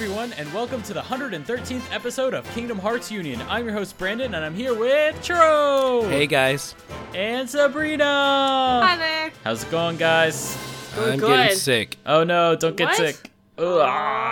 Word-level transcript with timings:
Hi, 0.00 0.04
everyone, 0.06 0.32
and 0.38 0.50
welcome 0.54 0.82
to 0.84 0.94
the 0.94 1.02
113th 1.02 1.92
episode 1.94 2.32
of 2.32 2.50
Kingdom 2.54 2.78
Hearts 2.78 3.12
Union. 3.12 3.38
I'm 3.50 3.66
your 3.66 3.74
host, 3.74 3.98
Brandon, 3.98 4.34
and 4.34 4.42
I'm 4.42 4.54
here 4.54 4.72
with 4.72 5.14
Churro 5.16 6.08
Hey 6.08 6.26
guys, 6.26 6.74
and 7.14 7.46
Sabrina. 7.48 8.80
Hi 8.82 8.96
there. 8.96 9.30
How's 9.44 9.62
it 9.62 9.70
going, 9.70 9.98
guys? 9.98 10.56
We're 10.96 11.12
I'm 11.12 11.18
good. 11.18 11.28
getting 11.36 11.58
sick. 11.58 11.98
Oh 12.06 12.24
no, 12.24 12.56
don't 12.56 12.78
get 12.78 12.86
What? 12.86 12.96
sick. 12.96 13.30
Ugh. 13.58 13.66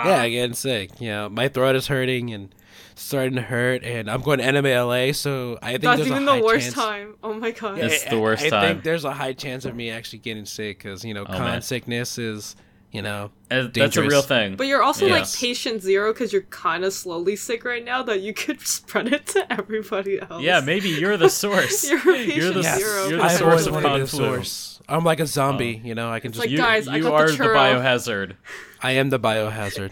Yeah, 0.07 0.21
I'm 0.23 0.31
getting 0.31 0.55
sick. 0.55 0.99
You 0.99 1.09
know, 1.09 1.29
my 1.29 1.49
throat 1.49 1.75
is 1.75 1.85
hurting 1.85 2.33
and 2.33 2.53
starting 2.95 3.35
to 3.35 3.43
hurt, 3.43 3.83
and 3.83 4.09
I'm 4.09 4.21
going 4.23 4.39
to 4.39 4.45
Anime 4.45 4.65
LA, 4.65 5.11
so 5.11 5.59
I 5.61 5.73
think 5.73 5.81
That's 5.83 5.97
there's 5.99 6.09
even 6.09 6.27
a 6.27 6.31
high 6.31 6.39
the 6.39 6.45
worst 6.45 6.63
chance. 6.63 6.73
time. 6.73 7.15
Oh 7.23 7.33
my 7.35 7.51
god. 7.51 7.77
Yeah, 7.77 7.85
It's 7.85 8.05
the 8.05 8.19
worst 8.19 8.43
I, 8.45 8.49
time. 8.49 8.61
think 8.73 8.83
there's 8.83 9.05
a 9.05 9.13
high 9.13 9.33
chance 9.33 9.65
of 9.65 9.75
me 9.75 9.91
actually 9.91 10.19
getting 10.19 10.45
sick 10.45 10.79
because 10.79 11.05
you 11.05 11.13
know, 11.13 11.21
oh, 11.21 11.25
con 11.25 11.35
Oh, 11.41 11.45
man. 11.45 11.61
sickness 11.61 12.17
is 12.17 12.55
you 12.91 13.01
know 13.01 13.31
Uh, 13.51 13.67
That's 13.73 13.97
a 13.97 14.01
real 14.03 14.21
thing. 14.21 14.55
But 14.55 14.67
you're 14.67 14.81
also 14.83 15.05
Yes. 15.07 15.33
like 15.33 15.39
patient 15.41 15.81
zero 15.81 16.13
because 16.13 16.31
you're 16.33 16.43
kind 16.43 16.83
of 16.83 16.93
slowly 16.93 17.35
sick 17.35 17.63
right 17.65 17.83
now 17.83 18.03
that 18.03 18.21
you 18.21 18.33
could 18.33 18.61
spread 18.67 19.11
it 19.13 19.25
to 19.27 19.51
everybody 19.51 20.19
else. 20.21 20.41
yeah, 20.43 20.59
maybe 20.61 20.89
you're 20.89 21.17
the 21.17 21.29
source. 21.29 21.89
You're 21.89 21.99
a 21.99 22.03
patient 22.15 22.53
the, 22.55 22.63
zero. 22.63 23.07
You're 23.07 23.17
the 23.19 23.29
source 23.29 23.65
of 23.67 23.73
wanted 23.73 23.83
to 23.83 23.89
con 23.89 23.99
be 23.99 24.05
the 24.05 24.07
source. 24.07 24.81
I'm 24.87 25.03
like 25.03 25.19
a 25.19 25.27
zombie, 25.27 25.81
you 25.83 25.93
know. 25.95 26.09
I 26.11 26.19
can 26.19 26.31
just. 26.31 26.39
like- 26.39 26.49
You, 26.49 26.57
Guys, 26.57 26.87
I 26.87 26.95
you 26.97 27.03
got 27.03 27.09
the 27.09 27.15
are 27.15 27.31
the, 27.31 27.37
churro. 27.37 27.55
biohazard. 27.55 28.35
I 28.81 28.91
am 28.93 29.09
the 29.09 29.19
biohazard. 29.19 29.91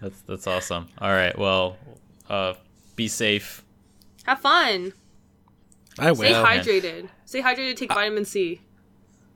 That's 0.00 0.20
that's 0.22 0.46
awesome. 0.46 0.88
All 0.98 1.10
right, 1.10 1.36
well, 1.38 1.76
uh, 2.28 2.54
be 2.96 3.08
safe. 3.08 3.62
Have 4.24 4.40
fun. 4.40 4.92
I 5.98 6.10
will 6.12 6.16
Stay 6.18 6.32
will. 6.32 6.44
hydrated. 6.44 7.08
Stay 7.24 7.42
hydrated. 7.42 7.76
Take 7.76 7.92
vitamin 7.92 8.24
C. 8.24 8.60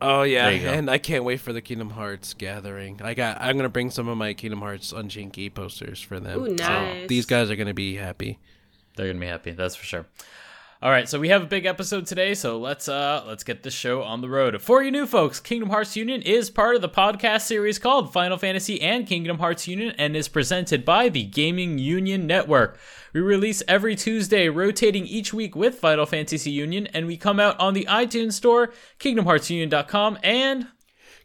Oh 0.05 0.23
yeah, 0.25 0.47
There 0.47 0.53
you 0.55 0.63
go. 0.63 0.73
and 0.73 0.91
I 0.91 0.99
can't 0.99 1.23
wait 1.25 1.41
for 1.41 1.53
the 1.53 1.61
Kingdom 1.63 1.91
Hearts 1.91 2.35
gathering. 2.35 3.01
I 3.03 3.15
got. 3.15 3.39
I'm 3.41 3.57
gonna 3.57 3.69
bring 3.69 3.91
some 3.91 4.09
of 4.09 4.17
my 4.19 4.35
Kingdom 4.35 4.61
Hearts 4.61 4.93
Unchained 4.93 5.33
Key 5.33 5.49
posters 5.51 6.01
for 6.01 6.19
them. 6.19 6.41
Ooh, 6.43 6.49
So 6.59 6.65
nice. 6.65 7.09
these 7.09 7.25
guys 7.27 7.51
are 7.51 7.57
gonna 7.57 7.73
be 7.75 7.95
happy. 7.97 8.39
They're 8.97 9.07
gonna 9.07 9.21
be 9.21 9.27
happy, 9.27 9.53
that's 9.53 9.75
for 9.77 9.85
sure. 9.85 10.07
All 10.83 10.91
right, 10.91 11.09
so 11.09 11.21
we 11.21 11.29
have 11.29 11.45
a 11.45 11.47
big 11.47 11.65
episode 11.65 12.07
today, 12.07 12.35
so 12.35 12.59
let's 12.59 12.89
uh 12.89 13.23
let's 13.25 13.45
get 13.45 13.63
this 13.63 13.73
show 13.73 14.03
on 14.03 14.21
the 14.21 14.29
road. 14.29 14.61
For 14.61 14.83
you 14.83 14.91
new 14.91 15.07
folks, 15.07 15.39
Kingdom 15.39 15.71
Hearts 15.71 15.95
Union 15.95 16.23
is 16.23 16.51
part 16.51 16.75
of 16.75 16.83
the 16.83 16.89
podcast 16.89 17.43
series 17.43 17.79
called 17.79 18.13
Final 18.13 18.37
Fantasy 18.37 18.81
and 18.83 19.07
Kingdom 19.07 19.39
Hearts 19.39 19.69
Union 19.69 19.95
and 19.97 20.17
is 20.17 20.27
presented 20.27 20.85
by 20.85 21.09
the 21.09 21.23
Gaming 21.23 21.79
Union 21.79 22.27
Network. 22.27 22.81
We 23.13 23.21
release 23.21 23.63
every 23.69 23.95
Tuesday, 23.95 24.49
rotating 24.49 25.07
each 25.07 25.33
week 25.33 25.55
with 25.55 25.77
Final 25.77 26.05
Fantasy 26.05 26.51
Union, 26.51 26.89
and 26.89 27.07
we 27.07 27.17
come 27.17 27.39
out 27.39 27.61
on 27.61 27.75
the 27.75 27.87
iTunes 27.89 28.33
Store, 28.33 28.73
KingdomHeartsUnion.com, 28.99 30.19
and 30.25 30.67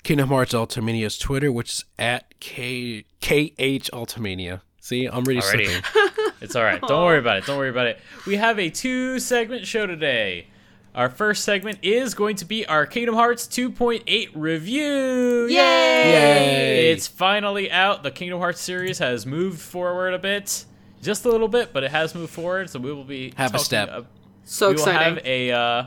Kingdom 0.04 0.30
Hearts 0.30 0.54
Ultimania's 0.54 1.18
Twitter, 1.18 1.52
which 1.52 1.72
is 1.72 1.86
at 1.98 2.40
K 2.40 3.06
K 3.22 3.56
H 3.58 3.90
Ultimania. 3.92 4.62
See, 4.88 5.06
I'm 5.06 5.26
really 5.26 5.42
Alrighty. 5.42 5.68
slipping. 5.68 6.24
It's 6.42 6.56
all 6.56 6.64
right. 6.64 6.80
Don't 6.80 7.04
worry 7.04 7.18
about 7.20 7.38
it. 7.38 7.46
Don't 7.46 7.58
worry 7.58 7.70
about 7.70 7.88
it. 7.88 8.00
We 8.28 8.36
have 8.38 8.58
a 8.60 8.70
two 8.70 9.20
segment 9.20 9.66
show 9.66 9.86
today. 9.88 10.48
Our 10.96 11.10
first 11.10 11.44
segment 11.44 11.80
is 11.82 12.14
going 12.14 12.36
to 12.38 12.46
be 12.46 12.66
our 12.68 12.86
Kingdom 12.86 13.16
Hearts 13.16 13.48
2.8 13.48 14.30
review. 14.36 15.48
Yay! 15.48 15.52
Yay! 15.58 16.92
It's 16.92 17.08
finally 17.08 17.70
out. 17.72 18.04
The 18.04 18.12
Kingdom 18.12 18.40
Hearts 18.40 18.62
series 18.62 19.00
has 19.00 19.26
moved 19.26 19.60
forward 19.60 20.14
a 20.14 20.20
bit. 20.20 20.64
Just 21.02 21.26
a 21.26 21.30
little 21.30 21.48
bit, 21.48 21.74
but 21.74 21.84
it 21.84 21.92
has 21.92 22.14
moved 22.16 22.32
forward. 22.32 22.70
So 22.70 22.80
we 22.80 22.94
will 22.94 23.04
be 23.04 23.34
Have 23.36 23.56
a 23.56 23.60
step. 23.60 23.90
ab- 23.90 24.08
So 24.44 24.70
we 24.70 24.76
will 24.76 24.86
have 24.86 25.20
a 25.26 25.52
uh, 25.52 25.84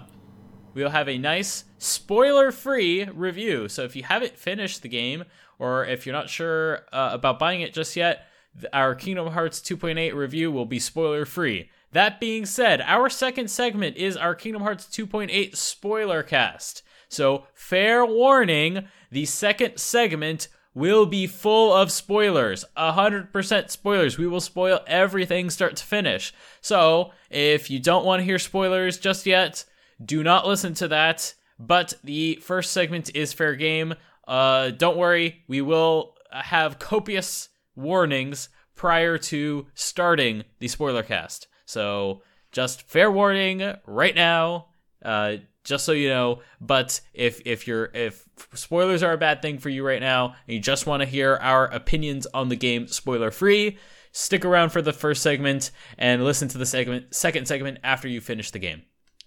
we 0.74 0.82
will 0.82 0.90
have 0.90 1.08
a 1.08 1.16
nice 1.16 1.64
spoiler-free 1.78 3.04
review. 3.14 3.68
So 3.68 3.84
if 3.84 3.94
you 3.96 4.02
haven't 4.02 4.36
finished 4.36 4.82
the 4.82 4.88
game, 4.88 5.24
or 5.58 5.84
if 5.86 6.06
you're 6.06 6.14
not 6.14 6.28
sure 6.28 6.80
uh, 6.92 7.10
about 7.12 7.38
buying 7.38 7.60
it 7.62 7.72
just 7.72 7.96
yet, 7.96 8.16
th- 8.16 8.26
our 8.72 8.94
Kingdom 8.94 9.28
Hearts 9.28 9.60
2.8 9.60 10.14
review 10.14 10.50
will 10.50 10.66
be 10.66 10.78
spoiler-free. 10.78 11.70
That 11.92 12.20
being 12.20 12.46
said, 12.46 12.80
our 12.82 13.08
second 13.08 13.50
segment 13.50 13.96
is 13.96 14.16
our 14.16 14.34
Kingdom 14.34 14.62
Hearts 14.62 14.86
2.8 14.86 15.56
spoiler 15.56 16.22
cast. 16.22 16.82
So 17.08 17.46
fair 17.52 18.06
warning, 18.06 18.86
the 19.10 19.24
second 19.24 19.78
segment 19.78 20.48
will 20.74 21.06
be 21.06 21.26
full 21.26 21.72
of 21.72 21.90
spoilers. 21.90 22.64
100% 22.76 23.70
spoilers. 23.70 24.18
We 24.18 24.26
will 24.26 24.40
spoil 24.40 24.80
everything 24.86 25.50
start 25.50 25.76
to 25.76 25.84
finish. 25.84 26.32
So, 26.60 27.12
if 27.28 27.70
you 27.70 27.80
don't 27.80 28.04
want 28.04 28.20
to 28.20 28.24
hear 28.24 28.38
spoilers 28.38 28.98
just 28.98 29.26
yet, 29.26 29.64
do 30.04 30.22
not 30.22 30.46
listen 30.46 30.74
to 30.74 30.88
that. 30.88 31.34
But 31.58 31.94
the 32.04 32.36
first 32.36 32.72
segment 32.72 33.10
is 33.14 33.32
fair 33.32 33.54
game. 33.54 33.94
Uh, 34.26 34.70
don't 34.70 34.96
worry, 34.96 35.42
we 35.48 35.60
will 35.60 36.14
have 36.30 36.78
copious 36.78 37.49
warnings 37.74 38.48
prior 38.74 39.18
to 39.18 39.66
starting 39.74 40.44
the 40.58 40.68
spoiler 40.68 41.02
cast. 41.02 41.48
So, 41.66 42.22
just 42.52 42.82
fair 42.88 43.10
warning 43.10 43.74
right 43.86 44.14
now. 44.14 44.66
Uh, 45.04 45.36
just 45.64 45.84
so 45.84 45.92
you 45.92 46.08
know. 46.08 46.40
But 46.60 47.00
if 47.14 47.40
if 47.46 47.66
you're 47.66 47.90
if 47.94 48.24
spoilers 48.54 49.02
are 49.02 49.12
a 49.12 49.18
bad 49.18 49.42
thing 49.42 49.58
for 49.58 49.68
you 49.68 49.86
right 49.86 50.00
now, 50.00 50.34
and 50.46 50.54
you 50.54 50.60
just 50.60 50.86
want 50.86 51.02
to 51.02 51.08
hear 51.08 51.36
our 51.36 51.66
opinions 51.66 52.26
on 52.34 52.48
the 52.48 52.56
game 52.56 52.86
spoiler 52.86 53.30
free, 53.30 53.78
stick 54.12 54.44
around 54.44 54.70
for 54.70 54.82
the 54.82 54.92
first 54.92 55.22
segment 55.22 55.70
and 55.98 56.24
listen 56.24 56.48
to 56.48 56.58
the 56.58 56.66
segment 56.66 57.14
second 57.14 57.46
segment 57.46 57.78
after 57.84 58.08
you 58.08 58.20
finish 58.20 58.50
the 58.50 58.58
game. 58.58 58.82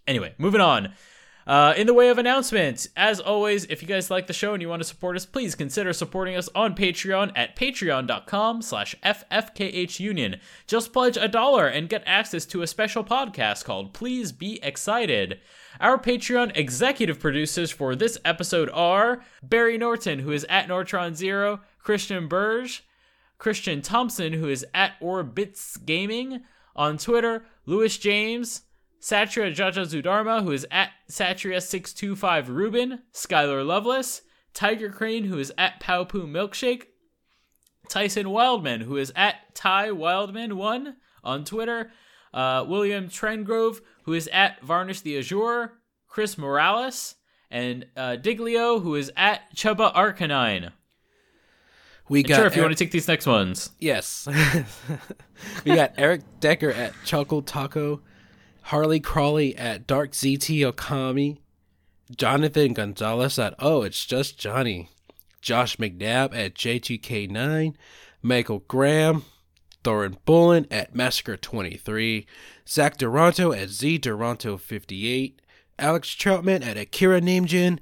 Anyway, 0.07 0.33
moving 0.37 0.61
on. 0.61 0.93
Uh, 1.45 1.73
in 1.75 1.87
the 1.87 1.93
way 1.93 2.07
of 2.07 2.17
announcements, 2.17 2.87
as 2.95 3.19
always, 3.19 3.65
if 3.65 3.81
you 3.81 3.87
guys 3.87 4.09
like 4.09 4.27
the 4.27 4.33
show 4.33 4.53
and 4.53 4.61
you 4.61 4.69
want 4.69 4.81
to 4.81 4.87
support 4.87 5.15
us, 5.17 5.25
please 5.25 5.55
consider 5.55 5.91
supporting 5.91 6.35
us 6.35 6.47
on 6.55 6.73
Patreon 6.73 7.31
at 7.35 7.55
patreon.com 7.55 8.61
slash 8.61 8.95
ffkhunion. 9.03 10.39
Just 10.67 10.93
pledge 10.93 11.17
a 11.17 11.27
dollar 11.27 11.67
and 11.67 11.89
get 11.89 12.03
access 12.05 12.45
to 12.45 12.61
a 12.61 12.67
special 12.67 13.03
podcast 13.03 13.65
called 13.65 13.93
Please 13.93 14.31
Be 14.31 14.63
Excited. 14.63 15.39
Our 15.81 15.97
Patreon 15.97 16.55
executive 16.55 17.19
producers 17.19 17.71
for 17.71 17.95
this 17.95 18.17
episode 18.23 18.69
are 18.73 19.23
Barry 19.41 19.77
Norton, 19.77 20.19
who 20.19 20.31
is 20.31 20.45
at 20.49 20.67
Nortron 20.67 21.13
Zero, 21.13 21.59
Christian 21.79 22.27
Burge, 22.29 22.85
Christian 23.37 23.81
Thompson, 23.81 24.31
who 24.31 24.47
is 24.47 24.65
at 24.73 24.93
Orbits 25.01 25.75
Gaming 25.75 26.43
on 26.75 26.97
Twitter, 26.97 27.45
Lewis 27.65 27.97
James, 27.97 28.61
Satria 29.03 29.53
Jaja 29.53 29.83
Zudarma, 29.85 30.41
who 30.43 30.51
is 30.51 30.65
at 30.71 30.91
Satria625 31.11 32.47
Rubin, 32.47 32.99
Skylar 33.13 33.65
Lovelace, 33.65 34.21
Tiger 34.53 34.89
Crane, 34.89 35.25
who 35.25 35.37
is 35.39 35.51
at 35.57 35.81
Powpoo 35.81 36.25
Milkshake, 36.25 36.83
Tyson 37.89 38.29
Wildman, 38.29 38.81
who 38.81 38.95
is 38.95 39.11
at 39.15 39.53
Ty 39.55 39.89
Wildman1 39.89 40.93
on 41.23 41.43
Twitter, 41.43 41.91
uh, 42.33 42.63
William 42.67 43.09
Trengrove, 43.09 43.81
who 44.03 44.13
is 44.13 44.29
at 44.31 44.61
Varnish 44.63 45.01
the 45.01 45.17
Azure, 45.17 45.73
Chris 46.07 46.37
Morales, 46.37 47.15
and 47.51 47.85
uh, 47.97 48.15
Diglio, 48.21 48.81
who 48.81 48.95
is 48.95 49.11
at 49.17 49.41
Chuba 49.55 49.93
Arcanine. 49.93 50.71
We 52.09 52.19
And 52.19 52.27
got 52.29 52.35
sure, 52.37 52.45
if 52.47 52.55
you 52.55 52.61
Eric- 52.61 52.69
want 52.69 52.77
to 52.77 52.83
take 52.85 52.91
these 52.91 53.07
next 53.07 53.27
ones. 53.27 53.71
yes. 53.79 54.27
we 55.65 55.75
got 55.75 55.93
Eric 55.97 56.21
Decker 56.39 56.71
at 56.71 56.93
Choco 57.05 57.41
Taco, 57.41 58.01
Harley 58.67 58.99
Crawley 58.99 59.55
at 59.57 59.85
Dark 59.85 60.11
ZT 60.11 60.59
Okami, 60.71 61.39
Jonathan 62.15 62.73
Gonzalez 62.73 63.37
at 63.37 63.55
Oh 63.59 63.81
It's 63.81 64.05
Just 64.05 64.39
Johnny, 64.39 64.89
Josh 65.41 65.77
McNabb 65.77 66.33
at 66.33 66.55
JGK9, 66.55 67.75
Michael 68.21 68.59
Graham, 68.67 69.25
Thorin 69.83 70.17
Bullen 70.23 70.65
at 70.71 70.95
Massacre 70.95 71.35
23, 71.35 72.25
Zach 72.67 72.97
Duranto 72.97 73.55
at 73.55 73.69
Z 73.69 73.99
Duranto 73.99 74.57
58, 74.57 75.41
Alex 75.77 76.15
Troutman 76.15 76.65
at 76.65 76.77
Akira 76.77 77.19
Namejin, 77.19 77.79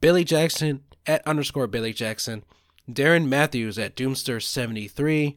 Billy 0.00 0.24
Jackson 0.24 0.82
at 1.06 1.24
underscore 1.26 1.68
Billy 1.68 1.92
Jackson, 1.92 2.42
Darren 2.90 3.28
Matthews 3.28 3.78
at 3.78 3.94
Doomster 3.94 4.42
73, 4.42 5.36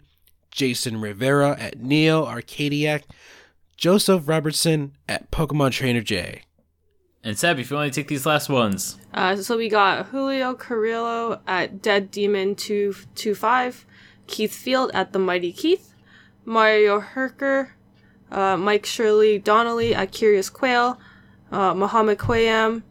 Jason 0.49 0.99
Rivera 0.99 1.55
at 1.59 1.79
Neo 1.79 2.25
Arcadiac, 2.25 3.03
Joseph 3.79 4.27
Robertson 4.27 4.91
at 5.07 5.31
Pokemon 5.31 5.71
Trainer 5.71 6.01
J. 6.01 6.41
And 7.23 7.39
Seb, 7.39 7.59
if 7.59 7.71
you 7.71 7.77
want 7.77 7.93
to 7.93 7.97
take 7.97 8.09
these 8.09 8.25
last 8.25 8.49
ones. 8.49 8.97
Uh, 9.13 9.37
so 9.37 9.55
we 9.55 9.69
got 9.69 10.07
Julio 10.07 10.53
Carrillo 10.53 11.39
at 11.47 11.81
Dead 11.81 12.11
Demon 12.11 12.55
225, 12.55 13.85
Keith 14.27 14.53
Field 14.53 14.91
at 14.93 15.13
The 15.13 15.19
Mighty 15.19 15.53
Keith, 15.53 15.93
Mario 16.43 16.99
Herker, 16.99 17.69
uh, 18.29 18.57
Mike 18.57 18.85
Shirley 18.85 19.39
Donnelly 19.39 19.95
at 19.95 20.11
Curious 20.11 20.49
Quail, 20.49 20.99
uh, 21.49 21.73
Mohammed 21.73 22.17
Quayam, 22.17 22.83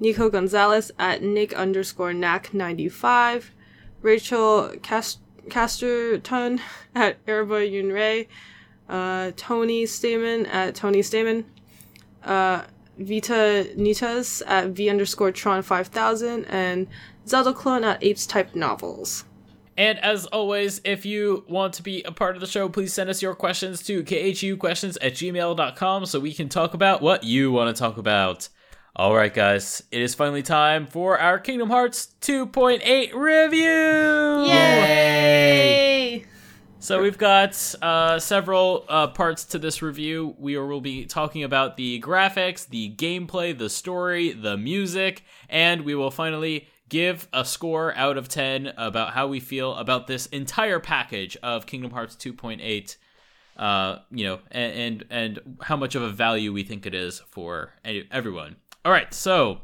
Nico 0.00 0.30
Gonzalez 0.30 0.90
at 0.98 1.22
Nick 1.22 1.52
underscore 1.52 2.14
Knack 2.14 2.54
95, 2.54 3.52
Rachel 4.00 4.72
Cast- 4.82 5.20
Casterton 5.48 6.58
at 6.94 7.18
Erba 7.28 7.56
Yunrei, 7.68 8.28
uh, 8.88 9.32
Tony 9.36 9.86
Stamen 9.86 10.46
at 10.46 10.74
Tony 10.74 11.02
Stamen, 11.02 11.44
uh, 12.24 12.62
Vita 12.98 13.68
Nitas 13.76 14.42
at 14.46 14.68
V 14.70 14.90
underscore 14.90 15.32
Tron 15.32 15.62
5000, 15.62 16.44
and 16.46 16.86
Zelda 17.26 17.52
Clone 17.52 17.84
at 17.84 18.02
Apes 18.02 18.26
Type 18.26 18.54
Novels. 18.54 19.24
And 19.76 19.98
as 20.00 20.26
always, 20.26 20.80
if 20.84 21.06
you 21.06 21.44
want 21.48 21.74
to 21.74 21.82
be 21.82 22.02
a 22.02 22.12
part 22.12 22.34
of 22.34 22.40
the 22.40 22.46
show, 22.46 22.68
please 22.68 22.92
send 22.92 23.08
us 23.08 23.22
your 23.22 23.34
questions 23.34 23.82
to 23.84 24.02
khuquestions 24.02 24.98
at 25.00 25.14
gmail.com 25.14 26.06
so 26.06 26.20
we 26.20 26.34
can 26.34 26.48
talk 26.48 26.74
about 26.74 27.00
what 27.00 27.24
you 27.24 27.50
want 27.50 27.74
to 27.74 27.80
talk 27.80 27.96
about. 27.96 28.48
All 28.94 29.14
right, 29.14 29.32
guys, 29.32 29.82
it 29.90 30.02
is 30.02 30.14
finally 30.14 30.42
time 30.42 30.86
for 30.86 31.18
our 31.18 31.38
Kingdom 31.38 31.70
Hearts 31.70 32.14
2.8 32.20 33.14
review. 33.14 34.52
Yay! 34.52 36.26
So 36.82 37.00
we've 37.00 37.16
got 37.16 37.76
uh, 37.80 38.18
several 38.18 38.84
uh, 38.88 39.06
parts 39.06 39.44
to 39.44 39.60
this 39.60 39.82
review. 39.82 40.34
We 40.36 40.58
will 40.58 40.80
be 40.80 41.04
talking 41.04 41.44
about 41.44 41.76
the 41.76 42.00
graphics, 42.00 42.66
the 42.66 42.92
gameplay, 42.96 43.56
the 43.56 43.70
story, 43.70 44.32
the 44.32 44.56
music, 44.56 45.22
and 45.48 45.82
we 45.82 45.94
will 45.94 46.10
finally 46.10 46.66
give 46.88 47.28
a 47.32 47.44
score 47.44 47.94
out 47.94 48.16
of 48.16 48.26
10 48.26 48.72
about 48.76 49.12
how 49.12 49.28
we 49.28 49.38
feel 49.38 49.76
about 49.76 50.08
this 50.08 50.26
entire 50.26 50.80
package 50.80 51.36
of 51.36 51.66
Kingdom 51.66 51.92
Hearts 51.92 52.16
2.8. 52.16 52.96
Uh, 53.56 53.98
you 54.10 54.24
know, 54.24 54.40
and, 54.50 54.72
and 54.72 55.04
and 55.08 55.56
how 55.60 55.76
much 55.76 55.94
of 55.94 56.02
a 56.02 56.10
value 56.10 56.52
we 56.52 56.64
think 56.64 56.84
it 56.84 56.94
is 56.94 57.20
for 57.30 57.74
everyone. 58.10 58.56
All 58.84 58.90
right, 58.90 59.14
so 59.14 59.60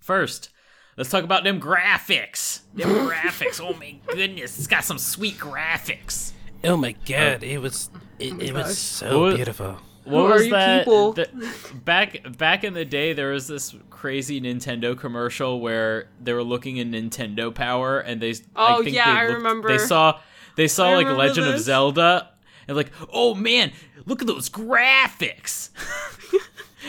first, 0.00 0.50
let's 0.96 1.10
talk 1.10 1.24
about 1.24 1.44
them 1.44 1.60
graphics. 1.60 2.60
Them 2.74 2.90
graphics. 3.08 3.60
Oh 3.60 3.74
my 3.74 3.96
goodness, 4.06 4.58
it's 4.58 4.66
got 4.66 4.84
some 4.84 4.98
sweet 4.98 5.36
graphics. 5.38 6.32
Oh 6.64 6.76
my 6.76 6.92
god, 7.06 7.42
it 7.42 7.58
was 7.60 7.90
it, 8.18 8.40
it 8.42 8.52
was 8.54 8.76
so 8.78 9.20
What- 9.20 9.36
beautiful. 9.36 9.78
What 10.04 10.20
Who 10.20 10.32
was 10.34 10.42
are 10.42 10.44
you 10.44 10.50
that? 10.52 10.84
people? 10.84 11.12
that- 11.14 11.84
back 11.84 12.38
back 12.38 12.62
in 12.62 12.74
the 12.74 12.84
day, 12.84 13.12
there 13.12 13.32
was 13.32 13.48
this 13.48 13.74
crazy 13.90 14.40
Nintendo 14.40 14.96
commercial 14.96 15.58
where 15.60 16.08
they 16.22 16.32
were 16.32 16.44
looking 16.44 16.76
in 16.76 16.92
Nintendo 16.92 17.52
Power, 17.52 17.98
and 17.98 18.20
they. 18.20 18.34
Oh, 18.54 18.80
I 18.80 18.84
think 18.84 18.94
yeah, 18.94 19.12
they 19.14 19.20
I 19.20 19.22
remember. 19.24 19.66
They 19.68 19.78
saw 19.78 20.20
they 20.54 20.68
saw 20.68 20.90
I 20.90 20.94
like 20.94 21.06
remember 21.06 21.18
Legend 21.26 21.48
of. 21.48 21.58
Zelda, 21.60 22.30
and 22.68 22.76
like, 22.76 22.92
oh 23.12 23.34
man, 23.34 23.72
look 24.06 24.20
at 24.22 24.28
those 24.28 24.48
graphics. 24.48 25.70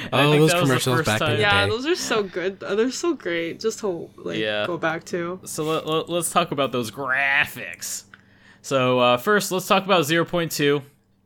And 0.04 0.16
I 0.16 0.24
Oh, 0.26 0.32
think 0.32 0.42
those 0.42 0.52
that 0.52 0.62
was 0.62 0.70
the 0.70 0.74
commercials 0.76 0.98
first 1.00 1.06
back 1.08 1.22
in 1.30 1.36
the 1.36 1.42
Yeah, 1.42 1.66
day. 1.66 1.70
those 1.72 1.86
are 1.86 1.96
so 1.96 2.24
good. 2.24 2.60
They're 2.60 2.92
so 2.92 3.14
great. 3.14 3.60
Just 3.60 3.80
to 3.80 4.10
like 4.18 4.38
Yeah. 4.38 4.66
go 4.68 4.78
back 4.78 5.04
to. 5.06 5.40
So 5.46 5.64
let, 5.64 5.88
let, 5.88 6.20
us 6.20 6.30
talk 6.32 6.52
about 6.52 6.72
those 6.72 6.92
graphics. 6.92 8.04
So 8.62 9.00
uh, 9.00 9.18
first, 9.18 9.52
let's 9.52 9.68
talk 9.68 9.86
about 9.86 10.04
0.2. 10.04 10.82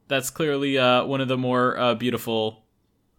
That's 0.07 0.29
clearly 0.29 0.77
uh, 0.77 1.05
one 1.05 1.21
of 1.21 1.27
the 1.27 1.37
more 1.37 1.77
uh, 1.77 1.95
beautiful 1.95 2.63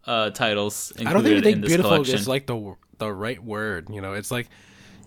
uh, 0.05 0.29
titles 0.31 0.91
included 0.91 1.09
I 1.09 1.13
don't 1.13 1.27
even 1.31 1.43
think 1.43 1.61
this 1.61 1.67
beautiful 1.69 1.91
collection. 1.91 2.15
is 2.15 2.27
like 2.27 2.45
the 2.45 2.75
the 2.99 3.11
right 3.11 3.43
word. 3.43 3.89
You 3.89 4.01
know, 4.01 4.13
it's 4.13 4.31
like 4.31 4.47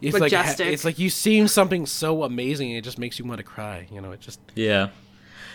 it's 0.02 0.12
like 0.14 0.22
Majestic. 0.32 0.66
ha- 0.66 0.72
it's 0.72 0.84
like 0.84 0.98
you 0.98 1.08
seeing 1.10 1.48
something 1.48 1.86
so 1.86 2.24
amazing, 2.24 2.72
it 2.72 2.82
just 2.82 2.98
makes 2.98 3.18
you 3.18 3.24
want 3.24 3.38
to 3.38 3.44
cry. 3.44 3.86
You 3.90 4.00
know, 4.00 4.10
it 4.12 4.20
just 4.20 4.40
yeah. 4.54 4.88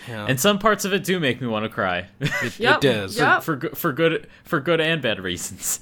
Yeah, 0.08 0.26
And 0.28 0.40
some 0.40 0.60
parts 0.60 0.86
of 0.86 0.94
it 0.94 1.04
do 1.04 1.20
make 1.20 1.42
me 1.42 1.48
want 1.48 1.64
to 1.66 1.70
cry, 1.70 2.08
it, 2.20 2.60
Yep, 2.60 2.78
it 2.78 2.82
does. 2.82 3.18
yep. 3.18 3.44
for 3.44 3.56
good, 3.56 3.78
for 3.78 3.92
good, 3.94 4.28
for 4.44 4.60
good 4.60 4.82
and 4.82 5.02
bad 5.02 5.20
reasons. 5.20 5.80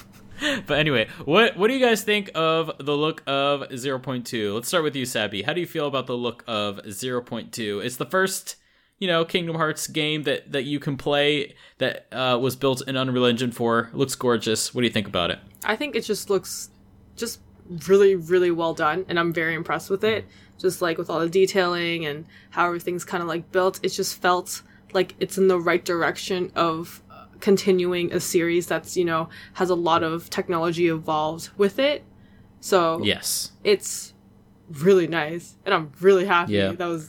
but 0.66 0.78
anyway, 0.78 1.08
what 1.24 1.56
what 1.56 1.68
do 1.68 1.74
you 1.74 1.84
guys 1.84 2.02
think 2.04 2.30
of 2.34 2.70
the 2.78 2.96
look 2.96 3.22
of 3.26 3.62
0.2? 3.70 4.54
Let's 4.54 4.68
start 4.68 4.84
with 4.84 4.94
you, 4.96 5.04
Sabby. 5.04 5.42
How 5.42 5.52
do 5.52 5.60
you 5.60 5.66
feel 5.66 5.86
about 5.86 6.06
the 6.06 6.16
look 6.16 6.44
of 6.46 6.76
0.2? 6.84 7.84
It's 7.84 7.96
the 7.96 8.06
first, 8.06 8.56
you 8.98 9.08
know, 9.08 9.24
Kingdom 9.24 9.56
Hearts 9.56 9.86
game 9.88 10.22
that 10.24 10.52
that 10.52 10.62
you 10.64 10.78
can 10.78 10.96
play 10.96 11.54
that 11.78 12.06
uh, 12.12 12.38
was 12.40 12.56
built 12.56 12.86
in 12.86 12.96
Unreal 12.96 13.24
Engine 13.24 13.50
4. 13.52 13.90
Looks 13.92 14.14
gorgeous. 14.14 14.74
What 14.74 14.82
do 14.82 14.86
you 14.86 14.92
think 14.92 15.08
about 15.08 15.30
it? 15.30 15.38
I 15.64 15.74
think 15.76 15.96
it 15.96 16.02
just 16.02 16.30
looks 16.30 16.70
just 17.16 17.40
really, 17.88 18.14
really 18.14 18.50
well 18.50 18.74
done, 18.74 19.04
and 19.08 19.18
I'm 19.18 19.32
very 19.32 19.54
impressed 19.54 19.90
with 19.90 20.04
it. 20.04 20.24
Just 20.58 20.82
like 20.82 20.98
with 20.98 21.08
all 21.08 21.20
the 21.20 21.28
detailing 21.28 22.04
and 22.04 22.26
how 22.50 22.66
everything's 22.66 23.04
kind 23.04 23.22
of 23.22 23.28
like 23.28 23.50
built, 23.52 23.78
it 23.82 23.90
just 23.90 24.20
felt 24.20 24.62
like 24.92 25.14
it's 25.20 25.38
in 25.38 25.48
the 25.48 25.58
right 25.60 25.84
direction 25.84 26.50
of 26.56 27.02
uh, 27.10 27.26
continuing 27.40 28.12
a 28.12 28.18
series 28.20 28.66
that's 28.66 28.96
you 28.96 29.04
know 29.04 29.28
has 29.54 29.70
a 29.70 29.74
lot 29.74 30.02
of 30.02 30.28
technology 30.30 30.88
involved 30.88 31.50
with 31.56 31.78
it. 31.78 32.02
So 32.60 33.00
Yes. 33.04 33.52
it's 33.62 34.14
really 34.68 35.06
nice, 35.06 35.56
and 35.64 35.72
I'm 35.74 35.92
really 36.00 36.24
happy 36.24 36.54
Yeah. 36.54 36.72
that 36.72 36.86
was 36.86 37.08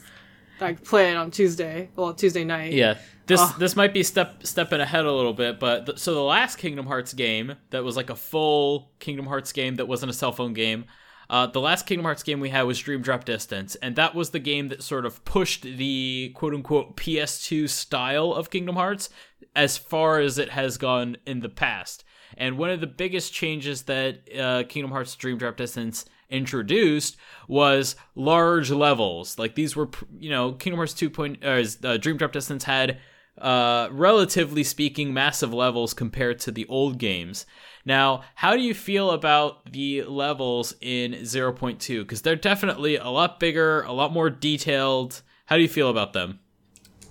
like 0.60 0.84
playing 0.84 1.16
on 1.16 1.30
Tuesday, 1.30 1.88
well 1.96 2.14
Tuesday 2.14 2.44
night. 2.44 2.72
Yeah. 2.72 2.98
This 3.26 3.40
Ugh. 3.40 3.54
this 3.58 3.76
might 3.76 3.94
be 3.94 4.02
step 4.02 4.46
stepping 4.46 4.80
ahead 4.80 5.04
a 5.06 5.12
little 5.12 5.32
bit, 5.32 5.58
but 5.58 5.86
th- 5.86 5.98
so 5.98 6.14
the 6.14 6.22
last 6.22 6.56
Kingdom 6.58 6.86
Hearts 6.86 7.12
game 7.14 7.54
that 7.70 7.82
was 7.84 7.96
like 7.96 8.10
a 8.10 8.16
full 8.16 8.90
Kingdom 8.98 9.26
Hearts 9.26 9.52
game 9.52 9.76
that 9.76 9.86
wasn't 9.88 10.10
a 10.10 10.12
cell 10.12 10.32
phone 10.32 10.52
game. 10.52 10.84
Uh, 11.30 11.46
the 11.46 11.60
last 11.60 11.86
Kingdom 11.86 12.06
Hearts 12.06 12.24
game 12.24 12.40
we 12.40 12.50
had 12.50 12.62
was 12.62 12.80
Dream 12.80 13.02
Drop 13.02 13.24
Distance, 13.24 13.76
and 13.76 13.94
that 13.94 14.16
was 14.16 14.30
the 14.30 14.40
game 14.40 14.66
that 14.66 14.82
sort 14.82 15.06
of 15.06 15.24
pushed 15.24 15.62
the 15.62 16.32
quote 16.34 16.52
unquote 16.52 16.96
PS2 16.96 17.68
style 17.68 18.32
of 18.32 18.50
Kingdom 18.50 18.74
Hearts 18.74 19.10
as 19.54 19.78
far 19.78 20.18
as 20.18 20.38
it 20.38 20.50
has 20.50 20.76
gone 20.76 21.18
in 21.24 21.38
the 21.38 21.48
past. 21.48 22.02
And 22.36 22.58
one 22.58 22.70
of 22.70 22.80
the 22.80 22.88
biggest 22.88 23.32
changes 23.32 23.82
that 23.82 24.22
uh, 24.36 24.64
Kingdom 24.68 24.90
Hearts 24.90 25.14
Dream 25.14 25.38
Drop 25.38 25.56
Distance 25.56 26.04
introduced 26.30 27.16
was 27.46 27.94
large 28.16 28.72
levels. 28.72 29.38
Like 29.38 29.54
these 29.54 29.76
were, 29.76 29.88
you 30.18 30.30
know, 30.30 30.52
Kingdom 30.52 30.78
Hearts 30.78 30.94
2. 30.94 31.10
Point, 31.10 31.44
uh, 31.44 31.62
uh, 31.84 31.96
Dream 31.96 32.16
Drop 32.16 32.32
Distance 32.32 32.64
had, 32.64 32.98
uh, 33.38 33.88
relatively 33.92 34.64
speaking, 34.64 35.14
massive 35.14 35.54
levels 35.54 35.94
compared 35.94 36.40
to 36.40 36.50
the 36.50 36.66
old 36.66 36.98
games. 36.98 37.46
Now, 37.84 38.22
how 38.34 38.54
do 38.56 38.62
you 38.62 38.74
feel 38.74 39.10
about 39.10 39.72
the 39.72 40.02
levels 40.04 40.74
in 40.80 41.12
0.2? 41.12 42.00
Because 42.02 42.22
they're 42.22 42.36
definitely 42.36 42.96
a 42.96 43.08
lot 43.08 43.40
bigger, 43.40 43.82
a 43.82 43.92
lot 43.92 44.12
more 44.12 44.28
detailed. 44.30 45.22
How 45.46 45.56
do 45.56 45.62
you 45.62 45.68
feel 45.68 45.88
about 45.90 46.12
them? 46.12 46.38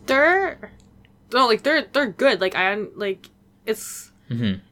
they're 0.05 0.71
no 1.33 1.45
like 1.45 1.61
they're 1.61 1.83
they're 1.93 2.07
good 2.07 2.41
like 2.41 2.55
i 2.55 2.73
like 2.95 3.29
it's 3.67 4.11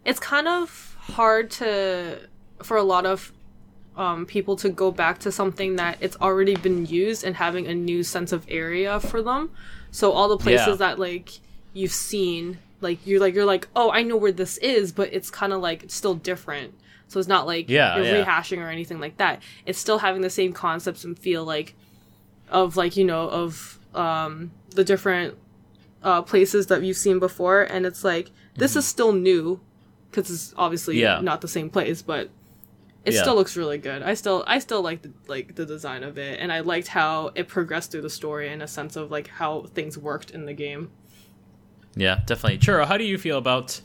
it's 0.03 0.19
kind 0.19 0.47
of 0.47 0.95
hard 0.99 1.51
to 1.51 2.19
for 2.63 2.75
a 2.77 2.81
lot 2.83 3.05
of 3.05 3.31
um, 3.95 4.25
people 4.25 4.55
to 4.55 4.69
go 4.69 4.91
back 4.91 5.19
to 5.19 5.31
something 5.31 5.75
that 5.75 5.97
it's 6.01 6.15
already 6.17 6.55
been 6.55 6.85
used 6.87 7.23
and 7.23 7.35
having 7.35 7.67
a 7.67 7.73
new 7.75 8.01
sense 8.03 8.31
of 8.31 8.45
area 8.47 8.99
for 8.99 9.21
them 9.21 9.51
so 9.91 10.11
all 10.11 10.27
the 10.27 10.37
places 10.37 10.67
Yeah. 10.67 10.75
that 10.75 10.99
like 10.99 11.39
you've 11.73 11.91
seen 11.91 12.57
like 12.81 12.99
you're 13.05 13.19
like 13.19 13.33
you're 13.33 13.45
like 13.45 13.67
oh 13.75 13.91
i 13.91 14.01
know 14.03 14.15
where 14.17 14.31
this 14.31 14.57
is 14.59 14.91
but 14.91 15.11
it's 15.13 15.29
kind 15.31 15.51
of 15.53 15.61
like 15.61 15.85
still 15.87 16.13
different 16.15 16.73
so 17.07 17.19
it's 17.19 17.27
not 17.27 17.47
like 17.47 17.69
Yeah, 17.69 17.95
you're 17.95 18.05
yeah. 18.05 18.23
rehashing 18.25 18.59
or 18.59 18.69
anything 18.69 18.99
like 18.99 19.17
that 19.17 19.41
it's 19.65 19.79
still 19.79 19.99
having 19.99 20.21
the 20.21 20.29
same 20.29 20.53
concepts 20.53 21.03
and 21.03 21.17
feel 21.17 21.43
like 21.43 21.75
of 22.49 22.77
like 22.77 22.95
you 22.95 23.03
know 23.05 23.29
of 23.29 23.79
um 23.95 24.51
the 24.75 24.83
different 24.83 25.35
uh 26.03 26.21
places 26.21 26.67
that 26.67 26.83
you've 26.83 26.97
seen 26.97 27.19
before 27.19 27.63
and 27.63 27.85
it's 27.85 28.03
like 28.03 28.31
this 28.55 28.75
is 28.75 28.85
still 28.87 29.11
new 29.11 29.59
because 30.11 30.29
it's 30.29 30.53
obviously 30.57 30.95
Mm-hmm. 30.95 31.01
Yeah. 31.03 31.21
not 31.21 31.41
the 31.41 31.47
same 31.47 31.69
place 31.69 32.01
but 32.01 32.29
it 33.05 33.13
Yeah. 33.13 33.21
still 33.21 33.35
looks 33.35 33.55
really 33.57 33.77
good 33.77 34.03
i 34.03 34.13
still 34.13 34.43
i 34.47 34.59
still 34.59 34.81
like 34.81 35.01
the 35.01 35.11
like 35.27 35.55
the 35.55 35.65
design 35.65 36.03
of 36.03 36.17
it 36.17 36.39
and 36.39 36.51
i 36.51 36.59
liked 36.59 36.89
how 36.89 37.31
it 37.35 37.47
progressed 37.47 37.91
through 37.91 38.01
the 38.01 38.09
story 38.09 38.49
in 38.51 38.61
a 38.61 38.67
sense 38.67 38.95
of 38.95 39.09
like 39.11 39.27
how 39.29 39.63
things 39.73 39.97
worked 39.97 40.31
in 40.31 40.45
the 40.45 40.53
game 40.53 40.89
Yeah, 41.97 42.21
definitely. 42.25 42.59
Churro, 42.59 42.85
how 42.85 42.97
do 42.97 43.03
you 43.03 43.17
feel 43.17 43.37
about 43.37 43.81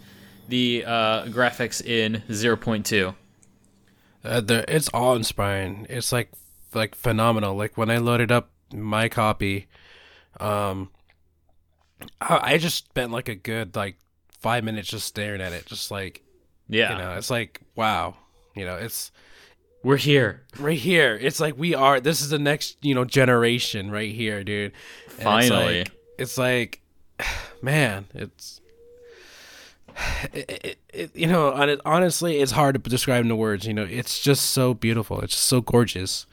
the 0.49 0.85
uh, 0.87 1.25
graphics 1.26 1.85
in 1.85 2.23
0.2? 2.28 3.14
Uh, 4.25 4.42
it's 4.69 4.88
awe 4.95 5.14
inspiring. 5.14 5.87
It's 5.90 6.12
like 6.12 6.31
like 6.75 6.95
phenomenal. 6.95 7.57
Like 7.57 7.76
when 7.76 7.90
I 7.90 7.99
loaded 7.99 8.31
up 8.31 8.50
my 8.73 9.09
copy, 9.09 9.66
um, 10.38 10.90
I, 12.21 12.54
I 12.54 12.59
just 12.59 12.76
spent 12.76 13.11
like 13.12 13.28
a 13.28 13.35
good 13.35 13.75
like 13.75 13.97
five 14.40 14.62
minutes 14.64 14.88
just 14.88 15.07
staring 15.07 15.40
at 15.40 15.52
it, 15.52 15.66
just 15.66 15.90
like 15.90 16.23
Yeah, 16.69 16.92
you 16.92 16.99
know, 16.99 17.14
it's 17.14 17.31
like 17.31 17.62
wow, 17.75 18.14
you 18.54 18.64
know, 18.64 18.76
it's 18.76 19.11
we're 19.83 19.97
here. 19.97 20.42
right 20.61 20.78
here. 20.78 21.19
It's 21.21 21.40
like 21.40 21.59
we 21.59 21.75
are. 21.75 21.99
This 21.99 22.21
is 22.21 22.28
the 22.31 22.38
next 22.38 22.76
you 22.85 22.95
know 22.95 23.04
generation 23.04 23.90
right 23.90 24.14
here, 24.14 24.45
dude. 24.45 24.73
And 25.07 25.14
it's 25.16 25.25
Finally. 25.25 25.78
like- 25.81 25.92
it's 26.19 26.37
like, 26.38 26.82
man, 27.62 28.07
it's. 28.14 28.61
It, 30.33 30.50
it, 30.64 30.79
it, 30.95 31.17
you 31.17 31.26
know, 31.26 31.55
hon- 31.55 31.81
honestly, 31.85 32.38
it's 32.41 32.52
hard 32.52 32.83
to 32.83 32.91
describe 32.91 33.23
in 33.23 33.29
the 33.29 33.37
words. 33.37 33.67
You 33.67 33.75
know, 33.75 33.83
it's 33.83 34.21
just 34.23 34.47
so 34.50 34.73
beautiful. 34.73 35.21
It's 35.21 35.35
just 35.35 35.47
so 35.49 35.61
gorgeous. 35.61 36.26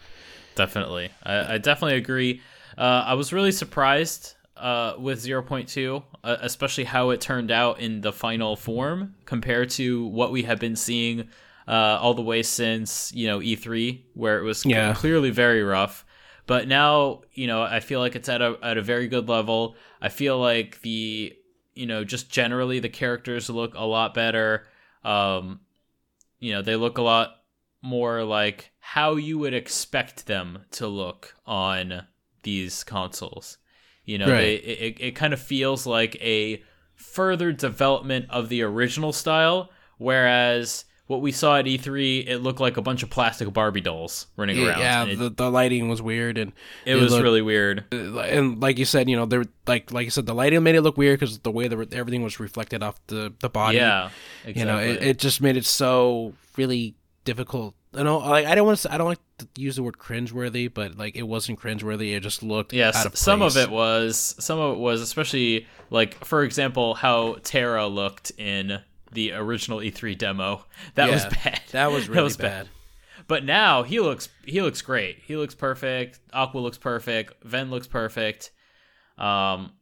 Definitely. 0.55 1.09
I, 1.23 1.55
I 1.55 1.57
definitely 1.57 1.97
agree. 1.97 2.41
Uh, 2.77 3.03
I 3.07 3.15
was 3.15 3.33
really 3.33 3.51
surprised 3.51 4.35
uh, 4.55 4.93
with 4.97 5.19
0.2, 5.23 6.03
uh, 6.23 6.37
especially 6.41 6.85
how 6.85 7.09
it 7.09 7.19
turned 7.19 7.51
out 7.51 7.79
in 7.81 7.99
the 8.01 8.13
final 8.13 8.55
form 8.55 9.15
compared 9.25 9.69
to 9.71 10.05
what 10.07 10.31
we 10.31 10.43
have 10.43 10.59
been 10.59 10.75
seeing 10.77 11.27
uh, 11.67 11.71
all 12.01 12.13
the 12.13 12.21
way 12.21 12.41
since, 12.43 13.11
you 13.13 13.27
know, 13.27 13.39
E3, 13.39 13.99
where 14.13 14.39
it 14.39 14.43
was 14.43 14.65
Yeah. 14.65 14.93
clearly 14.93 15.31
very 15.31 15.63
rough. 15.63 16.05
But 16.49 16.67
now, 16.67 17.21
you 17.33 17.45
know, 17.45 17.61
I 17.61 17.79
feel 17.79 17.99
like 17.99 18.15
it's 18.15 18.27
at 18.27 18.41
a, 18.41 18.57
at 18.63 18.75
a 18.75 18.81
very 18.81 19.07
good 19.07 19.29
level. 19.29 19.75
I 20.01 20.09
feel 20.09 20.39
like 20.39 20.81
the, 20.81 21.37
you 21.75 21.85
know, 21.85 22.03
just 22.03 22.31
generally 22.31 22.79
the 22.79 22.89
characters 22.89 23.51
look 23.51 23.75
a 23.75 23.85
lot 23.85 24.15
better. 24.15 24.65
Um, 25.03 25.59
you 26.39 26.51
know, 26.51 26.63
they 26.63 26.75
look 26.75 26.97
a 26.97 27.03
lot 27.03 27.35
more 27.83 28.23
like 28.23 28.71
how 28.79 29.15
you 29.15 29.37
would 29.37 29.53
expect 29.53 30.25
them 30.25 30.65
to 30.71 30.87
look 30.87 31.35
on 31.45 32.07
these 32.41 32.83
consoles. 32.83 33.59
You 34.03 34.17
know, 34.17 34.29
Right. 34.29 34.39
they, 34.39 34.55
it, 34.55 34.97
it 34.99 35.15
kind 35.15 35.33
of 35.33 35.39
feels 35.39 35.85
like 35.85 36.15
a 36.15 36.63
further 36.95 37.51
development 37.51 38.25
of 38.31 38.49
the 38.49 38.63
original 38.63 39.13
style, 39.13 39.69
whereas 39.99 40.85
what 41.09 41.21
we 41.21 41.31
saw 41.31 41.57
at 41.57 41.65
E3, 41.65 42.27
it 42.27 42.37
looked 42.37 42.59
like 42.59 42.77
a 42.77 42.83
bunch 42.83 43.01
of 43.01 43.09
plastic 43.09 43.51
Barbie 43.51 43.81
dolls 43.81 44.27
running 44.37 44.63
around. 44.63 44.79
yeah, 44.79 45.05
it, 45.05 45.15
the, 45.17 45.29
the 45.31 45.49
lighting 45.49 45.89
was 45.89 46.03
weird 46.03 46.37
and 46.37 46.53
it 46.85 46.93
was 46.93 47.11
looked- 47.11 47.23
really 47.23 47.41
weird. 47.41 47.83
Uh, 47.91 48.19
and 48.19 48.61
like 48.61 48.77
you 48.77 48.85
said, 48.85 49.09
you 49.09 49.15
know, 49.15 49.25
there 49.25 49.43
like 49.65 49.91
like 49.91 50.05
you 50.05 50.11
said, 50.11 50.27
the 50.27 50.35
lighting 50.35 50.61
made 50.61 50.75
it 50.75 50.81
look 50.81 50.97
weird 50.97 51.19
because 51.19 51.39
the 51.39 51.49
way 51.51 51.67
that 51.67 51.93
everything 51.95 52.21
was 52.21 52.39
reflected 52.39 52.83
off 52.83 52.95
the 53.07 53.33
the 53.39 53.49
body. 53.49 53.77
Yeah, 53.77 54.11
exactly. 54.45 54.59
you 54.59 54.65
know, 54.65 54.77
it, 54.77 55.01
it 55.03 55.17
just 55.17 55.41
made 55.41 55.57
it 55.57 55.65
so 55.65 56.33
really 56.57 56.93
difficult. 57.25 57.73
You 57.97 58.03
know, 58.03 58.19
like 58.19 58.45
I 58.45 58.53
don't 58.53 58.67
want 58.67 58.77
to, 58.77 58.93
I 58.93 58.99
don't 58.99 59.07
like 59.07 59.19
to 59.39 59.47
use 59.57 59.77
the 59.77 59.81
word 59.81 59.97
cringeworthy, 59.97 60.71
but 60.71 60.95
like 60.95 61.15
it 61.15 61.23
wasn't 61.23 61.59
cringeworthy. 61.59 62.15
It 62.15 62.19
just 62.19 62.43
looked 62.43 62.71
Yes, 62.71 62.95
out 62.95 63.07
of 63.07 63.17
some 63.17 63.41
of 63.41 63.57
it 63.57 63.71
was. 63.71 64.35
Some 64.37 64.59
of 64.59 64.75
it 64.75 64.79
was, 64.79 65.01
especially 65.01 65.65
like 65.89 66.23
for 66.23 66.43
example, 66.43 66.93
how 66.93 67.37
Terra 67.43 67.87
looked 67.87 68.31
in 68.37 68.79
the 69.11 69.33
original 69.33 69.79
E3 69.79 70.17
demo. 70.17 70.65
That 70.95 71.09
was 71.09 71.25
bad. 71.25 71.61
That 71.71 71.91
was 71.91 72.09
really 72.09 72.23
was 72.23 72.37
bad. 72.37 72.69
But 73.27 73.43
now 73.45 73.83
he 73.83 73.99
looks 73.99 74.29
he 74.45 74.61
looks 74.61 74.81
great. 74.81 75.19
He 75.25 75.35
looks 75.35 75.55
perfect. 75.55 76.19
Aqua 76.33 76.59
looks 76.59 76.77
perfect. 76.77 77.43
Ven 77.43 77.69
looks 77.69 77.87
perfect. 77.87 78.51
Um, 79.17 79.73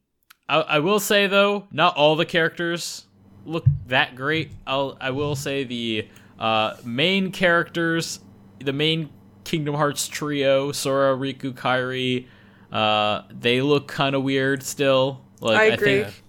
I, 0.49 0.59
I 0.59 0.79
will 0.79 0.99
say 0.99 1.27
though, 1.27 1.67
not 1.71 1.95
all 1.95 2.15
the 2.15 2.25
characters 2.25 3.05
look 3.45 3.65
that 3.87 4.15
great. 4.15 4.51
I'll 4.67 4.97
I 4.99 5.11
will 5.11 5.35
say 5.35 5.63
the 5.63 6.07
uh, 6.37 6.75
main 6.83 7.31
characters, 7.31 8.19
the 8.59 8.73
main 8.73 9.09
Kingdom 9.43 9.75
Hearts 9.75 10.07
trio, 10.07 10.71
Sora, 10.71 11.15
Riku, 11.15 11.53
Kairi, 11.53 12.27
uh, 12.71 13.23
they 13.31 13.61
look 13.61 13.87
kind 13.87 14.15
of 14.15 14.23
weird 14.23 14.61
still. 14.61 15.21
Like 15.39 15.57
I 15.57 15.63
agree. 15.65 16.03
think 16.03 16.23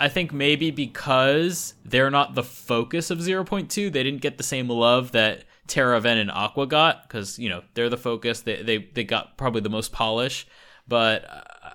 I 0.00 0.08
think 0.08 0.32
maybe 0.32 0.70
because 0.70 1.74
they're 1.84 2.10
not 2.10 2.34
the 2.34 2.42
focus 2.42 3.10
of 3.10 3.18
0.2, 3.18 3.92
they 3.92 4.02
didn't 4.02 4.20
get 4.20 4.38
the 4.38 4.44
same 4.44 4.68
love 4.68 5.12
that 5.12 5.44
Terra, 5.66 6.00
Ven, 6.00 6.18
and 6.18 6.30
Aqua 6.30 6.66
got 6.66 7.06
because 7.06 7.38
you 7.38 7.48
know 7.48 7.62
they're 7.74 7.90
the 7.90 7.96
focus. 7.96 8.40
They 8.40 8.62
they 8.62 8.78
they 8.78 9.04
got 9.04 9.36
probably 9.36 9.60
the 9.60 9.68
most 9.68 9.92
polish. 9.92 10.46
But 10.88 11.26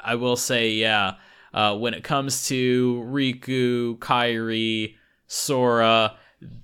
I 0.03 0.15
will 0.15 0.35
say, 0.35 0.71
yeah, 0.71 1.15
uh, 1.53 1.77
when 1.77 1.93
it 1.93 2.03
comes 2.03 2.47
to 2.47 3.03
Riku, 3.07 3.99
Kairi, 3.99 4.95
Sora, 5.27 6.15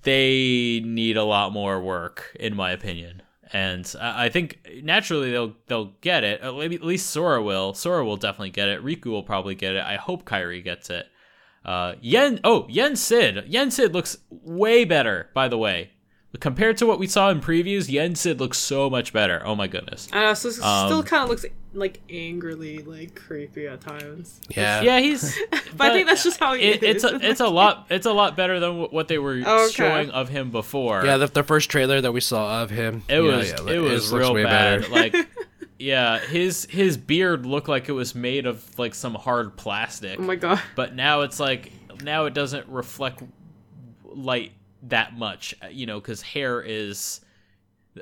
they 0.01 0.81
need 0.83 1.15
a 1.15 1.23
lot 1.23 1.53
more 1.53 1.79
work, 1.79 2.35
in 2.39 2.55
my 2.55 2.71
opinion. 2.71 3.21
And 3.51 3.91
I 3.99 4.29
think 4.29 4.59
naturally 4.83 5.31
they'll 5.31 5.55
they'll 5.67 5.93
get 6.01 6.23
it. 6.23 6.41
At 6.41 6.53
least 6.55 7.09
Sora 7.09 7.41
will. 7.41 7.73
Sora 7.73 8.05
will 8.05 8.17
definitely 8.17 8.51
get 8.51 8.69
it. 8.69 8.83
Riku 8.83 9.07
will 9.07 9.23
probably 9.23 9.55
get 9.55 9.75
it. 9.75 9.83
I 9.83 9.95
hope 9.95 10.25
Kairi 10.25 10.63
gets 10.63 10.89
it. 10.89 11.07
Uh, 11.69 11.95
Yen. 12.01 12.39
Oh, 12.43 12.65
Yen 12.69 12.95
Sid. 12.95 13.43
Yen 13.47 13.69
Sid 13.69 13.93
looks 13.93 14.17
way 14.31 14.85
better. 14.85 15.29
By 15.35 15.47
the 15.47 15.57
way, 15.57 15.91
compared 16.39 16.77
to 16.77 16.85
what 16.87 16.97
we 16.99 17.05
saw 17.07 17.29
in 17.29 17.41
previews, 17.41 17.89
Yen 17.89 18.15
Sid 18.15 18.39
looks 18.39 18.57
so 18.57 18.89
much 18.89 19.13
better. 19.13 19.41
Oh 19.45 19.55
my 19.55 19.67
goodness. 19.67 20.07
I 20.11 20.21
know, 20.25 20.33
so 20.33 20.49
it 20.49 20.59
Um, 20.63 20.87
still 20.87 21.03
kind 21.03 21.23
of 21.23 21.29
looks 21.29 21.45
like 21.75 22.01
angrily 22.09 22.79
like 22.79 23.13
creepy 23.13 23.67
at 23.67 23.81
times. 23.81 24.41
Yeah, 24.49 24.81
Yeah, 24.81 24.99
he's. 24.99 25.37
But, 25.77 25.91
I 25.91 25.93
think 25.93 26.07
that's 26.07 26.23
just 26.23 26.39
how 26.39 26.55
he 26.55 26.63
it, 26.63 26.81
is. 26.83 26.95
it's 26.95 27.03
a 27.03 27.29
it's 27.29 27.39
a 27.39 27.47
lot 27.47 27.85
it's 27.91 28.07
a 28.07 28.11
lot 28.11 28.35
better 28.35 28.59
than 28.59 28.79
what 28.89 29.07
they 29.07 29.19
were 29.19 29.39
Oh, 29.45 29.65
okay. 29.65 29.73
showing 29.73 30.09
of 30.09 30.27
him 30.29 30.49
before. 30.49 31.05
yeah. 31.05 31.17
The, 31.17 31.27
the 31.27 31.43
first 31.43 31.69
trailer 31.69 32.01
that 32.01 32.11
we 32.11 32.19
saw 32.21 32.63
of 32.63 32.71
him, 32.71 33.03
It 33.07 33.21
yeah, 33.21 33.37
was 33.37 33.49
yeah, 33.51 33.73
it 33.75 33.77
was 33.79 34.11
looks 34.11 34.25
real 34.27 34.33
bad. 34.43 34.81
better. 34.81 34.91
Like 34.91 35.15
yeah, 35.79 36.19
his 36.19 36.65
his 36.69 36.97
beard 36.97 37.45
looked 37.45 37.67
like 37.69 37.89
it 37.89 37.93
was 37.93 38.13
made 38.13 38.45
of 38.45 38.77
like 38.77 38.93
some 38.93 39.15
hard 39.15 39.57
plastic. 39.57 40.19
oh 40.19 40.23
my 40.23 40.35
god. 40.35 40.61
but 40.75 40.93
now 40.95 41.21
it's 41.21 41.39
like 41.39 41.71
now 42.03 42.25
it 42.25 42.33
doesn't 42.33 42.67
reflect 42.67 43.23
light 44.03 44.51
that 44.83 45.17
much, 45.17 45.55
you 45.71 45.85
know, 45.85 45.99
cuz 46.01 46.21
hair 46.21 46.61
is 46.61 47.21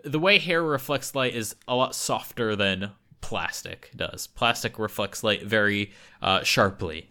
the 0.04 0.20
way 0.20 0.38
hair 0.40 0.62
reflects 0.64 1.16
light 1.16 1.34
is 1.36 1.56
a 1.68 1.76
lot 1.76 1.96
softer 1.96 2.56
than 2.56 2.92
plastic 3.22 3.92
does. 3.96 4.28
Plastic 4.28 4.78
reflects 4.80 5.24
light 5.24 5.44
very 5.44 5.92
uh, 6.22 6.44
sharply, 6.44 7.10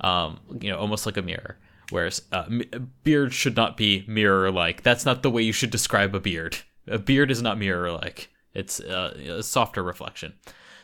um, 0.00 0.38
you 0.60 0.70
know, 0.70 0.78
almost 0.78 1.06
like 1.06 1.16
a 1.16 1.22
mirror. 1.22 1.58
Whereas 1.90 2.22
uh, 2.32 2.44
m- 2.46 2.92
beard 3.02 3.34
should 3.34 3.56
not 3.56 3.76
be 3.76 4.04
mirror-like. 4.06 4.82
That's 4.84 5.04
not 5.04 5.22
the 5.24 5.30
way 5.30 5.42
you 5.42 5.52
should 5.52 5.70
describe 5.70 6.14
a 6.14 6.20
beard. 6.20 6.58
A 6.86 6.98
beard 6.98 7.30
is 7.32 7.42
not 7.42 7.58
mirror-like. 7.58 8.28
It's 8.54 8.80
uh, 8.80 9.16
a 9.38 9.42
softer 9.42 9.82
reflection. 9.82 10.34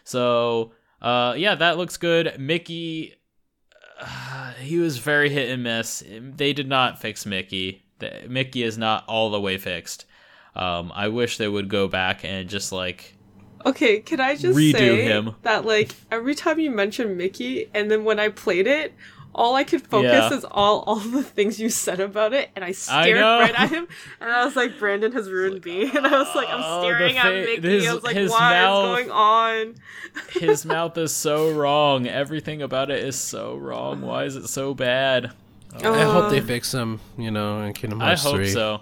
So 0.04 0.72
uh, 1.02 1.34
yeah, 1.36 1.54
that 1.56 1.76
looks 1.76 1.96
good. 1.96 2.34
Mickey, 2.38 3.14
uh, 4.00 4.52
he 4.54 4.78
was 4.78 4.98
very 4.98 5.30
hit 5.30 5.50
and 5.50 5.62
miss. 5.62 6.02
They 6.08 6.52
did 6.52 6.68
not 6.68 7.00
fix 7.00 7.26
Mickey. 7.26 7.84
The- 7.98 8.24
Mickey 8.28 8.62
is 8.62 8.76
not 8.78 9.04
all 9.08 9.30
the 9.30 9.40
way 9.40 9.58
fixed. 9.58 10.04
Um, 10.54 10.90
I 10.94 11.08
wish 11.08 11.36
they 11.36 11.48
would 11.48 11.68
go 11.68 11.86
back 11.88 12.24
and 12.24 12.48
just 12.48 12.72
like 12.72 13.14
Okay, 13.64 13.98
can 13.98 14.20
I 14.20 14.36
just 14.36 14.56
Redo 14.56 14.72
say 14.78 15.02
him. 15.02 15.34
that 15.42 15.64
like 15.64 15.92
every 16.10 16.34
time 16.34 16.60
you 16.60 16.70
mention 16.70 17.16
Mickey, 17.16 17.68
and 17.74 17.90
then 17.90 18.04
when 18.04 18.20
I 18.20 18.28
played 18.28 18.66
it, 18.66 18.94
all 19.36 19.54
I 19.54 19.62
could 19.64 19.82
focus 19.86 20.10
Yeah. 20.12 20.34
is 20.34 20.44
all 20.50 20.80
all 20.86 20.96
the 20.96 21.22
things 21.22 21.60
you 21.60 21.68
said 21.68 22.00
about 22.00 22.32
it, 22.32 22.48
and 22.56 22.64
I 22.64 22.72
stared 22.72 23.20
know. 23.20 23.38
right 23.38 23.54
at 23.60 23.70
him, 23.70 23.86
and 24.20 24.30
I 24.30 24.44
was 24.44 24.56
like, 24.56 24.78
Brandon 24.78 25.12
has 25.12 25.30
ruined 25.30 25.64
me, 25.64 25.82
and 25.94 26.06
I 26.06 26.18
was 26.18 26.34
like, 26.34 26.48
I'm 26.48 26.60
Oh, 26.64 26.80
the 26.80 26.86
staring 26.86 27.16
at 27.18 27.22
fa- 27.24 27.30
Mickey. 27.32 27.68
his- 27.68 27.86
I 27.88 27.94
was 27.94 28.02
like, 28.02 28.16
his 28.16 28.30
what 28.30 28.36
is 28.36 28.50
mouth. 28.50 28.84
going 28.96 29.10
on? 29.10 29.74
his 30.32 30.64
mouth 30.74 30.96
is 30.98 31.14
so 31.14 31.52
wrong. 31.52 32.06
Everything 32.08 32.62
about 32.62 32.90
it 32.90 33.04
is 33.04 33.14
so 33.16 33.54
wrong. 33.56 34.00
Why 34.00 34.24
is 34.24 34.34
it 34.36 34.48
so 34.48 34.74
bad? 34.74 35.32
I 35.74 36.02
hope 36.04 36.30
they 36.30 36.40
fix 36.40 36.72
him. 36.72 37.00
You 37.18 37.30
know, 37.30 37.60
in 37.60 37.74
Kingdom 37.74 38.00
I 38.00 38.06
Hearts 38.06 38.22
hope 38.22 38.36
3. 38.36 38.48
so. 38.48 38.80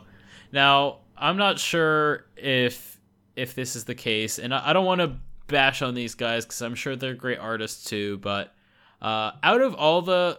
Now, 0.52 0.99
I'm 1.18 1.37
not 1.37 1.58
sure 1.58 2.26
if 2.37 3.00
if 3.34 3.56
this 3.56 3.75
is 3.75 3.82
the 3.84 3.96
case, 3.96 4.38
and 4.38 4.54
I, 4.54 4.70
I 4.70 4.73
don't 4.73 4.84
want 4.87 5.00
to 5.00 5.16
bash 5.49 5.82
on 5.82 5.94
these 5.94 6.14
guys 6.14 6.44
because 6.44 6.62
I'm 6.62 6.76
sure 6.76 6.94
they're 6.94 7.14
great 7.14 7.38
artists 7.40 7.84
too. 7.90 8.18
But 8.18 8.54
uh, 9.02 9.32
out 9.42 9.61
of 9.61 9.75
all 9.75 10.02
the, 10.02 10.38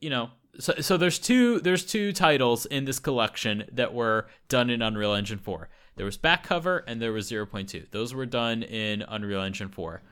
you 0.00 0.10
know, 0.10 0.30
so 0.58 0.74
so 0.80 0.96
there's 0.96 1.18
two 1.18 1.60
there's 1.60 1.84
two 1.84 2.12
titles 2.12 2.66
in 2.66 2.84
this 2.84 2.98
collection 2.98 3.64
that 3.72 3.94
were 3.94 4.28
done 4.48 4.70
in 4.70 4.82
Unreal 4.82 5.14
Engine 5.14 5.38
4. 5.38 5.68
There 5.96 6.06
was 6.06 6.16
back 6.16 6.44
cover 6.44 6.84
and 6.86 7.02
there 7.02 7.12
was 7.12 7.30
0.2. 7.30 7.90
Those 7.90 8.14
were 8.14 8.26
done 8.26 8.62
in 8.62 9.02
Unreal 9.02 9.42
Engine 9.42 9.68
4. 9.68 10.02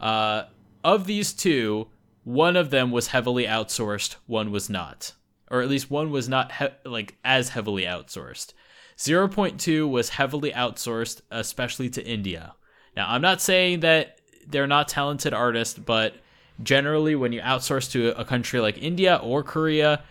Uh, 0.00 0.44
of 0.84 1.06
these 1.06 1.32
two, 1.32 1.88
one 2.24 2.56
of 2.56 2.70
them 2.70 2.90
was 2.90 3.08
heavily 3.08 3.44
outsourced, 3.44 4.16
one 4.26 4.50
was 4.50 4.68
not. 4.68 5.12
Or 5.50 5.62
at 5.62 5.68
least 5.68 5.90
one 5.90 6.10
was 6.10 6.28
not 6.28 6.52
he- 6.52 6.68
like 6.84 7.16
as 7.24 7.50
heavily 7.50 7.84
outsourced. 7.84 8.52
0.2 8.98 9.88
was 9.88 10.10
heavily 10.10 10.52
outsourced, 10.52 11.22
especially 11.30 11.88
to 11.90 12.06
India. 12.06 12.54
Now, 12.94 13.06
I'm 13.10 13.22
not 13.22 13.40
saying 13.40 13.80
that 13.80 14.18
they're 14.46 14.66
not 14.66 14.88
talented 14.88 15.32
artists, 15.32 15.78
but 15.78 16.14
generally, 16.62 17.14
when 17.14 17.32
you 17.32 17.40
outsource 17.40 17.90
to 17.92 18.18
a 18.18 18.24
country 18.24 18.60
like 18.60 18.78
India 18.78 19.16
or 19.22 19.42
Korea, 19.42 20.02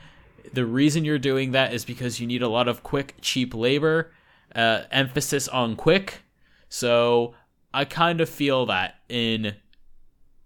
the 0.53 0.65
reason 0.65 1.05
you're 1.05 1.19
doing 1.19 1.51
that 1.51 1.73
is 1.73 1.85
because 1.85 2.19
you 2.19 2.27
need 2.27 2.41
a 2.41 2.47
lot 2.47 2.67
of 2.67 2.83
quick, 2.83 3.15
cheap 3.21 3.53
labor, 3.53 4.11
uh, 4.55 4.83
emphasis 4.91 5.47
on 5.47 5.75
quick. 5.75 6.23
So 6.69 7.35
I 7.73 7.85
kind 7.85 8.21
of 8.21 8.29
feel 8.29 8.65
that 8.67 8.95
in 9.09 9.55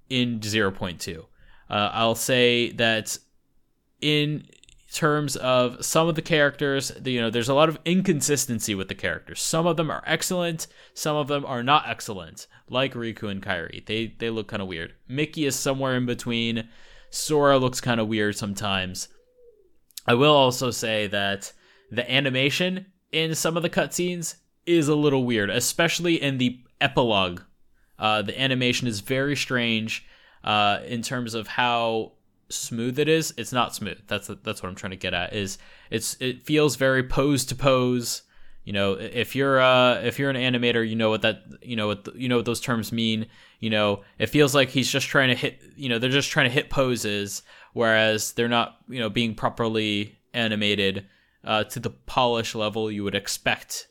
in 0.09 0.39
0.2. 0.39 1.19
Uh, 1.19 1.23
I'll 1.69 2.15
say 2.15 2.71
that 2.73 3.17
in 4.01 4.47
terms 4.93 5.35
of 5.35 5.83
some 5.83 6.07
of 6.07 6.15
the 6.15 6.21
characters, 6.21 6.91
you 7.03 7.19
know, 7.19 7.29
there's 7.29 7.49
a 7.49 7.53
lot 7.53 7.67
of 7.67 7.79
inconsistency 7.83 8.75
with 8.75 8.87
the 8.87 8.95
characters. 8.95 9.41
Some 9.41 9.65
of 9.65 9.75
them 9.75 9.89
are 9.89 10.03
excellent, 10.05 10.67
some 10.93 11.15
of 11.17 11.27
them 11.27 11.45
are 11.45 11.63
not 11.63 11.89
excellent, 11.89 12.47
like 12.69 12.93
Riku 12.93 13.29
and 13.29 13.41
Kairi. 13.41 13.85
They 13.85 14.13
they 14.17 14.29
look 14.29 14.47
kind 14.47 14.61
of 14.61 14.67
weird. 14.67 14.93
Mickey 15.07 15.45
is 15.45 15.55
somewhere 15.55 15.95
in 15.95 16.05
between. 16.05 16.69
Sora 17.09 17.57
looks 17.57 17.81
kind 17.81 17.99
of 17.99 18.07
weird 18.07 18.35
sometimes. 18.35 19.07
I 20.07 20.13
will 20.13 20.33
also 20.33 20.71
say 20.71 21.07
that 21.07 21.51
the 21.91 22.09
animation 22.11 22.87
in 23.11 23.35
some 23.35 23.57
of 23.57 23.63
the 23.63 23.69
cutscenes 23.69 24.35
is 24.65 24.87
a 24.87 24.95
little 24.95 25.23
weird, 25.23 25.49
especially 25.49 26.21
in 26.21 26.37
the 26.37 26.59
epilogue. 26.81 27.41
Uh, 27.99 28.21
the 28.21 28.39
animation 28.39 28.87
is 28.87 28.99
very 28.99 29.35
strange 29.35 30.05
uh, 30.43 30.79
in 30.85 31.01
terms 31.01 31.33
of 31.33 31.47
how 31.47 32.13
smooth 32.53 32.99
it 32.99 33.07
is. 33.07 33.33
It's 33.37 33.51
not 33.53 33.75
smooth. 33.75 33.99
That's 34.07 34.29
that's 34.43 34.61
what 34.61 34.69
I'm 34.69 34.75
trying 34.75 34.91
to 34.91 34.97
get 34.97 35.13
at. 35.13 35.33
Is 35.33 35.57
it's 35.89 36.15
it 36.19 36.45
feels 36.45 36.75
very 36.75 37.03
pose 37.03 37.45
to 37.45 37.55
pose. 37.55 38.23
You 38.63 38.71
know, 38.71 38.93
if 38.93 39.35
you're 39.35 39.59
uh 39.59 39.95
if 40.01 40.19
you're 40.19 40.29
an 40.29 40.35
animator, 40.35 40.87
you 40.87 40.95
know 40.95 41.09
what 41.09 41.21
that 41.23 41.43
you 41.61 41.75
know 41.75 41.87
what 41.87 42.15
you 42.15 42.29
know 42.29 42.37
what 42.37 42.45
those 42.45 42.61
terms 42.61 42.91
mean. 42.91 43.27
You 43.59 43.69
know, 43.69 44.01
it 44.19 44.27
feels 44.27 44.55
like 44.55 44.69
he's 44.69 44.89
just 44.89 45.07
trying 45.07 45.29
to 45.29 45.35
hit. 45.35 45.61
You 45.75 45.89
know, 45.89 45.99
they're 45.99 46.09
just 46.09 46.31
trying 46.31 46.47
to 46.47 46.53
hit 46.53 46.69
poses, 46.69 47.43
whereas 47.73 48.33
they're 48.33 48.47
not 48.47 48.77
you 48.87 48.99
know 48.99 49.09
being 49.09 49.35
properly 49.35 50.17
animated 50.33 51.05
uh, 51.43 51.63
to 51.65 51.79
the 51.79 51.89
polish 51.89 52.55
level 52.55 52.91
you 52.91 53.03
would 53.03 53.15
expect 53.15 53.87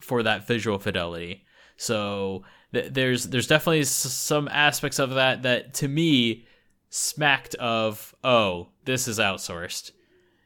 for 0.00 0.22
that 0.22 0.46
visual 0.46 0.78
fidelity. 0.78 1.44
So 1.76 2.42
th- 2.72 2.92
there's 2.92 3.28
there's 3.28 3.46
definitely 3.46 3.80
s- 3.80 3.90
some 3.90 4.48
aspects 4.48 4.98
of 4.98 5.10
that 5.10 5.42
that 5.42 5.74
to 5.74 5.88
me 5.88 6.46
smacked 6.96 7.54
of 7.56 8.14
oh 8.24 8.68
this 8.84 9.06
is 9.06 9.18
outsourced. 9.18 9.92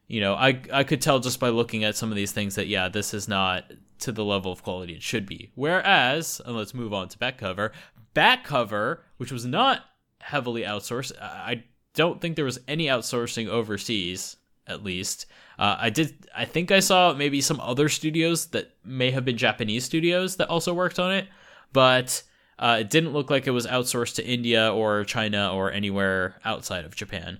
You 0.08 0.20
know, 0.20 0.34
I 0.34 0.60
I 0.72 0.84
could 0.84 1.00
tell 1.00 1.20
just 1.20 1.38
by 1.38 1.50
looking 1.50 1.84
at 1.84 1.96
some 1.96 2.10
of 2.10 2.16
these 2.16 2.32
things 2.32 2.56
that 2.56 2.66
yeah 2.66 2.88
this 2.88 3.14
is 3.14 3.28
not 3.28 3.70
to 4.00 4.12
the 4.12 4.24
level 4.24 4.50
of 4.50 4.62
quality 4.62 4.94
it 4.94 5.02
should 5.02 5.26
be. 5.26 5.52
Whereas, 5.54 6.40
and 6.44 6.56
let's 6.56 6.74
move 6.74 6.92
on 6.92 7.08
to 7.08 7.18
back 7.18 7.38
cover. 7.38 7.72
Back 8.14 8.44
cover, 8.44 9.04
which 9.18 9.30
was 9.30 9.46
not 9.46 9.82
heavily 10.18 10.62
outsourced. 10.62 11.12
I 11.20 11.64
don't 11.94 12.20
think 12.20 12.34
there 12.34 12.44
was 12.44 12.60
any 12.66 12.86
outsourcing 12.86 13.48
overseas, 13.48 14.36
at 14.66 14.82
least. 14.82 15.26
Uh, 15.58 15.76
I 15.78 15.90
did. 15.90 16.26
I 16.36 16.46
think 16.46 16.72
I 16.72 16.80
saw 16.80 17.14
maybe 17.14 17.40
some 17.40 17.60
other 17.60 17.88
studios 17.88 18.46
that 18.46 18.72
may 18.84 19.12
have 19.12 19.24
been 19.24 19.36
Japanese 19.36 19.84
studios 19.84 20.36
that 20.36 20.48
also 20.48 20.74
worked 20.74 20.98
on 20.98 21.12
it, 21.12 21.28
but 21.72 22.22
uh, 22.60 22.76
it 22.80 22.90
didn't 22.90 23.12
look 23.14 23.30
like 23.30 23.46
it 23.46 23.52
was 23.52 23.66
outsourced 23.66 24.16
to 24.16 24.26
India 24.26 24.72
or 24.72 25.02
China 25.04 25.52
or 25.54 25.72
anywhere 25.72 26.36
outside 26.44 26.84
of 26.84 26.94
Japan. 26.94 27.38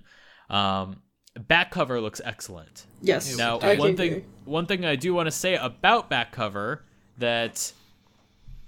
Um, 0.49 1.03
back 1.47 1.69
cover 1.69 2.01
looks 2.01 2.19
excellent. 2.25 2.85
Yes. 3.01 3.37
Now, 3.37 3.59
I 3.59 3.75
one 3.75 3.95
thing, 3.95 4.11
agree. 4.11 4.25
one 4.45 4.65
thing 4.65 4.83
I 4.83 4.95
do 4.95 5.13
want 5.13 5.27
to 5.27 5.31
say 5.31 5.55
about 5.55 6.09
back 6.09 6.31
cover 6.31 6.83
that 7.19 7.71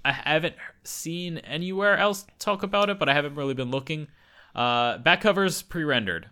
I 0.04 0.12
haven't 0.12 0.54
seen 0.84 1.38
anywhere 1.38 1.96
else 1.98 2.24
talk 2.38 2.62
about 2.62 2.88
it, 2.88 3.00
but 3.00 3.08
I 3.08 3.14
haven't 3.14 3.34
really 3.34 3.54
been 3.54 3.72
looking. 3.72 4.06
Uh, 4.54 4.98
back 4.98 5.22
cover's 5.22 5.60
pre-rendered. 5.60 6.30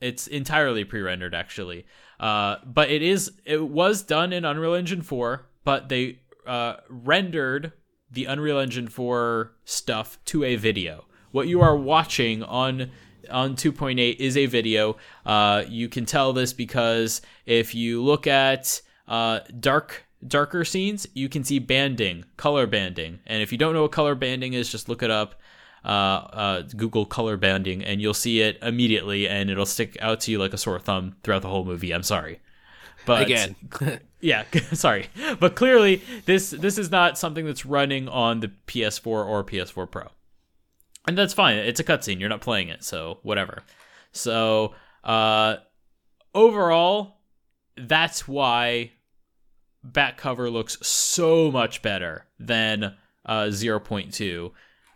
It's 0.00 0.28
entirely 0.28 0.84
pre-rendered, 0.84 1.34
actually. 1.34 1.84
Uh, 2.20 2.56
but 2.64 2.90
it 2.90 3.02
is 3.02 3.32
it 3.44 3.68
was 3.68 4.02
done 4.02 4.32
in 4.32 4.44
Unreal 4.44 4.74
Engine 4.74 5.02
4, 5.02 5.44
but 5.64 5.88
they 5.88 6.20
uh, 6.46 6.76
rendered 6.88 7.72
the 8.10 8.24
Unreal 8.24 8.58
Engine 8.58 8.88
4 8.88 9.52
stuff 9.64 10.18
to 10.26 10.44
a 10.44 10.56
video. 10.56 11.04
What 11.30 11.48
you 11.48 11.60
are 11.60 11.76
watching 11.76 12.42
on 12.42 12.90
on 13.30 13.56
2.8 13.56 14.16
is 14.16 14.36
a 14.36 14.46
video. 14.46 14.96
Uh, 15.26 15.64
you 15.68 15.88
can 15.88 16.06
tell 16.06 16.32
this 16.32 16.52
because 16.52 17.20
if 17.46 17.74
you 17.74 18.02
look 18.02 18.26
at 18.26 18.80
uh, 19.06 19.40
dark 19.60 20.06
darker 20.26 20.64
scenes, 20.64 21.06
you 21.14 21.28
can 21.28 21.44
see 21.44 21.58
banding, 21.58 22.24
color 22.36 22.66
banding, 22.66 23.20
and 23.26 23.42
if 23.42 23.52
you 23.52 23.58
don't 23.58 23.74
know 23.74 23.82
what 23.82 23.92
color 23.92 24.14
banding 24.14 24.54
is, 24.54 24.70
just 24.70 24.88
look 24.88 25.02
it 25.02 25.10
up. 25.10 25.40
Uh, 25.84 25.88
uh, 25.88 26.62
Google 26.62 27.06
color 27.06 27.36
banding, 27.36 27.84
and 27.84 28.00
you'll 28.00 28.12
see 28.12 28.40
it 28.40 28.58
immediately, 28.62 29.28
and 29.28 29.48
it'll 29.48 29.64
stick 29.64 29.96
out 30.00 30.20
to 30.20 30.32
you 30.32 30.38
like 30.38 30.52
a 30.52 30.58
sore 30.58 30.80
thumb 30.80 31.14
throughout 31.22 31.42
the 31.42 31.48
whole 31.48 31.64
movie. 31.64 31.92
I'm 31.92 32.02
sorry, 32.02 32.40
but 33.06 33.22
Again. 33.22 33.54
yeah, 34.20 34.44
sorry, 34.72 35.06
but 35.38 35.54
clearly 35.54 36.02
this 36.26 36.50
this 36.50 36.78
is 36.78 36.90
not 36.90 37.18
something 37.18 37.46
that's 37.46 37.66
running 37.66 38.08
on 38.08 38.40
the 38.40 38.50
PS4 38.66 39.06
or 39.06 39.44
PS4 39.44 39.90
Pro, 39.90 40.08
and 41.06 41.16
that's 41.16 41.34
fine. 41.34 41.56
It's 41.56 41.80
a 41.80 41.84
cutscene. 41.84 42.20
You're 42.20 42.28
not 42.28 42.40
playing 42.40 42.68
it, 42.68 42.84
so 42.84 43.18
whatever. 43.22 43.62
So 44.12 44.74
uh, 45.04 45.56
overall, 46.34 47.18
that's 47.76 48.26
why 48.26 48.92
back 49.82 50.16
cover 50.16 50.50
looks 50.50 50.76
so 50.86 51.50
much 51.50 51.82
better 51.82 52.26
than 52.38 52.96
uh, 53.24 53.44
0.2 53.44 54.50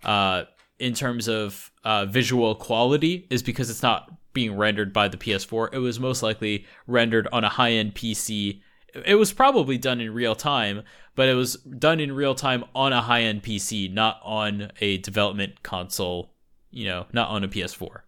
uh, 0.05 0.45
in 0.79 0.95
terms 0.95 1.29
of 1.29 1.71
uh, 1.85 2.07
visual 2.07 2.55
quality 2.55 3.26
is 3.31 3.43
because 3.43 3.71
it's 3.71 3.82
not 3.82 4.11
being 4.32 4.56
rendered 4.56 4.93
by 4.93 5.08
the 5.08 5.17
PS4. 5.17 5.73
It 5.73 5.78
was 5.78 6.00
most 6.00 6.23
likely 6.23 6.67
rendered 6.87 7.28
on 7.32 7.45
a 7.45 7.49
high 7.49 7.73
end 7.73 7.95
PC. 7.95 8.61
It 8.95 9.15
was 9.15 9.33
probably 9.33 9.78
done 9.78 10.00
in 10.00 10.13
real 10.13 10.35
time, 10.35 10.83
but 11.15 11.28
it 11.28 11.35
was 11.35 11.57
done 11.57 12.00
in 12.00 12.13
real 12.13 12.35
time 12.35 12.65
on 12.75 12.93
a 12.93 13.00
high 13.02 13.23
end 13.23 13.43
PC, 13.43 13.93
not 13.93 14.21
on 14.23 14.71
a 14.81 14.99
development 14.99 15.63
console, 15.63 16.35
you 16.71 16.87
know, 16.87 17.07
not 17.13 17.28
on 17.31 17.45
a 17.45 17.49
PS4. 17.49 18.02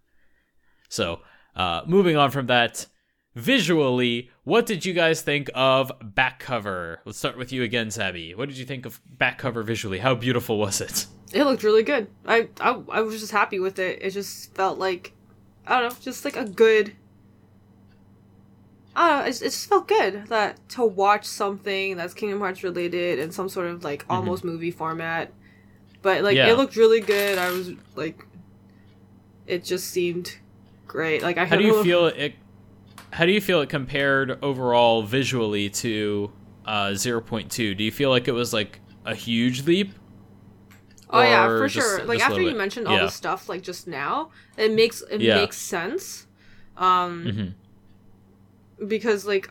So, 0.88 1.20
uh, 1.56 1.82
moving 1.86 2.16
on 2.16 2.30
from 2.30 2.46
that, 2.46 2.86
visually, 3.34 4.30
what 4.44 4.66
did 4.66 4.84
you 4.84 4.92
guys 4.92 5.22
think 5.22 5.50
of 5.54 5.90
back 6.02 6.38
cover? 6.38 7.00
Let's 7.04 7.18
start 7.18 7.38
with 7.38 7.52
you 7.52 7.62
again, 7.62 7.90
Sabby. 7.90 8.34
What 8.34 8.48
did 8.48 8.58
you 8.58 8.64
think 8.64 8.86
of 8.86 9.00
back 9.06 9.38
cover 9.38 9.62
visually? 9.62 9.98
How 9.98 10.14
beautiful 10.14 10.58
was 10.58 10.80
it? 10.80 11.06
It 11.32 11.44
looked 11.44 11.64
really 11.64 11.82
good. 11.82 12.08
I, 12.26 12.48
I 12.60 12.80
I 12.92 13.00
was 13.00 13.18
just 13.18 13.32
happy 13.32 13.58
with 13.58 13.78
it. 13.78 13.98
It 14.02 14.10
just 14.10 14.54
felt 14.54 14.78
like 14.78 15.12
I 15.66 15.80
don't 15.80 15.92
know, 15.92 15.98
just 16.00 16.24
like 16.24 16.36
a 16.36 16.44
good. 16.44 16.94
Know, 18.96 19.20
it, 19.24 19.28
it 19.36 19.44
just 19.44 19.68
felt 19.68 19.88
good 19.88 20.26
that 20.28 20.66
to 20.70 20.84
watch 20.84 21.24
something 21.24 21.96
that's 21.96 22.14
Kingdom 22.14 22.38
Hearts 22.40 22.62
related 22.62 23.18
in 23.18 23.30
some 23.32 23.48
sort 23.48 23.66
of 23.66 23.82
like 23.84 24.04
almost 24.08 24.44
movie 24.44 24.70
format, 24.70 25.32
but 26.02 26.22
like 26.22 26.36
Yeah. 26.36 26.48
it 26.50 26.56
looked 26.56 26.76
really 26.76 27.00
good. 27.00 27.38
I 27.38 27.50
was 27.50 27.72
like, 27.96 28.24
it 29.46 29.64
just 29.64 29.88
seemed 29.90 30.38
great. 30.86 31.22
Like 31.22 31.38
I 31.38 31.44
How 31.44 31.56
do 31.56 31.64
you 31.64 31.82
feel 31.82 32.06
it? 32.06 32.34
How 33.12 33.26
do 33.26 33.32
you 33.32 33.40
feel 33.40 33.60
it 33.60 33.68
compared 33.68 34.38
overall 34.42 35.02
visually 35.02 35.70
to 35.70 36.32
uh, 36.66 36.88
0.2? 36.94 37.76
Do 37.76 37.84
you 37.84 37.92
feel 37.92 38.10
like 38.10 38.26
it 38.28 38.32
was 38.32 38.52
like 38.52 38.80
a 39.04 39.14
huge 39.14 39.66
leap? 39.66 39.92
Oh 41.10 41.20
yeah, 41.22 41.46
for 41.46 41.68
just- 41.68 41.74
sure. 41.98 42.04
Like 42.06 42.20
after 42.20 42.40
you 42.40 42.48
bit? 42.50 42.56
mentioned 42.56 42.88
all 42.88 42.94
Yeah. 42.96 43.02
the 43.04 43.10
stuff 43.10 43.48
like 43.48 43.62
just 43.62 43.86
now, 43.86 44.30
it 44.56 44.72
makes 44.72 45.02
it 45.10 45.20
Yeah. 45.20 45.36
makes 45.36 45.56
sense. 45.58 46.26
Um 46.76 47.24
Mhm. 47.24 47.54
Because 48.86 49.24
like 49.26 49.50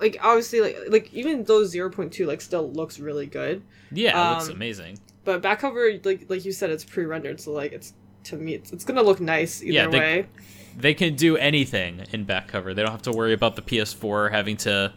like 0.00 0.16
obviously 0.22 0.60
like 0.60 0.76
like 0.88 1.12
even 1.14 1.44
though 1.44 1.62
0.2 1.62 2.26
like 2.26 2.40
still 2.40 2.70
looks 2.72 2.98
really 2.98 3.26
good, 3.26 3.62
Yeah, 3.92 4.10
it 4.10 4.34
looks 4.34 4.48
Um, 4.48 4.56
amazing. 4.56 4.98
but 5.24 5.42
back 5.42 5.60
cover 5.60 5.90
like 6.04 6.26
like 6.28 6.44
you 6.44 6.52
said 6.52 6.70
it's 6.70 6.84
pre-rendered 6.84 7.40
so 7.40 7.52
like 7.52 7.72
it's 7.72 7.92
to 8.24 8.36
me 8.36 8.54
it's, 8.54 8.72
it's 8.72 8.84
going 8.84 8.96
to 8.96 9.02
look 9.02 9.20
nice 9.20 9.62
either 9.62 9.72
Yeah, 9.72 9.86
they- 9.88 9.98
way. 9.98 10.26
They 10.76 10.94
can 10.94 11.16
do 11.16 11.36
anything 11.36 12.02
in 12.12 12.24
back 12.24 12.48
cover. 12.48 12.72
They 12.72 12.80
don't 12.82 12.92
have 12.92 13.02
to 13.02 13.12
worry 13.12 13.34
about 13.34 13.56
the 13.56 13.62
PS4 13.62 14.30
having 14.32 14.56
to 14.58 14.92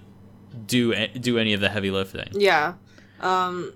do 0.67 0.95
do 1.19 1.37
any 1.37 1.51
of 1.53 1.59
the 1.59 1.67
heavy 1.67 1.91
lifting. 1.91 2.29
Yeah. 2.31 2.75
Um 3.19 3.73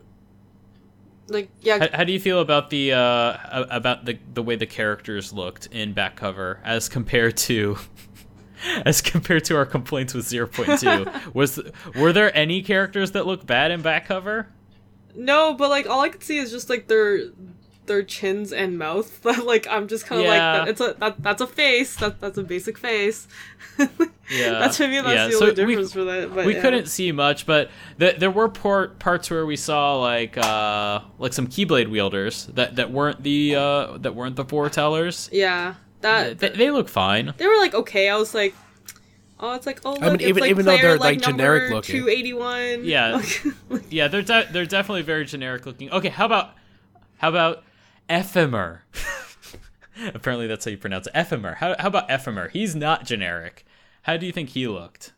like 1.28 1.50
yeah, 1.62 1.78
How, 1.80 1.98
how 1.98 2.04
do 2.06 2.12
you 2.14 2.20
feel 2.20 2.40
about 2.42 2.70
the 2.72 2.94
uh, 2.94 3.66
about 3.70 4.06
the 4.06 4.18
the 4.34 4.42
way 4.42 4.56
the 4.56 4.66
characters 4.66 5.32
looked 5.34 5.68
in 5.68 5.94
back 5.94 6.16
cover 6.16 6.60
as 6.64 6.90
compared 6.90 7.38
to 7.38 7.78
as 8.86 9.02
compared 9.02 9.46
to 9.46 9.56
our 9.56 9.66
complaints 9.66 10.14
with 10.14 10.26
0.2? 10.26 11.34
Was 11.34 11.60
were 11.96 12.14
there 12.14 12.36
any 12.36 12.62
characters 12.62 13.12
that 13.12 13.26
look 13.26 13.46
bad 13.46 13.72
in 13.72 13.82
back 13.82 14.06
cover? 14.08 14.48
no, 15.16 15.54
but 15.54 15.70
like 15.70 15.90
all 15.90 16.02
I 16.02 16.10
could 16.10 16.24
see 16.24 16.38
is 16.38 16.52
just 16.52 16.70
like 16.70 16.88
their 16.88 17.20
their 17.88 18.04
chins 18.04 18.54
and 18.54 18.78
mouth. 18.78 19.26
like 19.44 19.68
I'm 19.68 19.88
just 19.88 20.06
kind 20.06 20.22
of 20.22 20.28
Yeah. 20.28 20.32
like 20.32 20.66
that, 20.66 20.68
it's 20.70 20.82
a 20.82 20.96
that, 21.00 21.24
that's 21.24 21.42
a 21.42 21.48
face. 21.48 21.96
That 21.98 22.20
that's 22.22 22.38
a 22.38 22.44
basic 22.44 22.78
face. 22.78 23.28
Yeah. 24.32 24.60
that's 24.60 24.80
me. 24.80 25.02
That's 25.02 25.08
Yeah, 25.08 25.26
the 25.28 25.32
so 25.34 25.50
only 25.50 25.66
we- 25.66 25.72
difference 25.74 25.94
for 25.94 26.04
that. 26.04 26.36
But 26.36 26.46
we 26.46 26.54
yeah. 26.54 26.62
couldn't 26.62 26.86
see 26.86 27.12
much, 27.12 27.48
but 27.48 27.72
th- 28.00 28.18
there 28.20 28.30
were 28.30 28.48
por- 28.48 28.90
parts 28.90 29.32
where 29.32 29.44
we 29.44 29.56
saw 29.56 29.96
like 29.96 30.38
uh, 30.38 31.00
like 31.18 31.34
some 31.34 31.48
keyblade 31.48 31.90
wielders 31.90 32.46
that, 32.54 32.76
that 32.76 32.92
weren't 32.92 33.24
the 33.24 33.56
uh, 33.56 33.98
that 33.98 34.14
weren't 34.14 34.36
the 34.36 34.46
foretellers. 34.46 35.30
Yeah, 35.32 35.74
that 36.02 36.40
They, 36.40 36.50
they 36.50 36.72
look 36.72 36.90
fine. 36.90 37.34
they 37.38 37.48
were 37.48 37.58
like 37.58 37.74
okay. 37.74 38.10
I 38.10 38.16
was 38.18 38.34
like, 38.34 38.54
oh, 39.40 39.54
it's 39.56 39.66
like 39.66 39.80
oh, 39.86 39.92
look, 39.94 40.02
mean, 40.02 40.14
it's 40.16 40.24
even- 40.24 40.42
like 40.42 40.50
even 40.52 40.66
though 40.66 40.78
they're, 40.78 40.98
like, 40.98 41.22
generic 41.22 41.64
number 41.64 41.76
looking. 41.76 41.96
Two 42.02 42.10
eighty 42.10 42.34
one. 42.34 42.84
Yeah. 42.86 43.22
Yeah, 43.90 44.08
they're 44.08 44.22
de- 44.22 44.48
they're 44.52 44.66
definitely 44.66 45.02
very 45.04 45.26
generic 45.26 45.66
looking. 45.66 45.90
Okay, 45.92 46.10
how 46.10 46.26
about 46.26 46.56
how 47.18 47.30
about 47.30 47.64
Ephemer? 48.10 48.80
Apparently 50.14 50.48
that's 50.48 50.64
how 50.66 50.72
you 50.72 50.78
pronounce 50.78 51.08
it. 51.08 51.14
Ephemer. 51.14 51.56
How 51.58 51.76
how 51.80 51.88
about 51.88 52.08
Ephemer? 52.10 52.50
He's 52.52 52.76
not 52.76 53.06
generic. 53.06 53.66
How 54.04 54.16
do 54.18 54.26
you 54.26 54.32
think 54.32 54.50
he 54.50 54.68
looked? 54.68 55.14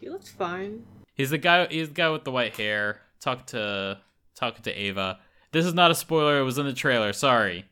he 0.00 0.08
looked 0.08 0.28
fine. 0.28 0.84
He's 1.14 1.30
the 1.30 1.38
guy. 1.38 1.66
He's 1.66 1.88
the 1.88 1.94
guy 1.94 2.08
with 2.10 2.24
the 2.24 2.30
white 2.30 2.54
hair. 2.56 3.00
Talk 3.20 3.46
to 3.46 3.98
talking 4.34 4.62
to 4.62 4.72
Ava. 4.72 5.18
This 5.52 5.64
is 5.64 5.74
not 5.74 5.90
a 5.90 5.94
spoiler. 5.94 6.38
It 6.38 6.44
was 6.44 6.58
in 6.58 6.66
the 6.66 6.72
trailer. 6.72 7.12
Sorry. 7.12 7.64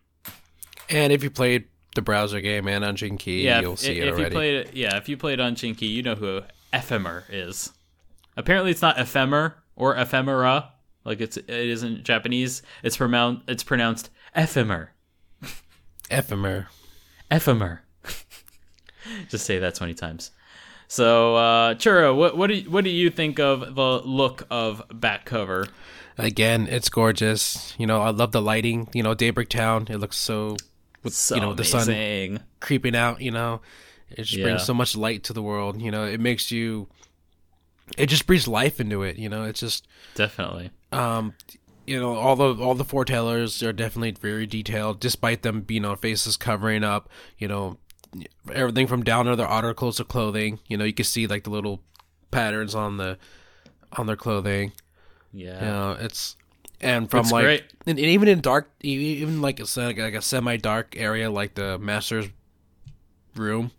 And 0.89 1.13
if 1.13 1.23
you 1.23 1.31
played 1.31 1.67
the 1.97 2.03
browser 2.03 2.41
game 2.41 2.69
and 2.69 2.85
on 2.85 2.95
Key, 2.97 3.43
Yeah, 3.45 3.61
you'll 3.61 3.73
if, 3.73 3.81
see 3.81 3.93
if 3.93 3.97
it 3.99 4.05
you 4.05 4.13
already. 4.13 4.31
played 4.35 4.55
it, 4.55 4.75
yeah, 4.77 4.97
if 4.97 5.09
you 5.09 5.17
played 5.17 5.41
on 5.41 5.57
Chinky, 5.57 5.89
you 5.89 6.03
know 6.03 6.15
who 6.15 6.43
Ephemer 6.73 7.25
is. 7.29 7.73
Apparently, 8.37 8.71
it's 8.71 8.83
not 8.83 8.97
ephemer 8.99 9.55
or 9.75 9.97
ephemera, 9.97 10.71
like 11.05 11.21
it's 11.21 11.37
it 11.37 11.49
is 11.49 11.83
in 11.83 12.05
Japanese. 12.05 12.63
It's 12.83 12.97
pronounced 12.97 13.43
it's 13.49 13.65
pronounced 13.65 14.11
ephemer, 14.37 14.89
Ephemer. 16.11 16.67
ephemer. 17.31 17.81
Just 19.29 19.47
say 19.47 19.59
that 19.59 19.75
twenty 19.75 19.95
times. 19.95 20.31
So, 20.89 21.35
uh, 21.37 21.75
Churro, 21.75 22.15
what 22.17 22.37
what 22.37 22.49
do 22.49 22.55
you, 22.55 22.71
what 22.71 22.85
do 22.85 22.91
you 22.91 23.11
think 23.11 23.41
of 23.41 23.75
the 23.75 24.01
look 24.05 24.47
of 24.51 24.83
back 24.93 25.25
cover? 25.25 25.67
Again, 26.19 26.67
it's 26.71 26.89
gorgeous. 26.89 27.75
You 27.79 27.87
know, 27.87 28.01
I 28.03 28.11
love 28.11 28.33
the 28.33 28.41
lighting. 28.43 28.89
You 28.93 29.03
know, 29.03 29.15
Daybreak 29.15 29.49
Town. 29.49 29.87
It 29.91 29.97
looks 29.99 30.17
so 30.17 30.57
with 31.07 31.15
So 31.15 31.35
you 31.37 31.41
know 31.41 31.55
the 31.55 31.65
sun 31.65 32.41
creeping 32.61 32.95
out. 32.95 33.21
You 33.23 33.31
know, 33.31 33.61
it 34.11 34.23
just 34.25 34.35
Yeah. 34.35 34.45
brings 34.45 34.65
so 34.65 34.75
much 34.75 34.95
light 34.97 35.23
to 35.25 35.33
the 35.33 35.43
world. 35.43 35.81
You 35.81 35.91
know, 35.91 36.05
it 36.05 36.21
makes 36.21 36.51
you 36.51 36.89
it 37.97 38.07
just 38.07 38.27
breathes 38.27 38.47
life 38.49 38.81
into 38.81 39.03
it. 39.03 39.17
You 39.17 39.29
know, 39.29 39.45
it's 39.45 39.61
just 39.61 39.87
Definitely. 40.15 40.71
um, 40.93 41.35
you 41.87 41.99
know, 42.01 42.15
all 42.17 42.35
the 42.37 42.55
all 42.63 42.75
the 42.75 42.85
foretellers 42.85 43.65
are 43.67 43.73
definitely 43.73 44.11
very 44.11 44.47
detailed, 44.47 44.99
despite 45.01 45.43
them 45.43 45.61
being 45.63 45.85
on 45.85 45.97
faces 45.97 46.37
covering 46.37 46.83
up. 46.85 47.09
You 47.39 47.49
know, 47.49 47.79
everything 48.53 48.87
from 48.89 49.05
down 49.05 49.27
to 49.27 49.37
their 49.37 49.47
articles 49.47 50.01
of 50.01 50.09
clothing. 50.09 50.59
You 50.67 50.77
know, 50.77 50.85
you 50.85 50.93
can 50.93 51.05
see 51.05 51.27
like 51.29 51.45
the 51.45 51.51
little 51.51 51.81
patterns 52.33 52.75
on 52.75 52.97
the 52.97 53.19
on 53.93 54.07
their 54.07 54.17
clothing. 54.17 54.73
Yeah. 55.33 55.61
You 55.61 55.67
know, 55.67 55.97
it's 56.01 56.35
and 56.81 57.11
from 57.11 57.21
Looks 57.21 57.33
like 57.33 57.65
and, 57.87 57.99
and 57.99 58.09
even 58.09 58.29
in 58.29 58.41
dark, 58.41 58.71
even 58.83 59.41
like 59.41 59.61
a 59.61 59.67
like 59.81 60.15
a 60.15 60.23
semi 60.23 60.57
dark 60.57 60.95
area 60.97 61.31
like 61.31 61.55
the 61.55 61.79
master's 61.79 62.27
room, 63.35 63.71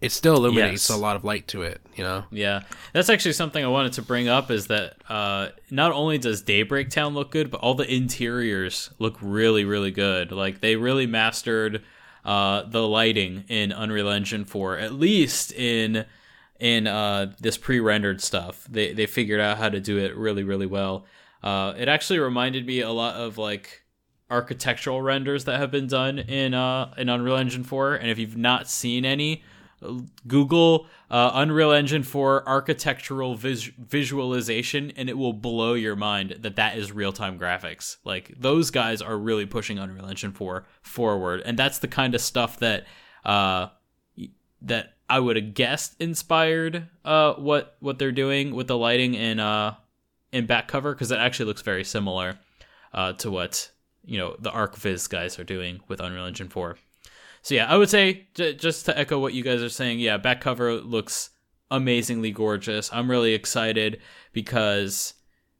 it 0.00 0.12
still 0.12 0.36
illuminates 0.36 0.88
Yes. 0.88 0.96
a 0.96 1.00
lot 1.00 1.16
of 1.16 1.24
light 1.24 1.48
to 1.48 1.62
it. 1.62 1.80
You 1.96 2.04
know. 2.04 2.24
Yeah, 2.30 2.62
that's 2.92 3.08
actually 3.10 3.32
something 3.32 3.64
I 3.64 3.68
wanted 3.68 3.94
to 3.94 4.02
bring 4.02 4.28
up 4.28 4.50
is 4.50 4.68
that 4.68 4.96
uh, 5.08 5.48
not 5.70 5.92
only 5.92 6.18
does 6.18 6.42
Daybreak 6.42 6.90
Town 6.90 7.14
look 7.14 7.30
good, 7.30 7.50
but 7.50 7.60
all 7.60 7.74
the 7.74 7.92
interiors 7.92 8.90
look 8.98 9.16
really, 9.20 9.64
really 9.64 9.90
good. 9.90 10.30
Like 10.32 10.60
they 10.60 10.76
really 10.76 11.06
mastered 11.06 11.82
uh, 12.24 12.62
the 12.64 12.86
lighting 12.86 13.44
in 13.48 13.72
Unreal 13.72 14.08
Engine 14.10 14.44
4, 14.44 14.78
at 14.78 14.92
least 14.92 15.52
in 15.52 16.04
in 16.60 16.86
uh, 16.88 17.32
this 17.40 17.56
pre-rendered 17.56 18.20
stuff. 18.20 18.66
They 18.70 18.92
they 18.92 19.06
figured 19.06 19.40
out 19.40 19.58
how 19.58 19.68
to 19.68 19.80
do 19.80 19.98
it 19.98 20.16
really, 20.16 20.44
really 20.44 20.66
well. 20.66 21.04
Uh, 21.42 21.74
it 21.76 21.88
actually 21.88 22.18
reminded 22.18 22.66
me 22.66 22.80
a 22.80 22.90
lot 22.90 23.14
of 23.14 23.38
like 23.38 23.84
architectural 24.30 25.00
renders 25.00 25.44
that 25.44 25.58
have 25.58 25.70
been 25.70 25.86
done 25.86 26.18
in 26.18 26.54
uh, 26.54 26.92
in 26.96 27.08
Unreal 27.08 27.36
Engine 27.36 27.64
4, 27.64 27.94
and 27.94 28.10
if 28.10 28.18
you've 28.18 28.36
not 28.36 28.68
seen 28.68 29.04
any, 29.04 29.42
Google 30.26 30.86
uh, 31.10 31.30
Unreal 31.34 31.72
Engine 31.72 32.02
4 32.02 32.48
architectural 32.48 33.36
vis- 33.36 33.70
visualization, 33.78 34.92
and 34.96 35.08
it 35.08 35.16
will 35.16 35.32
blow 35.32 35.74
your 35.74 35.96
mind 35.96 36.36
that 36.40 36.56
that 36.56 36.76
is 36.76 36.92
real 36.92 37.12
time 37.12 37.38
graphics. 37.38 37.96
Like 38.04 38.34
those 38.38 38.70
guys 38.70 39.00
are 39.00 39.16
really 39.16 39.46
pushing 39.46 39.78
Unreal 39.78 40.06
Engine 40.06 40.32
4 40.32 40.66
forward, 40.82 41.42
and 41.44 41.58
that's 41.58 41.78
the 41.78 41.88
kind 41.88 42.14
of 42.14 42.20
stuff 42.20 42.58
that 42.58 42.86
uh, 43.24 43.68
that 44.62 44.96
I 45.08 45.20
would 45.20 45.36
have 45.36 45.54
guessed 45.54 45.94
inspired 46.00 46.88
uh, 47.04 47.34
what 47.34 47.76
what 47.80 47.98
they're 47.98 48.12
doing 48.12 48.54
with 48.54 48.66
the 48.66 48.76
lighting 48.76 49.14
in 49.14 49.38
in 50.32 50.46
back 50.46 50.68
cover 50.68 50.94
because 50.94 51.10
it 51.10 51.18
actually 51.18 51.46
looks 51.46 51.62
very 51.62 51.84
similar 51.84 52.38
uh, 52.92 53.12
to 53.14 53.30
what 53.30 53.70
you 54.04 54.18
know 54.18 54.36
the 54.38 54.50
ArchViz 54.50 55.08
guys 55.08 55.38
are 55.38 55.44
doing 55.44 55.80
with 55.88 56.00
Unreal 56.00 56.26
Engine 56.26 56.48
4. 56.48 56.76
So 57.42 57.54
yeah, 57.54 57.70
I 57.70 57.76
would 57.76 57.90
say 57.90 58.26
j- 58.34 58.54
just 58.54 58.86
to 58.86 58.98
echo 58.98 59.18
what 59.18 59.34
you 59.34 59.42
guys 59.42 59.62
are 59.62 59.68
saying, 59.68 60.00
yeah, 60.00 60.16
back 60.16 60.40
cover 60.40 60.74
looks 60.74 61.30
amazingly 61.70 62.30
gorgeous. 62.30 62.90
I'm 62.92 63.10
really 63.10 63.34
excited 63.34 64.00
because 64.32 65.14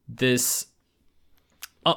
this 0.08 0.66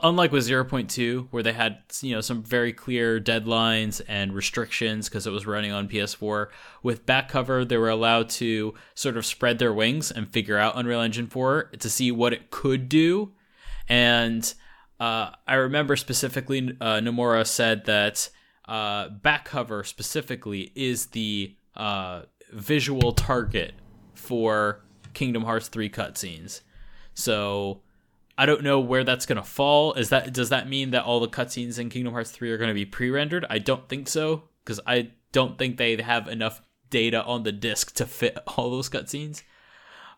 unlike 0.04 0.32
with 0.32 0.48
0.2 0.48 1.28
where 1.32 1.44
they 1.44 1.54
had 1.54 1.80
you 2.02 2.14
know 2.14 2.22
some 2.22 2.44
very 2.44 2.74
clear 2.74 3.20
deadlines 3.20 4.02
and 4.08 4.34
restrictions 4.34 5.10
because 5.10 5.26
it 5.26 5.32
was 5.32 5.46
running 5.46 5.72
on 5.72 5.88
PS4 5.88 6.48
with 6.84 7.06
back 7.06 7.30
cover 7.30 7.66
they 7.66 7.78
were 7.78 7.90
allowed 7.90 8.30
to 8.30 8.74
sort 8.96 9.18
of 9.18 9.26
spread 9.26 9.60
their 9.60 9.74
wings 9.74 10.12
and 10.12 10.32
figure 10.32 10.58
out 10.58 10.78
Unreal 10.78 11.02
Engine 11.02 11.28
4 11.28 11.72
to 11.80 11.90
see 11.90 12.12
what 12.12 12.34
it 12.34 12.52
could 12.52 12.90
do 12.90 13.32
and 13.88 14.54
uh, 15.00 15.32
I 15.48 15.56
remember 15.56 15.96
specifically 15.96 16.78
uh, 16.80 17.00
Nomura 17.00 17.46
said 17.48 17.86
that 17.86 18.30
uh, 18.68 19.10
back 19.10 19.46
cover 19.46 19.84
specifically 19.84 20.72
is 20.76 21.08
the 21.08 21.56
uh, 21.76 22.22
visual 22.54 23.12
target 23.12 23.74
for 24.14 24.82
Kingdom 25.14 25.44
Hearts 25.44 25.68
3 25.70 25.90
cutscenes. 25.90 26.62
So 27.14 27.82
I 28.42 28.48
don't 28.48 28.64
know 28.64 28.80
where 28.80 29.04
that's 29.04 29.28
to 29.38 29.48
fall. 29.48 29.94
Is 29.94 30.10
that 30.10 30.34
does 30.34 30.50
that 30.50 30.68
mean 30.68 30.90
that 30.92 31.04
all 31.04 31.20
the 31.20 31.28
cutscenes 31.28 31.78
in 31.78 31.90
Kingdom 31.90 32.14
Hearts 32.14 32.32
3 32.32 32.52
are 32.52 32.58
to 32.70 32.74
be 32.74 32.86
pre-rendered? 32.86 33.46
I 33.52 33.60
don't 33.60 33.88
think 33.88 34.10
so 34.10 34.46
because 34.66 34.80
I 34.88 35.12
don't 35.32 35.60
think 35.60 35.78
they 35.78 35.96
have 36.02 36.28
enough 36.28 36.60
data 36.90 37.24
on 37.24 37.44
the 37.44 37.52
disc 37.52 37.94
to 37.98 38.08
fit 38.08 38.40
all 38.48 38.72
those 38.72 38.90
cutscenes. 38.90 39.44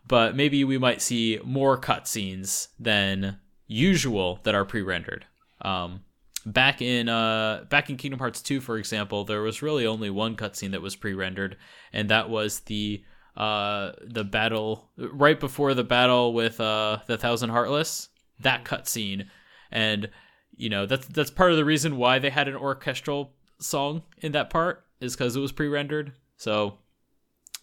But 0.08 0.34
maybe 0.34 0.64
we 0.64 0.78
might 0.78 1.02
see 1.02 1.38
more 1.44 1.78
cutscenes 1.78 2.68
than 2.80 3.40
usual 3.66 4.40
that 4.44 4.54
are 4.54 4.64
pre-rendered. 4.64 5.26
Um, 5.60 6.04
back 6.46 6.80
in 6.80 7.10
uh, 7.10 7.66
back 7.68 7.90
in 7.90 7.98
Kingdom 7.98 8.20
Hearts 8.20 8.40
2, 8.40 8.62
for 8.62 8.78
example, 8.78 9.24
there 9.24 9.42
was 9.42 9.60
really 9.60 9.86
only 9.86 10.08
one 10.08 10.34
cutscene 10.34 10.70
that 10.70 10.80
was 10.80 10.96
pre-rendered, 10.96 11.58
and 11.92 12.08
that 12.08 12.30
was 12.30 12.60
the 12.60 13.04
uh, 13.36 13.92
the 14.00 14.24
battle 14.24 14.88
right 14.96 15.38
before 15.38 15.74
the 15.74 15.84
battle 15.84 16.32
with 16.32 16.58
uh, 16.58 17.00
the 17.06 17.18
Thousand 17.18 17.50
Heartless. 17.50 18.08
That 18.44 18.64
cutscene, 18.64 19.26
and 19.70 20.08
you 20.56 20.70
know 20.70 20.86
that's 20.86 21.06
that's 21.08 21.30
part 21.30 21.50
of 21.50 21.56
the 21.56 21.64
reason 21.64 21.96
why 21.96 22.18
they 22.18 22.30
had 22.30 22.48
an 22.48 22.56
orchestral 22.56 23.32
song 23.58 24.02
in 24.18 24.32
that 24.32 24.50
part 24.50 24.84
is 25.00 25.16
because 25.16 25.36
it 25.36 25.40
was 25.40 25.52
pre-rendered. 25.52 26.12
So 26.36 26.78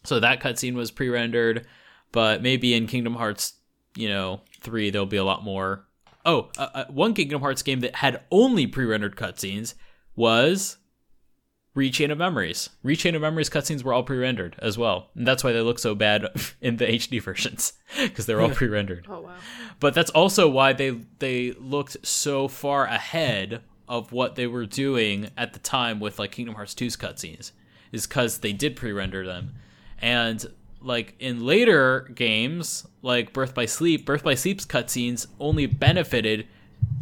so 0.04 0.20
that 0.20 0.42
cutscene 0.42 0.74
was 0.74 0.92
pre-rendered, 0.92 1.66
but 2.12 2.42
maybe 2.42 2.74
in 2.74 2.88
Kingdom 2.88 3.16
Hearts, 3.16 3.54
you 3.96 4.10
know, 4.10 4.42
three 4.60 4.90
there'll 4.90 5.06
be 5.06 5.18
a 5.18 5.24
lot 5.24 5.44
more. 5.44 5.86
Oh, 6.26 6.50
uh, 6.58 6.70
uh, 6.74 6.86
one 6.90 7.14
Kingdom 7.14 7.42
Hearts 7.42 7.64
game 7.64 7.80
that 7.80 7.96
had 7.96 8.22
only 8.30 8.68
pre-rendered 8.68 9.16
cutscenes 9.16 9.74
was 10.16 10.78
Re:Chain 11.74 12.12
of 12.12 12.18
Memories. 12.18 12.70
Re:Chain 12.84 13.16
of 13.16 13.22
Memories 13.22 13.50
cutscenes 13.50 13.84
were 13.84 13.94
all 13.94 14.04
pre-rendered 14.04 14.56
as 14.60 14.78
well, 14.78 15.10
and 15.16 15.26
that's 15.26 15.44
why 15.44 15.52
they 15.52 15.62
look 15.62 15.80
so 15.80 15.96
bad 15.96 16.28
in 16.62 16.78
the 16.78 16.86
HD 16.86 17.22
versions 17.22 17.74
because 18.02 18.26
they're 18.26 18.42
all 18.42 18.50
pre-rendered. 18.50 19.06
Oh 19.10 19.22
wow. 19.22 19.36
But 19.80 19.94
that's 19.94 20.12
also 20.12 20.50
why 20.50 20.74
they 20.74 20.92
they 21.20 21.54
looked 21.54 22.06
so 22.06 22.48
far 22.48 22.86
ahead 22.86 23.62
of 23.88 24.12
what 24.12 24.36
they 24.36 24.48
were 24.48 24.66
doing 24.66 25.30
at 25.38 25.54
the 25.54 25.60
time 25.60 26.00
with 26.00 26.20
like 26.20 26.32
Kingdom 26.32 26.56
Hearts 26.56 26.74
2's 26.74 26.96
cutscenes 26.96 27.52
is 27.92 28.08
because 28.08 28.40
they 28.40 28.54
did 28.54 28.76
pre-render 28.76 29.26
them, 29.26 29.54
and 30.00 30.46
like 30.82 31.16
in 31.20 31.46
later 31.46 32.12
games 32.16 32.86
like 33.02 33.34
Birth 33.34 33.54
by 33.54 33.66
Sleep, 33.66 34.06
Birth 34.06 34.24
by 34.24 34.36
Sleep's 34.36 34.66
cutscenes 34.66 35.28
only 35.40 35.68
benefited 35.68 36.48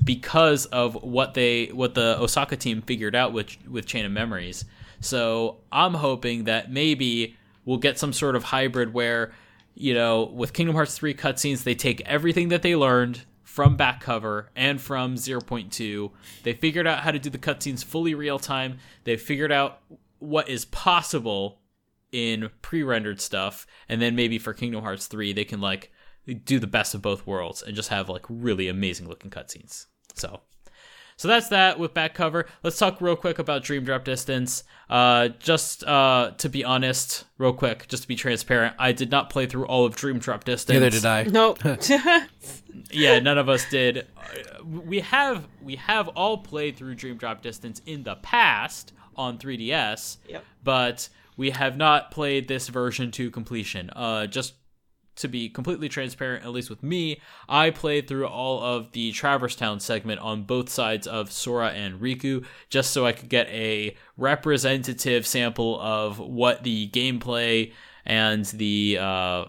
because 0.03 0.65
of 0.67 0.95
what 1.03 1.33
they 1.33 1.67
what 1.67 1.93
the 1.93 2.19
Osaka 2.19 2.55
team 2.55 2.81
figured 2.81 3.15
out 3.15 3.33
with 3.33 3.57
with 3.67 3.85
Chain 3.85 4.05
of 4.05 4.11
Memories. 4.11 4.65
So 5.01 5.57
I'm 5.71 5.93
hoping 5.93 6.45
that 6.45 6.71
maybe 6.71 7.35
we'll 7.65 7.77
get 7.77 7.97
some 7.97 8.13
sort 8.13 8.35
of 8.35 8.43
hybrid 8.45 8.93
where, 8.93 9.31
you 9.75 9.93
know, 9.93 10.25
with 10.25 10.53
Kingdom 10.53 10.75
Hearts 10.75 10.97
3 10.97 11.13
cutscenes, 11.13 11.63
they 11.63 11.75
take 11.75 12.01
everything 12.01 12.49
that 12.49 12.63
they 12.63 12.75
learned 12.75 13.25
from 13.43 13.77
back 13.77 14.01
cover 14.01 14.49
and 14.55 14.81
from 14.81 15.15
0.2. 15.15 16.11
They 16.43 16.53
figured 16.53 16.87
out 16.87 16.99
how 16.99 17.11
to 17.11 17.19
do 17.19 17.29
the 17.29 17.37
cutscenes 17.37 17.83
fully 17.83 18.13
real 18.13 18.39
time. 18.39 18.79
They 19.05 19.17
figured 19.17 19.51
out 19.51 19.81
what 20.19 20.49
is 20.49 20.65
possible 20.65 21.59
in 22.11 22.49
pre-rendered 22.61 23.21
stuff 23.21 23.67
and 23.87 24.01
then 24.01 24.15
maybe 24.15 24.39
for 24.39 24.53
Kingdom 24.53 24.81
Hearts 24.81 25.07
3 25.07 25.31
they 25.33 25.45
can 25.45 25.61
like 25.61 25.91
do 26.33 26.59
the 26.59 26.67
best 26.67 26.93
of 26.95 27.01
both 27.01 27.25
worlds 27.27 27.61
and 27.61 27.75
just 27.75 27.89
have 27.89 28.09
like 28.09 28.25
really 28.29 28.67
amazing 28.67 29.07
looking 29.07 29.29
cutscenes. 29.31 29.85
So 30.15 30.41
so 31.17 31.27
that's 31.27 31.49
that 31.49 31.77
with 31.77 31.93
back 31.93 32.13
cover. 32.13 32.45
Let's 32.63 32.77
talk 32.77 33.01
real 33.01 33.17
quick 33.17 33.39
about 33.39 33.61
Dream 33.63 33.83
Drop 33.83 34.05
Distance. 34.05 34.63
Uh, 34.89 35.27
just 35.39 35.83
uh, 35.83 36.31
to 36.37 36.47
be 36.47 36.63
honest, 36.63 37.25
real 37.37 37.51
quick, 37.51 37.89
just 37.89 38.03
to 38.03 38.07
be 38.07 38.15
transparent, 38.15 38.73
I 38.79 38.93
did 38.93 39.11
not 39.11 39.29
play 39.29 39.45
through 39.45 39.65
all 39.65 39.85
of 39.85 39.95
Dream 39.97 40.19
Drop 40.19 40.45
Distance. 40.45 40.73
Neither 40.73 40.89
did 40.89 41.05
I. 41.05 41.23
Nope. 41.23 41.59
Yeah, 42.91 43.19
none 43.19 43.37
of 43.37 43.49
us 43.49 43.69
did. 43.69 44.07
Uh, 44.17 44.63
We 44.63 45.01
have 45.01 45.47
we 45.61 45.75
have 45.75 46.07
all 46.09 46.37
played 46.39 46.77
through 46.77 46.95
Dream 46.95 47.17
Drop 47.17 47.41
Distance 47.41 47.81
in 47.85 48.03
the 48.03 48.15
past 48.15 48.93
on 49.15 49.37
3DS, 49.37 50.17
Yep. 50.27 50.45
but 50.63 51.09
we 51.35 51.49
have 51.51 51.75
not 51.77 52.09
played 52.11 52.47
this 52.47 52.67
version 52.69 53.11
to 53.11 53.29
completion. 53.31 53.89
Uh, 53.91 54.25
just 54.27 54.53
to 55.19 55.27
be 55.27 55.49
completely 55.49 55.89
transparent, 55.89 56.43
at 56.43 56.51
least 56.51 56.69
with 56.69 56.83
me, 56.83 57.21
I 57.47 57.69
played 57.69 58.07
through 58.07 58.27
all 58.27 58.61
of 58.61 58.91
the 58.91 59.11
Traverse 59.11 59.55
Town 59.55 59.79
segment 59.79 60.19
on 60.19 60.43
both 60.43 60.69
sides 60.69 61.07
of 61.07 61.31
Sora 61.31 61.69
and 61.69 61.99
Riku, 61.99 62.45
just 62.69 62.91
so 62.91 63.05
I 63.05 63.11
could 63.11 63.29
get 63.29 63.47
a 63.47 63.95
representative 64.17 65.25
sample 65.25 65.79
of 65.79 66.19
what 66.19 66.63
the 66.63 66.89
gameplay 66.89 67.73
and 68.05 68.45
the 68.45 68.97
uh, 68.99 69.45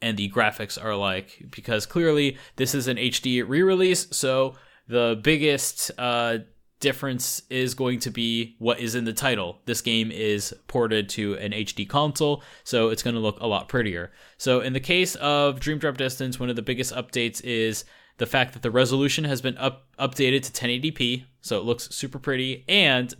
and 0.00 0.16
the 0.16 0.30
graphics 0.30 0.82
are 0.82 0.96
like 0.96 1.46
because 1.50 1.86
clearly 1.86 2.36
this 2.56 2.74
is 2.74 2.88
an 2.88 2.96
HD 2.96 3.42
re-release 3.46 4.06
so 4.10 4.54
the 4.86 5.18
biggest 5.22 5.90
uh, 5.98 6.38
difference 6.84 7.42
is 7.48 7.74
going 7.74 7.98
to 7.98 8.10
be 8.10 8.54
what 8.58 8.78
is 8.78 8.94
in 8.94 9.04
the 9.04 9.12
title 9.12 9.58
this 9.64 9.80
game 9.80 10.10
is 10.12 10.54
ported 10.66 11.08
to 11.08 11.34
an 11.38 11.52
HD 11.52 11.88
console 11.88 12.42
so 12.62 12.90
it's 12.90 13.02
going 13.02 13.14
to 13.14 13.20
look 13.26 13.40
a 13.40 13.46
lot 13.46 13.68
prettier 13.68 14.12
so 14.36 14.60
in 14.60 14.72
the 14.74 14.80
case 14.94 15.14
of 15.16 15.58
Dream 15.60 15.78
Drop 15.78 15.96
Distance 15.96 16.38
one 16.38 16.50
of 16.50 16.56
the 16.56 16.68
biggest 16.70 16.94
updates 16.94 17.42
is 17.42 17.84
the 18.18 18.26
fact 18.26 18.52
that 18.52 18.62
the 18.62 18.70
resolution 18.70 19.24
has 19.24 19.40
been 19.40 19.56
up 19.58 19.86
updated 19.98 20.42
to 20.44 20.52
1080p 20.52 21.24
so 21.40 21.58
it 21.58 21.64
looks 21.64 21.88
super 21.90 22.18
pretty 22.18 22.64
and 22.68 23.14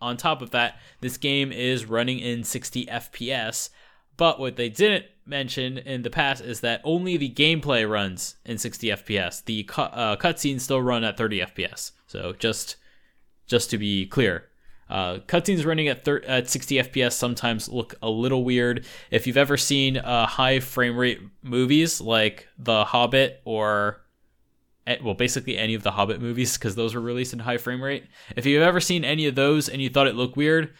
on 0.00 0.16
top 0.16 0.40
of 0.40 0.50
that 0.50 0.78
this 1.00 1.18
game 1.18 1.52
is 1.52 1.84
running 1.84 2.18
in 2.18 2.42
60 2.42 2.86
fps 2.86 3.68
But 4.16 4.40
what 4.40 4.56
they 4.56 4.68
didn't 4.68 5.06
mention 5.26 5.78
in 5.78 6.02
the 6.02 6.10
past 6.10 6.42
is 6.44 6.60
that 6.60 6.80
only 6.84 7.16
the 7.16 7.30
gameplay 7.30 7.88
runs 7.88 8.36
in 8.44 8.58
60 8.58 8.88
FPS. 8.88 9.44
The 9.44 9.62
cu- 9.62 9.82
uh, 9.82 10.16
cutscenes 10.16 10.60
still 10.60 10.82
run 10.82 11.04
at 11.04 11.16
30 11.16 11.40
FPS. 11.40 11.92
So 12.06 12.34
just 12.38 12.76
just 13.50 13.68
to 13.70 13.78
be 13.78 14.06
clear, 14.06 14.46
uh, 14.88 15.18
cutscenes 15.26 15.66
running 15.66 15.88
at, 15.88 16.04
thir- 16.04 16.22
at 16.26 16.48
60 16.48 16.76
FPS 16.76 17.12
sometimes 17.12 17.68
look 17.68 17.94
a 18.00 18.08
little 18.08 18.44
weird. 18.44 18.86
If 19.10 19.26
you've 19.26 19.36
ever 19.36 19.56
seen 19.56 19.98
uh, 19.98 20.26
high 20.26 20.60
frame 20.60 20.96
rate 20.96 21.20
movies 21.42 22.00
like 22.00 22.48
The 22.58 22.84
Hobbit 22.84 23.42
or 23.44 24.00
well, 25.04 25.14
basically 25.14 25.56
any 25.56 25.74
of 25.74 25.82
the 25.84 25.92
Hobbit 25.92 26.20
movies 26.20 26.56
because 26.56 26.74
those 26.74 26.94
were 26.94 27.00
released 27.00 27.32
in 27.32 27.38
high 27.38 27.58
frame 27.58 27.82
rate. 27.82 28.06
If 28.34 28.46
you've 28.46 28.62
ever 28.62 28.80
seen 28.80 29.04
any 29.04 29.26
of 29.26 29.34
those 29.36 29.68
and 29.68 29.80
you 29.80 29.88
thought 29.88 30.08
it 30.08 30.16
looked 30.16 30.36
weird, 30.36 30.72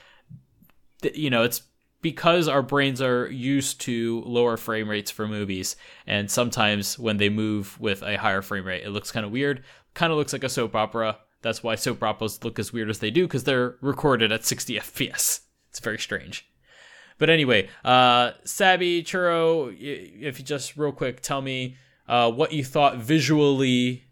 th- 1.03 1.17
you 1.17 1.31
know 1.31 1.45
it's 1.45 1.63
because 2.03 2.49
our 2.49 2.63
brains 2.63 3.01
are 3.01 3.31
used 3.31 3.81
to 3.83 4.23
lower 4.23 4.57
frame 4.57 4.89
rates 4.89 5.11
for 5.11 5.29
movies, 5.29 5.77
and 6.07 6.31
sometimes 6.31 6.99
when 6.99 7.19
they 7.19 7.29
move 7.29 7.79
with 7.79 8.03
a 8.03 8.17
higher 8.17 8.43
frame 8.43 8.65
rate, 8.65 8.83
it 8.85 8.91
looks 8.91 9.13
kind 9.13 9.25
of 9.27 9.31
weird. 9.31 9.63
Kind 9.95 10.11
of 10.11 10.19
looks 10.19 10.33
like 10.33 10.45
a 10.45 10.49
soap 10.49 10.75
opera. 10.75 11.19
That's 11.43 11.63
why 11.63 11.75
soap 11.75 12.03
operas 12.03 12.43
look 12.45 12.59
as 12.59 12.73
weird 12.73 12.91
as 12.91 12.99
they 12.99 13.11
do 13.11 13.27
because 13.27 13.45
they're 13.45 13.77
recorded 13.81 14.31
at 14.33 14.45
60 14.45 14.75
FPS. 14.79 15.41
It's 15.71 15.81
very 15.81 15.99
strange. 15.99 16.47
But 17.19 17.31
anyway, 17.31 17.69
uh, 17.85 18.33
Sabby 18.45 19.03
Churro, 19.03 19.75
if 19.79 20.39
you 20.39 20.45
just 20.45 20.77
real 20.77 20.93
quick 20.93 21.21
tell 21.21 21.41
me 21.43 21.77
uh, 22.09 22.31
what 22.31 22.53
you 22.53 22.65
thought 22.65 22.97
visually 22.97 24.05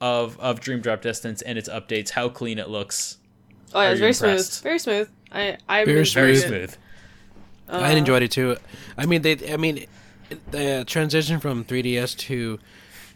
of 0.00 0.38
of 0.38 0.60
Dream 0.60 0.80
Drop 0.80 1.02
Distance 1.02 1.42
and 1.42 1.58
its 1.58 1.68
updates, 1.68 2.10
how 2.10 2.28
clean 2.28 2.58
it 2.58 2.68
looks. 2.68 3.18
Oh 3.74 3.80
yeah, 3.80 3.88
Are 3.88 3.90
it's 3.92 3.98
very 4.00 4.10
impressed? 4.12 4.52
smooth. 4.52 4.62
Very 4.62 4.78
smooth. 4.78 5.08
I 5.32 5.56
I 5.68 5.84
Very 5.84 6.04
Very 6.04 6.36
Smooth. 6.36 6.46
smooth. 6.70 6.76
I 7.70 7.92
enjoyed 7.92 8.22
it 8.22 8.30
too. 8.30 8.56
I 8.96 9.04
mean, 9.06 9.22
they. 9.22 9.52
I 9.52 9.56
mean, 9.56 9.86
the 10.50 10.84
transition 10.86 11.40
from 11.40 11.64
3DS 11.64 12.16
to, 12.18 12.58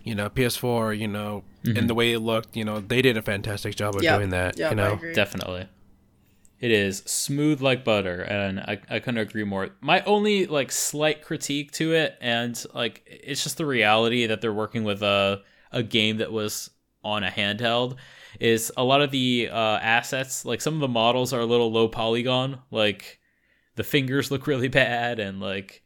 you 0.05 0.15
know, 0.15 0.29
PS4. 0.29 0.99
You 0.99 1.09
know, 1.09 1.45
and 1.65 1.89
the 1.89 1.95
way 1.95 2.13
it 2.13 2.21
looked. 2.21 2.57
You 2.57 2.65
know, 2.65 2.81
they 2.81 3.03
did 3.03 3.17
a 3.17 3.23
fantastic 3.23 3.75
job 3.75 3.97
of 3.97 4.03
Yep. 4.03 4.19
doing 4.19 4.31
that. 4.31 4.59
Yep, 4.59 4.71
you 4.71 4.77
know, 4.77 4.91
I 4.91 4.95
agree. 4.95 5.15
Definitely. 5.15 5.69
It 6.61 6.71
is 6.71 6.99
smooth 7.07 7.61
like 7.61 7.85
butter, 7.85 8.23
and 8.23 8.61
I, 8.61 8.81
I 8.89 9.01
couldn't 9.01 9.19
agree 9.19 9.43
more. 9.43 9.71
My 9.81 10.01
only 10.03 10.47
like 10.47 10.71
slight 10.71 11.21
critique 11.23 11.73
to 11.73 11.93
it, 11.93 12.17
and 12.21 12.63
like 12.73 13.03
it's 13.07 13.43
just 13.43 13.57
the 13.57 13.67
reality 13.67 14.27
that 14.27 14.41
they're 14.41 14.53
working 14.53 14.85
with 14.85 15.03
a 15.03 15.43
a 15.73 15.83
game 15.83 16.19
that 16.19 16.31
was 16.31 16.71
on 17.03 17.25
a 17.25 17.31
handheld, 17.31 17.97
is 18.39 18.71
a 18.77 18.85
lot 18.85 19.03
of 19.03 19.11
the 19.11 19.49
uh, 19.51 19.57
assets, 19.79 20.45
like 20.45 20.61
some 20.61 20.75
of 20.75 20.81
the 20.81 20.87
models 20.87 21.33
are 21.33 21.41
a 21.41 21.47
little 21.47 21.73
low 21.73 21.89
polygon, 21.89 22.61
like 22.71 23.19
the 23.75 23.83
fingers 23.83 24.31
look 24.31 24.47
really 24.47 24.69
bad, 24.69 25.19
and 25.19 25.41
like 25.41 25.83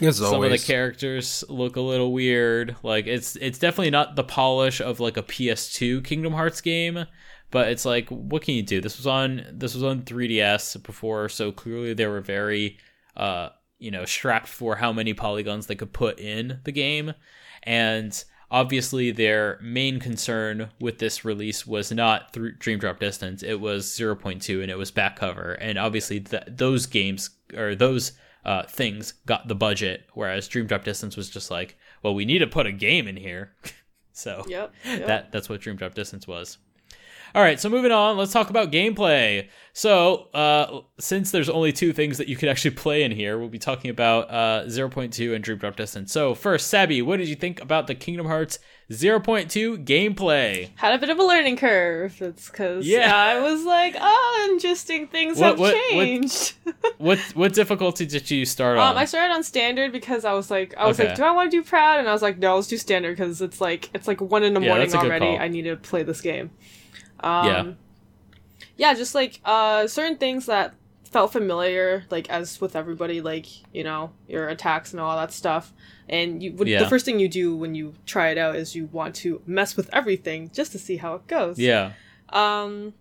as 0.00 0.18
some 0.18 0.42
of 0.42 0.50
the 0.50 0.58
characters 0.58 1.44
look 1.48 1.76
a 1.76 1.80
little 1.80 2.12
weird. 2.12 2.76
Like 2.82 3.06
it's 3.06 3.36
it's 3.36 3.58
definitely 3.58 3.90
not 3.90 4.16
the 4.16 4.24
polish 4.24 4.80
of 4.80 5.00
like 5.00 5.16
a 5.16 5.22
PS2 5.22 6.04
Kingdom 6.04 6.32
Hearts 6.32 6.60
game, 6.60 7.06
but 7.50 7.68
it's 7.68 7.84
like 7.84 8.08
what 8.08 8.42
can 8.42 8.54
you 8.54 8.62
do? 8.62 8.80
This 8.80 8.96
was 8.96 9.06
on 9.06 9.44
this 9.52 9.74
was 9.74 9.82
on 9.82 10.02
3DS 10.02 10.82
before, 10.82 11.28
so 11.28 11.52
clearly 11.52 11.94
they 11.94 12.06
were 12.06 12.20
very 12.20 12.78
uh 13.16 13.50
you 13.78 13.90
know 13.90 14.04
strapped 14.04 14.48
for 14.48 14.76
how 14.76 14.92
many 14.92 15.14
polygons 15.14 15.66
they 15.66 15.74
could 15.74 15.92
put 15.92 16.18
in 16.18 16.60
the 16.64 16.72
game, 16.72 17.14
and 17.62 18.24
obviously 18.50 19.10
their 19.10 19.58
main 19.60 19.98
concern 19.98 20.70
with 20.80 20.98
this 20.98 21.24
release 21.24 21.66
was 21.66 21.90
not 21.90 22.32
th- 22.32 22.58
Dream 22.58 22.78
Drop 22.78 23.00
Distance, 23.00 23.42
it 23.42 23.60
was 23.60 23.86
0.2 23.86 24.62
and 24.62 24.70
it 24.70 24.78
was 24.78 24.90
back 24.90 25.16
cover, 25.16 25.52
and 25.54 25.76
obviously 25.78 26.20
th- 26.20 26.44
those 26.46 26.86
games 26.86 27.30
or 27.56 27.74
those 27.74 28.12
uh, 28.44 28.64
things 28.64 29.12
got 29.26 29.48
the 29.48 29.54
budget, 29.54 30.06
whereas 30.14 30.48
Dream 30.48 30.66
Drop 30.66 30.84
Distance 30.84 31.16
was 31.16 31.30
just 31.30 31.50
like, 31.50 31.76
well, 32.02 32.14
we 32.14 32.24
need 32.24 32.40
to 32.40 32.46
put 32.46 32.66
a 32.66 32.72
game 32.72 33.08
in 33.08 33.16
here. 33.16 33.54
so 34.12 34.44
Yep. 34.46 34.74
yep. 34.84 35.06
that 35.06 35.32
that's 35.32 35.48
what 35.48 35.60
Dream 35.60 35.76
Drop 35.76 35.94
Distance 35.94 36.26
was. 36.26 36.58
All 37.34 37.42
right, 37.42 37.58
so 37.58 37.68
moving 37.68 37.90
on, 37.90 38.16
let's 38.16 38.32
talk 38.32 38.48
about 38.48 38.70
gameplay. 38.70 39.48
So, 39.72 40.28
uh, 40.34 40.82
since 41.00 41.32
there's 41.32 41.48
only 41.48 41.72
two 41.72 41.92
things 41.92 42.18
that 42.18 42.28
you 42.28 42.36
could 42.36 42.48
actually 42.48 42.70
play 42.76 43.02
in 43.02 43.10
here, 43.10 43.36
we'll 43.40 43.48
be 43.48 43.58
talking 43.58 43.90
about 43.90 44.30
uh, 44.30 44.66
0.2 44.66 45.34
and 45.34 45.42
Dream 45.42 45.58
Drop 45.58 45.74
Distance. 45.74 46.12
So, 46.12 46.36
first, 46.36 46.68
Sabby, 46.68 47.02
what 47.02 47.16
did 47.16 47.26
you 47.28 47.34
think 47.34 47.60
about 47.60 47.88
the 47.88 47.96
Kingdom 47.96 48.26
Hearts 48.26 48.60
0.2 48.92 49.84
gameplay? 49.84 50.70
Had 50.76 50.94
a 50.94 50.98
bit 50.98 51.10
of 51.10 51.18
a 51.18 51.24
learning 51.24 51.56
curve. 51.56 52.22
It's 52.22 52.48
because 52.48 52.86
Yeah. 52.86 53.12
I 53.12 53.40
was 53.40 53.64
like, 53.64 53.96
oh, 53.98 54.48
interesting 54.52 55.08
things 55.08 55.38
What- 55.38 55.46
have 55.50 55.58
what- 55.58 55.74
what- 55.74 55.90
changed. 55.90 56.52
What 56.98 57.18
what 57.34 57.52
difficulty 57.52 58.06
did 58.06 58.30
you 58.30 58.44
start 58.46 58.78
on? 58.78 58.92
Um, 58.92 58.96
I 58.96 59.04
started 59.04 59.34
on 59.34 59.42
standard 59.42 59.90
because 59.90 60.24
I 60.24 60.32
was 60.32 60.50
like, 60.50 60.74
I 60.78 60.86
was 60.86 60.98
Okay. 61.00 61.08
like, 61.08 61.16
do 61.16 61.24
I 61.24 61.32
want 61.32 61.50
to 61.50 61.56
do 61.56 61.62
proud? 61.64 61.98
And 61.98 62.08
I 62.08 62.12
was 62.12 62.22
like, 62.22 62.38
no, 62.38 62.54
let's 62.54 62.68
do 62.68 62.76
standard 62.78 63.16
because 63.16 63.42
it's 63.42 63.60
like 63.60 63.90
it's 63.92 64.06
like 64.06 64.20
one 64.20 64.44
in 64.44 64.54
the 64.54 64.60
Yeah, 64.60 64.68
morning 64.68 64.86
that's 64.88 64.94
a 64.94 64.98
good 64.98 65.06
already. 65.10 65.36
I 65.36 65.48
need 65.48 65.62
to 65.62 65.76
play 65.76 66.02
this 66.04 66.20
game. 66.20 66.50
Um, 67.24 67.46
Yeah. 67.46 67.72
yeah, 68.76 68.94
just 68.94 69.14
like 69.14 69.40
uh, 69.44 69.86
certain 69.86 70.16
things 70.18 70.46
that 70.46 70.74
felt 71.10 71.32
familiar, 71.32 72.04
like 72.10 72.28
as 72.28 72.60
with 72.60 72.74
everybody, 72.76 73.20
like 73.20 73.46
you 73.72 73.84
know 73.84 74.10
your 74.28 74.48
attacks 74.48 74.92
and 74.92 75.00
all 75.00 75.16
that 75.16 75.32
stuff. 75.32 75.72
And 76.08 76.42
you, 76.42 76.52
would, 76.52 76.68
Yeah. 76.68 76.82
the 76.82 76.88
first 76.88 77.04
thing 77.06 77.18
you 77.18 77.28
do 77.28 77.56
when 77.56 77.74
you 77.74 77.94
try 78.04 78.28
it 78.30 78.36
out 78.38 78.56
is 78.56 78.74
you 78.76 78.86
want 78.92 79.14
to 79.16 79.40
mess 79.46 79.76
with 79.76 79.88
everything 79.92 80.50
just 80.52 80.72
to 80.72 80.78
see 80.78 80.96
how 80.98 81.14
it 81.14 81.26
goes. 81.26 81.58
yeah. 81.58 81.92
Um. 82.30 82.94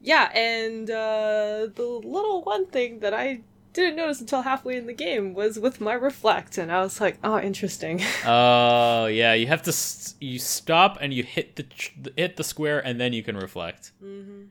Yeah, 0.00 0.30
and 0.32 0.88
uh, 0.90 1.66
the 1.74 1.82
little 2.04 2.42
one 2.42 2.66
thing 2.66 3.00
that 3.00 3.12
I 3.14 3.40
didn't 3.78 3.96
notice 3.96 4.20
until 4.20 4.42
halfway 4.42 4.76
in 4.76 4.86
the 4.86 4.92
game 4.92 5.34
was 5.34 5.58
with 5.58 5.80
my 5.80 5.94
reflect, 5.94 6.58
and 6.58 6.70
I 6.70 6.80
was 6.82 7.00
like, 7.00 7.18
"Oh, 7.24 7.38
interesting." 7.40 8.02
Oh, 8.26 9.06
yeah. 9.06 9.34
You 9.34 9.46
have 9.46 9.62
to 9.62 9.70
s- 9.70 10.14
you 10.20 10.38
stop 10.38 10.98
and 11.00 11.12
you 11.14 11.22
hit 11.22 11.56
the 11.56 11.62
tr- 11.64 11.92
hit 12.16 12.36
the 12.36 12.44
square 12.44 12.78
and 12.80 13.00
then 13.00 13.12
you 13.12 13.22
can 13.22 13.36
reflect. 13.36 13.92
hmm 14.00 14.44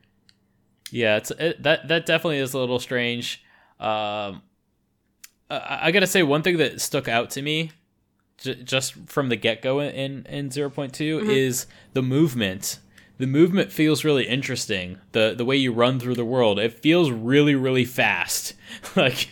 Yeah, 0.90 1.16
it's 1.18 1.30
it, 1.32 1.62
that 1.62 1.88
that 1.88 2.06
definitely 2.06 2.38
is 2.38 2.54
a 2.54 2.58
little 2.58 2.78
strange. 2.80 3.42
Um, 3.78 4.42
I, 5.50 5.78
I 5.82 5.90
gotta 5.92 6.06
say 6.06 6.22
one 6.22 6.42
thing 6.42 6.56
that 6.58 6.80
stuck 6.80 7.08
out 7.08 7.30
to 7.30 7.42
me, 7.42 7.70
j- 8.38 8.62
just 8.62 8.94
from 9.06 9.28
the 9.28 9.36
get 9.36 9.62
go 9.62 9.80
in 9.80 10.24
in 10.26 10.50
zero 10.50 10.70
is 11.30 11.66
the 11.92 12.02
movement. 12.02 12.78
The 13.18 13.26
movement 13.26 13.72
feels 13.72 14.04
really 14.04 14.26
interesting. 14.28 14.98
the 15.12 15.34
The 15.36 15.44
way 15.44 15.56
you 15.56 15.72
run 15.72 15.98
through 16.00 16.14
the 16.14 16.24
world, 16.24 16.58
it 16.58 16.72
feels 16.72 17.10
really 17.10 17.54
really 17.54 17.84
fast. 17.84 18.54
like 18.96 19.28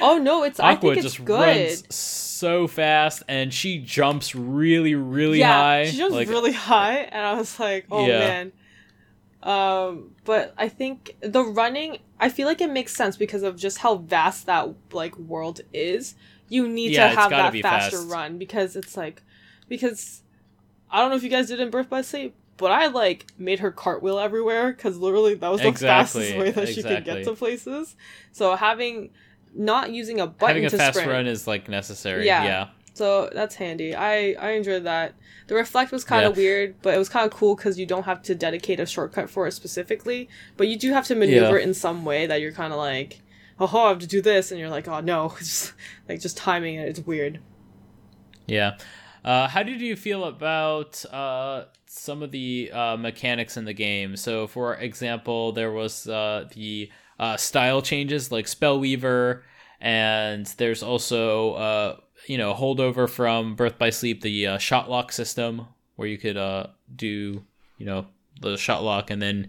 Oh 0.00 0.18
no, 0.18 0.42
it's 0.42 0.58
I 0.60 0.74
Aqua 0.74 0.90
think 0.90 1.04
it's 1.04 1.14
just 1.14 1.24
good. 1.24 1.38
runs 1.38 1.94
so 1.94 2.66
fast, 2.66 3.22
and 3.28 3.52
she 3.52 3.78
jumps 3.78 4.34
really 4.34 4.94
really 4.94 5.40
yeah, 5.40 5.48
high. 5.50 5.84
she 5.84 5.96
jumps 5.98 6.14
like, 6.14 6.28
really 6.28 6.52
high, 6.52 6.98
and 6.98 7.24
I 7.26 7.34
was 7.34 7.58
like, 7.60 7.86
"Oh 7.90 8.06
Yeah. 8.06 8.18
man." 8.18 8.52
Um, 9.42 10.10
but 10.24 10.54
I 10.58 10.68
think 10.68 11.14
the 11.20 11.42
running, 11.44 11.98
I 12.18 12.28
feel 12.30 12.48
like 12.48 12.60
it 12.60 12.70
makes 12.70 12.94
sense 12.94 13.16
because 13.16 13.42
of 13.42 13.56
just 13.56 13.78
how 13.78 13.96
vast 13.96 14.46
that 14.46 14.74
like 14.92 15.16
world 15.18 15.60
is. 15.72 16.14
You 16.48 16.68
need 16.68 16.92
Yeah, 16.92 17.08
to 17.08 17.14
have 17.14 17.30
that 17.30 17.52
faster 17.62 17.96
fast. 17.98 18.10
run 18.10 18.38
because 18.38 18.76
it's 18.76 18.96
like, 18.96 19.22
because 19.68 20.22
I 20.90 21.00
don't 21.00 21.10
know 21.10 21.16
if 21.16 21.22
you 21.22 21.28
guys 21.30 21.48
did 21.48 21.60
in 21.60 21.70
Birth 21.70 21.88
by 21.88 22.02
Sleep, 22.02 22.34
but 22.56 22.70
I 22.72 22.86
like 22.88 23.26
made 23.38 23.60
her 23.60 23.70
cartwheel 23.70 24.18
everywhere 24.18 24.72
because 24.72 24.98
literally 24.98 25.34
that 25.34 25.48
was 25.48 25.60
the 25.60 25.68
Exactly, 25.68 26.22
fastest 26.32 26.38
way 26.38 26.50
that 26.52 26.68
she 26.74 26.82
could 26.82 27.04
get 27.04 27.24
to 27.24 27.34
places. 27.34 27.94
So 28.32 28.56
having 28.56 29.10
not 29.54 29.90
using 29.90 30.20
a 30.20 30.26
button 30.26 30.56
having 30.56 30.66
a 30.66 30.70
to 30.70 30.76
fast 30.76 30.94
sprint, 30.98 31.10
run 31.10 31.26
is 31.26 31.46
like 31.46 31.68
necessary. 31.68 32.26
Yeah. 32.26 32.44
yeah. 32.44 32.68
so 32.94 33.30
that's 33.32 33.54
handy. 33.56 33.94
I 33.94 34.32
I 34.32 34.50
enjoyed 34.52 34.84
that. 34.84 35.14
The 35.48 35.54
reflect 35.54 35.92
was 35.92 36.02
kind 36.04 36.22
Yeah. 36.22 36.28
of 36.30 36.36
weird, 36.36 36.74
but 36.82 36.92
it 36.94 36.98
was 36.98 37.08
kind 37.08 37.24
of 37.24 37.32
cool 37.32 37.54
because 37.54 37.78
you 37.78 37.86
don't 37.86 38.02
have 38.04 38.20
to 38.22 38.34
dedicate 38.34 38.80
a 38.80 38.86
shortcut 38.86 39.30
for 39.30 39.46
it 39.46 39.52
specifically, 39.52 40.28
but 40.56 40.66
you 40.68 40.76
do 40.76 40.92
have 40.92 41.06
to 41.06 41.14
maneuver 41.14 41.56
Yeah. 41.56 41.62
it 41.62 41.68
in 41.68 41.72
some 41.74 42.04
way 42.04 42.26
that 42.26 42.40
you're 42.40 42.52
kind 42.52 42.72
of 42.72 42.78
like, 42.80 43.20
oh, 43.60 43.84
I 43.84 43.88
have 43.90 44.00
to 44.00 44.06
do 44.08 44.20
this, 44.20 44.50
and 44.50 44.58
you're 44.58 44.68
like, 44.70 44.88
oh 44.88 45.00
no, 45.00 45.26
it's 45.40 45.48
just, 45.48 45.72
like 46.08 46.20
just 46.20 46.36
timing 46.36 46.74
it. 46.74 46.88
It's 46.88 47.00
weird. 47.00 47.40
Yeah. 48.46 48.76
Uh, 49.24 49.48
how 49.48 49.62
did 49.62 49.80
you 49.80 49.96
feel 49.96 50.24
about 50.24 51.04
uh, 51.12 51.64
some 51.96 52.22
of 52.22 52.30
the 52.30 52.70
uh, 52.72 52.96
mechanics 52.96 53.56
in 53.56 53.64
the 53.64 53.72
game? 53.72 54.16
So, 54.16 54.46
for 54.46 54.74
example, 54.74 55.52
there 55.52 55.72
was 55.72 56.08
uh, 56.08 56.48
the 56.54 56.90
uh, 57.18 57.36
style 57.36 57.82
changes 57.82 58.30
like 58.30 58.46
Spellweaver, 58.46 59.42
and 59.80 60.46
there's 60.58 60.82
also 60.82 61.52
uh, 61.54 61.96
you 62.26 62.38
know 62.38 62.54
holdover 62.54 63.08
from 63.08 63.56
Birth 63.56 63.78
by 63.78 63.90
Sleep, 63.90 64.22
the 64.22 64.46
uh, 64.46 64.58
shot 64.58 64.90
lock 64.90 65.12
system, 65.12 65.66
where 65.96 66.08
you 66.08 66.18
could 66.18 66.36
uh, 66.36 66.68
do 66.94 67.44
you 67.78 67.86
know 67.86 68.06
the 68.40 68.56
shot 68.56 68.82
lock, 68.82 69.10
and 69.10 69.20
then 69.20 69.48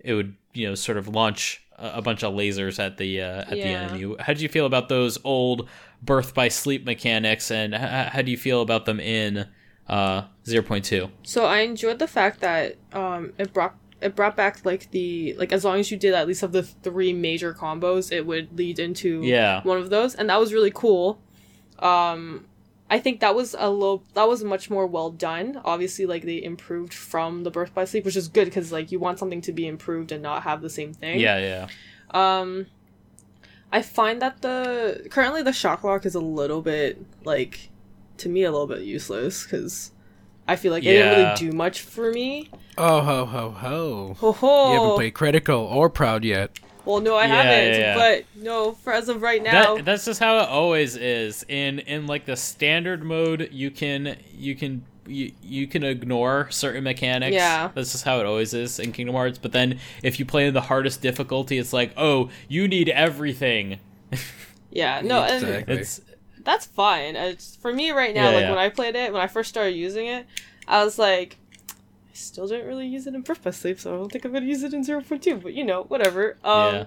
it 0.00 0.14
would 0.14 0.34
you 0.52 0.68
know 0.68 0.74
sort 0.74 0.98
of 0.98 1.08
launch 1.08 1.62
a, 1.78 2.02
bunch 2.02 2.24
of 2.24 2.34
lasers 2.34 2.78
at 2.78 2.96
the 2.96 3.20
uh, 3.20 3.42
at 3.42 3.60
the 3.60 3.74
enemy. 3.74 4.14
How 4.18 4.32
did 4.32 4.40
you 4.40 4.48
feel 4.48 4.66
about 4.66 4.88
those 4.88 5.18
old 5.24 5.68
birth 6.02 6.34
by 6.34 6.48
sleep 6.48 6.84
mechanics, 6.84 7.50
and 7.50 7.74
h- 7.74 7.80
how 7.80 8.22
do 8.22 8.30
you 8.30 8.36
feel 8.36 8.62
about 8.62 8.86
them 8.86 9.00
in 9.00 9.46
uh, 9.88 10.22
0.2? 10.46 11.10
So 11.22 11.44
I 11.44 11.58
enjoyed 11.60 11.98
the 11.98 12.06
fact 12.08 12.40
that 12.40 12.76
um 12.92 13.32
it 13.38 13.52
brought 13.52 13.74
it 14.00 14.14
brought 14.14 14.36
back 14.36 14.64
like 14.64 14.90
the 14.90 15.34
like 15.38 15.52
as 15.52 15.64
long 15.64 15.78
as 15.80 15.90
you 15.90 15.96
did 15.96 16.12
at 16.14 16.26
least 16.28 16.42
of 16.42 16.52
the 16.52 16.62
three 16.62 17.12
major 17.12 17.54
combos, 17.54 18.12
it 18.12 18.26
would 18.26 18.56
lead 18.56 18.78
into 18.78 19.22
Yeah. 19.22 19.62
one 19.62 19.78
of 19.78 19.90
those, 19.90 20.14
and 20.14 20.28
that 20.30 20.38
was 20.38 20.52
really 20.52 20.70
cool. 20.72 21.18
Um, 21.78 22.46
I 22.88 23.00
think 23.00 23.18
that 23.20 23.34
was 23.34 23.56
a 23.58 23.68
little 23.68 24.04
that 24.14 24.28
was 24.28 24.44
much 24.44 24.70
more 24.70 24.86
well 24.86 25.10
done. 25.10 25.60
Obviously, 25.64 26.06
like 26.06 26.22
they 26.24 26.42
improved 26.42 26.94
from 26.94 27.42
the 27.42 27.50
Birth 27.50 27.74
by 27.74 27.84
Sleep, 27.84 28.04
which 28.04 28.16
is 28.16 28.28
good 28.28 28.44
because 28.44 28.70
like 28.70 28.92
you 28.92 28.98
want 29.00 29.18
something 29.18 29.40
to 29.40 29.52
be 29.52 29.66
improved 29.66 30.12
and 30.12 30.22
not 30.22 30.42
have 30.44 30.62
the 30.62 30.70
same 30.70 30.92
thing. 30.92 31.18
Yeah, 31.18 31.38
yeah. 31.38 31.68
Um, 32.12 32.66
I 33.72 33.82
find 33.82 34.22
that 34.22 34.42
the 34.42 35.06
currently 35.10 35.42
the 35.42 35.52
shot 35.52 35.82
lock 35.84 36.06
is 36.06 36.14
a 36.14 36.20
little 36.20 36.62
bit 36.62 37.04
like 37.24 37.70
to 38.18 38.28
me 38.28 38.44
a 38.44 38.52
little 38.52 38.68
bit 38.68 38.82
useless 38.82 39.42
because 39.44 39.90
I 40.48 40.56
feel 40.56 40.72
like 40.72 40.84
it 40.84 40.92
didn't 40.92 41.18
really 41.18 41.34
do 41.50 41.56
much 41.56 41.80
for 41.82 42.12
me. 42.12 42.50
Oh 42.78 43.00
ho 43.00 43.24
ho 43.26 43.50
ho! 43.50 44.16
Ho 44.20 44.32
ho! 44.32 44.72
You 44.72 44.80
haven't 44.80 44.96
played 44.96 45.14
critical 45.14 45.60
or 45.60 45.88
proud 45.90 46.24
yet. 46.24 46.58
well, 46.84 47.00
no, 47.00 47.16
I 47.16 47.26
Yeah, 47.26 47.42
haven't. 47.42 47.72
yeah, 47.72 47.78
yeah. 47.78 47.94
But 47.94 48.24
no, 48.42 48.72
for 48.72 48.92
as 48.92 49.08
of 49.08 49.22
right 49.22 49.42
now, 49.42 49.76
That, 49.76 49.84
that's 49.84 50.04
just 50.04 50.20
how 50.20 50.38
it 50.38 50.48
always 50.48 50.96
is. 50.96 51.44
In 51.48 51.80
in 51.80 52.06
like 52.06 52.26
the 52.26 52.36
standard 52.36 53.02
mode, 53.02 53.48
you 53.50 53.70
can 53.70 54.16
you 54.36 54.54
can 54.54 54.84
you, 55.08 55.32
you 55.42 55.66
can 55.68 55.84
ignore 55.84 56.48
certain 56.50 56.82
mechanics. 56.84 57.32
Yeah. 57.34 57.70
That's 57.74 57.92
just 57.92 58.04
how 58.04 58.18
it 58.20 58.26
always 58.26 58.52
is 58.54 58.78
in 58.80 58.90
Kingdom 58.92 59.14
Hearts. 59.14 59.38
But 59.38 59.52
then 59.52 59.78
if 60.02 60.18
you 60.18 60.24
play 60.26 60.46
in 60.48 60.54
the 60.54 60.60
hardest 60.62 61.00
difficulty, 61.00 61.58
it's 61.58 61.72
like, 61.72 61.92
oh, 61.96 62.28
you 62.48 62.66
need 62.66 62.88
everything. 62.88 63.78
yeah, 64.70 65.00
no, 65.04 65.22
Exactly. 65.22 65.74
It's 65.76 66.00
that's 66.46 66.64
fine. 66.64 67.16
It's, 67.16 67.56
for 67.56 67.72
me 67.72 67.90
right 67.90 68.14
now, 68.14 68.30
Yeah, 68.30 68.34
like 68.36 68.42
yeah. 68.44 68.50
when 68.50 68.58
I 68.58 68.68
played 68.70 68.94
it, 68.96 69.12
when 69.12 69.20
I 69.20 69.26
first 69.26 69.50
started 69.50 69.72
using 69.72 70.06
it, 70.06 70.26
I 70.66 70.82
was 70.84 70.98
like, 70.98 71.36
I 71.70 72.14
still 72.14 72.46
didn't 72.46 72.66
really 72.66 72.86
use 72.86 73.06
it 73.06 73.14
in 73.14 73.20
Birth 73.20 73.42
by 73.42 73.50
Sleep, 73.50 73.78
so 73.78 73.92
I 73.92 73.98
don't 73.98 74.10
think 74.10 74.24
I'm 74.24 74.32
gonna 74.32 74.46
use 74.46 74.62
it 74.62 74.72
in 74.72 74.82
0.2. 74.84 75.42
But 75.42 75.52
you 75.52 75.64
know, 75.64 75.82
whatever. 75.82 76.38
Um, 76.42 76.74
yeah. 76.74 76.84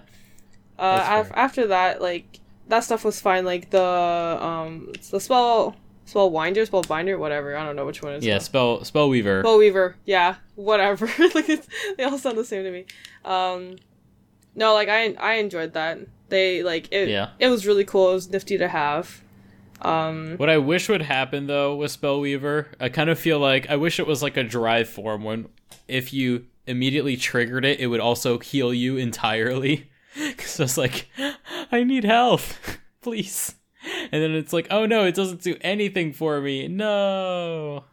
uh, 0.80 1.22
af- 1.22 1.32
after 1.36 1.67
that, 1.67 2.02
like 2.02 2.39
that 2.69 2.80
stuff 2.80 3.04
was 3.06 3.19
fine. 3.22 3.45
Like 3.45 3.69
the 3.69 3.84
um, 3.84 4.91
the 5.12 5.19
spell 5.19 5.76
spell 6.06 6.32
winder, 6.32 6.65
spell 6.65 6.82
binder, 6.82 7.17
whatever. 7.19 7.56
I 7.56 7.63
don't 7.65 7.76
know 7.76 7.86
which 7.86 8.02
one 8.02 8.13
it 8.13 8.17
is. 8.19 8.26
Yeah, 8.26 8.39
spell 8.39 8.84
spell 8.86 9.10
weaver. 9.10 9.41
Spell 9.43 9.58
weaver. 9.58 9.95
Yeah, 10.06 10.36
whatever. 10.56 11.06
like 11.36 11.50
it's, 11.50 11.67
they 11.98 12.04
all 12.04 12.17
sound 12.17 12.38
the 12.38 12.45
same 12.45 12.63
to 12.63 12.72
me. 12.72 12.86
Um, 13.26 13.76
no, 14.56 14.74
like 14.74 14.89
I 14.89 15.13
I 15.19 15.34
enjoyed 15.36 15.74
that. 15.74 16.00
They 16.30 16.63
like 16.63 16.88
it. 16.91 17.10
Yeah. 17.10 17.30
It 17.39 17.50
was 17.50 17.67
really 17.67 17.84
cool. 17.86 18.12
It 18.12 18.13
was 18.13 18.30
nifty 18.30 18.58
to 18.58 18.67
have. 18.67 19.22
Um, 19.81 20.35
What 20.37 20.49
I 20.49 20.57
wish 20.57 20.89
would 20.89 21.01
happen 21.01 21.47
though 21.47 21.75
with 21.75 21.99
Spellweaver, 21.99 22.67
I 22.79 22.89
kind 22.89 23.09
of 23.09 23.19
feel 23.19 23.39
like 23.39 23.69
I 23.69 23.75
wish 23.75 23.99
it 23.99 24.07
was 24.07 24.21
like 24.21 24.37
a 24.37 24.43
drive 24.43 24.89
form 24.89 25.23
when 25.23 25.47
if 25.87 26.13
you 26.13 26.45
immediately 26.67 27.17
triggered 27.17 27.65
it, 27.65 27.79
it 27.79 27.87
would 27.87 27.99
also 27.99 28.39
heal 28.39 28.73
you 28.73 28.97
entirely. 28.97 29.89
Because 30.17 30.59
I 30.59 30.63
was 30.63 30.77
like, 30.77 31.07
I 31.71 31.83
need 31.83 32.03
health, 32.03 32.79
please. 33.01 33.53
And 34.11 34.21
then 34.23 34.31
it's 34.31 34.51
like, 34.51 34.67
oh 34.71 34.85
no, 34.87 35.05
it 35.05 35.13
doesn't 35.15 35.41
do 35.43 35.55
anything 35.61 36.13
for 36.13 36.41
me. 36.41 36.67
No. 36.67 37.85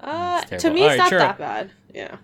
uh, 0.00 0.40
to 0.42 0.70
me, 0.70 0.82
it's 0.82 0.92
Alright, 0.92 0.98
not 0.98 1.08
sure. 1.08 1.18
that 1.18 1.36
bad. 1.38 1.72
Yeah. 1.92 2.16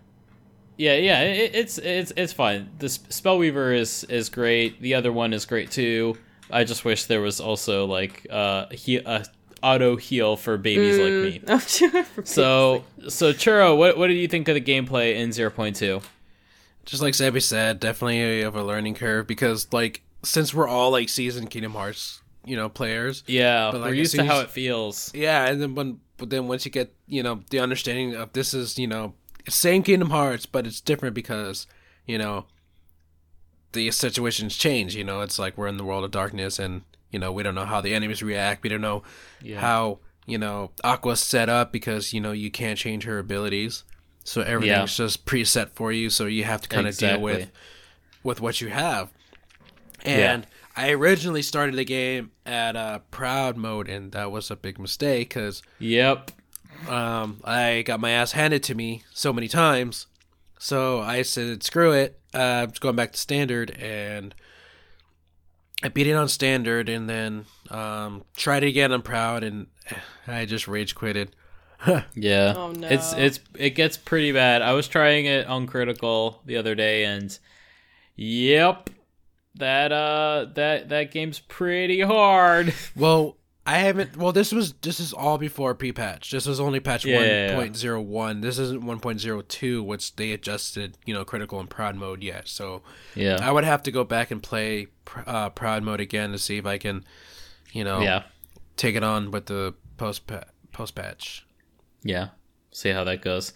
Yeah, 0.79 0.95
yeah, 0.95 1.21
it, 1.23 1.55
it's 1.55 1.77
it's 1.79 2.11
it's 2.17 2.33
fine. 2.33 2.71
The 2.79 2.87
Spellweaver 2.87 3.77
is 3.77 4.05
is 4.05 4.31
great. 4.31 4.81
The 4.81 4.95
other 4.95 5.13
one 5.13 5.35
is 5.35 5.45
great 5.45 5.71
too. 5.71 6.17
I 6.53 6.65
just 6.65 6.85
wish 6.85 7.05
there 7.05 7.21
was 7.21 7.41
also 7.41 7.87
like 7.87 8.27
uh 8.31 8.67
he 8.71 9.01
uh, 9.01 9.25
auto 9.63 9.97
heal 9.97 10.37
for 10.37 10.57
babies 10.57 10.99
like 10.99 11.13
me. 11.13 11.41
Mm. 11.41 12.07
So, 12.27 12.85
so 13.09 13.33
Churro, 13.33 13.77
what 13.77 13.97
what 13.97 14.09
did 14.09 14.17
you 14.17 14.29
think 14.29 14.49
of 14.49 14.55
the 14.55 14.61
gameplay 14.61 15.17
in 15.17 15.31
0.2? 15.31 16.03
Just 16.85 17.03
like 17.03 17.15
Sabby 17.15 17.41
said, 17.41 17.79
definitely 17.81 18.43
of 18.43 18.57
a 18.57 18.63
learning 18.65 18.95
curve 18.95 19.27
because 19.27 19.73
like 19.73 20.03
since 20.23 20.53
we're 20.53 20.69
all 20.69 20.91
like 20.91 21.09
seasoned 21.09 21.51
Kingdom 21.51 21.73
Hearts, 21.73 22.23
you 22.45 22.57
know, 22.57 22.69
players. 22.69 23.23
Yeah, 23.27 23.71
But, 23.71 23.81
like, 23.83 23.91
we're 23.91 23.95
used 23.95 24.15
to 24.17 24.25
how 24.25 24.41
it 24.41 24.51
feels. 24.51 25.13
Yeah, 25.15 25.47
and 25.47 25.61
then 25.61 25.75
when 25.75 26.01
but 26.17 26.31
then 26.31 26.49
once 26.49 26.65
you 26.65 26.71
get 26.71 26.93
you 27.07 27.23
know 27.23 27.41
the 27.51 27.61
understanding 27.61 28.15
of 28.15 28.33
this 28.33 28.55
is 28.55 28.79
you 28.79 28.87
know 28.87 29.15
same 29.49 29.83
Kingdom 29.83 30.11
Hearts, 30.11 30.47
but 30.47 30.67
it's 30.67 30.81
different 30.81 31.15
because 31.15 31.67
you 32.07 32.19
know 32.19 32.47
the 33.73 33.91
situations 33.91 34.57
change. 34.57 34.95
You 34.97 35.05
know, 35.05 35.21
it's 35.21 35.39
like 35.39 35.57
we're 35.59 35.69
in 35.69 35.77
the 35.77 35.85
world 35.85 36.05
of 36.05 36.11
darkness, 36.11 36.59
and 36.59 36.83
you 37.11 37.19
know 37.19 37.33
we 37.33 37.43
don't 37.43 37.55
know 37.55 37.65
how 37.67 37.81
the 37.81 37.95
enemies 37.95 38.23
react. 38.23 38.63
We 38.63 38.69
don't 38.69 38.81
know 38.81 39.03
Yeah. 39.43 39.61
how 39.61 39.99
you 40.27 40.39
know 40.39 40.71
Aqua's 40.85 41.21
set 41.21 41.49
up 41.49 41.73
because 41.73 42.13
you 42.13 42.21
know 42.21 42.33
you 42.33 42.51
can't 42.51 42.79
change 42.79 43.05
her 43.05 43.19
abilities, 43.19 43.85
so 44.25 44.43
everything's 44.43 44.97
just 44.97 45.25
preset 45.27 45.71
for 45.75 45.93
you. 45.93 46.11
So 46.11 46.27
you 46.27 46.45
have 46.45 46.61
to 46.63 46.69
kind 46.69 46.87
of 46.87 46.97
deal 46.97 47.21
with 47.21 47.51
with 48.23 48.41
what 48.41 48.61
you 48.61 48.69
have. 48.69 49.11
Yeah. 50.05 50.33
And 50.35 50.47
I 50.77 50.91
originally 50.93 51.43
started 51.43 51.75
the 51.75 51.85
game 51.85 52.31
at 52.47 52.77
uh, 52.77 53.01
proud 53.11 53.57
mode, 53.57 53.89
and 53.89 54.13
that 54.13 54.31
was 54.31 54.51
a 54.51 54.57
big 54.57 54.79
mistake 54.79 55.29
because 55.31 55.63
Yep. 55.79 56.31
um, 56.89 57.41
I 57.45 57.83
got 57.83 58.01
my 58.01 58.11
ass 58.11 58.33
handed 58.33 58.63
to 58.65 58.75
me 58.75 59.03
so 59.13 59.33
many 59.33 59.49
times. 59.49 60.07
So 60.63 61.01
I 61.01 61.23
said, 61.23 61.63
"Screw 61.63 61.93
it, 61.93 62.21
uh, 62.35 62.39
I'm 62.39 62.69
just 62.69 62.83
going 62.83 62.95
back 62.95 63.13
to 63.13 63.19
standard," 63.19 63.71
and 63.81 64.35
I 65.83 65.89
beat 65.89 66.07
it 66.07 66.13
on 66.13 66.29
standard, 66.29 66.91
and 66.91 67.09
then 67.09 67.47
um, 67.71 68.25
tried 68.37 68.63
it 68.63 68.69
again 68.69 68.93
on 68.93 69.01
proud, 69.01 69.43
and 69.43 69.69
I 70.27 70.45
just 70.45 70.69
rage 70.69 70.95
quitted. 70.95 71.35
Yeah. 72.15 72.53
Oh, 72.55 72.73
no. 72.73 72.89
It's 72.89 73.15
it's 73.15 73.41
it 73.55 73.71
gets 73.71 73.97
pretty 73.97 74.33
bad. 74.33 74.61
I 74.61 74.75
was 74.75 74.87
trying 74.87 75.25
it 75.25 75.47
on 75.47 75.67
critical 75.67 76.43
the 76.45 76.59
other 76.59 76.75
day 76.75 77.05
and 77.05 77.37
yep. 78.17 78.91
That 79.55 79.91
uh 79.91 80.49
that 80.57 80.91
that 80.91 81.11
game's 81.11 81.39
pretty 81.41 82.03
hard. 82.03 82.75
Well, 82.95 83.39
I 83.71 83.79
haven't. 83.79 84.17
Well, 84.17 84.33
this 84.33 84.51
was 84.53 84.73
this 84.75 84.99
is 85.01 85.13
all 85.13 85.39
before 85.39 85.75
pre-patch. 85.75 86.31
This 86.31 86.47
was 86.47 86.59
only 86.59 86.81
patch 86.81 87.05
Yeah, 87.05 87.17
one 87.17 87.25
yeah, 87.27 87.47
yeah. 87.51 87.55
point 87.57 87.77
zero 87.77 88.01
one. 88.01 88.41
This 88.41 88.59
isn't 88.59 88.83
one 88.85 88.99
point 89.01 89.21
zero 89.21 89.43
two, 89.43 89.83
which 89.83 90.17
they 90.17 90.33
adjusted, 90.33 90.97
you 91.07 91.15
know, 91.15 91.25
critical 91.25 91.61
and 91.61 91.71
proud 91.71 91.95
mode 91.95 92.23
yet. 92.23 92.49
So 92.49 92.83
Yeah. 93.15 93.39
I 93.41 93.53
would 93.53 93.65
have 93.65 93.83
to 93.85 93.91
go 93.93 94.03
back 94.03 94.31
and 94.31 94.43
play 94.43 94.89
uh, 95.27 95.51
proud 95.51 95.83
mode 95.85 96.01
again 96.01 96.33
to 96.33 96.39
see 96.39 96.57
if 96.59 96.67
I 96.67 96.79
can, 96.79 97.05
you 97.73 97.85
know, 97.85 98.01
Yeah. 98.01 98.23
take 98.77 98.97
it 98.97 99.05
on 99.05 99.31
with 99.31 99.47
the 99.47 99.75
post 99.97 100.23
post 100.73 100.95
patch. 100.95 101.47
Yeah. 102.03 102.29
See 102.73 102.91
how 102.91 103.05
that 103.05 103.23
goes. 103.23 103.53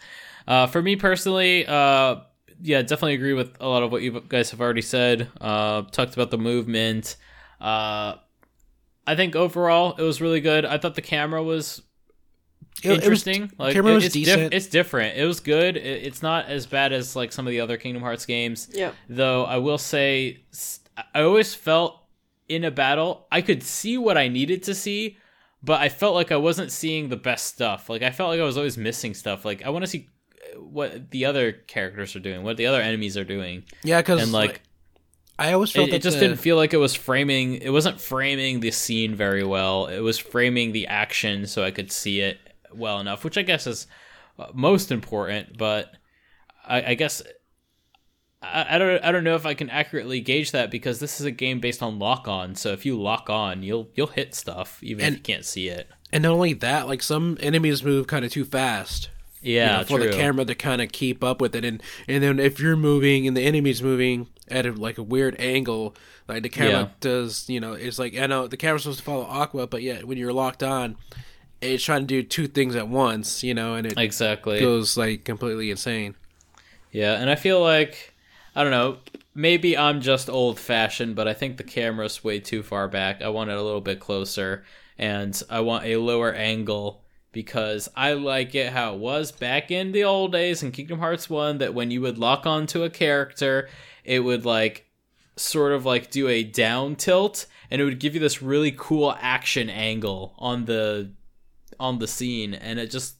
Uh, 0.47 0.67
for 0.67 0.81
me 0.83 0.95
personally, 0.97 1.67
uh, 1.67 2.17
yeah, 2.63 2.83
definitely 2.83 3.15
agree 3.15 3.33
with 3.33 3.57
a 3.61 3.67
lot 3.67 3.83
of 3.83 3.91
what 3.91 4.03
you 4.03 4.23
guys 4.29 4.51
have 4.53 4.61
already 4.61 4.83
said. 4.83 5.29
Uh, 5.41 5.83
talked 5.91 6.15
about 6.15 6.31
the 6.31 6.39
movement. 6.39 7.17
Uh, 7.61 8.17
I 9.07 9.17
think 9.17 9.37
overall 9.37 9.95
it 9.99 10.03
was 10.03 10.21
really 10.21 10.41
good. 10.41 10.65
I 10.65 10.79
thought 10.79 10.95
the 10.95 11.03
camera 11.03 11.43
was 11.43 11.83
It- 12.83 12.87
it 12.87 12.89
was- 12.91 12.99
interesting. 12.99 13.51
like 13.59 13.75
camera 13.75 13.93
it- 13.93 13.95
was 13.97 14.05
it's 14.07 14.15
decent. 14.15 14.55
it's 14.55 14.67
different. 14.67 15.17
It 15.17 15.25
was 15.27 15.41
good. 15.41 15.77
It, 15.77 16.05
it's 16.05 16.23
not 16.23 16.47
as 16.47 16.67
bad 16.67 16.93
as 16.93 17.15
like 17.15 17.33
some 17.33 17.47
of 17.47 17.51
the 17.51 17.61
other 17.61 17.77
Kingdom 17.77 18.03
Hearts 18.03 18.27
games. 18.27 18.69
Yep. 18.73 18.95
Though 19.09 19.45
I 19.45 19.59
will 19.59 19.79
say, 19.79 20.41
I 21.15 21.23
always 21.23 21.55
felt 21.55 22.01
in 22.49 22.65
a 22.65 22.71
battle 22.71 23.27
I 23.33 23.41
could 23.43 23.63
see 23.63 23.97
what 23.97 24.19
I 24.19 24.29
needed 24.29 24.63
to 24.65 24.75
see, 24.75 25.17
but 25.63 25.81
I 25.81 25.89
felt 25.89 26.15
like 26.15 26.31
I 26.33 26.37
wasn't 26.37 26.71
seeing 26.73 27.09
the 27.09 27.17
best 27.17 27.47
stuff. 27.47 27.89
Like 27.89 28.03
I 28.03 28.11
felt 28.11 28.31
like 28.31 28.41
I 28.41 28.45
was 28.45 28.57
always 28.57 28.77
missing 28.77 29.15
stuff. 29.15 29.45
Like 29.45 29.63
I 29.65 29.71
want 29.71 29.83
to 29.85 29.87
see 29.91 30.09
uh, 30.55 30.61
what 30.61 31.11
the 31.11 31.25
other 31.25 31.53
characters 31.53 32.15
are 32.17 32.21
doing, 32.21 32.43
what 32.43 32.57
the 32.59 32.67
other 32.67 32.81
enemies 32.83 33.17
are 33.17 33.25
doing, 33.25 33.65
Yeah, 33.83 34.01
because 34.03 34.23
and 34.23 34.33
like. 34.33 34.63
I 35.39 35.53
always 35.53 35.73
felt 35.73 35.89
It, 35.89 35.91
that 35.93 35.97
it 35.97 36.03
just 36.03 36.19
the- 36.21 36.27
didn't 36.29 36.41
feel 36.41 36.57
like 36.57 36.73
it 36.73 36.79
was 36.79 36.95
framing. 36.95 37.55
It 37.57 37.71
wasn't 37.71 38.01
framing 38.01 38.61
the 38.61 38.71
scene 38.71 39.15
very 39.15 39.43
well. 39.45 39.87
It 39.87 40.01
was 40.01 40.19
framing 40.19 40.73
the 40.73 40.87
action 40.87 41.47
so 41.47 41.65
I 41.65 41.71
could 41.73 41.91
see 41.91 42.21
it 42.21 42.39
well 42.73 43.01
enough, 43.01 43.25
which 43.25 43.37
I 43.37 43.43
guess 43.43 43.67
is 43.67 43.87
uh, 44.39 44.47
most 44.55 44.93
important. 44.93 45.59
But 45.59 45.93
I, 46.65 46.83
I 46.91 46.95
guess 46.95 47.21
I, 48.43 48.77
I 48.77 48.79
don't. 48.79 49.03
I 49.05 49.11
don't 49.13 49.25
know 49.25 49.35
if 49.35 49.47
I 49.47 49.55
can 49.55 49.71
accurately 49.71 50.21
gauge 50.21 50.53
that 50.53 50.71
because 50.71 51.01
this 51.01 51.19
is 51.21 51.27
a 51.27 51.31
game 51.33 51.59
based 51.61 51.83
on 51.83 51.99
lock 51.99 52.29
on. 52.29 52.55
So 52.55 52.71
if 52.73 52.87
you 52.87 53.01
lock 53.01 53.29
on, 53.29 53.63
you'll 53.63 53.89
you'll 53.95 54.07
hit 54.09 54.35
stuff 54.35 54.79
even 54.83 55.05
And- 55.05 55.15
if 55.15 55.19
you 55.19 55.23
can't 55.25 55.45
see 55.45 55.69
it. 55.69 55.89
and 56.13 56.23
not 56.23 56.33
only 56.33 56.53
that, 56.55 56.87
like 56.87 57.03
some 57.03 57.39
enemies 57.41 57.83
move 57.83 58.07
kind 58.07 58.25
of 58.25 58.31
too 58.31 58.45
fast. 58.45 59.11
You 59.45 59.55
Yeah, 59.57 59.79
know, 59.79 59.85
for 59.85 59.99
true. 59.99 60.09
the 60.11 60.17
camera 60.17 60.45
to 60.45 60.55
kind 60.55 60.81
of 60.83 60.91
keep 60.93 61.23
up 61.25 61.41
with 61.41 61.55
it 61.55 61.65
and 61.65 61.83
and 62.09 62.23
then 62.23 62.39
if 62.39 62.59
you're 62.61 62.77
moving 62.77 63.27
and 63.27 63.37
the 63.37 63.43
enemy's 63.43 63.83
moving 63.83 64.29
at 64.49 64.67
a, 64.67 64.73
like 64.73 64.99
a 64.99 65.03
weird 65.03 65.37
angle 65.39 65.95
like 66.29 66.43
the 66.43 66.49
camera 66.49 66.71
Yeah. 66.73 66.89
does 67.01 67.49
you 67.49 67.61
know 67.61 67.73
it's 67.75 67.99
like 67.99 68.17
i 68.19 68.27
know 68.27 68.47
the 68.47 68.57
camera's 68.57 68.83
supposed 68.83 68.99
to 69.01 69.05
follow 69.05 69.25
aqua 69.29 69.67
but 69.67 69.83
yet 69.83 70.07
when 70.07 70.19
you're 70.19 70.33
locked 70.33 70.63
on 70.63 70.97
it's 71.61 71.83
trying 71.85 72.03
to 72.03 72.07
do 72.07 72.23
two 72.23 72.47
things 72.47 72.75
at 72.77 72.89
once 72.89 73.43
you 73.45 73.55
know 73.55 73.75
and 73.75 73.87
it 73.87 73.99
Exactly. 73.99 74.61
goes 74.61 74.97
like 74.97 75.25
completely 75.25 75.71
insane 75.71 76.15
Yeah, 76.93 77.15
and 77.15 77.29
I 77.31 77.35
feel 77.37 77.61
like 77.61 78.13
I 78.57 78.63
don't 78.63 78.71
know. 78.71 78.99
Maybe 79.35 79.77
I'm 79.77 80.01
just 80.01 80.31
old 80.31 80.61
fashioned, 80.61 81.17
but 81.17 81.27
I 81.27 81.35
think 81.35 81.57
the 81.57 81.65
camera's 81.65 82.23
way 82.23 82.39
too 82.39 82.63
far 82.63 82.87
back. 82.87 83.21
I 83.21 83.29
want 83.31 83.51
it 83.51 83.57
a 83.57 83.63
little 83.63 83.81
bit 83.81 83.99
closer, 83.99 84.65
and 84.97 85.43
I 85.51 85.59
want 85.61 85.85
a 85.87 85.97
lower 85.97 86.33
angle 86.33 87.03
because 87.35 87.91
I 87.95 88.15
like 88.15 88.55
it 88.55 88.73
how 88.73 88.95
it 88.95 89.01
was 89.01 89.33
back 89.33 89.71
in 89.71 89.93
the 89.93 90.05
old 90.05 90.33
days 90.33 90.63
in 90.63 90.73
Kingdom 90.73 91.01
Hearts 91.01 91.29
1 91.29 91.59
that 91.59 91.75
when 91.75 91.91
you 91.91 92.01
would 92.01 92.17
lock 92.17 92.47
onto 92.47 92.85
a 92.85 92.89
character, 92.89 93.69
it 94.05 94.21
would 94.21 94.47
like 94.47 94.87
sort 95.37 95.73
of 95.73 95.85
like 95.85 96.11
do 96.11 96.29
a 96.29 96.45
down 96.45 96.95
tilt 96.97 97.47
and 97.71 97.83
it 97.83 97.85
would 97.85 97.99
give 97.99 98.15
you 98.15 98.21
this 98.21 98.41
really 98.41 98.73
cool 98.75 99.15
action 99.21 99.69
angle 99.69 100.35
on 100.39 100.65
the 100.65 101.11
on 101.81 101.99
the 101.99 102.07
scene 102.07 102.55
and 102.55 102.79
it 102.79 102.89
just 102.89 103.17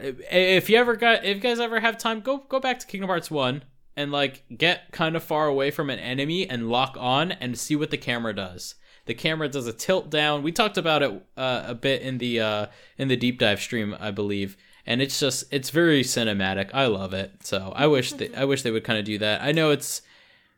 if 0.00 0.68
you 0.68 0.76
ever 0.76 0.96
got 0.96 1.24
if 1.24 1.36
you 1.36 1.40
guys 1.40 1.60
ever 1.60 1.78
have 1.78 1.96
time 1.96 2.20
go 2.20 2.38
go 2.48 2.58
back 2.58 2.80
to 2.80 2.86
Kingdom 2.86 3.08
Hearts 3.08 3.30
1 3.30 3.62
and 3.96 4.10
like 4.10 4.44
get 4.58 4.90
kind 4.90 5.14
of 5.14 5.22
far 5.22 5.46
away 5.46 5.70
from 5.70 5.88
an 5.88 6.00
enemy 6.00 6.50
and 6.50 6.68
lock 6.68 6.96
on 6.98 7.30
and 7.30 7.56
see 7.56 7.76
what 7.76 7.92
the 7.92 7.96
camera 7.96 8.34
does 8.34 8.74
the 9.06 9.14
camera 9.14 9.48
does 9.48 9.66
a 9.66 9.72
tilt 9.72 10.10
down. 10.10 10.42
We 10.42 10.52
talked 10.52 10.76
about 10.76 11.02
it 11.02 11.10
uh, 11.36 11.64
a 11.66 11.74
bit 11.74 12.02
in 12.02 12.18
the 12.18 12.40
uh, 12.40 12.66
in 12.98 13.08
the 13.08 13.16
deep 13.16 13.38
dive 13.38 13.60
stream, 13.60 13.96
I 13.98 14.10
believe, 14.10 14.56
and 14.84 15.00
it's 15.00 15.18
just 15.18 15.44
it's 15.50 15.70
very 15.70 16.02
cinematic. 16.02 16.70
I 16.74 16.86
love 16.86 17.14
it. 17.14 17.44
So 17.44 17.72
I 17.74 17.86
wish 17.86 18.12
they, 18.12 18.34
I 18.34 18.44
wish 18.44 18.62
they 18.62 18.70
would 18.70 18.84
kind 18.84 18.98
of 18.98 19.04
do 19.04 19.18
that. 19.18 19.40
I 19.42 19.52
know 19.52 19.70
it's 19.70 20.02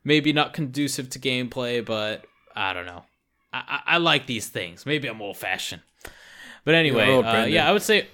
maybe 0.03 0.33
not 0.33 0.53
conducive 0.53 1.09
to 1.11 1.19
gameplay, 1.19 1.85
but 1.85 2.25
I 2.55 2.73
don't 2.73 2.85
know. 2.85 3.03
I, 3.53 3.57
I, 3.57 3.81
I 3.95 3.97
like 3.97 4.25
these 4.25 4.47
things. 4.47 4.85
Maybe 4.85 5.07
I'm 5.07 5.21
old 5.21 5.37
fashioned, 5.37 5.83
but 6.65 6.75
anyway, 6.75 7.09
old, 7.09 7.25
uh, 7.25 7.45
yeah, 7.47 7.69
I 7.69 7.71
would 7.71 7.83
say 7.83 8.07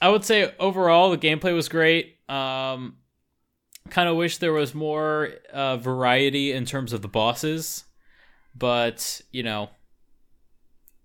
I 0.00 0.08
would 0.08 0.24
say 0.24 0.54
overall 0.58 1.10
the 1.10 1.18
gameplay 1.18 1.54
was 1.54 1.68
great. 1.68 2.16
Um, 2.28 2.96
kind 3.90 4.08
of 4.08 4.16
wish 4.16 4.38
there 4.38 4.52
was 4.52 4.72
more 4.72 5.30
uh, 5.52 5.76
variety 5.78 6.52
in 6.52 6.64
terms 6.64 6.92
of 6.92 7.02
the 7.02 7.08
bosses, 7.08 7.84
but 8.54 9.20
you 9.32 9.42
know, 9.42 9.70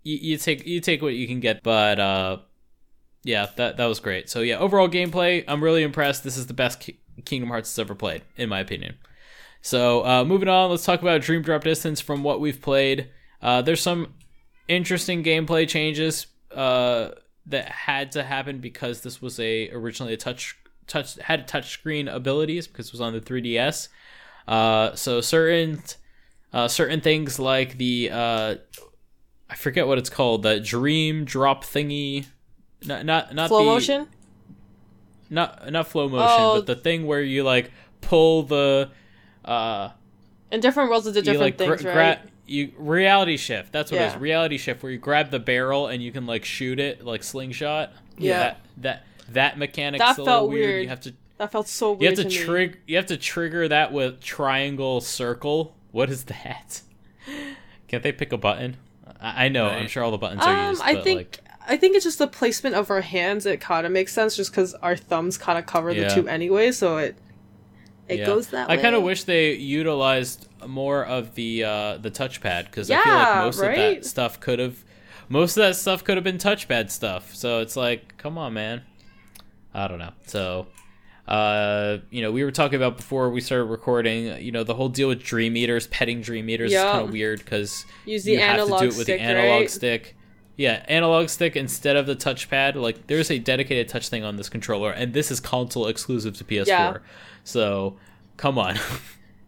you, 0.05 0.37
take 0.37 0.65
you 0.65 0.79
take 0.79 1.01
what 1.01 1.13
you 1.13 1.27
can 1.27 1.39
get. 1.39 1.63
But 1.63 1.99
uh, 1.99 2.37
yeah, 3.23 3.47
that 3.57 3.77
that 3.77 3.85
was 3.85 3.99
great. 3.99 4.29
So 4.29 4.41
yeah, 4.41 4.57
overall 4.57 4.87
gameplay, 4.87 5.43
I'm 5.47 5.63
really 5.63 5.83
impressed. 5.83 6.23
This 6.23 6.37
is 6.37 6.47
the 6.47 6.53
best 6.53 6.79
Ki- 6.79 6.99
Kingdom 7.25 7.49
Hearts 7.49 7.75
has 7.75 7.79
ever 7.79 7.95
played, 7.95 8.21
in 8.37 8.47
my 8.47 8.59
opinion. 8.59 8.95
So 9.61 10.05
uh, 10.05 10.23
moving 10.23 10.47
on, 10.47 10.69
let's 10.69 10.85
talk 10.85 11.01
about 11.01 11.21
Dream 11.21 11.41
Drop 11.41 11.63
Distance 11.63 11.99
from 11.99 12.23
what 12.23 12.39
we've 12.39 12.61
played. 12.61 13.09
Uh, 13.41 13.63
there's 13.63 13.81
some 13.81 14.13
interesting 14.67 15.23
gameplay 15.23 15.67
changes 15.67 16.27
uh, 16.53 17.09
that 17.47 17.69
had 17.69 18.11
to 18.11 18.23
happen 18.23 18.59
because 18.59 19.01
this 19.01 19.21
was 19.21 19.39
a 19.39 19.69
originally 19.71 20.13
a 20.13 20.17
touch 20.17 20.55
touch 20.87 21.15
had 21.15 21.47
touchscreen 21.47 22.13
abilities 22.13 22.67
because 22.67 22.87
it 22.87 22.93
was 22.93 23.01
on 23.01 23.13
the 23.13 23.21
3DS. 23.21 23.87
Uh, 24.47 24.93
so 24.95 25.19
certain 25.19 25.81
uh, 26.53 26.67
certain 26.67 27.01
things 27.01 27.39
like 27.39 27.77
the 27.77 28.09
uh, 28.11 28.55
I 29.49 29.55
forget 29.55 29.87
what 29.87 29.97
it's 29.97 30.09
called, 30.09 30.43
the 30.43 30.59
dream 30.59 31.23
drop 31.25 31.63
thingy. 31.63 32.25
Not 32.85 33.05
not 33.05 33.33
not 33.35 33.47
Flow 33.49 33.59
the, 33.59 33.65
motion? 33.65 34.07
Not 35.29 35.71
not 35.71 35.87
flow 35.87 36.07
motion, 36.07 36.27
Oh. 36.39 36.55
but 36.57 36.65
the 36.67 36.75
thing 36.75 37.05
where 37.07 37.21
you 37.21 37.43
like 37.43 37.71
pull 38.01 38.43
the 38.43 38.89
uh 39.43 39.89
In 40.51 40.59
different 40.59 40.89
worlds, 40.89 41.07
it's 41.07 41.15
you 41.15 41.21
different 41.23 41.41
like 41.41 41.57
things, 41.57 41.81
gra- 41.81 41.95
right? 41.95 42.21
gra- 42.21 42.31
you 42.47 42.71
reality 42.77 43.37
shift. 43.37 43.71
That's 43.71 43.91
what 43.91 43.97
it 43.99 44.03
Yeah. 44.03 44.15
is. 44.15 44.21
Reality 44.21 44.57
shift 44.57 44.83
where 44.83 44.91
you 44.91 44.99
grab 44.99 45.31
the 45.31 45.39
barrel 45.39 45.87
and 45.87 46.03
you 46.03 46.11
can 46.11 46.27
like 46.27 46.45
shoot 46.45 46.79
it 46.79 47.03
like 47.03 47.23
slingshot. 47.23 47.91
Yeah. 48.17 48.37
That 48.39 48.59
that 48.77 49.05
that 49.29 49.57
mechanic's 49.57 49.99
That 50.05 50.17
a 50.17 50.21
little 50.21 50.25
felt 50.25 50.49
weird. 50.49 50.61
weird. 50.69 50.83
You 50.83 50.89
have 50.89 51.01
to 51.01 51.13
that 51.37 51.51
felt 51.51 51.67
so 51.67 51.91
weird. 51.93 52.01
you 52.01 52.07
have 52.09 52.17
to, 52.17 52.23
to 52.37 52.45
trigger 52.45 52.77
you 52.85 52.95
have 52.97 53.05
to 53.07 53.17
trigger 53.17 53.67
that 53.67 53.91
with 53.91 54.21
triangle 54.21 55.01
circle. 55.01 55.75
What 55.91 56.09
is 56.11 56.25
that? 56.25 56.81
Can't 57.87 58.03
they 58.03 58.11
pick 58.11 58.31
a 58.31 58.37
button? 58.37 58.77
I, 59.25 59.45
I 59.45 59.49
know. 59.49 59.67
I'm 59.67 59.87
sure 59.87 60.03
all 60.03 60.11
the 60.11 60.17
buttons 60.17 60.41
are 60.43 60.53
Um, 60.55 60.69
used. 60.71 60.81
I 60.83 60.95
but, 60.95 61.03
think 61.03 61.17
like, 61.19 61.39
I 61.67 61.77
think 61.77 61.95
it's 61.95 62.05
just 62.05 62.19
the 62.19 62.27
placement 62.27 62.75
of 62.75 62.91
our 62.91 63.01
hands. 63.01 63.45
It 63.45 63.59
kind 63.59 63.85
of 63.85 63.91
makes 63.91 64.13
sense, 64.13 64.35
just 64.35 64.51
because 64.51 64.73
our 64.75 64.95
thumbs 64.95 65.37
kind 65.37 65.57
of 65.57 65.65
cover 65.65 65.91
Yeah. 65.91 66.07
the 66.09 66.15
two 66.21 66.27
anyway, 66.27 66.71
so 66.71 66.97
it 66.97 67.17
it 68.07 68.19
yeah. 68.19 68.25
goes 68.25 68.47
that 68.49 68.69
I 68.69 68.75
way. 68.75 68.79
I 68.79 68.81
kind 68.81 68.95
of 68.95 69.01
wish 69.03 69.23
they 69.23 69.53
utilized 69.53 70.47
more 70.67 71.03
of 71.03 71.33
the 71.35 71.63
uh, 71.63 71.97
the 71.97 72.11
touchpad 72.11 72.65
because 72.65 72.89
I 72.91 73.01
feel 73.03 73.13
like 73.13 73.27
Yeah, 73.27 73.41
most 73.45 73.59
of 73.61 73.75
that 73.75 74.05
stuff 74.05 74.39
could 74.39 74.59
have 74.59 74.83
most 75.27 75.57
of 75.57 75.63
that 75.63 75.75
stuff 75.75 76.03
could 76.03 76.17
have 76.17 76.23
been 76.23 76.37
touchpad 76.37 76.91
stuff. 76.91 77.33
So 77.33 77.59
it's 77.61 77.75
like, 77.75 78.15
come 78.17 78.37
on, 78.37 78.53
man. 78.53 78.83
I 79.73 79.87
don't 79.87 79.99
know. 79.99 80.13
So, 80.27 80.67
uh, 81.27 81.97
you 82.09 82.21
know, 82.21 82.31
we 82.31 82.43
were 82.43 82.51
talking 82.51 82.75
about 82.75 82.97
before 82.97 83.29
we 83.29 83.41
started 83.41 83.65
recording. 83.65 84.41
You 84.41 84.51
know, 84.51 84.63
the 84.63 84.75
whole 84.75 84.89
deal 84.89 85.07
with 85.07 85.23
Dream 85.23 85.57
Eaters, 85.57 85.87
petting 85.87 86.21
Dream 86.21 86.49
Eaters, 86.49 86.71
Yeah. 86.71 86.85
is 86.87 86.91
kind 86.93 87.05
of 87.07 87.11
weird 87.11 87.39
because 87.39 87.85
you 88.05 88.39
have 88.39 88.59
to 88.59 88.67
do 88.67 88.75
it 88.75 88.81
with 88.87 88.93
stick, 89.03 89.19
the 89.19 89.21
analog 89.21 89.61
right? 89.61 89.69
stick. 89.69 90.15
Yeah, 90.57 90.85
analog 90.87 91.27
stick 91.29 91.55
instead 91.57 91.97
of 91.97 92.05
the 92.05 92.15
touchpad. 92.15 92.75
Like, 92.75 93.07
there's 93.07 93.29
a 93.29 93.39
dedicated 93.39 93.89
touch 93.89 94.07
thing 94.07 94.23
on 94.23 94.37
this 94.37 94.47
controller, 94.47 94.91
and 94.91 95.13
this 95.13 95.29
is 95.31 95.39
console 95.41 95.87
exclusive 95.87 96.37
to 96.37 96.43
PS4. 96.45 96.67
Yeah. 96.67 96.97
So, 97.43 97.97
come 98.37 98.57
on. 98.57 98.77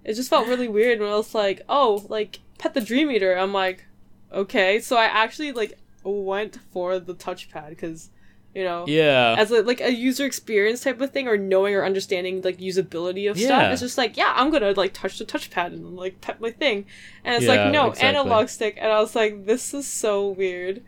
It 0.03 0.13
just 0.15 0.29
felt 0.29 0.47
really 0.47 0.67
weird 0.69 0.99
when 1.01 1.09
I 1.09 1.15
was 1.15 1.35
like, 1.35 1.61
oh, 1.67 2.05
like 2.09 2.39
pet 2.57 2.73
the 2.73 2.79
Dream 2.81 3.11
Eater. 3.11 3.37
I'm 3.37 3.51
like, 3.53 3.85
okay. 4.31 4.79
So 4.79 4.95
I 4.95 5.03
actually 5.03 5.51
like 5.51 5.77
went 6.03 6.59
for 6.71 6.97
the 6.97 7.13
touchpad 7.13 7.69
because, 7.69 8.09
you 8.57 8.63
know, 8.63 8.85
yeah. 8.87 9.35
as 9.37 9.51
a, 9.51 9.61
like 9.61 9.81
a 9.81 9.93
user 9.93 10.25
experience 10.25 10.81
type 10.83 10.99
of 10.99 11.11
thing 11.11 11.27
or 11.27 11.37
knowing 11.37 11.75
or 11.75 11.85
understanding 11.85 12.41
like 12.41 12.57
usability 12.57 13.29
of 13.29 13.37
Yeah. 13.37 13.47
stuff 13.47 13.71
it's 13.73 13.81
just 13.81 13.97
like 13.99 14.17
yeah 14.17 14.33
i'm 14.35 14.49
gonna 14.49 14.71
like 14.71 14.93
touch 14.93 15.19
the 15.19 15.25
touchpad 15.25 15.67
and 15.67 15.95
like 15.95 16.21
pet 16.21 16.41
my 16.41 16.49
thing 16.51 16.85
and 17.23 17.35
it's 17.35 17.45
Yeah, 17.45 17.63
like 17.65 17.71
no 17.71 17.87
exactly. 17.91 18.07
analog 18.09 18.49
stick 18.49 18.75
and 18.81 18.91
i 18.91 18.99
was 18.99 19.15
like 19.15 19.45
this 19.45 19.73
is 19.75 19.85
so 19.87 20.29
weird 20.29 20.81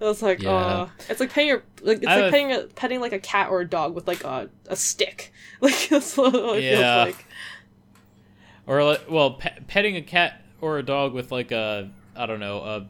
I 0.00 0.04
was 0.04 0.22
like, 0.22 0.40
Yeah. 0.42 0.50
uh 0.54 0.88
it's 1.08 1.18
like 1.20 1.30
petting 1.32 1.48
your 1.48 1.62
like 1.82 1.98
it's 1.98 2.06
I 2.06 2.20
like 2.20 2.30
petting 2.30 2.52
a, 2.52 2.60
petting 2.80 3.00
like 3.00 3.12
a 3.12 3.18
cat 3.18 3.50
or 3.50 3.60
a 3.62 3.68
dog 3.68 3.94
with 3.96 4.06
like 4.06 4.22
a 4.24 4.48
a 4.68 4.76
stick. 4.76 5.32
Like 5.60 5.88
that's 5.88 6.16
what 6.16 6.34
it 6.34 6.62
Yeah. 6.62 7.04
feels 7.04 7.16
like. 7.16 7.26
or 8.66 8.84
like, 8.84 9.10
well, 9.10 9.32
pe- 9.32 9.58
petting 9.66 9.96
a 9.96 10.02
cat 10.02 10.40
or 10.60 10.78
a 10.78 10.82
dog 10.84 11.14
with 11.14 11.32
like 11.32 11.50
a 11.50 11.90
I 12.16 12.26
don't 12.26 12.38
know 12.40 12.58
a 12.60 12.86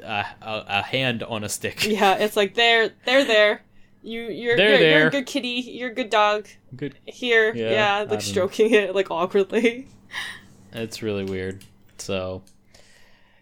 a, 0.00 0.26
a, 0.42 0.64
a 0.68 0.82
hand 0.82 1.22
on 1.22 1.44
a 1.44 1.48
stick. 1.48 1.84
Yeah, 1.86 2.14
it's 2.16 2.36
like 2.36 2.54
they're 2.54 2.90
they're 3.04 3.24
there. 3.24 3.62
You 4.02 4.22
you're 4.22 4.56
you're, 4.56 4.80
you're 4.80 5.06
a 5.08 5.10
good 5.10 5.26
kitty. 5.26 5.48
You're 5.66 5.90
a 5.90 5.94
good 5.94 6.10
dog. 6.10 6.48
Good. 6.74 6.96
Here, 7.04 7.54
Yeah, 7.54 7.70
yeah, 7.70 8.06
like 8.08 8.20
stroking 8.20 8.72
it 8.72 8.94
like 8.94 9.10
awkwardly. 9.10 9.88
It's 10.72 11.02
really 11.02 11.24
weird. 11.24 11.64
So, 11.98 12.42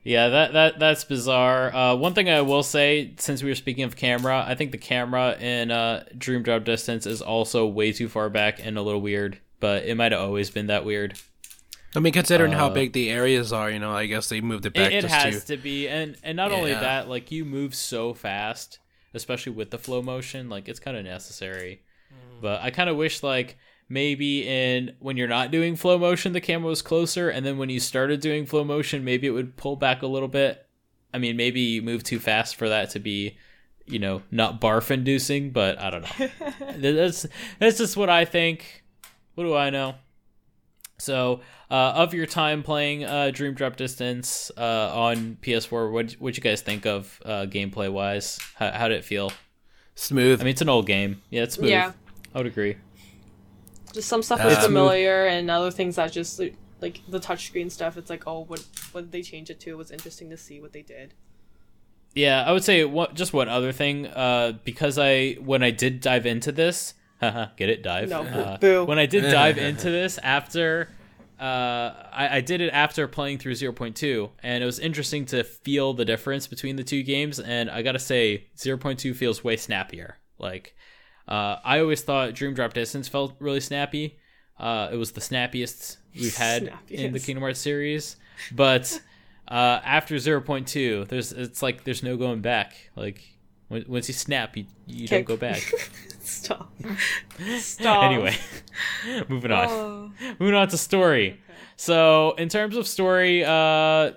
yeah, 0.04 0.28
that 0.28 0.52
that 0.52 0.78
that's 0.78 1.04
bizarre. 1.04 1.74
Uh, 1.74 1.96
one 1.96 2.14
thing 2.14 2.30
I 2.30 2.42
will 2.42 2.62
say, 2.62 3.12
since 3.18 3.42
we 3.42 3.50
were 3.50 3.54
speaking 3.56 3.84
of 3.84 3.96
camera, 3.96 4.44
I 4.46 4.54
think 4.54 4.70
the 4.70 4.78
camera 4.78 5.36
in 5.38 5.70
uh, 5.70 6.04
Dream 6.16 6.42
Drop 6.42 6.64
Distance 6.64 7.06
is 7.06 7.20
also 7.20 7.66
way 7.66 7.92
too 7.92 8.08
far 8.08 8.30
back 8.30 8.64
and 8.64 8.78
a 8.78 8.82
little 8.82 9.00
weird. 9.00 9.38
But 9.60 9.84
it 9.84 9.96
might 9.96 10.12
have 10.12 10.20
always 10.20 10.50
been 10.50 10.66
that 10.68 10.84
weird. 10.84 11.14
I 11.96 12.00
mean, 12.00 12.12
considering 12.12 12.52
how 12.52 12.66
Uh, 12.66 12.70
big 12.74 12.92
the 12.92 13.08
areas 13.10 13.52
are, 13.52 13.70
you 13.70 13.78
know, 13.78 13.92
I 13.92 14.06
guess 14.06 14.28
they 14.28 14.40
moved 14.40 14.66
it 14.66 14.70
It, 14.70 14.74
back 14.74 14.92
it 14.92 15.02
just 15.02 15.14
has 15.14 15.44
to. 15.44 15.56
to 15.56 15.62
be, 15.62 15.88
and 15.88 16.16
and 16.22 16.36
not 16.36 16.50
only 16.52 16.72
that, 16.72 17.08
like 17.08 17.30
you 17.30 17.44
move 17.44 17.74
so 17.74 18.14
fast, 18.14 18.78
especially 19.14 19.52
with 19.52 19.70
the 19.70 19.78
flow 19.78 20.02
motion, 20.02 20.48
like 20.48 20.68
it's 20.68 20.80
kind 20.80 20.96
of 20.96 21.04
necessary. 21.04 21.82
Mm. 22.12 22.40
But 22.42 22.62
I 22.62 22.70
kind 22.70 22.90
of 22.90 22.96
wish 22.96 23.22
like 23.22 23.56
maybe 23.88 24.46
in 24.48 24.96
when 24.98 25.16
you're 25.16 25.28
not 25.28 25.50
doing 25.52 25.76
flow 25.76 25.98
motion, 25.98 26.32
the 26.32 26.40
camera 26.40 26.68
was 26.68 26.82
closer, 26.82 27.28
and 27.30 27.46
then 27.46 27.58
when 27.58 27.68
you 27.70 27.78
started 27.78 28.20
doing 28.20 28.44
flow 28.46 28.64
motion, 28.64 29.04
maybe 29.04 29.26
it 29.26 29.30
would 29.30 29.56
pull 29.56 29.76
back 29.76 30.02
a 30.02 30.06
little 30.06 30.28
bit. 30.28 30.66
I 31.12 31.18
mean, 31.18 31.36
maybe 31.36 31.60
you 31.60 31.82
move 31.82 32.02
too 32.02 32.18
fast 32.18 32.56
for 32.56 32.68
that 32.68 32.90
to 32.90 32.98
be, 32.98 33.36
you 33.86 34.00
know, 34.00 34.22
not 34.32 34.60
barf 34.60 34.90
inducing, 34.90 35.50
but 35.50 35.78
I 35.78 35.90
don't 35.90 36.02
know. 36.02 36.28
that's 36.92 37.24
that's 37.60 37.78
just 37.78 37.96
what 37.96 38.10
I 38.10 38.24
think. 38.24 38.82
What 39.36 39.44
do 39.44 39.54
I 39.54 39.70
know? 39.70 39.94
So, 40.98 41.40
uh, 41.70 41.92
of 41.96 42.14
your 42.14 42.26
time 42.26 42.62
playing 42.62 43.04
uh, 43.04 43.30
Dream 43.32 43.54
Drop 43.54 43.76
Distance 43.76 44.50
uh, 44.56 44.90
on 44.94 45.38
PS4, 45.42 45.90
what 45.92 46.12
what 46.12 46.36
you 46.36 46.42
guys 46.42 46.62
think 46.62 46.86
of 46.86 47.20
uh, 47.24 47.46
gameplay 47.46 47.90
wise? 47.92 48.38
How, 48.54 48.70
how 48.70 48.88
did 48.88 48.98
it 48.98 49.04
feel? 49.04 49.32
Smooth. 49.96 50.40
I 50.40 50.44
mean, 50.44 50.52
it's 50.52 50.62
an 50.62 50.68
old 50.68 50.86
game. 50.86 51.22
Yeah, 51.30 51.42
it's 51.42 51.56
smooth. 51.56 51.70
Yeah. 51.70 51.92
I 52.34 52.38
would 52.38 52.46
agree. 52.46 52.76
Just 53.92 54.08
some 54.08 54.22
stuff 54.22 54.44
was 54.44 54.56
Uh, 54.56 54.62
familiar, 54.62 55.26
and 55.26 55.50
other 55.50 55.70
things 55.70 55.96
that 55.96 56.10
just 56.12 56.40
like 56.80 57.00
the 57.08 57.20
touchscreen 57.20 57.70
stuff. 57.70 57.96
It's 57.96 58.10
like, 58.10 58.24
oh, 58.26 58.44
what 58.44 58.64
what 58.92 59.02
did 59.02 59.12
they 59.12 59.22
change 59.22 59.50
it 59.50 59.60
to? 59.60 59.70
It 59.70 59.76
was 59.78 59.90
interesting 59.90 60.30
to 60.30 60.36
see 60.36 60.60
what 60.60 60.72
they 60.72 60.82
did. 60.82 61.14
Yeah, 62.14 62.44
I 62.44 62.52
would 62.52 62.62
say 62.64 62.84
what 62.84 63.14
just 63.14 63.32
one 63.32 63.48
other 63.48 63.72
thing. 63.72 64.06
Uh, 64.06 64.52
because 64.64 64.98
I 64.98 65.34
when 65.34 65.62
I 65.62 65.70
did 65.70 66.00
dive 66.00 66.26
into 66.26 66.52
this, 66.52 66.94
haha, 66.94 67.03
get 67.20 67.68
it 67.68 67.82
dive. 67.82 68.08
No, 68.08 68.22
Uh, 68.22 68.56
boo. 68.58 68.84
When 68.84 68.98
I 68.98 69.06
did 69.06 69.22
dive 69.30 69.58
into 69.70 69.90
this 69.90 70.18
after, 70.18 70.88
uh, 71.40 71.92
I, 72.12 72.28
I 72.36 72.40
did 72.40 72.60
it 72.60 72.70
after 72.70 73.08
playing 73.08 73.38
through 73.38 73.52
0.2, 73.54 74.30
and 74.42 74.62
it 74.62 74.66
was 74.66 74.78
interesting 74.78 75.24
to 75.26 75.42
feel 75.44 75.92
the 75.94 76.04
difference 76.04 76.46
between 76.46 76.76
the 76.76 76.84
two 76.84 77.02
games. 77.02 77.40
And 77.40 77.70
I 77.70 77.82
gotta 77.82 77.98
say, 77.98 78.44
0.2 78.56 79.14
feels 79.16 79.42
way 79.42 79.56
snappier. 79.56 80.18
Like, 80.38 80.74
uh, 81.28 81.56
I 81.64 81.80
always 81.80 82.02
thought 82.02 82.34
Dream 82.34 82.54
Drop 82.54 82.72
Distance 82.74 83.08
felt 83.08 83.34
really 83.38 83.60
snappy. 83.60 84.18
Uh, 84.58 84.88
it 84.92 84.96
was 84.96 85.12
the 85.12 85.20
snappiest 85.20 85.98
we've 86.14 86.36
had 86.36 86.72
in 86.88 87.12
the 87.12 87.18
Kingdom 87.18 87.42
Hearts 87.42 87.58
series, 87.58 88.16
but 88.52 89.00
uh, 89.48 89.80
after 89.84 90.14
0.2, 90.16 91.08
there's 91.08 91.32
it's 91.32 91.60
like 91.62 91.82
there's 91.84 92.02
no 92.04 92.16
going 92.16 92.40
back. 92.40 92.74
Like 92.94 93.20
Once 93.68 94.06
you 94.08 94.14
snap, 94.14 94.56
you 94.56 94.66
you 94.86 95.08
Can't- 95.08 95.26
don't 95.26 95.36
go 95.36 95.40
back. 95.40 95.60
Stop. 96.24 96.72
Stop. 97.58 98.04
anyway, 98.04 98.36
moving 99.28 99.52
on. 99.52 99.68
Oh. 99.68 100.12
Moving 100.38 100.54
on 100.54 100.68
to 100.68 100.78
story. 100.78 101.40
So 101.76 102.34
in 102.38 102.48
terms 102.48 102.76
of 102.76 102.86
story, 102.86 103.44
uh, 103.44 103.48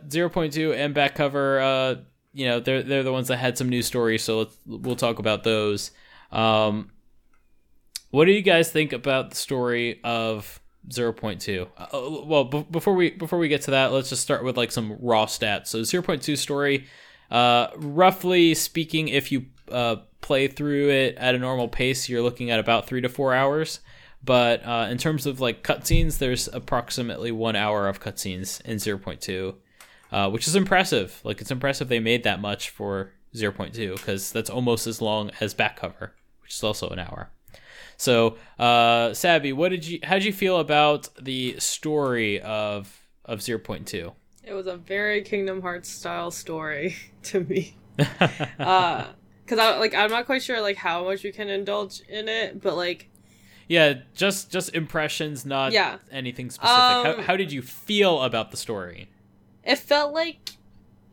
0.2 0.08 0.76
and 0.76 0.94
back 0.94 1.16
cover, 1.16 1.60
uh, 1.60 1.96
you 2.34 2.46
know, 2.46 2.60
they're 2.60 2.84
they're 2.84 3.04
the 3.04 3.12
ones 3.12 3.28
that 3.28 3.38
had 3.38 3.58
some 3.58 3.68
new 3.68 3.82
stories. 3.82 4.24
So 4.24 4.40
let's 4.40 4.58
we'll 4.66 4.96
talk 4.96 5.20
about 5.20 5.44
those. 5.44 5.92
Um, 6.32 6.92
what 8.12 8.26
do 8.26 8.32
you 8.32 8.42
guys 8.42 8.72
think 8.72 8.94
about 8.94 9.32
the 9.32 9.36
story 9.36 10.00
of 10.04 10.62
0.2? 10.90 11.68
Uh, 11.78 12.26
well, 12.26 12.46
b- 12.46 12.66
before 12.72 12.94
we 12.94 13.10
before 13.12 13.40
we 13.40 13.48
get 13.48 13.64
to 13.64 13.72
that, 13.72 13.92
let's 13.92 14.10
just 14.10 14.22
start 14.22 14.44
with 14.44 14.56
like 14.56 14.72
some 14.72 14.98
raw 15.02 15.26
stats. 15.26 15.68
So 15.68 15.80
0.2 15.80 16.38
story, 16.38 16.86
uh, 17.32 17.68
roughly 17.76 18.54
speaking, 18.54 19.10
if 19.10 19.32
you 19.32 19.48
uh, 19.72 19.98
play 20.22 20.48
through 20.48 20.90
it 20.90 21.16
at 21.18 21.36
a 21.36 21.40
normal 21.40 21.68
pace, 21.68 22.10
you're 22.10 22.22
looking 22.22 22.52
at 22.52 22.60
about 22.60 22.88
three 22.88 23.02
to 23.02 23.10
four 23.10 23.34
hours. 23.34 23.80
But 24.24 24.66
uh, 24.66 24.88
in 24.90 24.98
terms 24.98 25.26
of 25.26 25.40
like 25.40 25.64
cutscenes, 25.64 26.18
there's 26.18 26.48
approximately 26.48 27.32
one 27.32 27.56
hour 27.56 27.88
of 27.88 28.02
cutscenes 28.02 28.62
in 28.62 28.78
0.2, 28.78 29.56
uh, 30.12 30.30
which 30.30 30.48
is 30.48 30.56
impressive. 30.56 31.22
Like 31.24 31.40
it's 31.40 31.52
impressive 31.52 31.88
they 31.88 32.00
made 32.00 32.24
that 32.24 32.42
much 32.42 32.70
for 32.70 33.14
0.2 33.34 33.96
because 33.96 34.32
that's 34.32 34.50
almost 34.50 34.88
as 34.88 35.02
long 35.02 35.32
as 35.40 35.54
back 35.54 35.78
cover, 35.78 36.14
which 36.42 36.54
is 36.54 36.64
also 36.64 36.90
an 36.90 37.00
hour. 37.00 37.30
So, 37.98 38.38
uh, 38.60 39.14
Sabby, 39.14 39.54
what 39.54 39.70
did 39.70 39.86
you? 39.88 40.00
How 40.04 40.16
did 40.16 40.26
you 40.26 40.34
feel 40.34 40.60
about 40.60 41.10
the 41.20 41.56
story 41.60 42.40
of 42.42 43.02
of 43.26 43.40
0.2? 43.40 44.14
It 44.44 44.54
was 44.54 44.68
a 44.68 44.78
very 44.78 45.22
Kingdom 45.24 45.62
Hearts 45.62 45.90
style 45.90 46.32
story 46.32 46.96
to 47.24 47.42
me. 47.42 47.76
Uh, 48.60 49.08
cause 49.48 49.58
I 49.60 49.78
like 49.80 49.94
I'm 49.96 50.10
not 50.12 50.26
quite 50.26 50.44
sure 50.44 50.60
like 50.62 50.78
how 50.78 51.04
much 51.06 51.24
you 51.24 51.32
can 51.34 51.50
indulge 51.50 52.02
in 52.10 52.28
it, 52.28 52.62
but 52.62 52.76
like 52.76 53.10
yeah, 53.68 53.96
just 54.16 54.52
just 54.52 54.74
impressions, 54.76 55.46
not 55.46 55.72
Yeah. 55.74 55.98
anything 56.12 56.50
specific. 56.50 56.74
how, 56.74 57.14
Um, 57.18 57.24
how 57.24 57.36
did 57.36 57.52
you 57.52 57.62
feel 57.62 58.22
about 58.22 58.52
the 58.52 58.58
story? 58.58 59.10
it 59.64 59.78
felt 59.78 60.14
like 60.14 60.52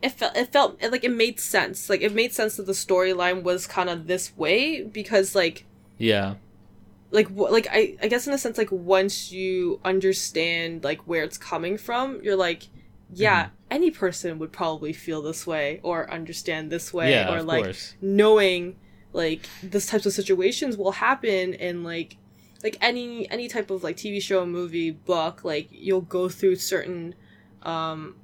it 0.01 0.09
felt 0.11 0.35
it 0.37 0.51
felt 0.53 0.77
it, 0.81 0.91
like 0.91 1.03
it 1.03 1.11
made 1.11 1.39
sense. 1.39 1.89
Like 1.89 2.01
it 2.01 2.13
made 2.13 2.33
sense 2.33 2.55
that 2.57 2.65
the 2.65 2.71
storyline 2.73 3.43
was 3.43 3.67
kind 3.67 3.89
of 3.89 4.07
this 4.07 4.35
way 4.37 4.83
because 4.83 5.35
like 5.35 5.65
Yeah, 5.97 6.35
like 7.11 7.27
wh- 7.27 7.51
like 7.51 7.67
I 7.71 7.97
I 8.01 8.07
guess 8.07 8.27
in 8.27 8.33
a 8.33 8.37
sense 8.37 8.57
like 8.57 8.71
once 8.71 9.31
you 9.31 9.79
understand 9.83 10.83
like 10.83 11.01
where 11.07 11.23
it's 11.23 11.37
coming 11.37 11.77
from, 11.77 12.21
you're 12.23 12.35
like 12.35 12.67
yeah, 13.13 13.49
any 13.71 13.89
person 13.91 14.37
would 14.39 14.51
probably 14.51 14.93
feel 14.93 15.21
this 15.21 15.45
way 15.47 15.79
or 15.83 16.09
understand 16.11 16.71
this 16.71 16.93
way 16.93 17.11
yeah, 17.11 17.31
or 17.33 17.41
like 17.41 17.63
course. 17.65 17.95
knowing 18.01 18.75
like 19.13 19.49
this 19.63 19.87
types 19.87 20.05
of 20.05 20.13
situations 20.13 20.77
will 20.77 20.91
happen 20.91 21.53
in 21.53 21.83
like 21.83 22.17
like 22.63 22.77
any 22.81 23.29
any 23.31 23.47
type 23.47 23.69
of 23.71 23.83
like 23.83 23.95
TV 23.97 24.21
show, 24.21 24.45
movie, 24.45 24.91
book, 24.91 25.43
like 25.43 25.67
you'll 25.71 26.01
go 26.01 26.29
through 26.29 26.55
certain 26.55 27.15
um 27.63 28.15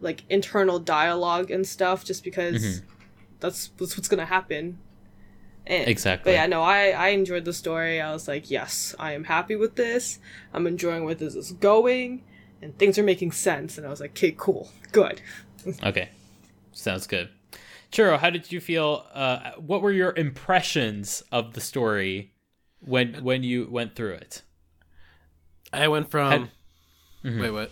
like 0.00 0.24
internal 0.28 0.78
dialogue 0.78 1.50
and 1.50 1.66
stuff 1.66 2.04
just 2.04 2.22
because 2.24 2.62
Mhm. 2.62 2.82
that's, 3.40 3.68
that's 3.78 3.96
what's 3.96 4.08
gonna 4.08 4.26
happen. 4.26 4.78
And, 5.66 5.88
Exactly. 5.88 6.32
But 6.32 6.34
yeah, 6.34 6.46
no, 6.46 6.62
I 6.62 6.88
I 6.90 7.08
enjoyed 7.08 7.44
the 7.46 7.52
story. 7.54 8.00
I 8.00 8.12
was 8.12 8.28
like, 8.28 8.50
yes, 8.50 8.94
I 8.98 9.12
am 9.12 9.24
happy 9.24 9.56
with 9.56 9.76
this. 9.76 10.18
I'm 10.52 10.66
enjoying 10.66 11.04
where 11.04 11.14
this 11.14 11.34
is 11.34 11.52
going, 11.52 12.22
and 12.64 12.76
things 12.78 12.98
are 12.98 13.02
making 13.04 13.32
sense. 13.32 13.78
And 13.78 13.86
I 13.86 13.90
was 13.90 14.00
like, 14.00 14.10
okay, 14.12 14.34
cool, 14.36 14.70
good. 14.92 15.20
Okay, 15.82 16.08
sounds 16.72 17.06
good. 17.06 17.28
Churro, 17.92 18.18
how 18.18 18.30
did 18.30 18.50
you 18.50 18.60
feel? 18.60 19.06
Uh, 19.14 19.52
what 19.58 19.80
were 19.82 19.92
your 19.92 20.12
impressions 20.16 21.22
of 21.30 21.52
the 21.54 21.60
story 21.60 22.32
when 22.80 23.22
when 23.22 23.42
you 23.44 23.68
went 23.70 23.94
through 23.94 24.14
it? 24.14 24.42
I 25.72 25.88
went 25.88 26.10
from. 26.10 26.30
Had- 26.30 26.50
Mhm. 27.24 27.40
Wait, 27.40 27.50
what? 27.52 27.70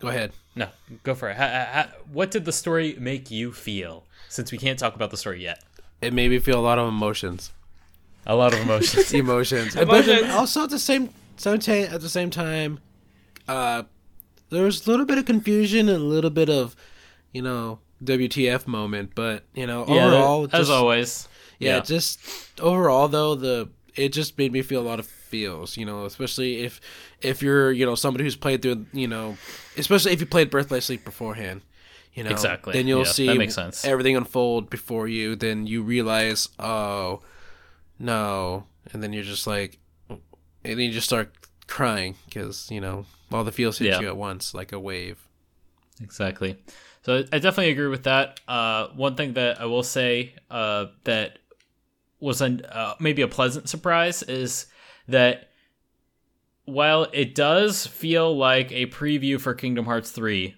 Go 0.00 0.08
ahead. 0.08 0.32
No, 0.56 0.68
go 1.04 1.14
for 1.14 1.28
it. 1.30 1.36
How, 1.36 1.46
how, 1.46 1.88
what 2.12 2.32
did 2.32 2.44
the 2.44 2.52
story 2.52 2.96
make 2.98 3.30
you 3.30 3.52
feel? 3.52 4.04
Since 4.28 4.50
we 4.50 4.58
can't 4.58 4.76
talk 4.78 4.96
about 4.96 5.10
the 5.12 5.16
story 5.16 5.40
yet, 5.42 5.62
It 6.00 6.12
made 6.12 6.30
me 6.30 6.40
feel 6.40 6.58
a 6.58 6.62
lot 6.62 6.78
of 6.80 6.88
emotions. 6.88 7.52
a 8.26 8.34
lot 8.34 8.52
of 8.52 8.60
emotions. 8.60 9.12
Emotions. 9.24 9.74
but 9.86 10.08
also 10.30 10.64
at 10.64 10.70
the 10.70 10.78
same, 10.80 11.10
same 11.36 11.60
ta- 11.60 11.94
at 11.94 12.00
the 12.00 12.08
same 12.08 12.30
time, 12.30 12.80
uh, 13.48 13.82
there 14.50 14.64
was 14.64 14.86
a 14.86 14.90
little 14.90 15.06
bit 15.06 15.18
of 15.18 15.24
confusion 15.26 15.88
and 15.88 15.98
a 16.02 16.04
little 16.06 16.30
bit 16.30 16.48
of, 16.48 16.76
you 17.32 17.42
know, 17.42 17.80
WTF 18.04 18.66
moment. 18.66 19.12
But 19.14 19.44
you 19.54 19.66
know, 19.66 19.84
overall, 19.84 20.42
yeah, 20.48 20.56
as 20.56 20.60
just- 20.68 20.70
always. 20.70 21.28
yeah, 21.58 21.76
Yeah. 21.76 21.80
just 21.80 22.18
overall 22.60 23.08
though 23.08 23.34
the 23.34 23.68
it 23.96 24.12
just 24.12 24.38
made 24.38 24.52
me 24.52 24.62
feel 24.62 24.80
a 24.80 24.88
lot 24.88 25.00
of 25.00 25.06
feels 25.06 25.76
you 25.76 25.84
know 25.84 26.04
especially 26.06 26.62
if 26.62 26.80
if 27.20 27.42
you're 27.42 27.70
you 27.72 27.84
know 27.84 27.94
somebody 27.94 28.24
who's 28.24 28.36
played 28.36 28.62
through 28.62 28.86
you 28.94 29.06
know 29.08 29.36
especially 29.76 30.12
if 30.12 30.20
you 30.20 30.26
played 30.26 30.48
birth 30.50 30.68
by 30.70 30.78
sleep 30.78 31.04
beforehand 31.04 31.60
you 32.14 32.22
know 32.24 32.30
Exactly. 32.30 32.72
then 32.72 32.86
you'll 32.86 33.00
Yeah, 33.04 33.12
see 33.12 33.26
that 33.26 33.36
makes 33.36 33.54
sense. 33.54 33.84
everything 33.84 34.16
unfold 34.16 34.70
before 34.70 35.06
you 35.08 35.36
then 35.36 35.66
you 35.66 35.82
realize 35.82 36.48
oh 36.58 37.20
no 37.98 38.64
and 38.92 39.02
then 39.02 39.12
you're 39.12 39.24
just 39.24 39.46
like 39.46 39.78
and 40.08 40.18
then 40.64 40.78
you 40.78 40.92
just 40.92 41.06
start 41.08 41.32
crying 41.66 42.14
because 42.26 42.70
you 42.70 42.80
know 42.80 43.04
all 43.32 43.44
the 43.44 43.52
feels 43.52 43.78
hit 43.78 43.88
Yeah. 43.88 44.00
you 44.00 44.08
at 44.08 44.16
once 44.16 44.54
like 44.54 44.72
a 44.72 44.80
wave 44.80 45.24
Exactly. 46.00 46.56
So 47.02 47.24
I 47.32 47.38
definitely 47.38 47.70
agree 47.70 47.88
with 47.88 48.04
that. 48.04 48.38
Uh, 48.46 48.88
one 48.94 49.16
thing 49.16 49.32
that 49.32 49.60
I 49.60 49.64
will 49.64 49.82
say 49.82 50.34
uh, 50.50 50.86
that 51.04 51.40
was 52.20 52.40
an, 52.40 52.64
uh, 52.70 52.94
maybe 53.00 53.22
a 53.22 53.26
pleasant 53.28 53.68
surprise 53.68 54.22
is 54.22 54.66
that 55.08 55.48
while 56.64 57.04
it 57.12 57.34
does 57.34 57.86
feel 57.86 58.36
like 58.36 58.70
a 58.72 58.86
preview 58.86 59.40
for 59.40 59.54
Kingdom 59.54 59.86
Hearts 59.86 60.10
3, 60.10 60.54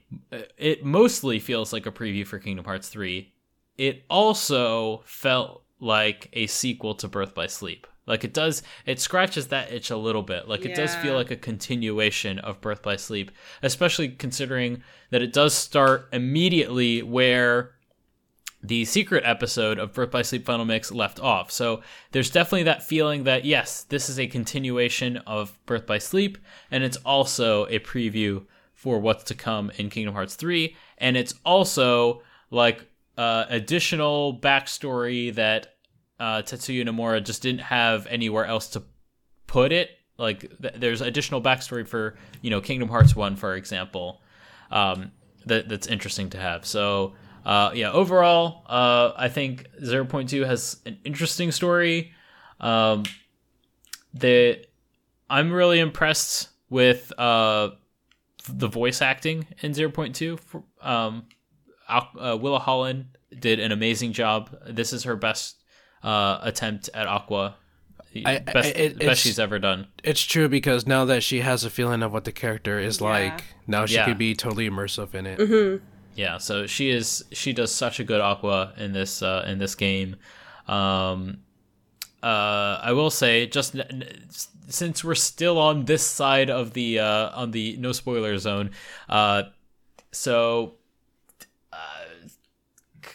it 0.58 0.84
mostly 0.84 1.38
feels 1.38 1.72
like 1.72 1.86
a 1.86 1.92
preview 1.92 2.26
for 2.26 2.38
Kingdom 2.38 2.64
Hearts 2.64 2.88
3. 2.88 3.32
It 3.78 4.04
also 4.10 5.02
felt 5.06 5.62
like 5.78 6.28
a 6.32 6.46
sequel 6.48 6.94
to 6.96 7.08
Birth 7.08 7.34
by 7.34 7.46
Sleep. 7.46 7.86
Like 8.10 8.24
it 8.24 8.34
does, 8.34 8.64
it 8.86 8.98
scratches 8.98 9.46
that 9.48 9.72
itch 9.72 9.90
a 9.90 9.96
little 9.96 10.22
bit. 10.22 10.48
Like 10.48 10.64
it 10.64 10.74
does 10.74 10.96
feel 10.96 11.14
like 11.14 11.30
a 11.30 11.36
continuation 11.36 12.40
of 12.40 12.60
Birth 12.60 12.82
by 12.82 12.96
Sleep, 12.96 13.30
especially 13.62 14.08
considering 14.08 14.82
that 15.10 15.22
it 15.22 15.32
does 15.32 15.54
start 15.54 16.08
immediately 16.12 17.02
where 17.02 17.76
the 18.62 18.84
secret 18.84 19.22
episode 19.24 19.78
of 19.78 19.92
Birth 19.92 20.10
by 20.10 20.22
Sleep 20.22 20.44
Final 20.44 20.64
Mix 20.64 20.90
left 20.90 21.20
off. 21.20 21.52
So 21.52 21.82
there's 22.10 22.30
definitely 22.30 22.64
that 22.64 22.82
feeling 22.82 23.22
that 23.24 23.44
yes, 23.44 23.84
this 23.84 24.08
is 24.10 24.18
a 24.18 24.26
continuation 24.26 25.18
of 25.18 25.56
Birth 25.64 25.86
by 25.86 25.98
Sleep, 25.98 26.36
and 26.68 26.82
it's 26.82 26.98
also 26.98 27.66
a 27.66 27.78
preview 27.78 28.44
for 28.74 28.98
what's 28.98 29.24
to 29.24 29.34
come 29.36 29.70
in 29.76 29.88
Kingdom 29.88 30.14
Hearts 30.14 30.34
3, 30.34 30.74
and 30.98 31.16
it's 31.16 31.34
also 31.44 32.22
like 32.50 32.86
uh, 33.16 33.44
additional 33.48 34.36
backstory 34.36 35.32
that 35.34 35.76
uh, 36.20 36.42
Tetsuya 36.42 36.86
Nomura 36.86 37.24
just 37.24 37.42
didn't 37.42 37.62
have 37.62 38.06
anywhere 38.06 38.44
else 38.44 38.68
to 38.68 38.82
put 39.46 39.72
it. 39.72 39.90
Like 40.18 40.40
th- 40.60 40.74
there's 40.76 41.00
additional 41.00 41.40
backstory 41.42 41.88
for 41.88 42.16
you 42.42 42.50
know 42.50 42.60
Kingdom 42.60 42.88
Hearts 42.90 43.16
1, 43.16 43.36
for 43.36 43.54
example, 43.54 44.20
um, 44.70 45.12
that 45.46 45.68
that's 45.68 45.86
interesting 45.86 46.30
to 46.30 46.38
have. 46.38 46.66
So 46.66 47.14
uh, 47.44 47.70
yeah, 47.74 47.90
overall, 47.90 48.64
uh, 48.68 49.12
I 49.16 49.28
think 49.28 49.66
0.2 49.82 50.46
has 50.46 50.76
an 50.86 50.98
interesting 51.04 51.50
story. 51.52 52.12
Um, 52.60 53.04
the 54.12 54.62
I'm 55.28 55.52
really 55.52 55.78
impressed 55.80 56.48
with 56.68 57.12
uh, 57.18 57.70
the 58.48 58.68
voice 58.68 59.00
acting 59.00 59.46
in 59.62 59.72
0.2. 59.72 60.38
For- 60.38 60.64
Um, 60.82 61.26
Al- 61.88 62.10
uh, 62.18 62.36
Willa 62.36 62.58
Holland 62.58 63.16
did 63.38 63.58
an 63.58 63.72
amazing 63.72 64.12
job. 64.12 64.50
This 64.68 64.92
is 64.92 65.04
her 65.04 65.16
best 65.16 65.59
uh, 66.02 66.38
attempt 66.42 66.88
at 66.94 67.06
Aqua. 67.06 67.56
I- 68.26 68.38
best, 68.40 68.56
I- 68.76 68.78
it- 68.78 68.98
best 68.98 69.20
she's 69.22 69.38
ever 69.38 69.58
done. 69.60 69.86
it's 70.02 70.20
true 70.22 70.48
because 70.48 70.84
now 70.86 71.04
that 71.04 71.22
she 71.22 71.40
has 71.40 71.64
a 71.64 71.70
feeling 71.70 72.02
of 72.02 72.12
what 72.12 72.24
the 72.24 72.32
character 72.32 72.80
is 72.80 73.00
Yeah. 73.00 73.06
like 73.08 73.44
now 73.68 73.86
she 73.86 73.94
Yeah. 73.94 74.04
could 74.06 74.18
be 74.18 74.34
totally 74.34 74.68
immersive 74.68 75.14
in 75.14 75.26
it 75.26 75.38
Mm-hmm. 75.38 75.84
Yeah, 76.16 76.38
so 76.38 76.66
she 76.66 76.90
is 76.90 77.24
she 77.32 77.52
does 77.52 77.72
such 77.72 78.00
a 78.00 78.04
good 78.04 78.20
Aqua 78.20 78.72
in 78.76 78.92
this 78.92 79.22
uh, 79.22 79.44
in 79.46 79.58
this 79.58 79.76
game. 79.76 80.16
Um, 80.66 81.38
uh, 82.22 82.80
I 82.82 82.92
will 82.92 83.10
say 83.10 83.46
just 83.46 83.74
n- 83.76 83.86
n- 83.88 84.26
since 84.68 85.04
we're 85.04 85.14
still 85.14 85.56
on 85.58 85.84
this 85.84 86.04
side 86.04 86.50
of 86.50 86.72
the 86.74 86.98
uh, 86.98 87.30
on 87.40 87.52
the 87.52 87.76
no 87.78 87.92
spoiler 87.92 88.36
zone, 88.38 88.70
uh, 89.08 89.44
so 90.10 90.74
uh, 91.72 91.76
c- 93.04 93.10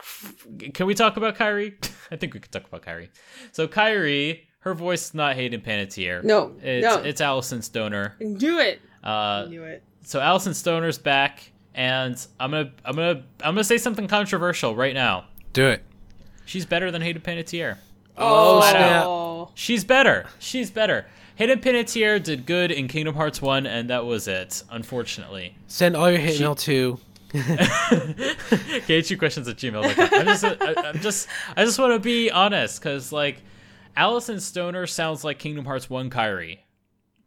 c- 0.00 0.45
can 0.58 0.86
we 0.86 0.94
talk 0.94 1.16
about 1.16 1.36
Kairi? 1.36 1.74
I 2.10 2.16
think 2.16 2.34
we 2.34 2.40
could 2.40 2.52
talk 2.52 2.66
about 2.66 2.82
Kairi. 2.82 3.08
So 3.52 3.66
Kairi, 3.68 4.40
her 4.60 4.74
voice 4.74 5.06
is 5.06 5.14
not 5.14 5.36
Hayden 5.36 5.60
Panettiere. 5.60 6.22
No, 6.24 6.54
it's 6.62 6.84
no. 6.84 7.02
it's 7.02 7.20
Alyson 7.20 7.62
Stoner. 7.62 8.14
Knew 8.20 8.58
it. 8.58 8.80
Uh, 9.02 9.46
Knew 9.48 9.64
it. 9.64 9.82
so 10.02 10.20
Alyson 10.20 10.54
Stoner's 10.54 10.98
back, 10.98 11.50
and 11.74 12.24
I'm 12.40 12.50
gonna 12.50 12.72
I'm 12.84 12.96
gonna 12.96 13.22
I'm 13.40 13.54
gonna 13.54 13.64
say 13.64 13.78
something 13.78 14.08
controversial 14.08 14.74
right 14.74 14.94
now. 14.94 15.26
do 15.52 15.66
it 15.68 15.82
She's 16.46 16.64
better 16.64 16.90
than 16.92 17.02
Hayden 17.02 17.22
Panettiere. 17.22 17.76
Oh, 18.16 18.60
Flat 18.60 18.70
snap. 18.70 19.04
Oh. 19.04 19.50
She's 19.54 19.84
better. 19.84 20.26
She's 20.38 20.70
better. 20.70 21.06
Hayden 21.34 21.58
Panettiere 21.60 22.22
did 22.22 22.46
good 22.46 22.70
in 22.70 22.88
Kingdom 22.88 23.14
Hearts 23.14 23.42
1, 23.42 23.66
and 23.66 23.90
that 23.90 24.06
was 24.06 24.26
it, 24.26 24.62
unfortunately. 24.70 25.56
Send 25.66 25.96
all 25.96 26.08
your 26.10 26.20
hate 26.20 26.40
mail 26.40 26.54
to. 26.54 26.98
KHU 27.32 29.18
questions 29.18 29.48
at 29.48 29.56
gmail.com. 29.56 30.08
I'm 30.12 30.26
just, 30.26 30.44
I, 30.44 30.74
I'm 30.76 31.00
just, 31.00 31.28
I 31.56 31.64
just 31.64 31.78
want 31.78 31.92
to 31.92 31.98
be 31.98 32.30
honest, 32.30 32.80
because, 32.80 33.12
like, 33.12 33.42
Alyson 33.96 34.40
Stoner 34.40 34.86
sounds 34.86 35.24
like 35.24 35.38
Kingdom 35.38 35.64
Hearts 35.64 35.90
1 35.90 36.10
Kairi. 36.10 36.58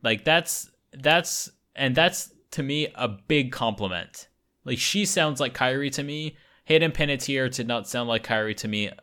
Like, 0.04 0.24
that's, 0.24 0.70
that's, 0.94 1.50
and 1.76 1.96
that's, 1.96 2.34
to 2.52 2.64
me, 2.64 2.88
a 2.96 3.08
big 3.08 3.52
compliment. 3.52 4.28
Like, 4.66 4.80
she 4.80 5.06
sounds 5.06 5.40
like 5.40 5.54
Kairi 5.54 5.92
to 5.94 6.04
me. 6.04 6.38
Hayden 6.66 6.92
Panettiere 6.92 7.54
did 7.54 7.68
not 7.68 7.88
sound 7.88 8.08
like 8.08 8.26
Kairi 8.26 8.56
to 8.58 8.68
me, 8.68 8.90
uh, 8.90 8.94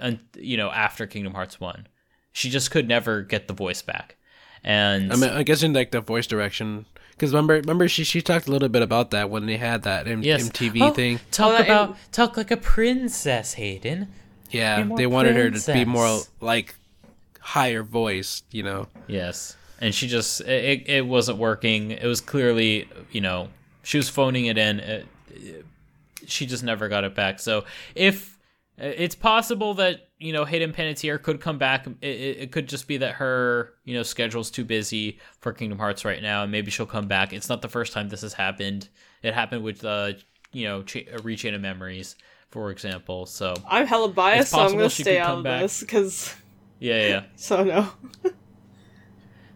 and, 0.00 0.20
you 0.36 0.56
know, 0.56 0.70
after 0.70 1.06
Kingdom 1.06 1.34
Hearts 1.34 1.60
1. 1.60 1.86
She 2.32 2.50
just 2.50 2.70
could 2.70 2.86
never 2.86 3.22
get 3.22 3.48
the 3.48 3.54
voice 3.54 3.82
back. 3.82 4.16
And 4.62 5.12
I 5.12 5.16
mean, 5.16 5.30
I 5.30 5.42
guess 5.42 5.62
in 5.62 5.72
like 5.72 5.90
the 5.90 6.00
voice 6.00 6.26
direction. 6.26 6.86
Because 7.18 7.32
remember, 7.32 7.54
remember 7.54 7.88
she 7.88 8.04
she 8.04 8.22
talked 8.22 8.46
a 8.46 8.50
little 8.52 8.68
bit 8.68 8.82
about 8.82 9.10
that 9.10 9.28
when 9.28 9.46
they 9.46 9.56
had 9.56 9.82
that 9.82 10.06
M- 10.06 10.22
Yes. 10.22 10.48
MTV 10.48 10.80
Oh, 10.82 10.90
thing. 10.92 11.18
Talk 11.32 11.52
Well, 11.54 11.62
about 11.62 11.88
and- 11.90 11.96
talk 12.12 12.36
like 12.36 12.50
a 12.52 12.56
princess, 12.56 13.54
Hayden. 13.54 14.08
Yeah, 14.50 14.88
they 14.96 15.06
wanted 15.06 15.34
her 15.36 15.50
to 15.50 15.72
be 15.72 15.84
more 15.84 16.20
like 16.40 16.74
higher 17.40 17.82
voice. 17.82 18.42
You 18.52 18.62
know. 18.62 18.86
Yes, 19.08 19.56
and 19.80 19.94
she 19.94 20.06
just 20.08 20.40
it, 20.42 20.88
it 20.88 21.06
wasn't 21.06 21.38
working. 21.38 21.90
It 21.90 22.06
was 22.06 22.20
clearly 22.20 22.88
you 23.10 23.20
know 23.20 23.48
she 23.82 23.96
was 23.98 24.08
phoning 24.08 24.46
it 24.46 24.56
in. 24.56 24.80
It, 24.80 25.06
it- 25.30 25.64
she 26.26 26.44
just 26.46 26.62
never 26.62 26.88
got 26.88 27.04
it 27.04 27.14
back. 27.14 27.40
So 27.40 27.64
if 27.94 28.38
it's 28.76 29.14
possible 29.14 29.74
that 29.74 30.07
you 30.18 30.32
know 30.32 30.44
Hayden 30.44 30.72
Panettiere 30.72 31.22
could 31.22 31.40
come 31.40 31.58
back, 31.58 31.86
it, 31.86 31.96
it, 32.02 32.36
it 32.40 32.52
could 32.52 32.68
just 32.68 32.88
be 32.88 32.96
that 32.98 33.14
her 33.14 33.74
you 33.84 33.94
know 33.94 34.02
schedule's 34.02 34.50
too 34.50 34.64
busy 34.64 35.18
for 35.40 35.52
Kingdom 35.52 35.78
Hearts 35.78 36.04
right 36.04 36.22
now, 36.22 36.42
and 36.42 36.52
maybe 36.52 36.70
she'll 36.70 36.86
come 36.86 37.06
back. 37.08 37.32
It's 37.32 37.48
not 37.48 37.62
the 37.62 37.68
first 37.68 37.92
time 37.92 38.08
this 38.08 38.22
has 38.22 38.32
happened. 38.34 38.88
It 39.22 39.34
happened 39.34 39.62
with 39.64 39.84
uh 39.84 40.12
you 40.52 40.66
know 40.66 40.82
Ch- 40.82 41.06
Re:Chain 41.22 41.54
of 41.54 41.60
Memories, 41.60 42.16
for 42.50 42.70
example. 42.70 43.26
So 43.26 43.54
I'm 43.68 43.86
hella 43.86 44.08
biased, 44.08 44.50
so 44.52 44.58
I'm 44.60 44.72
gonna 44.72 44.88
she 44.90 45.02
stay 45.02 45.18
out 45.18 45.38
of 45.38 45.44
back. 45.44 45.62
this 45.62 45.80
because 45.80 46.34
yeah, 46.80 47.00
yeah. 47.00 47.08
yeah. 47.08 47.22
so 47.36 47.64
no. 47.64 47.88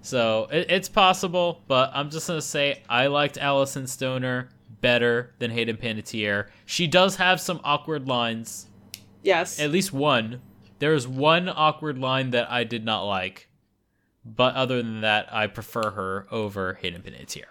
So 0.01 0.49
it, 0.51 0.67
it's 0.71 0.89
possible, 0.89 1.63
but 1.69 1.91
I'm 1.95 2.11
just 2.11 2.27
gonna 2.27 2.43
say 2.43 2.83
I 2.89 3.07
liked 3.07 3.37
Alyson 3.39 3.87
Stoner 3.87 4.49
better 4.81 5.33
than 5.39 5.51
Hayden 5.53 5.77
Panettiere. 5.77 6.49
She 6.67 6.87
does 6.89 7.17
have 7.17 7.41
some 7.41 7.61
awkward 7.63 8.09
lines, 8.09 8.67
Yes. 9.23 9.61
at 9.61 9.71
least 9.71 9.93
one. 9.93 10.41
There 10.83 10.95
is 10.95 11.07
one 11.07 11.49
awkward 11.49 11.97
line 11.97 12.31
that 12.31 12.51
I 12.51 12.65
did 12.65 12.85
not 12.85 13.05
like, 13.05 13.49
but 14.25 14.57
other 14.57 14.83
than 14.83 15.03
that, 15.03 15.33
I 15.33 15.47
prefer 15.47 15.93
her 15.93 16.27
over 16.29 16.75
Hayden 16.75 17.03
Panettiere. 17.03 17.45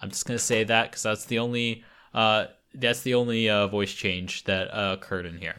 I'm 0.00 0.08
just 0.08 0.24
gonna 0.24 0.38
say 0.38 0.64
that 0.64 0.90
because 0.90 1.02
that's 1.02 1.26
the 1.26 1.40
only 1.40 1.84
uh, 2.14 2.46
that's 2.72 3.02
the 3.02 3.16
only 3.16 3.50
uh, 3.50 3.66
voice 3.66 3.92
change 3.92 4.44
that 4.44 4.68
uh, 4.68 4.96
occurred 4.98 5.26
in 5.26 5.36
here. 5.36 5.56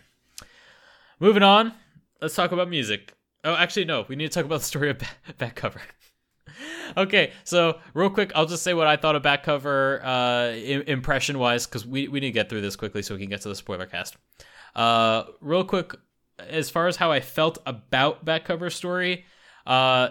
Moving 1.20 1.44
on, 1.44 1.74
let's 2.24 2.34
talk 2.34 2.54
about 2.54 2.70
music. 2.70 3.14
Oh, 3.44 3.54
actually, 3.54 3.86
no, 3.86 4.04
we 4.08 4.16
need 4.16 4.32
to 4.32 4.34
talk 4.34 4.46
about 4.46 4.62
the 4.62 4.66
story 4.66 4.90
of 4.90 4.98
back, 5.38 5.54
cover. 5.54 5.80
okay, 6.98 7.34
so 7.44 7.78
real 7.94 8.10
quick, 8.10 8.32
I'll 8.34 8.48
just 8.48 8.64
say 8.64 8.74
what 8.74 8.88
I 8.88 8.96
thought 8.96 9.16
of 9.16 9.22
back 9.22 9.44
cover 9.44 10.04
uh, 10.04 10.54
impression 10.88 11.38
wise, 11.38 11.68
because 11.68 11.86
we, 11.86 12.08
we 12.08 12.20
need 12.20 12.30
to 12.30 12.34
get 12.34 12.50
through 12.50 12.62
this 12.62 12.76
quickly 12.76 13.04
so 13.04 13.14
we 13.14 13.22
can 13.22 13.30
get 13.30 13.42
to 13.42 13.50
the 13.50 13.56
spoiler 13.56 13.86
cast. 13.86 14.18
Uh, 14.76 15.26
real 15.40 15.64
quick, 15.64 15.94
as 16.50 16.70
far 16.70 16.88
as 16.88 16.98
how 16.98 17.12
I 17.12 17.20
felt 17.20 17.58
about 17.66 18.24
back 18.26 18.46
cover 18.46 18.70
story, 18.70 19.26
uh, 19.66 20.10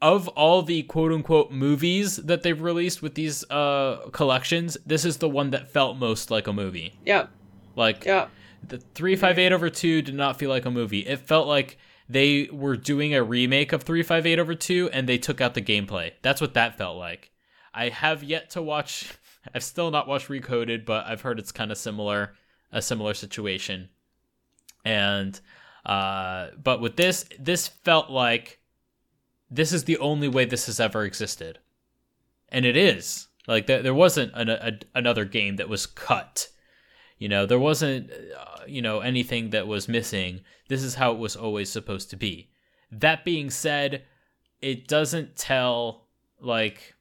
of 0.00 0.28
all 0.28 0.62
the 0.62 0.82
quote 0.84 1.12
unquote 1.12 1.50
movies 1.50 2.16
that 2.16 2.42
they've 2.42 2.60
released 2.60 3.02
with 3.02 3.14
these 3.14 3.48
uh, 3.50 4.08
collections, 4.12 4.76
this 4.86 5.04
is 5.04 5.16
the 5.18 5.28
one 5.28 5.50
that 5.50 5.70
felt 5.72 5.96
most 5.96 6.30
like 6.30 6.46
a 6.46 6.52
movie. 6.52 6.98
Yep. 7.04 7.30
Like, 7.74 8.04
Yep. 8.04 8.30
the 8.66 8.78
358 8.78 9.52
over 9.52 9.70
2 9.70 10.02
did 10.02 10.14
not 10.14 10.38
feel 10.38 10.50
like 10.50 10.64
a 10.64 10.70
movie. 10.70 11.00
It 11.00 11.20
felt 11.20 11.48
like 11.48 11.78
they 12.08 12.48
were 12.52 12.76
doing 12.76 13.14
a 13.14 13.22
remake 13.22 13.72
of 13.72 13.82
358 13.82 14.38
over 14.38 14.54
2 14.54 14.90
and 14.92 15.08
they 15.08 15.18
took 15.18 15.40
out 15.40 15.54
the 15.54 15.62
gameplay. 15.62 16.12
That's 16.22 16.40
what 16.40 16.54
that 16.54 16.78
felt 16.78 16.96
like. 16.96 17.32
I 17.74 17.88
have 17.88 18.22
yet 18.22 18.50
to 18.50 18.62
watch 18.62 19.12
I've 19.54 19.64
still 19.64 19.90
not 19.90 20.08
watched 20.08 20.28
Recoded, 20.28 20.84
but 20.84 21.06
I've 21.06 21.22
heard 21.22 21.38
it's 21.38 21.52
kind 21.52 21.70
of 21.72 21.78
similar 21.78 22.34
a 22.70 22.82
similar 22.82 23.14
situation. 23.14 23.88
And 24.88 25.40
uh 25.86 26.48
but 26.62 26.80
with 26.80 26.96
this 26.96 27.24
this 27.38 27.68
felt 27.68 28.10
like 28.10 28.58
this 29.50 29.72
is 29.72 29.84
the 29.84 29.98
only 29.98 30.28
way 30.28 30.44
this 30.44 30.66
has 30.66 30.80
ever 30.80 31.04
existed. 31.04 31.58
And 32.50 32.64
it 32.64 32.76
is. 32.76 33.28
Like 33.46 33.66
there, 33.66 33.82
there 33.82 33.94
wasn't 33.94 34.32
an, 34.34 34.48
a, 34.50 34.78
another 34.94 35.24
game 35.24 35.56
that 35.56 35.68
was 35.68 35.86
cut. 35.86 36.48
You 37.18 37.28
know, 37.28 37.46
there 37.46 37.58
wasn't, 37.58 38.10
uh, 38.12 38.64
you 38.66 38.82
know, 38.82 39.00
anything 39.00 39.50
that 39.50 39.66
was 39.66 39.88
missing. 39.88 40.42
This 40.68 40.82
is 40.82 40.94
how 40.94 41.12
it 41.12 41.18
was 41.18 41.34
always 41.34 41.70
supposed 41.70 42.10
to 42.10 42.16
be. 42.16 42.50
That 42.92 43.24
being 43.24 43.50
said, 43.50 44.04
it 44.60 44.86
doesn't 44.86 45.34
tell, 45.34 46.06
like, 46.40 46.94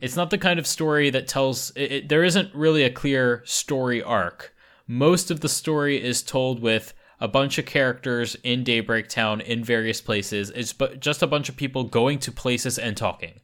it's 0.00 0.16
not 0.16 0.30
the 0.30 0.38
kind 0.38 0.58
of 0.58 0.66
story 0.66 1.10
that 1.10 1.28
tells, 1.28 1.70
it, 1.76 1.92
it, 1.92 2.08
there 2.08 2.24
isn't 2.24 2.54
really 2.54 2.84
a 2.84 2.90
clear 2.90 3.42
story 3.44 4.02
arc. 4.02 4.54
Most 4.90 5.30
of 5.30 5.38
the 5.38 5.48
story 5.48 6.02
is 6.02 6.20
told 6.20 6.60
with 6.60 6.94
a 7.20 7.28
bunch 7.28 7.58
of 7.58 7.64
characters 7.64 8.34
in 8.42 8.64
Daybreak 8.64 9.08
Town 9.08 9.40
in 9.40 9.62
various 9.62 10.00
places. 10.00 10.50
It's 10.50 10.74
just 10.98 11.22
a 11.22 11.28
bunch 11.28 11.48
of 11.48 11.54
people 11.54 11.84
going 11.84 12.18
to 12.18 12.32
places 12.32 12.76
and 12.76 12.96
talking. 12.96 13.38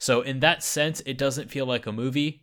So, 0.00 0.20
in 0.20 0.40
that 0.40 0.64
sense, 0.64 1.00
it 1.06 1.16
doesn't 1.16 1.48
feel 1.48 1.64
like 1.64 1.86
a 1.86 1.92
movie 1.92 2.42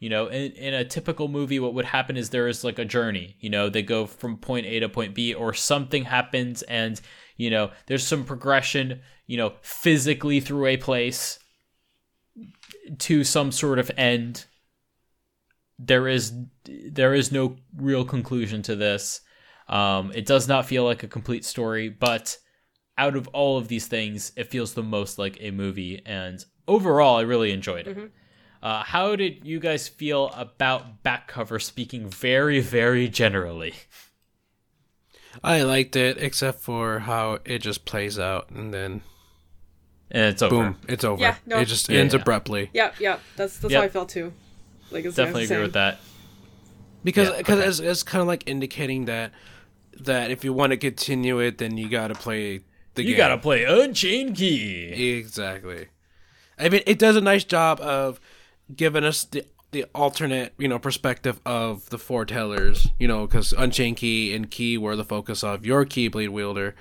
you 0.00 0.10
know 0.10 0.26
in, 0.26 0.50
in 0.52 0.74
a 0.74 0.84
typical 0.84 1.28
movie 1.28 1.60
what 1.60 1.72
would 1.72 1.84
happen 1.84 2.16
is 2.16 2.30
there 2.30 2.48
is 2.48 2.64
like 2.64 2.80
a 2.80 2.84
journey 2.84 3.36
you 3.38 3.48
know 3.48 3.70
they 3.70 3.80
go 3.80 4.06
from 4.06 4.36
point 4.36 4.66
a 4.66 4.80
to 4.80 4.88
point 4.88 5.14
b 5.14 5.32
or 5.32 5.54
something 5.54 6.04
happens 6.04 6.62
and 6.62 7.00
you 7.36 7.48
know 7.48 7.70
there's 7.86 8.04
some 8.04 8.24
progression 8.24 9.00
you 9.28 9.36
know 9.36 9.52
physically 9.62 10.40
through 10.40 10.66
a 10.66 10.76
place 10.76 11.38
to 12.98 13.22
some 13.22 13.52
sort 13.52 13.78
of 13.78 13.88
end 13.96 14.46
there 15.78 16.08
is 16.08 16.32
there 16.66 17.14
is 17.14 17.32
no 17.32 17.56
real 17.76 18.04
conclusion 18.04 18.62
to 18.62 18.76
this 18.76 19.20
um 19.68 20.12
it 20.14 20.26
does 20.26 20.46
not 20.46 20.66
feel 20.66 20.84
like 20.84 21.02
a 21.02 21.08
complete 21.08 21.44
story 21.44 21.88
but 21.88 22.38
out 22.96 23.16
of 23.16 23.26
all 23.28 23.58
of 23.58 23.68
these 23.68 23.86
things 23.86 24.30
it 24.36 24.50
feels 24.50 24.74
the 24.74 24.82
most 24.82 25.18
like 25.18 25.36
a 25.40 25.50
movie 25.50 26.00
and 26.06 26.44
overall 26.68 27.16
i 27.16 27.22
really 27.22 27.50
enjoyed 27.52 27.86
it 27.88 28.12
uh, 28.62 28.82
how 28.82 29.14
did 29.14 29.44
you 29.46 29.60
guys 29.60 29.88
feel 29.88 30.30
about 30.34 31.02
back 31.02 31.28
cover 31.28 31.58
speaking 31.58 32.08
very, 32.08 32.60
very 32.60 33.10
generally? 33.10 33.74
I 35.42 35.60
liked 35.62 35.96
it, 35.96 36.16
except 36.16 36.62
for 36.62 37.00
how 37.00 37.40
it 37.44 37.58
just 37.58 37.84
plays 37.84 38.18
out 38.18 38.48
and 38.48 38.72
then 38.72 39.02
And 40.10 40.24
it's 40.32 40.40
over. 40.40 40.54
boom, 40.54 40.76
it's 40.88 41.04
over. 41.04 41.22
Yeah, 41.22 41.36
no. 41.44 41.58
It 41.58 41.66
just 41.66 41.90
Yeah, 41.90 42.00
ends 42.00 42.14
yeah. 42.14 42.20
abruptly. 42.22 42.70
Yep. 42.72 43.00
Yep. 43.00 43.20
That's 43.36 43.58
that's 43.58 43.72
Yep. 43.74 43.80
how 43.80 43.84
I 43.84 43.88
felt 43.90 44.08
too. 44.08 44.32
Like 44.90 45.04
it's 45.04 45.16
Definitely 45.16 45.44
agree 45.44 45.60
with 45.62 45.72
that. 45.74 45.98
because 47.02 47.28
Yeah, 47.30 47.38
because 47.38 47.58
okay. 47.58 47.68
it's, 47.68 47.78
it's 47.80 48.02
kind 48.02 48.22
of 48.22 48.28
like 48.28 48.44
indicating 48.46 49.06
that 49.06 49.32
that 50.00 50.30
if 50.30 50.44
you 50.44 50.52
want 50.52 50.70
to 50.72 50.76
continue 50.76 51.38
it, 51.38 51.58
then 51.58 51.76
you 51.76 51.88
got 51.88 52.08
to 52.08 52.14
play 52.14 52.60
the 52.94 53.02
You 53.02 53.10
game. 53.10 53.16
gotta 53.16 53.38
play 53.38 53.64
Unchained 53.64 54.36
Key. 54.36 55.16
exactly. 55.18 55.88
I 56.58 56.68
mean, 56.68 56.82
it 56.86 56.98
does 56.98 57.16
a 57.16 57.20
nice 57.20 57.42
job 57.44 57.80
of 57.80 58.20
giving 58.74 59.04
us 59.04 59.24
the 59.24 59.44
the 59.72 59.84
alternate, 59.92 60.54
you 60.58 60.68
know, 60.68 60.78
perspective 60.78 61.40
of 61.44 61.90
the 61.90 61.96
foretellers. 61.98 62.88
You 63.00 63.08
know, 63.08 63.26
because 63.26 63.52
Unchained 63.52 63.96
Key 63.96 64.32
and 64.34 64.48
Key 64.50 64.78
were 64.78 64.94
the 64.94 65.04
focus 65.04 65.42
of 65.42 65.66
your 65.66 65.84
Keyblade 65.84 66.28
wielder. 66.28 66.76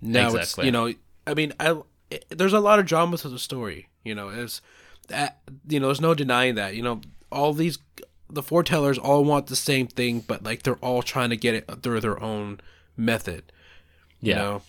Now 0.00 0.26
Exactly. 0.28 0.40
it's 0.62 0.66
you 0.66 0.70
know, 0.72 0.92
I 1.26 1.34
mean, 1.34 1.52
I 1.58 1.80
it, 2.10 2.24
there's 2.28 2.52
a 2.52 2.60
lot 2.60 2.78
of 2.78 2.86
drama 2.86 3.16
to 3.18 3.28
the 3.28 3.38
story. 3.40 3.88
You 4.04 4.14
know, 4.14 4.28
it's 4.28 4.60
that 5.08 5.38
you 5.68 5.80
know, 5.80 5.86
there's 5.86 6.00
no 6.00 6.14
denying 6.14 6.54
that. 6.54 6.76
You 6.76 6.82
know, 6.82 7.00
all 7.30 7.52
these 7.52 7.78
the 8.28 8.42
foretellers 8.42 8.98
all 9.00 9.24
want 9.24 9.46
the 9.46 9.56
same 9.56 9.86
thing, 9.86 10.20
but 10.20 10.42
like 10.42 10.62
they're 10.62 10.76
all 10.76 11.02
trying 11.02 11.30
to 11.30 11.36
get 11.36 11.54
it 11.54 11.70
through 11.82 12.00
their 12.00 12.20
own 12.22 12.60
method. 12.96 13.52
You 14.20 14.32
Yeah. 14.32 14.36
know, 14.36 14.62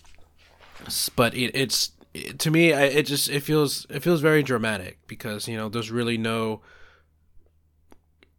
but 1.16 1.34
it, 1.34 1.50
it's 1.54 1.90
it, 2.14 2.38
to 2.40 2.50
me, 2.50 2.72
I, 2.72 2.84
it 2.84 3.06
just 3.06 3.28
it 3.28 3.42
feels 3.42 3.86
it 3.90 4.00
feels 4.00 4.20
very 4.20 4.42
dramatic 4.42 4.98
because 5.06 5.48
you 5.48 5.56
know 5.56 5.68
there's 5.68 5.90
really 5.90 6.18
no 6.18 6.60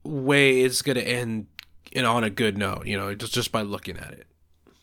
way 0.03 0.61
it's 0.61 0.81
gonna 0.81 1.01
end 1.01 1.47
in 1.91 2.05
on 2.05 2.23
a 2.23 2.29
good 2.29 2.57
note. 2.57 2.85
You 2.85 2.97
know, 2.97 3.13
just 3.15 3.33
just 3.33 3.51
by 3.51 3.61
looking 3.61 3.97
at 3.97 4.11
it. 4.13 4.27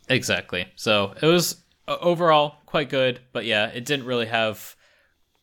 Exactly. 0.09 0.67
So 0.77 1.15
it 1.21 1.27
was 1.27 1.63
uh, 1.89 1.97
overall 2.01 2.57
quite 2.67 2.91
good, 2.91 3.21
but 3.33 3.45
yeah, 3.45 3.67
it 3.69 3.85
didn't 3.85 4.07
really 4.07 4.27
have 4.27 4.77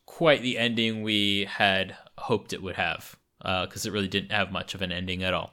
quite 0.06 0.42
the 0.42 0.58
ending 0.58 1.02
we 1.02 1.44
had 1.46 1.96
hoped 2.18 2.52
it 2.52 2.62
would 2.62 2.76
have 2.76 3.16
because 3.44 3.86
it 3.86 3.92
really 3.92 4.08
didn't 4.08 4.32
have 4.32 4.50
much 4.50 4.74
of 4.74 4.82
an 4.82 4.90
ending 4.90 5.22
at 5.22 5.34
all. 5.34 5.52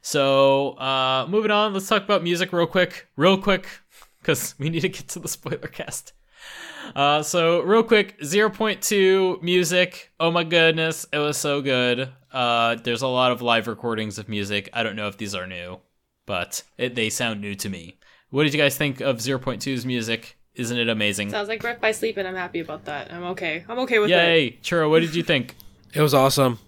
So, 0.00 0.70
uh, 0.78 1.26
moving 1.28 1.50
on, 1.50 1.74
let's 1.74 1.88
talk 1.88 2.04
about 2.04 2.22
music 2.22 2.52
real 2.52 2.66
quick, 2.66 3.06
real 3.16 3.36
quick, 3.36 3.68
because 4.20 4.54
we 4.58 4.70
need 4.70 4.80
to 4.80 4.88
get 4.88 5.08
to 5.08 5.18
the 5.18 5.28
spoiler 5.28 5.68
cast. 5.68 6.12
Uh, 6.94 7.22
so 7.22 7.60
real 7.60 7.82
quick, 7.82 8.18
0.2 8.20 9.42
music. 9.42 10.12
Oh 10.18 10.30
my 10.30 10.44
goodness, 10.44 11.06
it 11.12 11.18
was 11.18 11.36
so 11.36 11.60
good. 11.60 12.10
Uh, 12.32 12.76
there's 12.76 13.02
a 13.02 13.08
lot 13.08 13.32
of 13.32 13.42
live 13.42 13.66
recordings 13.66 14.18
of 14.18 14.28
music. 14.28 14.68
I 14.72 14.82
don't 14.82 14.96
know 14.96 15.08
if 15.08 15.16
these 15.16 15.34
are 15.34 15.46
new, 15.46 15.80
but 16.26 16.62
it, 16.76 16.94
they 16.94 17.10
sound 17.10 17.40
new 17.40 17.54
to 17.56 17.68
me. 17.68 17.98
What 18.30 18.44
did 18.44 18.54
you 18.54 18.60
guys 18.60 18.76
think 18.76 19.00
of 19.00 19.18
0.2's 19.18 19.86
music? 19.86 20.36
Isn't 20.54 20.78
it 20.78 20.88
amazing? 20.88 21.30
Sounds 21.30 21.48
like 21.48 21.62
Birth 21.62 21.80
by 21.80 21.92
Sleep, 21.92 22.16
and 22.16 22.26
I'm 22.26 22.34
happy 22.34 22.60
about 22.60 22.84
that. 22.86 23.12
I'm 23.12 23.24
okay. 23.24 23.64
I'm 23.68 23.78
okay 23.80 23.98
with 23.98 24.10
it. 24.10 24.14
Yay, 24.14 24.58
Churro, 24.62 24.90
what 24.90 25.00
did 25.00 25.14
you 25.14 25.22
think? 25.22 25.54
It 25.94 26.00
was 26.00 26.14
awesome. 26.14 26.58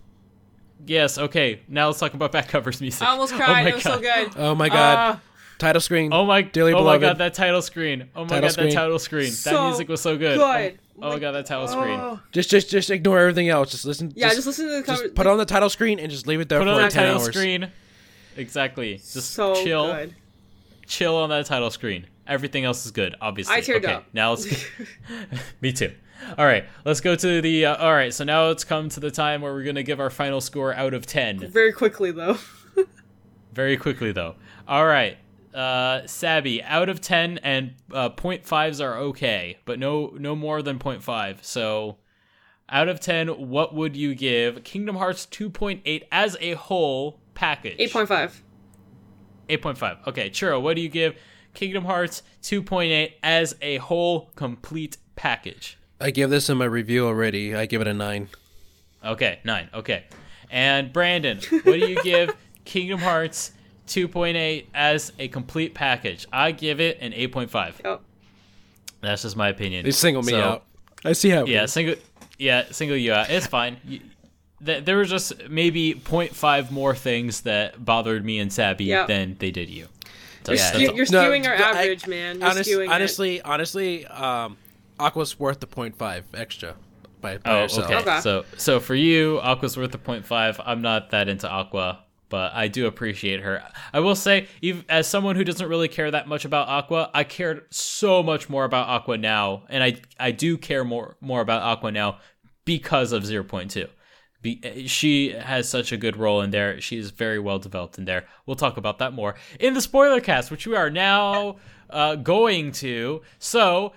Yes, 0.87 1.19
okay. 1.19 1.61
Now 1.69 1.87
let's 1.89 1.99
talk 1.99 2.15
about 2.15 2.33
back 2.37 2.49
covers 2.49 2.81
music. 2.81 3.03
I 3.03 3.11
almost 3.11 3.33
Oh 3.33 3.37
cried. 3.37 3.65
my 3.65 3.71
it 3.71 3.75
was 3.75 3.83
so 3.83 3.99
good. 4.01 4.33
Oh 4.37 4.55
my 4.55 4.69
god. 4.69 5.15
Uh, 5.17 5.19
Title 5.59 5.81
screen. 5.83 6.11
Oh 6.11 6.25
my, 6.25 6.41
Dearly 6.41 6.73
oh 6.73 6.83
my 6.83 6.97
god, 6.97 7.19
that 7.19 7.35
title 7.35 7.61
screen. 7.61 8.09
Oh 8.17 8.23
my 8.23 8.29
Title 8.29 8.43
god, 8.49 8.53
screen. 8.53 8.69
that 8.71 8.75
title 8.75 8.99
screen. 8.99 9.31
that 9.45 9.63
music 9.67 9.89
was 9.91 10.01
so 10.01 10.17
good. 10.17 10.39
good. 10.39 10.79
Oh, 11.03 11.09
oh 11.09 11.13
my 11.13 11.19
god, 11.19 11.33
that 11.33 11.45
title 11.45 11.69
screen. 11.69 12.01
oh. 12.01 12.19
Just 12.33 12.49
just 12.49 12.71
just 12.71 12.89
ignore 12.89 13.19
everything 13.19 13.51
else. 13.51 13.71
Just 13.71 13.85
listen. 13.85 14.11
Yeah, 14.17 14.31
just, 14.33 14.47
listen 14.47 14.67
to 14.69 14.71
the 14.81 14.83
just 14.87 15.03
cover. 15.03 15.13
put 15.15 15.27
on 15.27 15.37
the 15.37 15.45
title 15.45 15.69
screen 15.69 15.99
and 16.01 16.11
just 16.11 16.27
leave 16.27 16.41
it 16.41 16.49
there 16.49 16.61
Put 16.61 16.65
for 16.65 16.71
on 16.71 16.77
like 16.77 16.93
that 16.93 16.93
ten 16.93 17.05
title 17.09 17.21
hours. 17.23 17.35
screen. 17.35 17.71
Exactly. 18.39 18.97
Just 18.97 19.33
so 19.33 19.55
chill. 19.63 19.93
good. 19.93 20.15
chill 20.87 21.15
on 21.17 21.29
that 21.29 21.45
title 21.45 21.71
screen. 21.71 22.07
Everything 22.27 22.65
else 22.65 22.87
is 22.87 22.93
good, 22.93 23.15
obviously. 23.21 23.55
I 23.55 23.61
teared 23.61 23.85
okay, 23.85 23.93
up. 23.93 24.07
Now 24.15 24.31
let's. 24.31 24.47
Me 25.61 25.73
too. 25.75 25.93
All 26.39 26.45
right, 26.45 26.65
let's 26.85 27.01
go 27.01 27.15
to 27.17 27.41
the. 27.41 27.67
Uh, 27.67 27.77
all 27.77 27.93
right, 27.93 28.13
so 28.13 28.25
now 28.25 28.51
it's 28.51 28.65
come 28.65 28.89
to 28.91 29.01
the 29.01 29.11
time 29.11 29.41
where 29.41 29.53
we're 29.53 29.65
gonna 29.65 29.83
give 29.83 30.01
our 30.01 30.11
final 30.11 30.41
score 30.41 30.75
out 30.75 30.95
of 30.95 31.07
ten. 31.07 31.39
Very 31.51 31.73
quickly 31.73 32.11
though. 32.13 32.39
Very 33.53 33.77
quickly 33.77 34.13
though. 34.13 34.37
All 34.69 34.87
right, 34.87 35.19
uh, 35.55 36.07
Sabby, 36.07 36.63
out 36.63 36.89
of 36.89 37.01
ten, 37.01 37.39
and 37.39 37.75
uh, 37.93 38.11
point 38.11 38.47
fives 38.47 38.81
are 38.81 38.99
okay, 38.99 39.59
but 39.65 39.79
no, 39.79 40.15
no 40.19 40.37
more 40.37 40.63
than 40.63 40.79
point 40.79 41.03
five. 41.03 41.45
So, 41.45 41.99
out 42.69 42.89
of 42.89 43.01
ten, 43.01 43.29
what 43.29 43.75
would 43.75 43.97
you 43.97 44.15
give 44.15 44.63
Kingdom 44.63 44.97
Hearts 44.97 45.27
two 45.27 45.51
point 45.51 45.83
eight 45.85 46.07
as 46.13 46.37
a 46.41 46.55
whole 46.55 47.21
package? 47.35 47.77
Eight 47.79 47.93
point 47.93 48.09
five. 48.09 48.43
8.5. 49.51 50.07
Okay, 50.07 50.31
Churro, 50.31 50.63
what 50.63 50.77
do 50.77 50.83
you 50.83 50.89
give 50.89 51.17
Kingdom 51.55 51.85
Hearts 51.85 52.23
2.8 52.43 53.15
as 53.23 53.57
a 53.61 53.79
whole 53.79 54.31
complete 54.37 54.97
package? 55.17 55.77
I 56.01 56.11
give 56.11 56.31
this 56.31 56.49
in 56.49 56.59
my 56.59 56.65
review 56.65 57.07
already. 57.07 57.55
I 57.55 57.67
give 57.67 57.81
it 57.81 57.87
a 57.87 57.95
nine. 57.95 58.29
Okay, 59.05 59.39
9. 59.45 59.69
Okay. 59.75 60.05
And 60.51 60.93
Brandon, 60.93 61.39
what 61.51 61.65
do 61.65 61.79
you 61.79 62.03
give 62.03 62.35
Kingdom 62.65 63.01
Hearts 63.01 63.53
2.8 63.89 64.67
as 64.75 65.13
a 65.19 65.29
complete 65.29 65.75
package? 65.75 66.27
I 66.33 66.53
give 66.53 66.81
it 66.81 66.99
an 67.01 67.13
8.5. 67.13 67.75
Oh, 67.85 68.01
That's 69.01 69.23
just 69.23 69.37
my 69.37 69.49
opinion. 69.49 69.85
They 69.85 69.91
single 69.91 70.23
me 70.23 70.33
So, 70.33 70.41
out. 70.41 70.65
I 71.05 71.13
see 71.13 71.31
how. 71.31 71.43
it 71.43 71.49
Yeah, 71.49 71.65
is. 71.65 71.73
single 71.73 71.97
yeah, 72.39 72.65
single 72.71 72.97
you 72.97 73.13
out. 73.13 73.31
It's 73.31 73.47
fine. 73.47 73.77
You, 73.85 74.01
th- 74.65 74.85
there 74.85 74.97
were 74.97 75.05
just 75.05 75.49
maybe 75.49 75.95
0.5 75.95 76.71
more 76.71 76.95
things 76.95 77.43
that 77.43 77.83
bothered 77.83 78.25
me 78.25 78.39
and 78.39 78.53
Sabby 78.53 78.85
Yeah. 78.87 79.07
than 79.07 79.37
they 79.39 79.51
did 79.51 79.69
you. 79.71 79.87
So, 80.45 80.53
you're, 80.53 80.57
that's 80.59 80.69
skew- 80.75 80.95
you're 80.97 81.07
No, 81.11 81.31
skewing 81.31 81.47
our 81.47 81.55
I- 81.55 81.83
average, 81.83 82.07
man. 82.07 82.41
You're 82.41 82.49
Honest, 82.51 82.71
skewing 82.71 82.85
it. 82.87 82.91
honestly, 82.91 83.43
honestly, 83.43 84.07
um, 84.07 84.57
Aqua's 85.01 85.39
worth 85.39 85.61
the 85.61 85.67
point 85.67 85.97
five 85.97 86.25
extra 86.35 86.77
by, 87.21 87.39
by 87.39 87.51
Oh, 87.51 87.63
herself. 87.63 87.87
okay. 87.87 87.97
Okay. 87.97 88.21
So, 88.21 88.45
so 88.57 88.81
for 88.81 88.95
you, 88.95 89.41
Aqua's 89.41 89.77
worth 89.77 89.93
the 89.93 89.99
point 89.99 90.27
five. 90.27 90.61
I'm 90.65 90.83
not 90.83 91.11
that 91.11 91.29
into 91.29 91.49
Aqua, 91.49 92.05
but 92.29 92.53
I 92.55 92.69
do 92.69 92.87
appreciate 92.87 93.41
her. 93.41 93.63
I 93.93 94.01
will 94.01 94.15
say, 94.15 94.47
even 94.63 94.85
as 94.89 95.07
someone 95.07 95.37
who 95.37 95.45
doesn't 95.45 95.69
really 95.69 95.89
care 95.89 96.11
that 96.11 96.29
much 96.29 96.45
about 96.45 96.69
Aqua, 96.69 97.11
I 97.13 97.25
cared 97.25 97.65
so 97.71 98.23
much 98.23 98.49
more 98.49 98.65
about 98.65 98.89
Aqua 98.89 99.19
now, 99.19 99.65
and 99.69 99.83
I 99.83 99.97
I 100.19 100.31
do 100.31 100.57
care 100.57 100.85
more 100.85 101.17
more 101.21 101.41
about 101.41 101.63
Aqua 101.63 101.91
now 101.93 102.19
because 102.65 103.13
of 103.13 103.25
0.2. 103.25 103.89
Be, 104.43 104.87
she 104.87 105.33
has 105.33 105.69
such 105.69 105.93
a 105.93 105.99
good 105.99 106.17
role 106.17 106.41
in 106.41 106.51
there. 106.51 106.81
She 106.81 106.97
is 106.97 107.11
very 107.11 107.39
well 107.39 107.59
developed 107.59 107.99
in 107.99 108.07
there. 108.07 108.25
We'll 108.47 108.57
talk 108.57 108.79
about 108.79 108.99
that 108.99 109.13
more 109.13 109.35
in 109.59 109.75
the 109.75 109.83
spoiler 109.83 110.21
cast, 110.21 110.51
which 110.51 110.67
we 110.67 110.75
are 110.75 110.89
now 110.89 111.57
uh, 111.91 112.15
going 112.15 112.73
to. 112.73 113.21
So, 113.39 113.93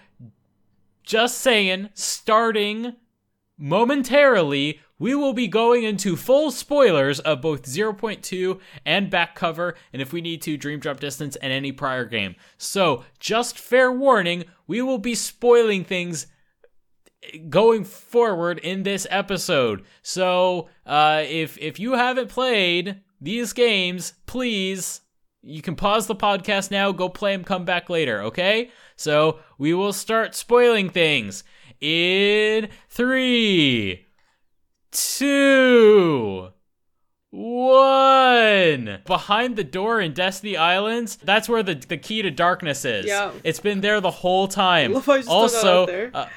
just 1.04 1.38
saying, 1.40 1.90
starting 1.94 2.96
momentarily, 3.58 4.80
we 5.00 5.16
will 5.16 5.34
be 5.34 5.48
going 5.48 5.84
into 5.84 6.16
full 6.16 6.52
spoilers 6.52 7.20
of 7.20 7.42
both 7.42 7.64
0.2 7.64 8.60
and 8.86 9.10
back 9.10 9.36
cover, 9.36 9.76
and 9.92 10.02
if 10.02 10.14
we 10.14 10.22
need 10.22 10.42
to, 10.44 10.58
Dream 10.58 10.80
Drop 10.80 11.00
Distance 11.00 11.36
and 11.38 11.52
any 11.52 11.72
prior 11.72 12.06
game. 12.06 12.36
So, 12.58 13.04
just 13.20 13.60
fair 13.60 13.92
warning, 13.92 14.46
we 14.68 14.82
will 14.82 15.00
be 15.00 15.16
spoiling 15.16 15.84
things 15.84 16.28
going 17.50 17.84
forward 17.84 18.60
in 18.60 18.84
this 18.84 19.08
episode. 19.10 19.84
So, 20.02 20.70
uh, 20.86 21.24
if 21.28 21.58
if 21.58 21.80
you 21.80 21.94
haven't 21.94 22.30
played 22.30 23.02
these 23.20 23.54
games, 23.54 24.14
please 24.26 25.02
you 25.44 25.62
can 25.62 25.76
pause 25.76 26.08
the 26.08 26.16
podcast 26.16 26.72
now, 26.72 26.92
go 26.92 27.10
play 27.10 27.36
them, 27.36 27.44
come 27.44 27.66
back 27.66 27.90
later, 27.90 28.22
okay? 28.24 28.72
So, 28.96 29.40
we 29.58 29.74
will 29.74 29.94
start 29.94 30.36
spoiling 30.36 30.90
things 30.90 31.44
in 31.82 32.70
three, 32.90 34.08
two, 34.92 36.50
one. 37.34 39.00
Behind 39.06 39.56
the 39.56 39.64
door 39.64 40.00
in 40.00 40.14
Destiny 40.14 40.56
Islands, 40.58 41.16
that's 41.18 41.50
where 41.50 41.64
the, 41.64 41.76
the 41.76 41.98
key 41.98 42.22
to 42.22 42.32
darkness 42.32 42.86
is. 42.86 43.06
Yeah. 43.06 43.32
It's 43.44 43.60
been 43.60 43.82
there 43.82 44.00
the 44.02 44.12
whole 44.12 44.48
time. 44.48 44.94
love 44.94 45.06
how 45.06 45.16
you 45.16 45.24
still 45.24 45.34
got 45.34 45.42
also, 45.42 46.12
uh, 46.14 46.28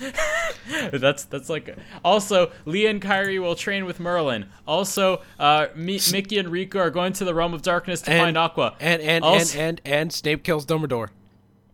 that's 0.92 1.24
that's 1.24 1.50
like 1.50 1.76
also 2.04 2.52
Lea 2.64 2.86
and 2.86 3.02
Kairi 3.02 3.40
will 3.40 3.54
train 3.54 3.84
with 3.84 4.00
Merlin. 4.00 4.46
Also, 4.66 5.22
uh, 5.38 5.66
Mi- 5.74 6.00
Mickey 6.12 6.38
and 6.38 6.48
Riku 6.48 6.76
are 6.76 6.90
going 6.90 7.12
to 7.14 7.24
the 7.24 7.34
realm 7.34 7.52
of 7.54 7.62
darkness 7.62 8.00
to 8.02 8.10
And- 8.12 8.20
find 8.20 8.38
Aqua. 8.38 8.76
And 8.80 9.02
and, 9.02 9.24
Also- 9.24 9.58
and 9.58 9.80
and 9.84 9.92
and 9.94 10.12
Snape 10.12 10.42
kills 10.42 10.64
Dumbledore. 10.64 11.08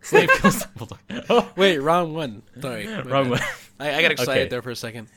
Snape 0.03 0.31
kills 0.41 0.65
Dumbledore. 0.67 1.25
Oh, 1.29 1.51
Wait, 1.57 1.79
wrong 1.79 2.15
one. 2.15 2.43
Sorry, 2.61 2.87
wrong 2.87 3.05
bad. 3.25 3.31
one. 3.31 3.41
I, 3.79 3.95
I 3.97 4.03
got 4.03 4.13
excited 4.13 4.41
Okay. 4.43 4.49
there 4.49 4.63
for 4.63 4.71
a 4.71 4.77
second. 4.77 5.09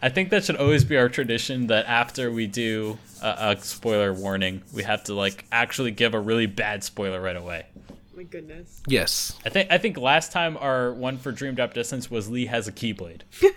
I 0.00 0.08
think 0.08 0.30
that 0.30 0.44
should 0.44 0.56
always 0.56 0.84
be 0.84 0.96
our 0.96 1.08
tradition 1.08 1.66
that 1.68 1.86
after 1.86 2.30
we 2.30 2.46
do 2.46 2.98
a, 3.22 3.56
a 3.58 3.60
spoiler 3.60 4.12
warning, 4.12 4.62
we 4.72 4.84
have 4.84 5.04
to 5.04 5.14
like 5.14 5.44
actually 5.50 5.90
give 5.90 6.14
a 6.14 6.20
really 6.20 6.46
bad 6.46 6.84
spoiler 6.84 7.20
right 7.20 7.36
away. 7.36 7.66
My 8.16 8.22
goodness. 8.24 8.80
Yes. 8.86 9.36
I 9.44 9.48
think 9.48 9.70
I 9.70 9.78
think 9.78 9.96
last 9.96 10.32
time 10.32 10.56
our 10.56 10.92
one 10.92 11.18
for 11.18 11.32
Dream 11.32 11.54
Drop 11.54 11.74
Distance 11.74 12.10
was 12.10 12.28
Lea 12.28 12.46
has 12.46 12.66
a 12.68 12.72
Keyblade. 12.72 13.22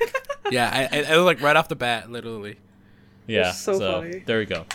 Yeah, 0.51 0.69
I, 0.91 0.97
I, 0.99 1.03
I 1.13 1.17
was 1.17 1.25
like 1.25 1.39
right 1.41 1.55
off 1.55 1.69
the 1.69 1.75
bat, 1.75 2.11
literally. 2.11 2.57
Yeah. 3.25 3.51
so 3.51 3.79
funny. 3.79 4.23
there 4.25 4.39
we 4.39 4.45
go. 4.45 4.65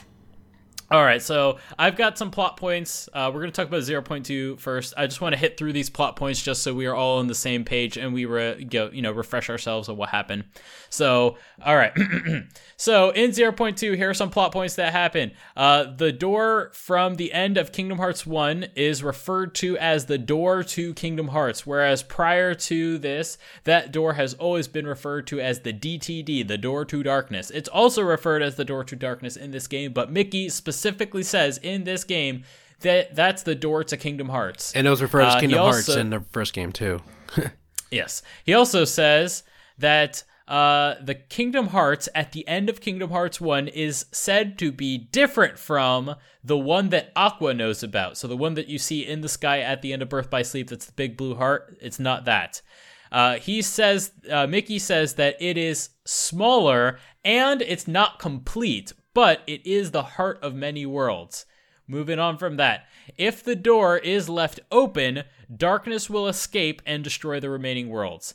All 0.89 1.03
right, 1.03 1.21
so 1.21 1.59
I've 1.77 1.97
got 1.97 2.17
some 2.17 2.31
plot 2.31 2.57
points. 2.57 3.09
Uh, 3.13 3.29
we're 3.35 3.41
going 3.41 3.51
to 3.51 3.57
talk 3.57 3.67
about 3.67 3.81
0.2 3.81 4.61
first. 4.61 4.95
I 4.97 5.09
just 5.09 5.21
want 5.21 5.33
to 5.35 5.39
hit 5.39 5.57
through 5.59 5.73
these 5.73 5.91
plot 5.91 6.15
points 6.15 6.41
just 6.41 6.63
so 6.63 6.73
we 6.73 6.87
are 6.87 6.95
all 6.95 7.19
on 7.19 7.27
the 7.27 7.35
same 7.35 7.65
page 7.65 7.97
and 7.97 8.15
we 8.15 8.25
re- 8.25 8.63
go, 8.63 8.91
you 8.93 9.03
know, 9.03 9.11
refresh 9.11 9.51
ourselves 9.51 9.89
on 9.89 9.97
what 9.97 10.11
happened. 10.11 10.45
So, 10.89 11.39
all 11.65 11.77
right. 11.77 11.93
so 12.77 13.11
in 13.11 13.33
0.2, 13.33 13.97
here 13.97 14.11
are 14.11 14.15
some 14.15 14.31
plot 14.31 14.53
points 14.53 14.77
that 14.77 14.93
happen. 14.93 15.33
Uh, 15.57 15.93
the 15.93 16.13
door 16.13 16.71
from 16.73 17.17
the 17.17 17.33
end 17.33 17.59
of 17.59 17.73
Kingdom 17.73 17.99
Hearts 17.99 18.25
1 18.25 18.69
is 18.77 19.03
referred 19.03 19.57
to 19.57 19.77
as 19.79 20.07
the 20.07 20.19
door 20.19 20.63
to 20.63 20.95
Kingdom 20.95 21.29
Hearts, 21.29 21.67
whereas 21.67 22.05
prior 22.05 22.55
to 22.55 22.97
this, 22.99 23.39
that 23.65 23.91
door 23.91 24.13
has 24.13 24.35
always 24.35 24.69
been 24.69 24.87
referred 24.87 25.27
to 25.27 25.41
as 25.41 25.61
the 25.61 25.73
DTD, 25.73 26.47
the 26.47 26.59
door 26.59 26.85
to 26.85 27.03
darkness. 27.03 27.51
It's 27.51 27.69
also 27.69 28.03
referred 28.03 28.43
as 28.43 28.55
the 28.55 28.65
door 28.65 28.85
to 28.85 28.95
darkness 28.95 29.37
in 29.37 29.51
this 29.51 29.67
game, 29.67 29.93
but 29.93 30.13
Mickey 30.13 30.49
specifically 30.49 30.76
says 31.23 31.59
in 31.63 31.85
this 31.85 32.05
game 32.05 32.45
that 32.81 33.15
that's 33.15 33.43
the 33.43 33.55
door 33.55 33.85
to 33.85 33.97
Kingdom 33.97 34.29
Hearts. 34.29 34.73
And 34.75 34.87
it 34.87 34.91
was 34.91 35.03
referred 35.03 35.23
Uh, 35.23 35.27
as 35.29 35.35
he 35.35 35.41
Kingdom 35.41 35.59
Hearts 35.61 35.89
also- 35.89 36.01
in 36.01 36.11
the 36.11 36.21
first 36.31 36.53
game 36.53 36.73
too. 36.73 37.01
Yes. 37.91 38.23
He 38.45 38.53
also 38.53 38.85
says 38.85 39.45
that 39.79 40.25
uh, 40.49 40.97
the 41.01 41.15
Kingdom 41.15 41.69
Hearts 41.69 42.09
at 42.17 42.33
the 42.33 42.47
end 42.49 42.69
of 42.69 42.81
Kingdom 42.81 43.11
Hearts 43.11 43.41
1 43.41 43.69
is 43.69 44.07
said 44.11 44.59
to 44.59 44.73
be 44.73 44.99
different 44.99 45.57
from 45.57 46.17
the 46.43 46.59
one 46.59 46.89
that 46.91 47.13
Aqua 47.15 47.55
knows 47.55 47.83
about. 47.85 48.19
So 48.19 48.27
the 48.27 48.37
one 48.37 48.55
that 48.55 48.67
you 48.67 48.79
see 48.79 49.07
in 49.07 49.21
the 49.21 49.29
sky 49.29 49.61
at 49.61 49.83
the 49.83 49.93
end 49.93 50.03
of 50.03 50.09
Birth 50.09 50.31
by 50.31 50.43
Sleep, 50.43 50.69
that's 50.69 50.87
the 50.87 50.93
big 50.93 51.17
blue 51.17 51.37
heart, 51.37 51.77
it's 51.81 51.99
not 52.01 52.25
that. 52.25 52.61
Uh, 53.13 53.37
he 53.37 53.63
says, 53.63 54.11
uh, 54.31 54.49
Mickey 54.49 54.81
says 54.81 55.15
that 55.15 55.37
it 55.41 55.57
is 55.57 55.91
smaller 56.05 56.99
and 57.25 57.63
it's 57.63 57.87
not 57.89 58.19
complete, 58.19 58.93
but 59.17 59.41
it 59.47 59.67
is 59.67 59.93
the 59.93 60.03
heart 60.03 60.39
of 60.43 60.55
many 60.55 60.85
worlds. 60.85 61.47
Moving 61.89 62.19
on 62.19 62.37
from 62.37 62.59
that, 62.59 62.85
if 63.17 63.43
the 63.43 63.57
door 63.57 63.97
is 63.97 64.29
left 64.29 64.61
open, 64.71 65.23
darkness 65.57 66.11
will 66.11 66.29
escape 66.29 66.83
and 66.85 67.03
destroy 67.03 67.41
the 67.41 67.49
remaining 67.49 67.89
worlds. 67.89 68.35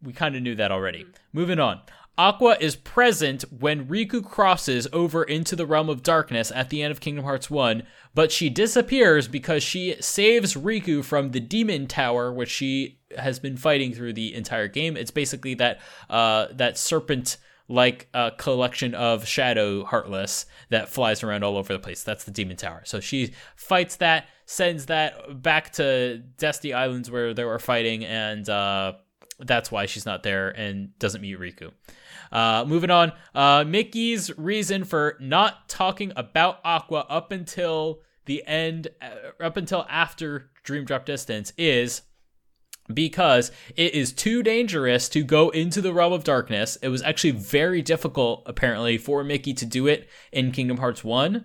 We 0.00 0.12
kind 0.12 0.36
of 0.36 0.42
knew 0.42 0.54
that 0.54 0.70
already. 0.70 1.04
Moving 1.32 1.58
on. 1.58 1.80
Aqua 2.16 2.56
is 2.60 2.76
present 2.76 3.42
when 3.50 3.88
Riku 3.88 4.24
crosses 4.24 4.86
over 4.92 5.24
into 5.24 5.56
the 5.56 5.66
realm 5.66 5.88
of 5.88 6.04
darkness 6.04 6.52
at 6.54 6.70
the 6.70 6.80
end 6.80 6.92
of 6.92 7.00
Kingdom 7.00 7.24
Hearts 7.24 7.50
1, 7.50 7.82
but 8.14 8.30
she 8.30 8.48
disappears 8.48 9.26
because 9.26 9.64
she 9.64 9.96
saves 9.98 10.54
Riku 10.54 11.02
from 11.02 11.32
the 11.32 11.40
demon 11.40 11.88
tower, 11.88 12.32
which 12.32 12.50
she 12.50 13.00
has 13.18 13.40
been 13.40 13.56
fighting 13.56 13.92
through 13.92 14.12
the 14.12 14.32
entire 14.32 14.68
game. 14.68 14.96
It's 14.96 15.10
basically 15.10 15.54
that 15.54 15.80
uh, 16.08 16.46
that 16.52 16.78
serpent 16.78 17.36
like 17.70 18.08
a 18.12 18.32
collection 18.36 18.94
of 18.96 19.26
shadow 19.26 19.84
heartless 19.84 20.44
that 20.70 20.88
flies 20.88 21.22
around 21.22 21.44
all 21.44 21.56
over 21.56 21.72
the 21.72 21.78
place. 21.78 22.02
That's 22.02 22.24
the 22.24 22.32
demon 22.32 22.56
tower. 22.56 22.82
So 22.84 22.98
she 22.98 23.32
fights 23.54 23.96
that, 23.96 24.26
sends 24.44 24.86
that 24.86 25.40
back 25.40 25.72
to 25.74 26.18
Destiny 26.36 26.74
Islands 26.74 27.12
where 27.12 27.32
they 27.32 27.44
were 27.44 27.60
fighting, 27.60 28.04
and 28.04 28.48
uh, 28.48 28.94
that's 29.38 29.70
why 29.70 29.86
she's 29.86 30.04
not 30.04 30.24
there 30.24 30.50
and 30.50 30.98
doesn't 30.98 31.20
meet 31.20 31.38
Riku. 31.38 31.70
Uh, 32.32 32.64
moving 32.66 32.90
on, 32.90 33.12
uh, 33.36 33.64
Mickey's 33.64 34.36
reason 34.36 34.82
for 34.82 35.16
not 35.20 35.68
talking 35.68 36.12
about 36.16 36.58
Aqua 36.64 37.06
up 37.08 37.30
until 37.30 38.00
the 38.24 38.44
end, 38.48 38.88
uh, 39.00 39.44
up 39.44 39.56
until 39.56 39.86
after 39.88 40.50
Dream 40.64 40.84
Drop 40.84 41.06
Distance 41.06 41.52
is 41.56 42.02
because 42.94 43.50
it 43.76 43.94
is 43.94 44.12
too 44.12 44.42
dangerous 44.42 45.08
to 45.10 45.22
go 45.22 45.50
into 45.50 45.80
the 45.80 45.92
realm 45.92 46.12
of 46.12 46.24
darkness. 46.24 46.76
It 46.82 46.88
was 46.88 47.02
actually 47.02 47.32
very 47.32 47.82
difficult, 47.82 48.42
apparently, 48.46 48.98
for 48.98 49.24
Mickey 49.24 49.54
to 49.54 49.66
do 49.66 49.86
it 49.86 50.08
in 50.32 50.52
Kingdom 50.52 50.78
Hearts 50.78 51.04
1. 51.04 51.44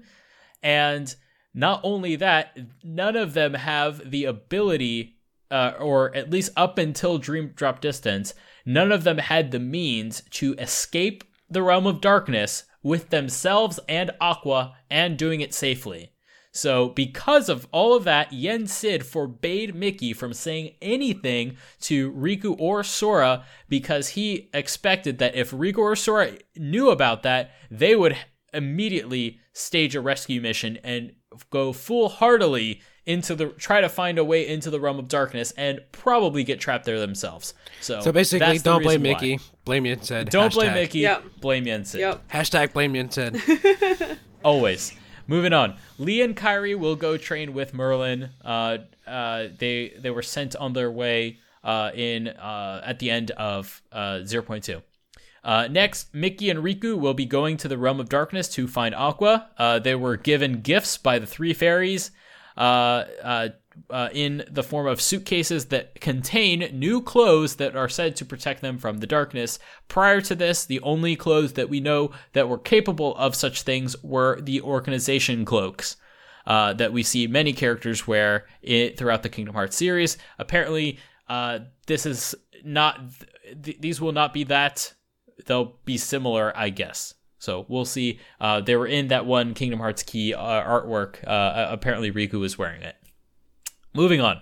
And 0.64 1.16
not 1.54 1.80
only 1.84 2.16
that, 2.18 2.58
none 2.84 3.16
of 3.16 3.34
them 3.34 3.54
have 3.54 4.10
the 4.10 4.26
ability, 4.26 5.18
uh, 5.50 5.74
or 5.80 6.14
at 6.16 6.30
least 6.30 6.52
up 6.58 6.78
until 6.78 7.18
Dream 7.18 7.54
Drop 7.56 7.82
Distance, 7.82 8.34
none 8.66 8.91
of 8.91 9.04
them 9.04 9.20
had 9.20 9.52
the 9.52 9.60
means 9.60 10.22
to 10.32 10.54
escape 10.56 11.24
the 11.50 11.64
realm 11.64 11.86
of 11.86 12.02
darkness 12.02 12.64
with 12.84 13.10
themselves 13.10 13.80
and 13.88 14.12
Aqua 14.20 14.76
and 14.89 15.18
doing 15.18 15.41
it 15.41 15.54
safely. 15.54 16.12
So, 16.56 16.88
because 16.88 17.49
of 17.49 17.68
all 17.74 17.97
of 17.97 18.06
that, 18.06 18.32
Yen 18.32 18.66
Sid 18.66 19.06
forbade 19.06 19.76
Mickey 19.76 20.14
from 20.14 20.34
saying 20.34 20.76
anything 20.82 21.58
to 21.82 22.14
Riku 22.14 22.56
or 22.58 22.82
Sora 22.82 23.43
because 23.68 24.10
he 24.10 24.49
expected 24.53 25.18
that 25.18 25.36
if 25.36 25.51
Riku 25.51 25.80
or 25.80 25.97
Sora 25.97 26.32
knew 26.56 26.91
about 26.91 27.24
that, 27.24 27.51
they 27.70 27.93
would 27.93 28.16
immediately 28.53 29.41
stage 29.51 29.95
a 29.95 30.01
rescue 30.01 30.39
mission 30.39 30.80
and 30.82 31.12
go 31.49 31.74
full 31.74 32.08
heartily 32.08 32.82
into 33.06 33.36
the 33.36 33.47
try 33.47 33.82
to 33.82 33.89
find 33.89 34.18
a 34.18 34.24
way 34.24 34.47
into 34.47 34.70
the 34.72 34.80
realm 34.80 34.97
of 34.97 35.10
darkness 35.10 35.51
and 35.58 35.82
probably 35.91 36.45
get 36.45 36.62
trapped 36.62 36.86
there 36.86 37.01
themselves. 37.01 37.53
So, 37.82 37.99
So 37.99 38.14
basically, 38.14 38.60
don't 38.60 38.82
blame 38.82 39.01
reason 39.01 39.14
why. 39.14 39.22
Mickey. 39.22 39.39
Blame 39.66 39.86
Yen 39.88 40.01
Sid. 40.01 40.30
Don't 40.30 40.53
blame 40.53 40.72
Hashtag. 40.72 40.74
Mickey. 40.76 40.99
Yep. 40.99 41.24
Blame 41.41 41.68
Yen 41.68 41.84
Sid. 41.84 41.99
Yep. 41.99 42.30
Hashtag 42.30 42.72
blame 42.72 42.95
Yen 42.95 43.12
Sid. 43.12 43.41
Always. 44.43 44.93
Moving 45.28 45.54
on. 45.54 45.78
Lea 45.98 46.22
and 46.22 46.36
Kairi 46.36 46.78
will 46.78 46.96
go 46.96 47.18
train 47.18 47.54
with 47.54 47.74
Merlin. 47.74 48.30
Uh, 48.44 48.78
uh, 49.08 49.48
they 49.58 49.94
they 49.98 50.12
were 50.12 50.22
sent 50.22 50.56
on 50.56 50.74
their 50.74 50.92
way 50.92 51.40
uh, 51.64 51.92
in 51.96 52.28
uh, 52.28 52.82
at 52.86 53.00
the 53.00 53.10
end 53.10 53.32
of 53.32 53.82
uh, 53.92 54.20
0.2. 54.24 54.82
Uh, 55.44 55.68
next, 55.68 56.14
Mickey 56.14 56.50
and 56.50 56.60
Riku 56.60 56.98
will 56.98 57.14
be 57.14 57.26
going 57.26 57.58
to 57.58 57.68
the 57.68 57.78
realm 57.78 58.00
of 58.00 58.10
darkness 58.10 58.50
to 58.50 58.68
find 58.68 58.96
Aqua. 58.96 59.50
They 59.84 59.96
were 59.96 60.18
given 60.18 60.62
gifts 60.62 60.98
by 60.98 61.20
the 61.20 61.28
three 61.28 61.54
fairies 61.54 62.12
uh, 63.90 64.10
in 64.14 64.44
the 64.50 64.64
form 64.64 64.88
of 64.88 65.02
suitcases 65.02 65.66
that 65.66 66.00
contain 66.02 66.70
new 66.74 67.02
clothes 67.02 67.56
that 67.58 67.76
are 67.76 67.90
said 67.90 68.16
to 68.16 68.26
protect 68.26 68.62
them 68.62 68.78
from 68.78 68.98
the 68.98 69.08
darkness. 69.08 69.60
Prior 69.88 70.22
to 70.22 70.36
this, 70.36 70.66
the 70.66 70.82
only 70.82 71.16
clothes 71.16 71.54
that 71.54 71.70
we 71.70 71.80
know 71.80 72.12
that 72.34 72.50
were 72.50 72.58
capable 72.58 73.16
of 73.16 73.36
such 73.36 73.62
things 73.62 73.96
were 74.04 74.40
the 74.42 74.62
organization 74.62 75.46
cloaks. 75.46 75.98
Uh, 76.48 76.74
that 76.74 76.94
we 76.94 77.02
see 77.02 77.26
many 77.26 77.54
characters 77.54 78.06
wear 78.06 78.46
it 78.62 79.00
throughout 79.00 79.24
the 79.24 79.30
Kingdom 79.30 79.56
Hearts 79.56 79.76
series. 79.76 80.16
Apparently, 80.38 81.00
uh, 81.28 81.60
this 81.88 82.06
is 82.06 82.36
not; 82.64 83.00
th- 83.64 83.80
these 83.80 84.00
will 84.00 84.12
not 84.12 84.32
be 84.32 84.44
that. 84.44 84.94
They'll 85.48 85.80
be 85.86 85.98
similar, 85.98 86.56
I 86.56 86.70
guess. 86.70 87.16
So 87.40 87.66
we'll 87.68 87.86
see. 87.86 88.20
Uh, 88.40 88.62
they 88.62 88.76
were 88.76 88.88
in 88.88 89.08
that 89.08 89.26
one 89.26 89.56
Kingdom 89.56 89.80
Hearts 89.80 90.04
key 90.04 90.34
uh, 90.36 90.40
artwork. 90.40 91.28
Uh, 91.28 91.68
apparently, 91.70 92.12
Riku 92.12 92.40
was 92.40 92.58
wearing 92.58 92.84
it. 92.84 92.96
Moving 93.96 94.22
on. 94.22 94.41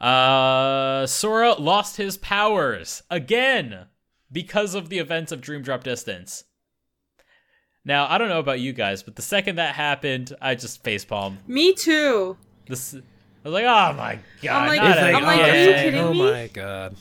Uh, 0.00 1.06
Sora 1.06 1.54
lost 1.54 1.96
his 1.96 2.16
powers 2.16 3.02
again 3.10 3.86
because 4.30 4.74
of 4.74 4.88
the 4.88 4.98
events 4.98 5.32
of 5.32 5.40
Dream 5.40 5.62
Drop 5.62 5.84
Distance. 5.84 6.44
Now, 7.84 8.06
I 8.08 8.18
don't 8.18 8.28
know 8.28 8.38
about 8.38 8.60
you 8.60 8.72
guys, 8.72 9.02
but 9.02 9.16
the 9.16 9.22
second 9.22 9.56
that 9.56 9.74
happened, 9.74 10.34
I 10.40 10.54
just 10.54 10.84
facepalmed. 10.84 11.36
Me 11.48 11.74
too. 11.74 12.36
This, 12.66 12.94
I 12.94 12.98
was 13.44 13.52
like, 13.52 13.64
oh 13.64 13.92
my 13.94 14.18
god! 14.40 14.62
I'm 14.62 14.68
like- 14.68 14.82
not 14.82 14.98
I'm 14.98 15.22
like, 15.24 15.40
are 15.40 15.46
you 15.46 15.72
kidding 15.72 16.00
oh 16.00 16.12
me? 16.12 16.20
Oh 16.20 16.32
my 16.32 16.46
god. 16.48 16.96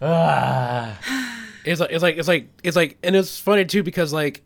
Ah. 0.00 1.30
It's 1.66 1.80
like 1.80 1.92
it's 1.92 2.02
like 2.02 2.18
it's 2.18 2.28
like 2.28 2.48
it's 2.62 2.76
like 2.76 2.98
and 3.02 3.16
it's 3.16 3.38
funny 3.38 3.64
too 3.64 3.82
because 3.82 4.12
like 4.12 4.44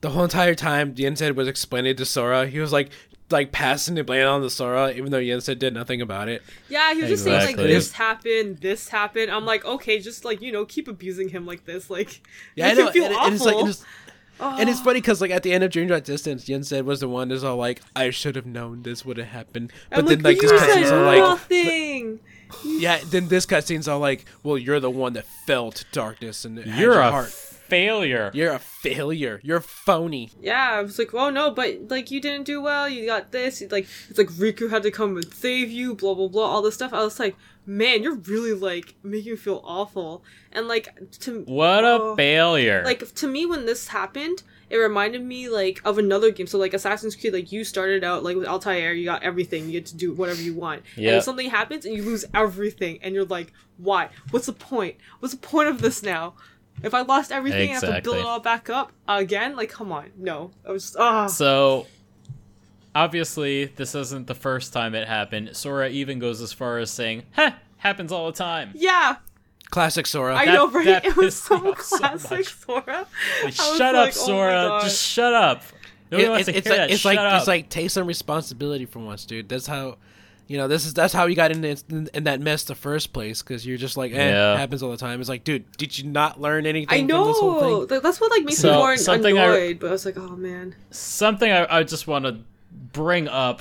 the 0.00 0.10
whole 0.10 0.24
entire 0.24 0.56
time 0.56 0.92
Yen 0.96 1.14
Sid 1.14 1.36
was 1.36 1.46
explaining 1.46 1.94
to 1.94 2.04
Sora, 2.04 2.48
he 2.48 2.58
was 2.58 2.72
like 2.72 2.90
like 3.30 3.52
passing 3.52 3.94
the 3.94 4.04
blame 4.04 4.26
on 4.26 4.40
the 4.42 4.50
Sora, 4.50 4.90
even 4.92 5.10
though 5.10 5.18
Yen 5.18 5.40
Sid 5.40 5.58
did 5.58 5.74
nothing 5.74 6.00
about 6.00 6.28
it. 6.28 6.42
Yeah, 6.68 6.94
he 6.94 7.00
was 7.02 7.10
just 7.10 7.24
saying 7.24 7.44
like 7.46 7.56
this 7.56 7.92
happened, 7.92 8.58
this 8.58 8.88
happened. 8.88 9.30
I'm 9.30 9.44
like, 9.44 9.64
okay, 9.64 9.98
just 9.98 10.24
like 10.24 10.40
you 10.40 10.50
know, 10.52 10.64
keep 10.64 10.88
abusing 10.88 11.28
him 11.28 11.44
like 11.46 11.64
this, 11.64 11.90
like 11.90 12.20
Yeah, 12.54 12.68
I 12.68 12.72
know. 12.74 12.90
feel 12.90 13.04
and, 13.06 13.14
awful. 13.14 13.26
and 13.26 13.34
it's 13.36 13.44
like 13.44 13.56
and 13.56 13.68
it's, 13.68 13.80
and 13.80 13.88
Oh. 14.40 14.56
it's 14.70 14.80
funny 14.80 15.00
because 15.00 15.20
like 15.20 15.32
at 15.32 15.42
the 15.42 15.52
end 15.52 15.64
of 15.64 15.72
Dream 15.72 15.88
Drop 15.88 16.04
Distance, 16.04 16.44
Yensid 16.44 16.84
was 16.84 17.00
the 17.00 17.08
one 17.08 17.28
that's 17.28 17.42
all 17.42 17.56
like, 17.56 17.80
"I 17.96 18.10
should 18.10 18.36
have 18.36 18.46
known 18.46 18.82
this 18.84 19.04
would 19.04 19.16
have 19.16 19.26
happened," 19.26 19.72
but 19.90 19.98
I'm 19.98 20.04
then 20.06 20.22
like, 20.22 20.40
like 20.40 20.40
this 20.40 20.50
said 20.60 20.68
cutscene's 20.84 20.92
all 20.92 21.02
like, 21.02 21.18
nothing. 21.18 22.20
yeah, 22.64 23.00
then 23.04 23.26
this 23.26 23.46
cutscene's 23.46 23.88
all 23.88 23.98
like, 23.98 24.26
"Well, 24.44 24.56
you're 24.56 24.78
the 24.78 24.90
one 24.92 25.14
that 25.14 25.24
felt 25.44 25.84
darkness 25.90 26.44
and 26.44 26.56
You're 26.58 26.76
your 26.92 27.00
a 27.00 27.10
heart. 27.10 27.47
Failure. 27.68 28.30
You're 28.34 28.52
a 28.52 28.58
failure. 28.58 29.40
You're 29.42 29.60
phony." 29.60 30.30
Yeah, 30.40 30.70
I 30.72 30.82
was 30.82 30.98
like, 30.98 31.14
oh 31.14 31.30
no, 31.30 31.50
but 31.50 31.88
like 31.88 32.10
you 32.10 32.20
didn't 32.20 32.44
do 32.44 32.60
well. 32.62 32.88
You 32.88 33.06
got 33.06 33.32
this. 33.32 33.62
Like 33.70 33.86
it's 34.08 34.18
like 34.18 34.28
Riku 34.28 34.70
had 34.70 34.82
to 34.84 34.90
come 34.90 35.16
and 35.16 35.32
save 35.32 35.70
you. 35.70 35.94
Blah 35.94 36.14
blah 36.14 36.28
blah. 36.28 36.44
All 36.46 36.62
this 36.62 36.74
stuff. 36.74 36.92
I 36.92 37.02
was 37.04 37.18
like, 37.20 37.36
man, 37.66 38.02
you're 38.02 38.16
really 38.16 38.54
like 38.54 38.94
making 39.02 39.32
me 39.32 39.36
feel 39.36 39.60
awful. 39.64 40.22
And 40.52 40.66
like 40.68 40.88
to 41.20 41.42
What 41.46 41.84
a 41.84 41.98
oh. 42.00 42.16
failure! 42.16 42.82
like 42.84 43.14
to 43.14 43.26
me 43.26 43.46
when 43.46 43.66
this 43.66 43.88
happened 43.88 44.42
it 44.70 44.76
reminded 44.76 45.22
me 45.22 45.48
like 45.48 45.80
of 45.84 45.98
another 45.98 46.30
game 46.30 46.46
so 46.46 46.58
like 46.58 46.74
assassin's 46.74 47.16
creed 47.16 47.32
like 47.32 47.50
you 47.52 47.64
started 47.64 48.04
out 48.04 48.22
like 48.22 48.36
with 48.36 48.46
altair 48.46 48.92
you 48.92 49.04
got 49.04 49.22
everything 49.22 49.64
you 49.66 49.72
get 49.72 49.86
to 49.86 49.96
do 49.96 50.12
whatever 50.12 50.40
you 50.42 50.54
want 50.54 50.82
Yeah. 50.96 51.08
and 51.10 51.18
if 51.18 51.24
something 51.24 51.48
happens 51.48 51.84
and 51.86 51.94
you 51.94 52.02
lose 52.02 52.24
everything 52.34 52.98
and 53.02 53.14
you're 53.14 53.24
like 53.24 53.52
why 53.78 54.10
what's 54.30 54.46
the 54.46 54.52
point 54.52 54.96
what's 55.20 55.34
the 55.34 55.40
point 55.40 55.68
of 55.68 55.80
this 55.80 56.02
now 56.02 56.34
if 56.82 56.94
i 56.94 57.00
lost 57.02 57.30
everything 57.32 57.70
i 57.70 57.72
have 57.74 57.80
to 57.82 58.00
build 58.02 58.16
it 58.16 58.24
all 58.24 58.40
back 58.40 58.68
up 58.70 58.92
again 59.08 59.56
like 59.56 59.70
come 59.70 59.90
on 59.92 60.10
no 60.16 60.50
i 60.66 60.70
was 60.70 60.94
ah 60.98 61.26
So, 61.26 61.86
obviously, 62.94 63.66
this 63.66 63.94
isn't 63.94 64.26
the 64.26 64.34
first 64.34 64.72
time 64.72 64.94
it 64.94 65.06
happened. 65.08 65.56
Sora 65.56 65.88
even 65.88 66.18
goes 66.18 66.40
as 66.40 66.52
far 66.52 66.78
as 66.78 66.90
saying, 66.90 67.22
"Heh, 67.32 67.52
happens 67.78 68.12
all 68.12 68.26
the 68.26 68.32
time." 68.36 68.72
yeah 68.74 69.16
Classic 69.70 70.06
Sora. 70.06 70.34
i 70.34 70.46
That- 70.46 70.54
know 70.54 70.70
right 70.70 70.86
that 70.86 71.04
it 71.04 71.16
was 71.16 71.36
so 71.36 71.58
me 71.58 71.70
off 71.70 71.80
so 71.82 71.98
classic 71.98 72.48
sora 72.48 73.06
Like, 73.44 73.52
shut 73.52 73.82
up, 73.94 74.06
like, 74.06 74.08
oh 74.16 74.26
Sora! 74.26 74.50
God. 74.52 74.82
Just 74.84 75.02
shut 75.04 75.34
up. 75.34 75.62
Nobody 76.10 76.24
It- 76.26 76.30
wants 76.30 76.48
it's, 76.48 76.54
to 76.54 76.58
it's 76.58 76.66
hear 76.68 76.76
like 76.78 76.88
that. 76.88 76.90
it's 76.92 77.00
shut 77.02 77.16
like 77.16 77.18
up. 77.32 77.38
it's 77.38 77.46
like 77.48 77.68
take 77.68 77.90
some 77.90 78.06
responsibility 78.06 78.86
for 78.86 79.00
once, 79.00 79.26
dude. 79.26 79.46
That's 79.48 79.66
how, 79.66 79.98
you 80.48 80.56
know, 80.56 80.66
this 80.66 80.84
is 80.86 80.94
that's 80.94 81.12
how 81.12 81.26
you 81.26 81.36
got 81.36 81.52
in, 81.52 81.60
this, 81.60 81.84
in 81.88 82.24
that 82.24 82.40
mess 82.40 82.64
the 82.64 82.74
first 82.74 83.12
place 83.12 83.42
because 83.42 83.64
you're 83.66 83.76
just 83.78 83.96
like, 83.96 84.10
eh, 84.12 84.16
Yeah. 84.30 84.54
it 84.54 84.58
happens 84.58 84.82
all 84.82 84.90
the 84.90 84.96
time. 84.96 85.20
It's 85.20 85.28
like, 85.28 85.44
dude, 85.44 85.70
did 85.76 85.96
you 85.98 86.08
not 86.10 86.40
learn 86.40 86.64
anything 86.66 86.88
I 86.88 87.06
from 87.06 87.26
this 87.26 87.38
whole 87.38 87.60
know. 87.60 87.86
thing? 87.86 88.00
That's 88.02 88.20
what 88.20 88.30
like 88.32 88.44
makes 88.44 88.58
So, 88.58 88.70
me 88.72 88.76
more 88.78 88.96
something 88.96 89.38
I- 89.38 89.44
annoyed. 89.44 89.78
But 89.78 89.88
I 89.88 89.90
was 89.92 90.04
like, 90.06 90.16
oh 90.16 90.34
man. 90.36 90.74
something 90.90 91.52
I, 91.52 91.78
I 91.78 91.82
just 91.84 92.06
want 92.08 92.24
to 92.24 92.38
bring 92.92 93.28
up 93.28 93.60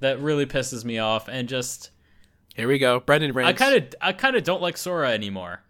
that 0.00 0.20
really 0.20 0.44
pisses 0.44 0.84
me 0.84 0.98
off, 0.98 1.28
and 1.28 1.48
just 1.48 1.90
Here 2.54 2.68
we 2.68 2.78
go, 2.78 3.00
Brendan 3.00 3.34
I 3.38 3.52
kind 3.54 3.76
of 3.76 3.94
I 4.00 4.12
kind 4.12 4.36
of 4.36 4.42
don't 4.44 4.60
like 4.60 4.76
Sora 4.76 5.10
anymore. 5.12 5.60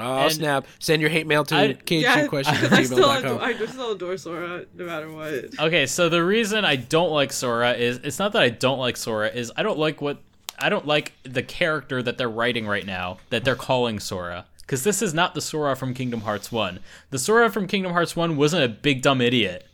Oh 0.00 0.24
and- 0.24 0.32
snap! 0.32 0.66
Send 0.78 1.00
your 1.00 1.10
hate 1.10 1.26
mail 1.26 1.44
to 1.44 1.54
I- 1.54 1.76
Yeah, 1.88 2.26
question 2.26 2.54
at 2.56 2.72
I 2.72 2.82
still, 2.84 2.98
adore, 3.10 3.38
gmail.com. 3.38 3.40
I 3.40 3.66
still 3.66 3.92
adore 3.92 4.16
Sora 4.16 4.64
no 4.74 4.84
matter 4.84 5.10
what. 5.10 5.58
Okay, 5.58 5.86
so 5.86 6.08
the 6.08 6.24
reason 6.24 6.64
I 6.64 6.76
don't 6.76 7.10
like 7.10 7.32
Sora 7.32 7.72
is 7.72 7.98
it's 7.98 8.18
not 8.18 8.32
that 8.32 8.42
I 8.42 8.50
don't 8.50 8.78
like 8.78 8.96
Sora 8.96 9.28
is 9.28 9.52
I 9.56 9.62
don't 9.62 9.78
like 9.78 10.00
what 10.00 10.18
I 10.58 10.68
don't 10.68 10.86
like 10.86 11.12
the 11.22 11.42
character 11.42 12.02
that 12.02 12.18
they're 12.18 12.28
writing 12.28 12.66
right 12.66 12.84
now 12.84 13.18
that 13.30 13.44
they're 13.44 13.56
calling 13.56 14.00
Sora 14.00 14.46
because 14.62 14.84
this 14.84 15.00
is 15.00 15.14
not 15.14 15.34
the 15.34 15.40
Sora 15.40 15.74
from 15.76 15.94
Kingdom 15.94 16.20
Hearts 16.20 16.52
1. 16.52 16.80
The 17.08 17.18
Sora 17.18 17.50
from 17.50 17.66
Kingdom 17.66 17.92
Hearts 17.92 18.14
1 18.14 18.36
wasn't 18.36 18.64
a 18.64 18.68
big 18.68 19.00
dumb 19.00 19.22
idiot. 19.22 19.66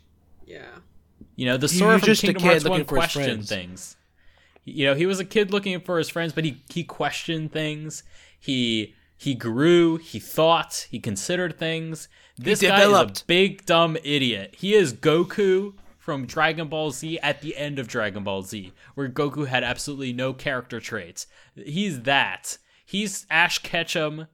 Yeah. 0.45 0.63
You 1.35 1.47
know, 1.47 1.57
the 1.57 1.67
He 1.67 1.77
Sora 1.77 1.95
was 1.95 2.01
from 2.01 2.07
just 2.07 2.23
a 2.23 2.27
Kingdom 2.27 2.41
kid 2.43 2.47
Hearts 2.49 2.63
looking 2.63 2.79
1 2.79 2.85
questioned 2.85 3.47
things. 3.47 3.97
You 4.63 4.85
know, 4.85 4.95
he 4.95 5.05
was 5.05 5.19
a 5.19 5.25
kid 5.25 5.51
looking 5.51 5.79
for 5.81 5.97
his 5.97 6.09
friends, 6.09 6.33
but 6.33 6.45
he 6.45 6.61
he 6.69 6.83
questioned 6.83 7.51
things. 7.51 8.03
He 8.39 8.95
he 9.17 9.33
grew, 9.35 9.97
he 9.97 10.19
thought, 10.19 10.87
he 10.89 10.99
considered 10.99 11.57
things. 11.57 12.09
This 12.37 12.61
guy 12.61 12.85
is 12.85 12.91
a 12.93 13.23
big 13.25 13.65
dumb 13.65 13.97
idiot. 14.03 14.55
He 14.57 14.73
is 14.73 14.93
Goku 14.93 15.73
from 15.97 16.25
Dragon 16.25 16.67
Ball 16.67 16.91
Z 16.91 17.17
at 17.19 17.41
the 17.41 17.55
end 17.55 17.79
of 17.79 17.87
Dragon 17.87 18.23
Ball 18.23 18.43
Z, 18.43 18.73
where 18.93 19.09
Goku 19.09 19.47
had 19.47 19.63
absolutely 19.63 20.13
no 20.13 20.33
character 20.33 20.79
traits. 20.79 21.27
He's 21.55 22.01
that. 22.01 22.57
He's 22.85 23.25
Ash 23.31 23.59
Ketchum, 23.59 24.27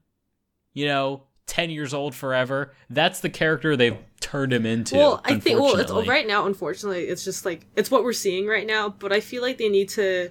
you 0.73 0.86
know, 0.86 1.23
10 1.47 1.69
years 1.69 1.93
old 1.93 2.15
forever. 2.15 2.73
That's 2.89 3.19
the 3.19 3.29
character 3.29 3.77
they've 3.77 3.97
turned 4.19 4.51
him 4.51 4.65
into. 4.65 4.95
Well, 4.95 5.21
I 5.23 5.39
think 5.39 5.59
well, 5.59 5.77
it's, 5.77 5.91
right 6.07 6.27
now. 6.27 6.45
Unfortunately, 6.45 7.03
it's 7.05 7.23
just 7.23 7.45
like 7.45 7.67
it's 7.75 7.91
what 7.91 8.03
we're 8.03 8.13
seeing 8.13 8.47
right 8.47 8.65
now. 8.65 8.89
But 8.89 9.13
I 9.13 9.19
feel 9.19 9.41
like 9.41 9.57
they 9.57 9.69
need 9.69 9.89
to 9.89 10.29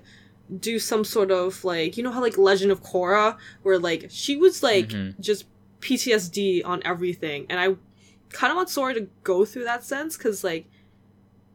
do 0.58 0.78
some 0.78 1.04
sort 1.04 1.30
of 1.30 1.64
like 1.64 1.96
you 1.96 2.02
know 2.02 2.10
how 2.10 2.20
like 2.20 2.38
Legend 2.38 2.72
of 2.72 2.82
Korra, 2.82 3.36
where 3.62 3.78
like 3.78 4.06
she 4.10 4.36
was 4.36 4.62
like 4.62 4.88
Mm-hmm. 4.88 5.20
just 5.22 5.44
PTSD 5.80 6.64
on 6.64 6.82
everything, 6.84 7.46
and 7.48 7.60
I 7.60 7.76
kind 8.30 8.50
of 8.50 8.56
want 8.56 8.68
Sora 8.68 8.94
to 8.94 9.08
go 9.24 9.44
through 9.44 9.64
that 9.64 9.84
sense 9.84 10.16
because 10.16 10.44
like 10.44 10.66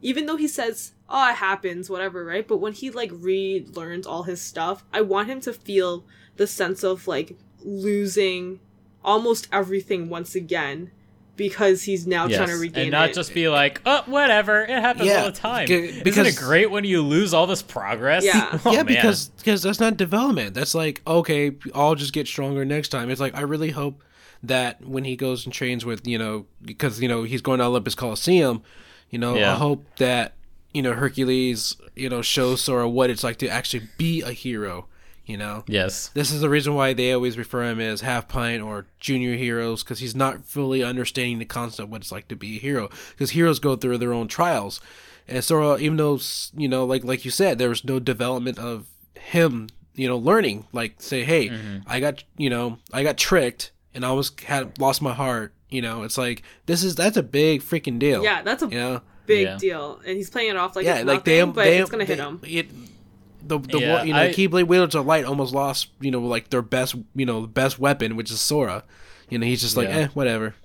even 0.02 0.26
though 0.26 0.36
he 0.36 0.48
says 0.48 0.92
oh 1.10 1.30
it 1.30 1.36
happens 1.36 1.90
whatever 1.90 2.26
right 2.26 2.48
but 2.48 2.58
when 2.58 2.74
he 2.74 2.92
like 2.92 3.12
relearns 3.12 4.06
all 4.06 4.24
his 4.24 4.42
stuff 4.42 4.84
i 4.92 5.00
want 5.00 5.30
him 5.30 5.40
to 5.40 5.54
feel 5.54 6.04
the 6.36 6.46
sense 6.46 6.84
of 6.84 7.08
like 7.08 7.38
losing 7.64 8.60
almost 9.04 9.48
everything 9.54 10.10
once 10.10 10.36
again 10.36 10.92
because 11.36 11.84
he's 11.84 12.08
now 12.08 12.28
Yes, 12.28 12.38
trying 12.38 12.50
to 12.50 12.56
regain 12.58 12.84
and 12.84 12.92
not 12.92 13.10
it. 13.10 13.14
just 13.16 13.34
be 13.34 13.50
like, 13.50 13.82
oh, 13.86 14.04
whatever, 14.06 14.62
it 14.64 14.70
happens 14.70 15.08
Yeah, 15.08 15.20
all 15.22 15.26
the 15.26 15.32
time. 15.32 15.68
g- 15.68 16.02
Isn't 16.06 16.26
it 16.26 16.36
great 16.38 16.72
when 16.72 16.84
you 16.84 17.02
lose 17.02 17.34
all 17.34 17.46
this 17.48 17.62
progress? 17.62 18.24
Yeah. 18.24 18.58
Oh, 18.66 18.72
yeah, 18.72 18.78
man. 18.84 18.86
because 18.88 19.30
because 19.38 19.62
that's 19.64 19.80
not 19.80 19.98
development. 19.98 20.54
That's 20.54 20.74
like 20.76 21.02
okay, 21.06 21.52
I'll 21.74 21.96
just 21.96 22.14
get 22.14 22.28
stronger 22.28 22.64
next 22.66 22.90
time. 22.90 23.10
It's 23.10 23.22
like 23.22 23.36
I 23.36 23.42
really 23.42 23.72
hope 23.72 24.02
that 24.44 24.86
when 24.86 25.04
he 25.04 25.16
goes 25.16 25.46
and 25.46 25.54
trains 25.54 25.86
with 25.86 26.08
you 26.08 26.18
know 26.18 26.46
because 26.64 27.02
you 27.02 27.08
know 27.08 27.24
he's 27.24 27.42
going 27.42 27.60
to 27.60 27.66
Olympus 27.66 27.96
Coliseum, 27.96 28.62
you 29.10 29.20
know 29.20 29.36
Yeah. 29.36 29.54
I 29.54 29.56
hope 29.56 29.86
that 29.98 30.34
you 30.74 30.82
know 30.82 30.94
Hercules 30.94 31.76
you 31.96 32.10
know 32.10 32.22
shows 32.22 32.62
Sora 32.62 32.88
what 32.90 33.10
it's 33.10 33.24
like 33.24 33.38
to 33.38 33.48
actually 33.48 33.88
be 33.98 34.22
a 34.22 34.32
hero. 34.32 34.88
You 35.26 35.38
know, 35.38 35.64
yes, 35.68 36.10
this 36.10 36.32
is 36.32 36.42
the 36.42 36.50
reason 36.50 36.76
why 36.76 36.94
they 36.94 37.12
always 37.12 37.38
refer 37.38 37.64
him 37.64 37.80
as 37.80 38.02
half 38.02 38.28
pint 38.28 38.62
or 38.62 38.86
junior 39.00 39.36
heroes 39.36 39.84
because 39.84 40.00
he's 40.00 40.16
not 40.16 40.46
fully 40.46 40.84
understanding 40.84 41.40
the 41.40 41.46
concept 41.46 41.86
of 41.86 41.90
what 41.90 42.02
it's 42.02 42.12
like 42.12 42.28
to 42.28 42.36
be 42.36 42.58
a 42.58 42.60
hero. 42.60 42.90
Because 43.12 43.32
heroes 43.32 43.60
go 43.60 43.76
through 43.76 43.98
their 43.98 44.14
own 44.14 44.28
trials, 44.28 44.82
and 45.28 45.44
Sora, 45.44 45.70
uh, 45.72 45.78
even 45.80 45.98
though 45.98 46.20
you 46.56 46.68
know, 46.68 46.86
like 46.86 47.04
like 47.04 47.26
you 47.26 47.32
said, 47.32 47.58
there 47.58 47.70
was 47.70 47.84
no 47.84 48.00
development 48.00 48.60
of 48.60 48.86
him, 49.16 49.70
you 49.96 50.08
know, 50.08 50.18
learning. 50.18 50.68
Like 50.72 51.02
say, 51.02 51.24
hey, 51.24 51.50
mm-hmm. 51.50 51.78
I 51.88 52.00
got 52.00 52.24
you 52.38 52.50
know, 52.52 52.78
I 52.94 53.02
got 53.02 53.18
tricked 53.18 53.72
and 53.96 54.06
I 54.06 54.10
almost 54.10 54.42
had 54.42 54.78
lost 54.80 55.02
my 55.02 55.14
heart. 55.14 55.54
You 55.70 55.82
know, 55.82 56.04
it's 56.04 56.18
like 56.20 56.44
this 56.68 56.84
is 56.84 56.94
that's 56.94 57.18
a 57.18 57.24
big 57.24 57.62
freaking 57.62 57.98
deal. 57.98 58.24
yeah 58.24 58.44
that's 58.44 58.62
a 58.62 58.68
you 58.68 58.78
know. 58.78 59.02
big 59.26 59.48
Yeah. 59.48 59.58
deal 59.58 60.00
and 60.06 60.16
he's 60.16 60.30
playing 60.30 60.52
it 60.52 60.56
off 60.58 60.76
like 60.76 60.86
yeah, 60.86 60.98
it's 60.98 61.06
like 61.06 61.22
nothing, 61.26 61.46
they, 61.48 61.52
but 61.52 61.64
they, 61.64 61.78
it's 61.80 61.90
gonna 61.90 62.06
hit 62.06 62.20
him 62.20 62.40
It, 62.44 62.68
the 63.48 63.60
the 63.60 63.80
Yeah, 63.80 63.94
one- 63.94 64.08
you 64.08 64.14
know 64.14 64.22
I- 64.22 64.30
Keyblade 64.30 64.68
Wielders 64.68 64.96
of 64.96 65.06
Light 65.06 65.26
almost 65.26 65.54
lost 65.54 65.88
you 66.00 66.12
know 66.12 66.20
like 66.22 66.50
their 66.50 66.62
best 66.62 66.96
you 67.16 67.26
know 67.26 67.46
best 67.48 67.80
weapon 67.80 68.16
which 68.16 68.32
is 68.32 68.42
Sora. 68.42 68.84
You 69.30 69.38
know 69.40 69.46
he's 69.46 69.62
just 69.62 69.78
like 69.78 69.88
Yeah. 69.90 69.98
eh 69.98 70.08
whatever. 70.14 70.56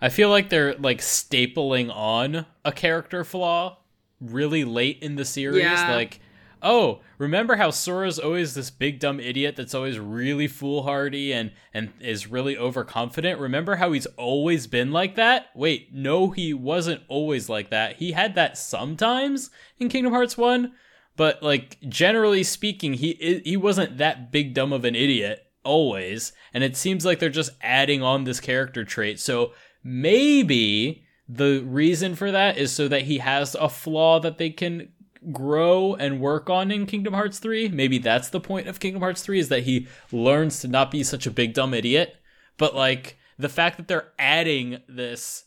I 0.00 0.08
feel 0.10 0.28
like 0.30 0.48
they're 0.48 0.74
like 0.74 0.98
stapling 1.00 1.90
on 1.94 2.46
a 2.64 2.72
character 2.72 3.24
flaw 3.24 3.78
really 4.20 4.64
late 4.64 4.98
in 5.02 5.16
the 5.16 5.24
series. 5.24 5.62
Yeah. 5.62 5.92
Like, 5.94 6.20
oh, 6.62 7.00
remember 7.18 7.56
how 7.56 7.70
Sora's 7.70 8.18
always 8.18 8.54
this 8.54 8.70
big 8.70 9.00
dumb 9.00 9.18
idiot 9.20 9.56
that's 9.56 9.74
always 9.74 9.98
really 9.98 10.46
foolhardy 10.46 11.32
and 11.32 11.50
and 11.74 11.90
is 12.00 12.28
really 12.28 12.56
overconfident? 12.56 13.40
Remember 13.40 13.76
how 13.76 13.90
he's 13.92 14.06
always 14.16 14.66
been 14.68 14.92
like 14.92 15.16
that? 15.16 15.46
Wait, 15.56 15.92
no, 15.92 16.30
he 16.30 16.54
wasn't 16.54 17.02
always 17.08 17.48
like 17.48 17.70
that. 17.70 17.96
He 17.96 18.12
had 18.12 18.36
that 18.36 18.56
sometimes 18.56 19.50
in 19.80 19.88
Kingdom 19.88 20.12
Hearts 20.12 20.36
One, 20.38 20.72
but 21.18 21.42
like 21.42 21.78
generally 21.88 22.44
speaking, 22.44 22.94
he 22.94 23.42
he 23.44 23.56
wasn't 23.56 23.98
that 23.98 24.30
big 24.30 24.54
dumb 24.54 24.72
of 24.72 24.84
an 24.84 24.94
idiot 24.94 25.44
always. 25.64 26.32
And 26.54 26.62
it 26.62 26.76
seems 26.76 27.04
like 27.04 27.18
they're 27.18 27.28
just 27.28 27.50
adding 27.60 28.04
on 28.04 28.22
this 28.22 28.38
character 28.38 28.84
trait. 28.84 29.18
So 29.18 29.52
maybe 29.82 31.04
the 31.28 31.64
reason 31.66 32.14
for 32.14 32.30
that 32.30 32.56
is 32.56 32.72
so 32.72 32.86
that 32.86 33.02
he 33.02 33.18
has 33.18 33.56
a 33.56 33.68
flaw 33.68 34.20
that 34.20 34.38
they 34.38 34.50
can 34.50 34.90
grow 35.32 35.94
and 35.96 36.20
work 36.20 36.48
on 36.48 36.70
in 36.70 36.86
Kingdom 36.86 37.14
Hearts 37.14 37.40
3. 37.40 37.68
Maybe 37.70 37.98
that's 37.98 38.28
the 38.28 38.40
point 38.40 38.68
of 38.68 38.78
Kingdom 38.78 39.02
Hearts 39.02 39.22
3 39.22 39.40
is 39.40 39.48
that 39.48 39.64
he 39.64 39.88
learns 40.12 40.60
to 40.60 40.68
not 40.68 40.92
be 40.92 41.02
such 41.02 41.26
a 41.26 41.32
big 41.32 41.52
dumb 41.52 41.74
idiot. 41.74 42.14
But 42.58 42.76
like 42.76 43.18
the 43.36 43.48
fact 43.48 43.76
that 43.78 43.88
they're 43.88 44.12
adding 44.20 44.82
this 44.88 45.46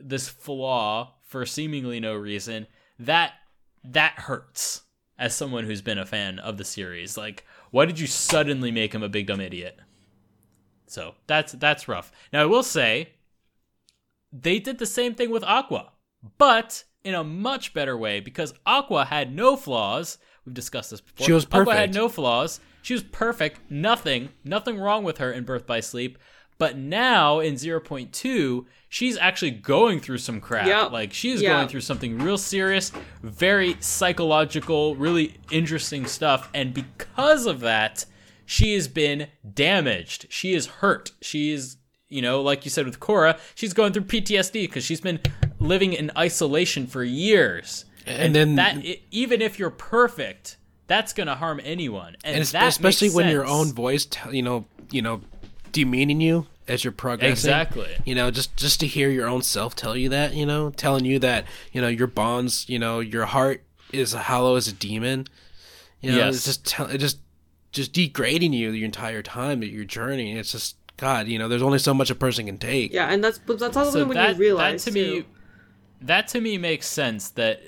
this 0.00 0.28
flaw 0.28 1.16
for 1.26 1.44
seemingly 1.44 1.98
no 1.98 2.14
reason, 2.14 2.68
that 3.00 3.32
that 3.82 4.12
hurts 4.12 4.82
as 5.20 5.36
someone 5.36 5.64
who's 5.64 5.82
been 5.82 5.98
a 5.98 6.06
fan 6.06 6.38
of 6.38 6.56
the 6.56 6.64
series. 6.64 7.16
Like, 7.16 7.46
why 7.70 7.84
did 7.84 8.00
you 8.00 8.08
suddenly 8.08 8.72
make 8.72 8.94
him 8.94 9.02
a 9.02 9.08
big 9.08 9.26
dumb 9.26 9.40
idiot? 9.40 9.78
So 10.86 11.14
that's 11.28 11.52
that's 11.52 11.86
rough. 11.86 12.10
Now 12.32 12.42
I 12.42 12.46
will 12.46 12.64
say 12.64 13.10
they 14.32 14.58
did 14.58 14.78
the 14.78 14.86
same 14.86 15.14
thing 15.14 15.30
with 15.30 15.44
Aqua, 15.44 15.92
but 16.38 16.82
in 17.04 17.14
a 17.14 17.22
much 17.22 17.74
better 17.74 17.96
way 17.96 18.18
because 18.18 18.54
Aqua 18.66 19.04
had 19.04 19.32
no 19.32 19.56
flaws. 19.56 20.18
We've 20.44 20.54
discussed 20.54 20.90
this 20.90 21.02
before. 21.02 21.26
She 21.26 21.32
was 21.32 21.44
perfect. 21.44 21.68
Aqua 21.68 21.76
had 21.76 21.94
no 21.94 22.08
flaws. 22.08 22.58
She 22.82 22.94
was 22.94 23.02
perfect. 23.02 23.60
Nothing, 23.70 24.30
nothing 24.42 24.80
wrong 24.80 25.04
with 25.04 25.18
her 25.18 25.30
in 25.30 25.44
Birth 25.44 25.66
by 25.66 25.80
Sleep. 25.80 26.18
But 26.60 26.76
now 26.76 27.40
in 27.40 27.54
0.2, 27.54 28.66
she's 28.86 29.16
actually 29.16 29.50
going 29.52 29.98
through 29.98 30.18
some 30.18 30.42
crap. 30.42 30.66
Yep. 30.66 30.92
Like 30.92 31.14
she's 31.14 31.40
Yeah. 31.40 31.54
going 31.54 31.68
through 31.68 31.80
something 31.80 32.18
real 32.18 32.36
serious, 32.36 32.92
very 33.22 33.76
psychological, 33.80 34.94
really 34.94 35.36
interesting 35.50 36.04
stuff. 36.04 36.50
And 36.52 36.74
because 36.74 37.46
of 37.46 37.60
that, 37.60 38.04
she 38.44 38.74
has 38.74 38.88
been 38.88 39.28
damaged. 39.54 40.26
She 40.28 40.52
is 40.52 40.66
hurt. 40.66 41.12
She 41.22 41.50
is, 41.50 41.78
you 42.10 42.20
know, 42.20 42.42
like 42.42 42.66
you 42.66 42.70
said 42.70 42.84
with 42.84 43.00
Korra, 43.00 43.38
she's 43.54 43.72
going 43.72 43.94
through 43.94 44.02
PTSD 44.04 44.60
because 44.64 44.84
she's 44.84 45.00
been 45.00 45.18
living 45.60 45.94
in 45.94 46.10
isolation 46.14 46.86
for 46.86 47.02
years. 47.02 47.86
And 48.06 48.34
then- 48.34 48.56
that 48.56 48.84
even 49.10 49.40
if 49.40 49.58
you're 49.58 49.70
perfect, 49.70 50.58
that's 50.88 51.14
gonna 51.14 51.36
harm 51.36 51.58
anyone. 51.64 52.16
And, 52.22 52.34
And 52.34 52.42
es- 52.42 52.52
that 52.52 52.68
especially 52.68 53.08
makes 53.08 53.14
when 53.14 53.30
your 53.30 53.46
own 53.46 53.72
voice, 53.72 54.04
t- 54.04 54.18
you 54.32 54.42
know, 54.42 54.66
you 54.90 55.00
know, 55.00 55.22
demeaning 55.72 56.20
you 56.20 56.46
as 56.68 56.84
you're 56.84 56.92
progressing. 56.92 57.32
Exactly. 57.32 57.96
You 58.04 58.14
know, 58.14 58.30
just 58.30 58.56
just 58.56 58.80
to 58.80 58.86
hear 58.86 59.10
your 59.10 59.26
own 59.28 59.42
self 59.42 59.74
tell 59.74 59.96
you 59.96 60.08
that, 60.10 60.34
you 60.34 60.46
know, 60.46 60.70
telling 60.70 61.04
you 61.04 61.18
that, 61.20 61.44
you 61.72 61.80
know, 61.80 61.88
your 61.88 62.06
bonds, 62.06 62.68
you 62.68 62.78
know, 62.78 63.00
your 63.00 63.26
heart 63.26 63.62
is 63.92 64.12
hollow 64.12 64.56
as 64.56 64.68
a 64.68 64.72
demon. 64.72 65.26
You 66.00 66.12
know, 66.12 66.18
Yes. 66.18 66.36
it's 66.36 66.44
just 66.44 66.66
tell, 66.66 66.86
it 66.86 66.98
just 66.98 67.18
just 67.72 67.92
degrading 67.92 68.52
you 68.52 68.72
the 68.72 68.84
entire 68.84 69.22
time 69.22 69.60
that 69.60 69.68
you're 69.68 69.84
journeying. 69.84 70.36
It's 70.36 70.52
just 70.52 70.76
God, 70.96 71.28
you 71.28 71.38
know, 71.38 71.48
there's 71.48 71.62
only 71.62 71.78
so 71.78 71.94
much 71.94 72.10
a 72.10 72.14
person 72.14 72.46
can 72.46 72.58
take. 72.58 72.92
yeah 72.92 73.08
and 73.12 73.22
that's 73.24 73.38
but 73.38 73.58
that's 73.58 73.76
also 73.76 74.00
so 74.00 74.04
when 74.04 74.16
that, 74.16 74.34
you 74.36 74.40
realize 74.40 74.84
that 74.84 74.92
to 74.92 74.96
too. 75.04 75.16
me 75.20 75.24
that 76.02 76.28
to 76.28 76.40
me 76.40 76.56
makes 76.58 76.86
sense 76.86 77.30
that 77.30 77.62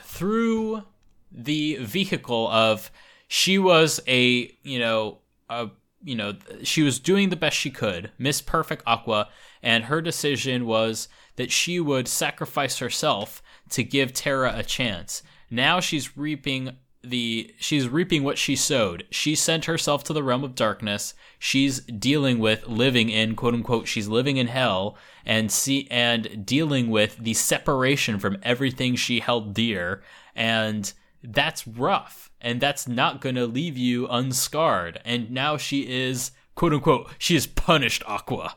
through 0.00 0.82
the 1.30 1.76
vehicle 1.76 2.48
of 2.48 2.90
she 3.28 3.58
was 3.58 4.00
a 4.06 4.54
you 4.62 4.78
know 4.78 5.18
a 5.48 5.68
you 6.02 6.14
know 6.14 6.34
she 6.62 6.82
was 6.82 6.98
doing 6.98 7.28
the 7.28 7.36
best 7.36 7.56
she 7.56 7.70
could 7.70 8.10
miss 8.18 8.40
perfect 8.40 8.82
aqua 8.86 9.28
and 9.62 9.84
her 9.84 10.00
decision 10.00 10.66
was 10.66 11.08
that 11.36 11.50
she 11.50 11.78
would 11.80 12.08
sacrifice 12.08 12.78
herself 12.78 13.42
to 13.68 13.82
give 13.82 14.12
terra 14.12 14.52
a 14.56 14.62
chance 14.62 15.22
now 15.50 15.80
she's 15.80 16.16
reaping 16.16 16.76
the 17.04 17.52
she's 17.58 17.88
reaping 17.88 18.22
what 18.22 18.38
she 18.38 18.54
sowed. 18.54 19.04
She 19.10 19.34
sent 19.34 19.64
herself 19.64 20.04
to 20.04 20.12
the 20.12 20.22
realm 20.22 20.44
of 20.44 20.54
darkness. 20.54 21.14
She's 21.38 21.80
dealing 21.80 22.38
with 22.38 22.68
living 22.68 23.08
in 23.08 23.34
quote 23.34 23.54
unquote 23.54 23.88
she's 23.88 24.08
living 24.08 24.36
in 24.36 24.46
hell 24.46 24.96
and 25.26 25.50
see 25.50 25.88
and 25.90 26.46
dealing 26.46 26.90
with 26.90 27.16
the 27.18 27.34
separation 27.34 28.18
from 28.18 28.38
everything 28.42 28.94
she 28.94 29.20
held 29.20 29.54
dear 29.54 30.02
and 30.34 30.92
that's 31.22 31.66
rough 31.66 32.30
and 32.40 32.60
that's 32.60 32.88
not 32.88 33.20
going 33.20 33.34
to 33.36 33.46
leave 33.46 33.76
you 33.76 34.06
unscarred. 34.08 35.00
And 35.04 35.30
now 35.30 35.56
she 35.56 35.82
is 35.90 36.32
quote 36.54 36.72
unquote 36.72 37.10
she 37.18 37.36
is 37.36 37.46
punished 37.46 38.02
Aqua. 38.06 38.56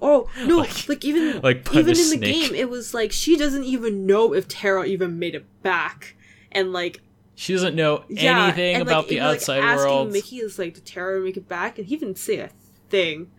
Oh 0.00 0.28
no! 0.44 0.58
Like, 0.88 1.04
even 1.04 1.40
like 1.40 1.66
even 1.72 1.80
in 1.80 1.86
the 1.86 1.94
Snake. 1.94 2.20
game, 2.50 2.54
it 2.54 2.68
was 2.68 2.92
like 2.94 3.10
she 3.12 3.36
doesn't 3.36 3.64
even 3.64 4.06
know 4.06 4.34
if 4.34 4.46
Terra 4.48 4.84
even 4.84 5.18
made 5.18 5.34
it 5.34 5.46
back, 5.62 6.14
and 6.52 6.72
like 6.72 7.00
She 7.34 7.52
doesn't 7.54 7.74
know 7.74 8.04
yeah, 8.08 8.44
anything 8.44 8.74
and, 8.74 8.82
about 8.82 8.98
like, 9.04 9.08
the 9.08 9.14
even, 9.14 9.26
like, 9.26 9.36
outside 9.36 9.58
asking 9.60 9.90
world. 9.90 10.12
Mickey 10.12 10.36
is 10.38 10.58
like, 10.58 10.74
"Did 10.74 10.84
Terra 10.84 11.20
make 11.20 11.36
it 11.38 11.48
back?" 11.48 11.78
And 11.78 11.86
he 11.86 11.96
didn't 11.96 12.18
say 12.18 12.38
a 12.38 12.50
thing. 12.90 13.30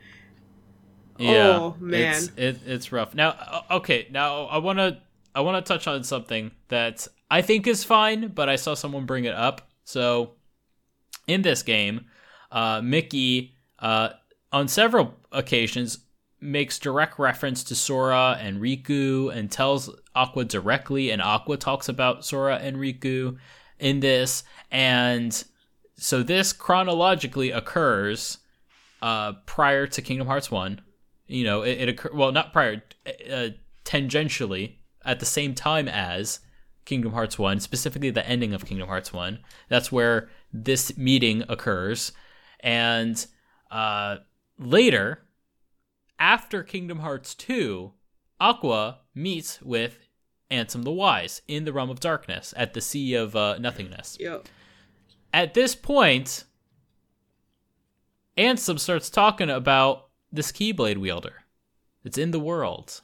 Yeah, 1.18 1.58
Oh, 1.60 1.76
man. 1.80 2.16
it's 2.16 2.32
it, 2.36 2.60
it's 2.66 2.92
rough. 2.92 3.14
Now, 3.16 3.64
okay, 3.72 4.08
now 4.12 4.46
I 4.46 4.58
want 4.58 4.80
to 4.80 4.98
I 5.34 5.42
want 5.42 5.64
to 5.64 5.74
touch 5.74 5.88
on 5.88 6.04
something 6.04 6.52
that 6.70 7.08
I 7.30 7.42
think 7.42 7.68
is 7.68 7.84
fine, 7.84 8.30
but 8.30 8.50
I 8.50 8.56
saw 8.56 8.74
someone 8.74 9.06
bring 9.06 9.26
it 9.26 9.34
up. 9.34 9.70
So, 9.84 10.34
in 11.28 11.42
this 11.42 11.64
game, 11.64 12.06
uh, 12.52 12.82
Mickey, 12.84 13.56
uh, 13.80 14.10
on 14.52 14.68
several 14.68 15.16
occasions, 15.32 16.00
makes 16.40 16.78
direct 16.78 17.18
reference 17.18 17.64
to 17.66 17.76
Sora 17.76 18.38
and 18.40 18.62
Riku 18.62 19.36
and 19.36 19.52
tells 19.52 19.90
Aqua 20.14 20.46
directly, 20.46 21.10
and 21.10 21.22
Aqua 21.22 21.58
talks 21.58 21.90
about 21.90 22.26
Sora 22.26 22.58
and 22.58 22.78
Riku 22.78 23.38
in 23.80 24.00
this. 24.00 24.44
And 24.72 25.44
so 25.98 26.24
this 26.24 26.54
chronologically 26.54 27.52
occurs 27.52 28.38
uh, 29.02 29.34
prior 29.46 29.88
to 29.88 30.02
Kingdom 30.02 30.28
Hearts 30.28 30.52
1. 30.52 30.82
You 31.28 31.44
know, 31.44 31.64
it, 31.64 31.90
it 31.90 32.14
well, 32.14 32.32
not 32.32 32.54
prior, 32.54 32.84
uh, 33.06 33.50
tangentially 33.84 34.76
at 35.04 35.20
the 35.20 35.26
same 35.26 35.56
time 35.56 35.88
as 35.88 36.40
Kingdom 36.86 37.14
Hearts 37.14 37.38
1, 37.38 37.60
specifically 37.60 38.12
the 38.12 38.28
ending 38.28 38.54
of 38.54 38.66
Kingdom 38.66 38.88
Hearts 38.88 39.12
1. 39.12 39.40
That's 39.70 39.92
where 39.92 40.30
this 40.54 40.98
meeting 40.98 41.44
occurs. 41.50 42.12
And 42.60 43.26
uh, 43.72 44.18
later, 44.58 45.24
after 46.20 46.64
Kingdom 46.64 47.00
Hearts 47.00 47.36
2, 47.36 47.92
Aqua 48.40 49.00
meets 49.14 49.62
with 49.62 50.08
Ansem 50.52 50.84
the 50.84 50.92
Wise 50.92 51.42
in 51.48 51.66
the 51.66 51.74
Realm 51.74 51.90
of 51.90 52.00
Darkness 52.00 52.54
at 52.56 52.74
the 52.74 52.82
Sea 52.82 53.16
of 53.16 53.36
uh, 53.36 53.58
Nothingness. 53.58 54.18
Yep. 54.20 54.48
At 55.34 55.54
this 55.54 55.76
point, 55.76 56.46
Ansem 58.38 58.80
starts 58.80 59.10
talking 59.10 59.50
about 59.50 60.10
this 60.32 60.52
Keyblade 60.52 60.98
wielder 60.98 61.44
that's 62.04 62.18
in 62.18 62.32
the 62.32 62.40
world. 62.40 63.02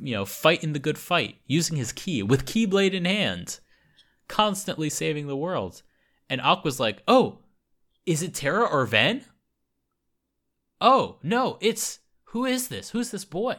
You 0.00 0.14
know, 0.14 0.24
fighting 0.24 0.72
the 0.72 0.78
good 0.78 0.98
fight, 0.98 1.36
using 1.46 1.76
his 1.76 1.92
key 1.92 2.22
with 2.22 2.46
Keyblade 2.46 2.92
in 2.92 3.04
hand, 3.04 3.60
constantly 4.28 4.90
saving 4.90 5.26
the 5.26 5.36
world. 5.36 5.82
And 6.28 6.40
Aqua's 6.40 6.80
like, 6.80 7.02
oh, 7.06 7.40
is 8.06 8.22
it 8.22 8.34
Terra 8.34 8.64
or 8.64 8.86
Ven? 8.86 9.24
Oh, 10.80 11.18
no, 11.22 11.58
it's. 11.60 12.00
Who 12.28 12.44
is 12.44 12.68
this? 12.68 12.90
Who's 12.90 13.10
this 13.10 13.24
boy? 13.24 13.56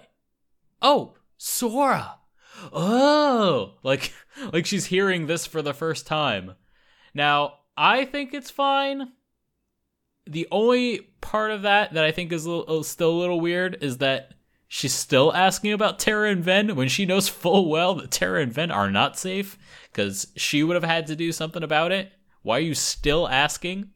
Oh, 0.81 1.15
Sora. 1.37 2.19
Oh, 2.71 3.75
like 3.83 4.13
like 4.53 4.65
she's 4.65 4.85
hearing 4.85 5.27
this 5.27 5.45
for 5.45 5.61
the 5.61 5.73
first 5.73 6.05
time. 6.05 6.53
Now, 7.13 7.55
I 7.77 8.05
think 8.05 8.33
it's 8.33 8.51
fine. 8.51 9.13
The 10.27 10.47
only 10.51 10.99
part 11.21 11.51
of 11.51 11.63
that 11.63 11.93
that 11.93 12.03
I 12.03 12.11
think 12.11 12.31
is 12.31 12.45
a 12.45 12.51
little, 12.51 12.83
still 12.83 13.11
a 13.11 13.19
little 13.19 13.39
weird 13.39 13.77
is 13.81 13.99
that 13.99 14.33
she's 14.67 14.93
still 14.93 15.33
asking 15.33 15.73
about 15.73 15.99
Terra 15.99 16.29
and 16.29 16.43
Ven 16.43 16.75
when 16.75 16.87
she 16.87 17.05
knows 17.05 17.27
full 17.27 17.69
well 17.69 17.95
that 17.95 18.11
Terra 18.11 18.41
and 18.41 18.53
Ven 18.53 18.71
are 18.71 18.91
not 18.91 19.17
safe 19.17 19.57
because 19.91 20.27
she 20.35 20.63
would 20.63 20.75
have 20.75 20.83
had 20.83 21.07
to 21.07 21.15
do 21.15 21.31
something 21.31 21.63
about 21.63 21.91
it. 21.91 22.11
Why 22.41 22.57
are 22.57 22.61
you 22.61 22.75
still 22.75 23.27
asking? 23.27 23.89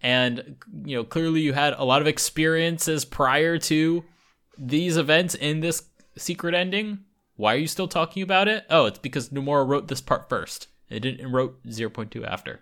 And 0.00 0.56
you 0.84 0.96
know, 0.96 1.04
clearly 1.04 1.40
you 1.40 1.52
had 1.52 1.74
a 1.74 1.84
lot 1.84 2.00
of 2.00 2.08
experiences 2.08 3.04
prior 3.04 3.58
to 3.58 4.04
these 4.58 4.96
events 4.96 5.34
in 5.34 5.60
this 5.60 5.84
secret 6.16 6.54
ending. 6.54 7.00
Why 7.36 7.54
are 7.54 7.58
you 7.58 7.68
still 7.68 7.88
talking 7.88 8.22
about 8.22 8.48
it? 8.48 8.64
Oh, 8.68 8.86
it's 8.86 8.98
because 8.98 9.30
Nomura 9.30 9.66
wrote 9.66 9.88
this 9.88 10.00
part 10.00 10.28
first. 10.28 10.68
It 10.88 11.00
didn't 11.00 11.32
wrote 11.32 11.62
0.2 11.64 12.26
after. 12.26 12.60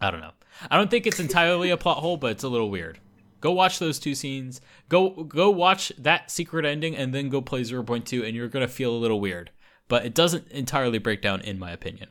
I 0.00 0.10
don't 0.10 0.20
know. 0.20 0.32
I 0.70 0.76
don't 0.76 0.90
think 0.90 1.06
it's 1.06 1.20
entirely 1.20 1.70
a 1.70 1.76
plot 1.76 1.98
hole, 1.98 2.16
but 2.16 2.32
it's 2.32 2.42
a 2.42 2.48
little 2.48 2.70
weird. 2.70 2.98
Go 3.40 3.52
watch 3.52 3.78
those 3.78 3.98
two 3.98 4.14
scenes. 4.14 4.60
Go 4.88 5.24
go 5.24 5.50
watch 5.50 5.92
that 5.98 6.30
secret 6.30 6.64
ending 6.64 6.96
and 6.96 7.14
then 7.14 7.28
go 7.28 7.40
play 7.40 7.62
0.2 7.62 8.26
and 8.26 8.34
you're 8.34 8.48
going 8.48 8.66
to 8.66 8.72
feel 8.72 8.92
a 8.92 8.98
little 8.98 9.20
weird. 9.20 9.50
But 9.86 10.04
it 10.04 10.14
doesn't 10.14 10.48
entirely 10.48 10.98
break 10.98 11.22
down 11.22 11.40
in 11.40 11.58
my 11.58 11.70
opinion. 11.70 12.10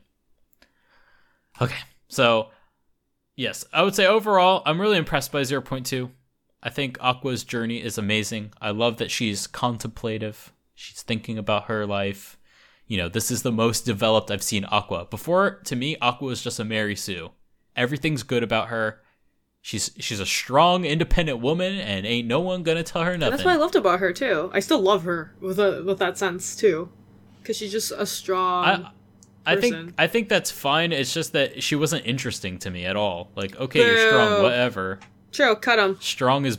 Okay. 1.60 1.78
So, 2.08 2.50
yes, 3.36 3.64
I 3.72 3.82
would 3.82 3.94
say 3.94 4.06
overall 4.06 4.62
I'm 4.64 4.80
really 4.80 4.96
impressed 4.96 5.32
by 5.32 5.42
0.2. 5.42 6.10
I 6.62 6.70
think 6.70 6.98
Aqua's 7.00 7.44
journey 7.44 7.82
is 7.82 7.98
amazing. 7.98 8.52
I 8.60 8.70
love 8.70 8.96
that 8.96 9.10
she's 9.10 9.46
contemplative. 9.46 10.52
She's 10.74 11.02
thinking 11.02 11.38
about 11.38 11.64
her 11.64 11.86
life. 11.86 12.36
You 12.86 12.96
know, 12.96 13.08
this 13.08 13.30
is 13.30 13.42
the 13.42 13.52
most 13.52 13.84
developed 13.84 14.30
I've 14.30 14.42
seen 14.42 14.64
Aqua. 14.64 15.04
Before, 15.04 15.60
to 15.64 15.76
me, 15.76 15.96
Aqua 16.00 16.28
was 16.28 16.42
just 16.42 16.58
a 16.58 16.64
Mary 16.64 16.96
Sue. 16.96 17.30
Everything's 17.76 18.22
good 18.22 18.42
about 18.42 18.68
her. 18.68 19.02
She's 19.60 19.90
she's 19.98 20.20
a 20.20 20.26
strong, 20.26 20.84
independent 20.84 21.40
woman, 21.40 21.78
and 21.78 22.06
ain't 22.06 22.26
no 22.26 22.40
one 22.40 22.62
gonna 22.62 22.82
tell 22.82 23.02
her 23.02 23.18
nothing. 23.18 23.32
That's 23.32 23.44
what 23.44 23.54
I 23.54 23.56
loved 23.56 23.76
about 23.76 24.00
her 24.00 24.12
too. 24.12 24.50
I 24.52 24.60
still 24.60 24.80
love 24.80 25.04
her 25.04 25.34
with 25.40 25.58
a, 25.58 25.82
with 25.84 25.98
that 25.98 26.16
sense 26.16 26.56
too, 26.56 26.88
because 27.40 27.56
she's 27.56 27.72
just 27.72 27.92
a 27.92 28.06
strong. 28.06 28.64
I, 28.64 29.52
I 29.52 29.56
think. 29.56 29.94
I 29.98 30.06
think 30.06 30.28
that's 30.28 30.50
fine. 30.50 30.92
It's 30.92 31.12
just 31.12 31.32
that 31.32 31.62
she 31.62 31.74
wasn't 31.74 32.06
interesting 32.06 32.58
to 32.60 32.70
me 32.70 32.84
at 32.84 32.96
all. 32.96 33.30
Like, 33.34 33.56
okay, 33.56 33.80
you're 33.80 34.08
strong, 34.08 34.42
whatever. 34.42 35.00
True, 35.32 35.54
cut 35.56 35.78
him. 35.78 35.98
Strong 36.00 36.46
is 36.46 36.58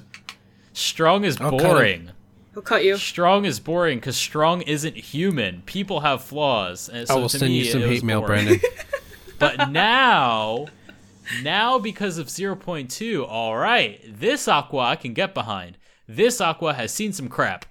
strong 0.74 1.24
is 1.24 1.40
I'll 1.40 1.52
cut 1.52 1.62
boring. 1.62 2.12
He'll 2.54 2.64
cut 2.64 2.84
you. 2.84 2.98
Strong 2.98 3.46
is 3.46 3.60
boring 3.60 4.00
because 4.00 4.18
strong 4.18 4.62
isn't 4.64 4.96
human. 4.96 5.62
People 5.66 6.02
have 6.02 6.24
flaws. 6.24 6.90
And 6.90 7.08
so 7.08 7.16
I 7.16 7.18
will 7.18 7.30
to 7.30 7.40
send 7.40 7.52
me, 7.52 7.60
you 7.60 7.66
some 7.66 7.82
hate 7.82 8.04
mail, 8.04 8.22
boring. 8.22 8.46
Brandon. 8.46 8.70
But 9.40 9.70
now, 9.70 10.68
now 11.44 11.80
because 11.80 12.18
of 12.18 12.28
0.2, 12.28 13.28
all 13.28 13.58
right, 13.58 14.02
this 14.08 14.48
Aqua 14.48 14.80
I 14.80 14.96
can 14.96 15.14
get 15.14 15.34
behind. 15.34 15.78
This 16.08 16.42
Aqua 16.42 16.74
has 16.74 16.94
seen 16.94 17.14
some 17.14 17.28
crap. 17.28 17.66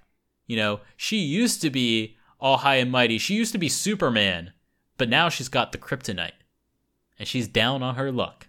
You 0.46 0.56
know, 0.56 0.80
she 0.96 1.18
used 1.18 1.60
to 1.62 1.70
be 1.70 2.16
all 2.40 2.58
high 2.58 2.76
and 2.76 2.90
mighty. 2.90 3.18
She 3.18 3.34
used 3.34 3.52
to 3.52 3.58
be 3.58 3.68
Superman, 3.68 4.52
but 4.96 5.08
now 5.08 5.28
she's 5.28 5.48
got 5.48 5.72
the 5.72 5.78
kryptonite. 5.78 6.32
And 7.18 7.26
she's 7.26 7.48
down 7.48 7.82
on 7.82 7.96
her 7.96 8.12
luck. 8.12 8.46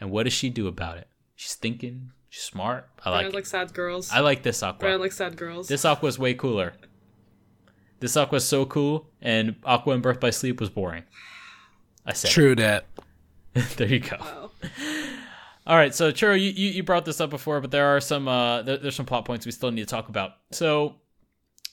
And 0.00 0.10
what 0.10 0.24
does 0.24 0.32
she 0.32 0.48
do 0.48 0.68
about 0.68 0.98
it? 0.98 1.08
She's 1.34 1.54
thinking, 1.54 2.12
she's 2.28 2.44
smart. 2.44 2.88
I 3.04 3.10
like 3.10 3.20
Brandon 3.20 3.34
like 3.34 3.46
sad 3.46 3.74
girls. 3.74 4.10
I 4.12 4.20
like 4.20 4.42
this 4.42 4.62
Aqua. 4.62 4.78
Brandon 4.78 5.00
like 5.00 5.12
sad 5.12 5.36
girls. 5.36 5.68
This 5.68 5.84
Aqua's 5.84 6.18
way 6.18 6.34
cooler. 6.34 6.74
This 7.98 8.16
Aqua's 8.16 8.46
so 8.46 8.66
cool, 8.66 9.08
and 9.22 9.56
Aqua 9.64 9.94
in 9.94 10.02
Birth 10.02 10.20
by 10.20 10.30
Sleep 10.30 10.60
was 10.60 10.68
boring. 10.68 11.04
I 12.04 12.12
said. 12.12 12.28
it. 12.28 12.32
True 12.32 12.54
that. 12.56 12.86
there 13.76 13.88
you 13.88 14.00
go. 14.00 14.16
Wow. 14.20 14.50
All 15.66 15.76
right, 15.76 15.94
so 15.94 16.12
Churro, 16.12 16.38
you, 16.38 16.50
you, 16.50 16.70
you 16.70 16.82
brought 16.82 17.04
this 17.04 17.20
up 17.20 17.30
before, 17.30 17.60
but 17.60 17.70
there 17.72 17.86
are 17.86 18.00
some 18.00 18.28
uh, 18.28 18.62
there, 18.62 18.76
there's 18.76 18.94
some 18.94 19.06
plot 19.06 19.24
points 19.24 19.44
we 19.44 19.52
still 19.52 19.70
need 19.70 19.80
to 19.80 19.86
talk 19.86 20.08
about. 20.08 20.32
So, 20.52 20.96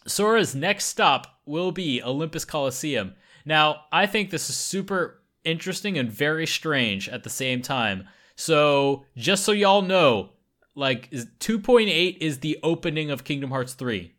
Sora's 0.08 0.56
next 0.56 0.86
stop 0.86 1.40
will 1.46 1.72
be 1.72 2.02
Olympus 2.02 2.44
Coliseum. 2.44 3.14
Now, 3.46 3.82
I 3.92 4.08
think 4.08 4.30
this 4.30 4.50
is 4.50 4.56
super 4.56 5.22
interesting 5.44 5.98
and 5.98 6.10
very 6.10 6.48
strange 6.48 7.08
at 7.08 7.24
the 7.24 7.30
same 7.30 7.62
time. 7.62 8.08
So, 8.36 9.06
just 9.16 9.44
so 9.44 9.52
y'all 9.52 9.84
know, 9.84 10.32
like 10.76 11.12
2.8 11.12 12.18
is 12.20 12.40
the 12.40 12.58
opening 12.64 13.12
of 13.12 13.24
Kingdom 13.24 13.52
Hearts 13.52 13.74
3. 13.74 14.12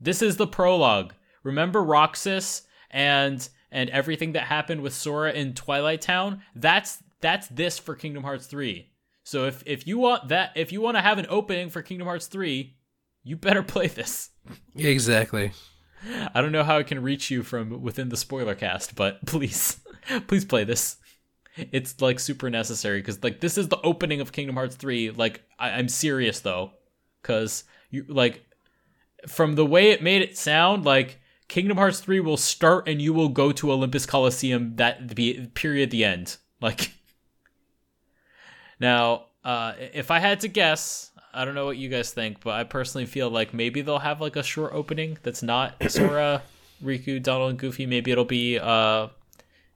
This 0.00 0.22
is 0.22 0.36
the 0.36 0.46
prologue. 0.46 1.12
Remember 1.42 1.82
Roxas 1.82 2.62
and 2.90 3.48
and 3.72 3.90
everything 3.90 4.32
that 4.32 4.44
happened 4.44 4.82
with 4.82 4.92
Sora 4.94 5.32
in 5.32 5.54
Twilight 5.54 6.00
Town? 6.02 6.42
That's 6.54 7.02
that's 7.20 7.48
this 7.48 7.78
for 7.78 7.96
Kingdom 7.96 8.22
Hearts 8.22 8.46
3. 8.46 8.88
So 9.24 9.46
if 9.46 9.62
if 9.66 9.86
you 9.86 9.98
want 9.98 10.28
that 10.28 10.52
if 10.54 10.70
you 10.70 10.80
want 10.80 10.96
to 10.96 11.00
have 11.02 11.18
an 11.18 11.26
opening 11.28 11.70
for 11.70 11.82
Kingdom 11.82 12.06
Hearts 12.06 12.26
3, 12.26 12.76
you 13.24 13.36
better 13.36 13.62
play 13.74 13.88
this. 13.88 14.30
Exactly. 14.76 15.52
I 16.34 16.40
don't 16.40 16.52
know 16.52 16.64
how 16.64 16.78
it 16.78 16.88
can 16.88 17.00
reach 17.02 17.30
you 17.30 17.42
from 17.44 17.80
within 17.82 18.08
the 18.08 18.16
spoiler 18.16 18.54
cast, 18.56 18.96
but 18.96 19.24
please, 19.26 19.80
please 20.26 20.44
play 20.44 20.64
this. 20.64 20.96
It's 21.56 22.00
like 22.00 22.18
super 22.18 22.50
necessary 22.50 22.98
because 23.00 23.22
like 23.22 23.40
this 23.40 23.56
is 23.58 23.68
the 23.68 23.80
opening 23.82 24.20
of 24.20 24.32
Kingdom 24.32 24.56
Hearts 24.56 24.74
3. 24.76 25.10
Like 25.12 25.42
I- 25.58 25.70
I'm 25.72 25.88
serious 25.88 26.40
though, 26.40 26.72
because 27.22 27.64
you 27.90 28.04
like 28.08 28.44
from 29.28 29.54
the 29.54 29.64
way 29.66 29.90
it 29.90 30.02
made 30.02 30.22
it 30.22 30.36
sound 30.36 30.84
like 30.84 31.20
Kingdom 31.52 31.76
Hearts 31.76 32.00
3 32.00 32.20
will 32.20 32.38
start 32.38 32.88
and 32.88 33.02
you 33.02 33.12
will 33.12 33.28
go 33.28 33.52
to 33.52 33.72
Olympus 33.72 34.06
Coliseum 34.06 34.76
that 34.76 35.14
be 35.14 35.50
period 35.52 35.90
the 35.90 36.02
end. 36.02 36.38
Like 36.62 36.94
now, 38.80 39.26
uh, 39.44 39.74
if 39.92 40.10
I 40.10 40.18
had 40.18 40.40
to 40.40 40.48
guess, 40.48 41.10
I 41.34 41.44
don't 41.44 41.54
know 41.54 41.66
what 41.66 41.76
you 41.76 41.90
guys 41.90 42.10
think, 42.10 42.40
but 42.42 42.54
I 42.54 42.64
personally 42.64 43.04
feel 43.04 43.28
like 43.28 43.52
maybe 43.52 43.82
they'll 43.82 43.98
have 43.98 44.18
like 44.22 44.36
a 44.36 44.42
short 44.42 44.72
opening 44.72 45.18
that's 45.22 45.42
not 45.42 45.74
Sora, 45.90 46.40
Riku, 46.82 47.22
Donald, 47.22 47.50
and 47.50 47.58
Goofy. 47.58 47.84
Maybe 47.84 48.10
it'll 48.10 48.24
be 48.24 48.58
uh, 48.58 49.08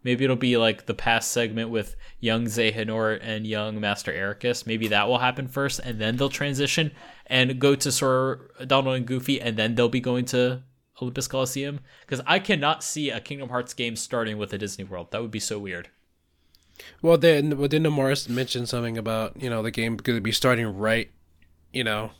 maybe 0.02 0.24
it'll 0.24 0.36
be 0.36 0.56
like 0.56 0.86
the 0.86 0.94
past 0.94 1.30
segment 1.30 1.68
with 1.68 1.94
young 2.20 2.46
Xehanort 2.46 3.18
and 3.20 3.46
young 3.46 3.78
Master 3.78 4.12
Eraqus. 4.14 4.66
Maybe 4.66 4.88
that 4.88 5.08
will 5.08 5.18
happen 5.18 5.46
first, 5.46 5.80
and 5.80 6.00
then 6.00 6.16
they'll 6.16 6.30
transition 6.30 6.92
and 7.26 7.60
go 7.60 7.74
to 7.74 7.92
Sora, 7.92 8.38
Donald, 8.66 8.96
and 8.96 9.06
Goofy, 9.06 9.42
and 9.42 9.58
then 9.58 9.74
they'll 9.74 9.90
be 9.90 10.00
going 10.00 10.24
to 10.26 10.62
Olympus 11.00 11.28
Coliseum. 11.28 11.80
Because 12.02 12.22
I 12.26 12.38
cannot 12.38 12.82
see 12.82 13.10
a 13.10 13.20
Kingdom 13.20 13.48
Hearts 13.48 13.74
game 13.74 13.96
starting 13.96 14.38
with 14.38 14.52
a 14.52 14.58
Disney 14.58 14.84
World. 14.84 15.10
That 15.10 15.22
would 15.22 15.30
be 15.30 15.40
so 15.40 15.58
weird. 15.58 15.90
Well, 17.00 17.16
then, 17.16 17.58
well, 17.58 17.68
didn't 17.68 17.90
Morris 17.92 18.28
mention 18.28 18.66
something 18.66 18.98
about 18.98 19.40
you 19.40 19.48
know 19.48 19.62
the 19.62 19.70
game 19.70 19.96
going 19.96 20.16
to 20.16 20.22
be 20.22 20.32
starting 20.32 20.66
right? 20.76 21.10
You 21.72 21.84
know, 21.84 22.10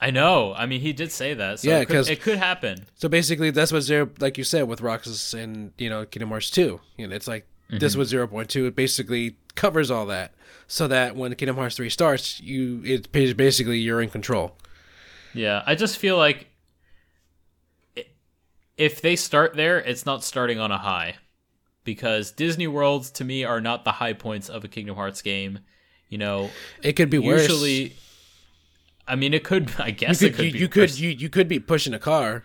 I 0.00 0.10
know. 0.10 0.54
I 0.54 0.66
mean, 0.66 0.80
he 0.80 0.92
did 0.92 1.12
say 1.12 1.34
that. 1.34 1.60
So 1.60 1.70
Yeah, 1.70 1.80
it 1.80 1.90
it 1.90 2.20
could 2.20 2.38
happen. 2.38 2.86
so 2.94 3.08
basically 3.08 3.50
that's 3.50 3.72
what 3.72 3.80
zero, 3.80 4.10
like 4.18 4.36
you 4.36 4.44
said, 4.44 4.68
with 4.68 4.80
Roxas 4.80 5.34
and 5.34 5.72
you 5.78 5.88
know 5.88 6.04
Kingdom 6.04 6.30
Hearts 6.30 6.50
two. 6.50 6.80
You 6.96 7.06
know, 7.06 7.14
it's 7.14 7.28
like 7.28 7.46
this 7.70 7.92
mm-hmm. 7.92 8.00
was 8.00 8.08
zero 8.08 8.26
point 8.26 8.48
two. 8.50 8.66
It 8.66 8.76
basically 8.76 9.36
covers 9.54 9.90
all 9.90 10.06
that, 10.06 10.34
so 10.66 10.88
that 10.88 11.16
when 11.16 11.34
Kingdom 11.34 11.56
Hearts 11.56 11.76
three 11.76 11.90
starts, 11.90 12.40
you 12.40 12.82
it's 12.84 13.06
basically 13.06 13.78
you're 13.78 14.02
in 14.02 14.10
control. 14.10 14.56
Yeah, 15.32 15.62
I 15.66 15.74
just 15.74 15.98
feel 15.98 16.16
like 16.16 16.48
if 18.76 19.00
they 19.00 19.16
start 19.16 19.54
there, 19.54 19.78
it's 19.78 20.06
not 20.06 20.24
starting 20.24 20.58
on 20.58 20.70
a 20.70 20.78
high. 20.78 21.16
Because 21.84 22.30
Disney 22.32 22.66
Worlds 22.66 23.10
to 23.12 23.24
me 23.24 23.44
are 23.44 23.60
not 23.60 23.84
the 23.84 23.92
high 23.92 24.14
points 24.14 24.48
of 24.48 24.64
a 24.64 24.68
Kingdom 24.68 24.96
Hearts 24.96 25.20
game. 25.20 25.58
You 26.08 26.18
know, 26.18 26.50
It 26.82 26.94
could 26.94 27.10
be 27.10 27.18
worse. 27.18 27.42
usually 27.42 27.92
I 29.06 29.16
mean 29.16 29.34
it 29.34 29.44
could 29.44 29.70
I 29.78 29.88
you 29.88 29.92
guess 29.92 30.20
could 30.20 30.28
it 30.32 30.34
could 30.34 30.44
you, 30.46 30.52
be 30.52 30.58
you 30.60 30.68
could 30.68 30.98
you, 30.98 31.10
you 31.10 31.28
could 31.28 31.48
be 31.48 31.58
pushing 31.60 31.92
a 31.92 31.98
car. 31.98 32.44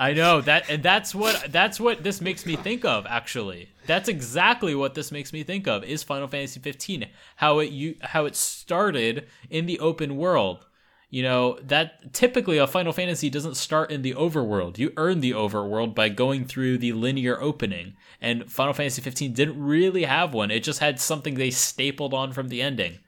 I 0.00 0.12
know 0.12 0.40
that, 0.42 0.70
and 0.70 0.80
that's 0.80 1.12
what 1.12 1.46
that's 1.50 1.80
what 1.80 2.04
this 2.04 2.20
makes 2.20 2.46
me 2.46 2.54
think 2.54 2.84
of. 2.84 3.04
Actually, 3.06 3.70
that's 3.86 4.08
exactly 4.08 4.74
what 4.76 4.94
this 4.94 5.10
makes 5.10 5.32
me 5.32 5.42
think 5.42 5.66
of. 5.66 5.82
Is 5.82 6.04
Final 6.04 6.28
Fantasy 6.28 6.60
15 6.60 7.06
how 7.36 7.58
it 7.58 7.70
you 7.72 7.96
how 8.02 8.24
it 8.26 8.36
started 8.36 9.26
in 9.50 9.66
the 9.66 9.80
open 9.80 10.16
world? 10.16 10.66
You 11.10 11.22
know 11.22 11.58
that 11.62 12.12
typically 12.12 12.58
a 12.58 12.66
Final 12.66 12.92
Fantasy 12.92 13.30
doesn't 13.30 13.56
start 13.56 13.90
in 13.90 14.02
the 14.02 14.12
overworld. 14.12 14.76
You 14.76 14.92
earn 14.98 15.20
the 15.20 15.32
overworld 15.32 15.94
by 15.94 16.10
going 16.10 16.44
through 16.44 16.78
the 16.78 16.92
linear 16.92 17.40
opening, 17.40 17.94
and 18.20 18.50
Final 18.50 18.74
Fantasy 18.74 19.00
15 19.00 19.32
didn't 19.32 19.62
really 19.62 20.04
have 20.04 20.34
one. 20.34 20.50
It 20.50 20.62
just 20.62 20.80
had 20.80 21.00
something 21.00 21.34
they 21.34 21.50
stapled 21.50 22.12
on 22.12 22.32
from 22.32 22.48
the 22.48 22.60
ending. 22.60 22.98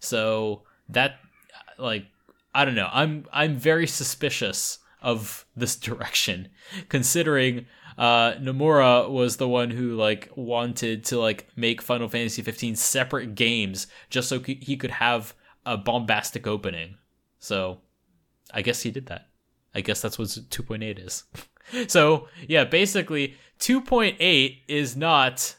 So 0.00 0.62
that 0.88 1.20
like 1.78 2.06
I 2.52 2.64
don't 2.64 2.74
know. 2.74 2.90
I'm 2.92 3.26
I'm 3.32 3.56
very 3.56 3.86
suspicious 3.86 4.80
of 5.00 5.46
this 5.54 5.76
direction, 5.88 6.48
considering 6.88 7.66
uh, 7.96 8.32
Nomura 8.34 9.08
was 9.08 9.36
the 9.36 9.48
one 9.48 9.70
who 9.70 9.94
like 9.94 10.30
wanted 10.34 11.04
to 11.04 11.18
like 11.18 11.46
make 11.54 11.80
Final 11.80 12.08
Fantasy 12.08 12.42
15 12.42 12.74
separate 12.74 13.34
games 13.36 13.86
just 14.10 14.28
so 14.28 14.40
he 14.40 14.76
could 14.76 14.90
have 14.90 15.34
a 15.64 15.76
bombastic 15.76 16.46
opening. 16.46 16.96
So 17.44 17.80
I 18.52 18.62
guess 18.62 18.82
he 18.82 18.90
did 18.90 19.06
that. 19.06 19.28
I 19.74 19.82
guess 19.82 20.00
that's 20.00 20.18
what 20.18 20.28
2.8 20.28 21.04
is. 21.04 21.24
so 21.88 22.28
yeah, 22.48 22.64
basically 22.64 23.36
2.8 23.60 24.60
is 24.66 24.96
not 24.96 25.56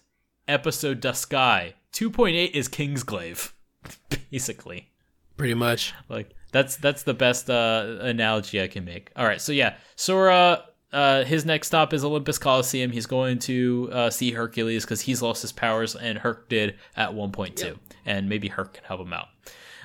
episode 0.48 1.02
Duscae. 1.02 1.74
2.8 1.94 2.52
is 2.52 2.68
Kingsglaive, 2.68 3.52
basically. 4.32 4.90
Pretty 5.38 5.53
much. 5.53 5.94
Like 6.10 6.32
that's 6.52 6.78
that's 6.78 7.03
the 7.03 7.14
best 7.14 7.49
uh, 7.49 7.98
analogy 8.02 8.62
I 8.62 8.68
can 8.68 8.84
make. 8.84 9.12
All 9.16 9.26
right, 9.26 9.41
so 9.41 9.52
yeah, 9.52 9.76
Sora. 9.95 10.66
Uh, 10.94 11.26
his 11.26 11.44
next 11.45 11.68
stop 11.68 11.94
is 11.94 12.06
Olympus 12.06 12.38
Coliseum. 12.38 12.90
He's 12.90 13.06
going 13.06 13.40
to 13.40 13.90
uh, 13.91 14.10
see 14.10 14.32
Hercules 14.32 14.86
because 14.86 15.02
he's 15.02 15.22
lost 15.22 15.41
his 15.41 15.52
powers, 15.52 15.94
and 15.94 16.18
Herc 16.18 16.48
did 16.48 16.76
at 16.95 17.14
one 17.14 17.34
point 17.34 17.57
1.2, 17.57 17.78
and 18.06 18.30
maybe 18.30 18.48
Herc 18.48 18.76
can 18.76 18.84
help 18.86 19.02
him 19.02 19.12
out. 19.12 19.28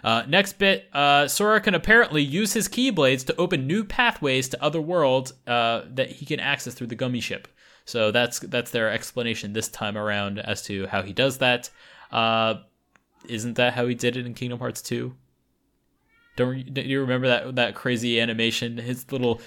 Uh, 0.03 0.23
next 0.29 0.59
bit, 0.59 0.89
uh, 0.93 1.29
Sora 1.29 1.61
can 1.61 1.75
apparently 1.75 2.23
use 2.23 2.53
his 2.53 2.69
Keyblades 2.69 3.25
to 3.27 3.37
open 3.37 3.67
new 3.67 3.85
pathways 3.85 4.49
to 4.49 4.63
other 4.63 4.81
worlds 4.81 5.33
uh, 5.47 5.83
that 5.91 6.11
he 6.11 6.27
can 6.27 6.41
access 6.41 6.75
through 6.75 6.87
the 6.89 6.95
Gummy 6.95 7.21
Ship. 7.21 7.47
So 7.85 8.11
that's 8.11 8.39
that's 8.41 8.71
their 8.71 8.91
explanation 8.91 9.53
this 9.53 9.69
time 9.69 9.97
around 9.99 10.39
as 10.39 10.63
to 10.65 10.87
how 10.87 11.03
he 11.03 11.13
does 11.13 11.39
that. 11.39 11.71
Uh, 12.13 12.55
isn't 13.29 13.55
that 13.55 13.75
how 13.75 13.87
he 13.87 13.95
did 13.95 14.17
it 14.17 14.27
in 14.27 14.35
Kingdom 14.35 14.59
Hearts 14.59 14.81
2? 14.83 15.15
Don't 16.37 16.57
you- 16.59 16.65
do 16.65 16.81
you 16.83 17.01
remember 17.01 17.27
that 17.29 17.57
that 17.57 17.75
crazy 17.75 18.21
animation? 18.21 18.79
His 18.79 19.11
little 19.13 19.41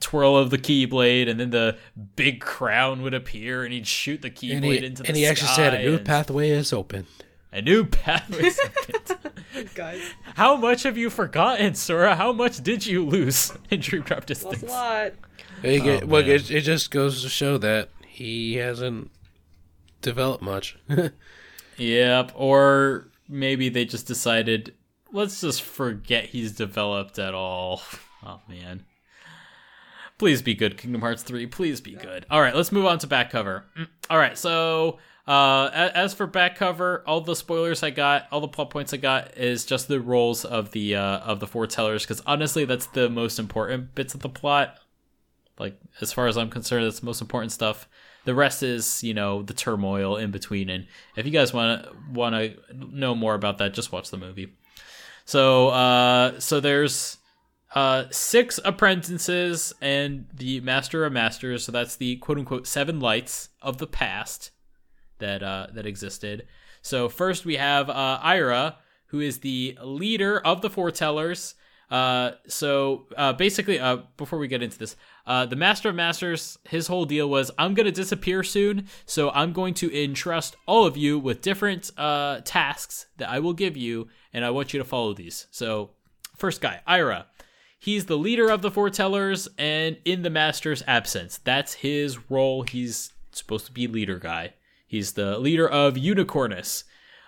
twirl 0.00 0.36
of 0.36 0.50
the 0.50 0.58
keyblade, 0.58 1.28
and 1.28 1.40
then 1.40 1.50
the 1.50 1.76
big 2.16 2.40
crown 2.40 3.02
would 3.02 3.14
appear, 3.14 3.64
and 3.64 3.72
he'd 3.72 3.86
shoot 3.86 4.22
the 4.22 4.30
keyblade 4.30 4.82
into 4.82 5.02
the 5.02 5.08
and 5.08 5.16
he 5.16 5.26
actually 5.26 5.48
said 5.48 5.74
a 5.74 5.82
new 5.82 5.98
pathway 5.98 6.50
is 6.50 6.72
open. 6.72 7.06
A 7.52 7.60
new 7.62 7.84
pathway. 7.84 8.44
is 8.46 8.60
opened. 8.60 9.18
Guys, 9.74 10.02
How 10.36 10.56
much 10.56 10.82
have 10.84 10.96
you 10.98 11.10
forgotten, 11.10 11.74
Sora? 11.74 12.14
How 12.16 12.32
much 12.32 12.62
did 12.62 12.86
you 12.86 13.04
lose 13.04 13.52
in 13.70 13.80
Dream 13.80 14.02
Drop 14.02 14.26
that's 14.26 14.42
Distance? 14.44 14.62
a 14.62 14.66
lot. 14.66 15.12
It, 15.62 16.02
Oh, 16.02 16.06
well, 16.06 16.22
man. 16.22 16.30
it, 16.30 16.50
it 16.50 16.60
just 16.62 16.90
goes 16.90 17.22
to 17.22 17.28
show 17.28 17.58
that 17.58 17.90
he 18.06 18.54
hasn't 18.56 19.10
developed 20.02 20.42
much. 20.42 20.76
Yep. 21.76 22.32
Or 22.34 23.08
maybe 23.26 23.70
they 23.70 23.86
just 23.86 24.06
decided, 24.06 24.74
let's 25.12 25.40
just 25.40 25.62
forget 25.62 26.26
he's 26.26 26.52
developed 26.52 27.18
at 27.18 27.32
all. 27.34 27.80
Oh 28.22 28.40
man. 28.48 28.84
Please 30.18 30.42
be 30.42 30.54
good, 30.54 30.76
Kingdom 30.76 31.00
Hearts 31.00 31.22
3. 31.22 31.46
Please 31.46 31.80
be 31.80 31.92
good. 31.94 32.26
All 32.30 32.42
right, 32.42 32.54
let's 32.54 32.70
move 32.70 32.84
on 32.84 32.98
to 32.98 33.06
back 33.06 33.30
cover. 33.30 33.64
Mm, 33.78 33.88
All 34.10 34.18
right, 34.18 34.36
so 34.36 34.98
uh, 35.30 35.90
as 35.94 36.12
for 36.12 36.26
back 36.26 36.56
cover, 36.56 37.04
all 37.06 37.20
the 37.20 37.36
spoilers 37.36 37.84
I 37.84 37.90
got, 37.90 38.26
all 38.32 38.40
the 38.40 38.48
plot 38.48 38.70
points 38.70 38.92
I 38.92 38.96
got 38.96 39.38
is 39.38 39.64
just 39.64 39.86
the 39.86 40.00
roles 40.00 40.44
of 40.44 40.72
the 40.72 40.96
uh, 40.96 41.18
of 41.18 41.38
the 41.38 41.46
foretellers, 41.46 42.00
because 42.02 42.20
honestly, 42.26 42.64
that's 42.64 42.86
the 42.86 43.08
most 43.08 43.38
important 43.38 43.94
bits 43.94 44.12
of 44.12 44.22
the 44.22 44.28
plot. 44.28 44.76
Like 45.56 45.78
as 46.00 46.12
far 46.12 46.26
as 46.26 46.36
I'm 46.36 46.50
concerned, 46.50 46.84
that's 46.84 46.98
the 46.98 47.06
most 47.06 47.20
important 47.20 47.52
stuff. 47.52 47.88
The 48.24 48.34
rest 48.34 48.64
is, 48.64 49.04
you 49.04 49.14
know, 49.14 49.42
the 49.42 49.54
turmoil 49.54 50.16
in 50.16 50.32
between. 50.32 50.68
And 50.68 50.88
if 51.14 51.26
you 51.26 51.30
guys 51.30 51.54
want 51.54 51.84
to 51.84 51.92
want 52.12 52.34
to 52.34 52.56
know 52.74 53.14
more 53.14 53.34
about 53.34 53.58
that, 53.58 53.72
just 53.72 53.92
watch 53.92 54.10
the 54.10 54.16
movie. 54.16 54.56
So, 55.26 55.68
uh, 55.68 56.40
so 56.40 56.58
there's 56.58 57.18
uh, 57.76 58.06
six 58.10 58.58
apprentices 58.64 59.74
and 59.80 60.26
the 60.34 60.58
master 60.58 61.04
of 61.04 61.12
masters. 61.12 61.62
So 61.62 61.70
that's 61.70 61.94
the 61.94 62.16
quote 62.16 62.38
unquote 62.38 62.66
seven 62.66 62.98
lights 62.98 63.50
of 63.62 63.78
the 63.78 63.86
past 63.86 64.50
that 65.20 65.42
uh, 65.42 65.68
that 65.72 65.86
existed. 65.86 66.46
So 66.82 67.08
first 67.08 67.44
we 67.44 67.56
have 67.56 67.88
uh, 67.88 68.18
Ira, 68.22 68.76
who 69.06 69.20
is 69.20 69.38
the 69.38 69.78
leader 69.82 70.40
of 70.40 70.62
the 70.62 70.70
foretellers. 70.70 71.54
Uh, 71.90 72.32
so 72.46 73.06
uh, 73.16 73.32
basically, 73.32 73.80
uh, 73.80 73.98
before 74.16 74.38
we 74.38 74.46
get 74.46 74.62
into 74.62 74.78
this, 74.78 74.96
uh, 75.26 75.44
the 75.44 75.56
Master 75.56 75.88
of 75.88 75.96
Masters, 75.96 76.56
his 76.68 76.86
whole 76.86 77.04
deal 77.04 77.28
was, 77.28 77.50
I'm 77.58 77.74
gonna 77.74 77.90
disappear 77.90 78.44
soon, 78.44 78.86
so 79.06 79.30
I'm 79.30 79.52
going 79.52 79.74
to 79.74 80.04
entrust 80.04 80.54
all 80.66 80.86
of 80.86 80.96
you 80.96 81.18
with 81.18 81.42
different 81.42 81.90
uh, 81.96 82.42
tasks 82.44 83.06
that 83.16 83.28
I 83.28 83.40
will 83.40 83.54
give 83.54 83.76
you, 83.76 84.08
and 84.32 84.44
I 84.44 84.50
want 84.50 84.72
you 84.72 84.78
to 84.78 84.84
follow 84.84 85.14
these. 85.14 85.48
So, 85.50 85.90
first 86.36 86.60
guy, 86.60 86.80
Ira. 86.86 87.26
He's 87.82 88.04
the 88.04 88.18
leader 88.18 88.50
of 88.50 88.60
the 88.60 88.70
foretellers, 88.70 89.48
and 89.56 89.96
in 90.04 90.22
the 90.22 90.28
Master's 90.28 90.82
absence, 90.86 91.38
that's 91.38 91.72
his 91.72 92.30
role. 92.30 92.62
He's 92.62 93.10
supposed 93.32 93.66
to 93.66 93.72
be 93.72 93.86
leader 93.86 94.18
guy. 94.18 94.52
He's 94.90 95.12
the 95.12 95.38
leader 95.38 95.68
of 95.68 95.94
Unicornis. 95.94 96.82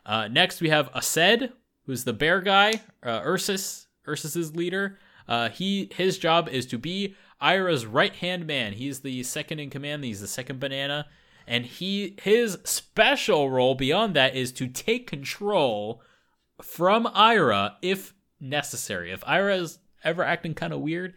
Uh, 0.04 0.26
next, 0.26 0.60
we 0.60 0.70
have 0.70 0.90
Aced, 0.94 1.52
who's 1.86 2.02
the 2.02 2.12
bear 2.12 2.40
guy, 2.40 2.80
uh, 3.04 3.22
Ursus, 3.24 3.86
Ursus's 4.08 4.56
leader. 4.56 4.98
Uh, 5.28 5.48
he 5.48 5.88
his 5.94 6.18
job 6.18 6.48
is 6.48 6.66
to 6.66 6.76
be 6.76 7.14
Ira's 7.40 7.86
right 7.86 8.16
hand 8.16 8.48
man. 8.48 8.72
He's 8.72 9.02
the 9.02 9.22
second 9.22 9.60
in 9.60 9.70
command. 9.70 10.02
He's 10.02 10.20
the 10.20 10.26
second 10.26 10.58
banana, 10.58 11.06
and 11.46 11.64
he 11.64 12.16
his 12.20 12.58
special 12.64 13.48
role 13.48 13.76
beyond 13.76 14.16
that 14.16 14.34
is 14.34 14.50
to 14.54 14.66
take 14.66 15.06
control 15.06 16.02
from 16.60 17.08
Ira 17.14 17.76
if 17.80 18.12
necessary. 18.40 19.12
If 19.12 19.22
Ira 19.24 19.54
is 19.54 19.78
ever 20.02 20.24
acting 20.24 20.54
kind 20.54 20.72
of 20.72 20.80
weird, 20.80 21.14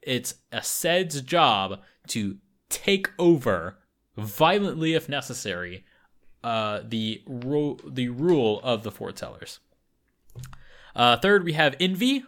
it's 0.00 0.36
Aced's 0.50 1.20
job 1.20 1.80
to 2.08 2.38
take 2.70 3.10
over 3.18 3.76
violently 4.16 4.94
if 4.94 5.08
necessary 5.08 5.84
uh, 6.42 6.80
the 6.86 7.22
ru- 7.26 7.78
the 7.86 8.08
rule 8.08 8.60
of 8.62 8.82
the 8.82 8.92
foretellers. 8.92 9.58
Uh, 10.94 11.16
third, 11.16 11.44
we 11.44 11.54
have 11.54 11.74
Envy. 11.80 12.24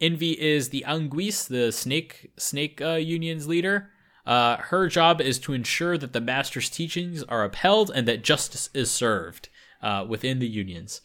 Envy 0.00 0.32
is 0.32 0.70
the 0.70 0.84
Anguis, 0.86 1.46
the 1.46 1.70
snake 1.70 2.32
snake 2.36 2.80
uh, 2.82 2.94
union's 2.94 3.46
leader. 3.46 3.90
Uh, 4.26 4.56
her 4.56 4.88
job 4.88 5.20
is 5.20 5.38
to 5.40 5.52
ensure 5.52 5.98
that 5.98 6.12
the 6.12 6.20
master's 6.20 6.68
teachings 6.68 7.22
are 7.24 7.44
upheld 7.44 7.90
and 7.94 8.06
that 8.06 8.22
justice 8.22 8.68
is 8.74 8.90
served 8.90 9.48
uh, 9.82 10.04
within 10.08 10.38
the 10.38 10.48
unions. 10.48 11.00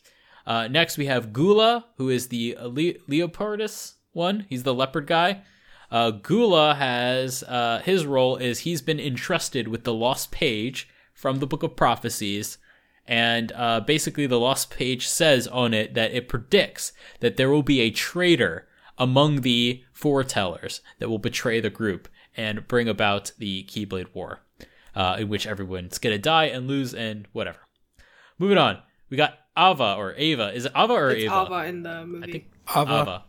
Uh, 0.45 0.67
next, 0.67 0.97
we 0.97 1.07
have 1.07 1.33
Gula, 1.33 1.85
who 1.97 2.09
is 2.09 2.27
the 2.27 2.55
Le- 2.61 2.99
Leopardus 3.09 3.93
one. 4.13 4.45
He's 4.49 4.63
the 4.63 4.73
leopard 4.73 5.07
guy. 5.07 5.41
Uh, 5.89 6.11
Gula 6.11 6.75
has 6.75 7.43
uh, 7.43 7.81
his 7.83 8.05
role 8.05 8.35
is 8.35 8.59
he's 8.59 8.81
been 8.81 8.99
entrusted 8.99 9.67
with 9.67 9.83
the 9.83 9.93
lost 9.93 10.31
page 10.31 10.89
from 11.13 11.39
the 11.39 11.47
Book 11.47 11.63
of 11.63 11.75
Prophecies, 11.75 12.57
and 13.07 13.51
uh, 13.55 13.79
basically 13.79 14.27
the 14.27 14.39
lost 14.39 14.69
page 14.69 15.07
says 15.07 15.47
on 15.47 15.73
it 15.73 15.93
that 15.93 16.11
it 16.11 16.27
predicts 16.27 16.91
that 17.21 17.37
there 17.37 17.49
will 17.49 17.63
be 17.63 17.79
a 17.79 17.89
traitor 17.91 18.67
among 18.97 19.41
the 19.41 19.83
foretellers 19.93 20.81
that 20.99 21.09
will 21.09 21.19
betray 21.19 21.59
the 21.61 21.69
group 21.69 22.07
and 22.35 22.67
bring 22.67 22.89
about 22.89 23.31
the 23.37 23.63
Keyblade 23.63 24.13
War, 24.13 24.41
uh, 24.95 25.15
in 25.19 25.29
which 25.29 25.47
everyone's 25.47 25.97
gonna 25.99 26.17
die 26.17 26.45
and 26.45 26.67
lose 26.67 26.93
and 26.93 27.27
whatever. 27.31 27.59
Moving 28.37 28.57
on, 28.57 28.79
we 29.09 29.15
got 29.17 29.35
Ava 29.57 29.95
or 29.97 30.13
Ava. 30.17 30.53
Is 30.53 30.65
it 30.65 30.71
Ava 30.75 30.93
or 30.93 31.09
It's 31.11 31.23
Ava? 31.23 31.45
Ava 31.45 31.65
in 31.65 31.83
the 31.83 32.05
movie. 32.05 32.27
I 32.27 32.31
think 32.31 32.51
Ava. 32.75 33.01
Ava. 33.01 33.23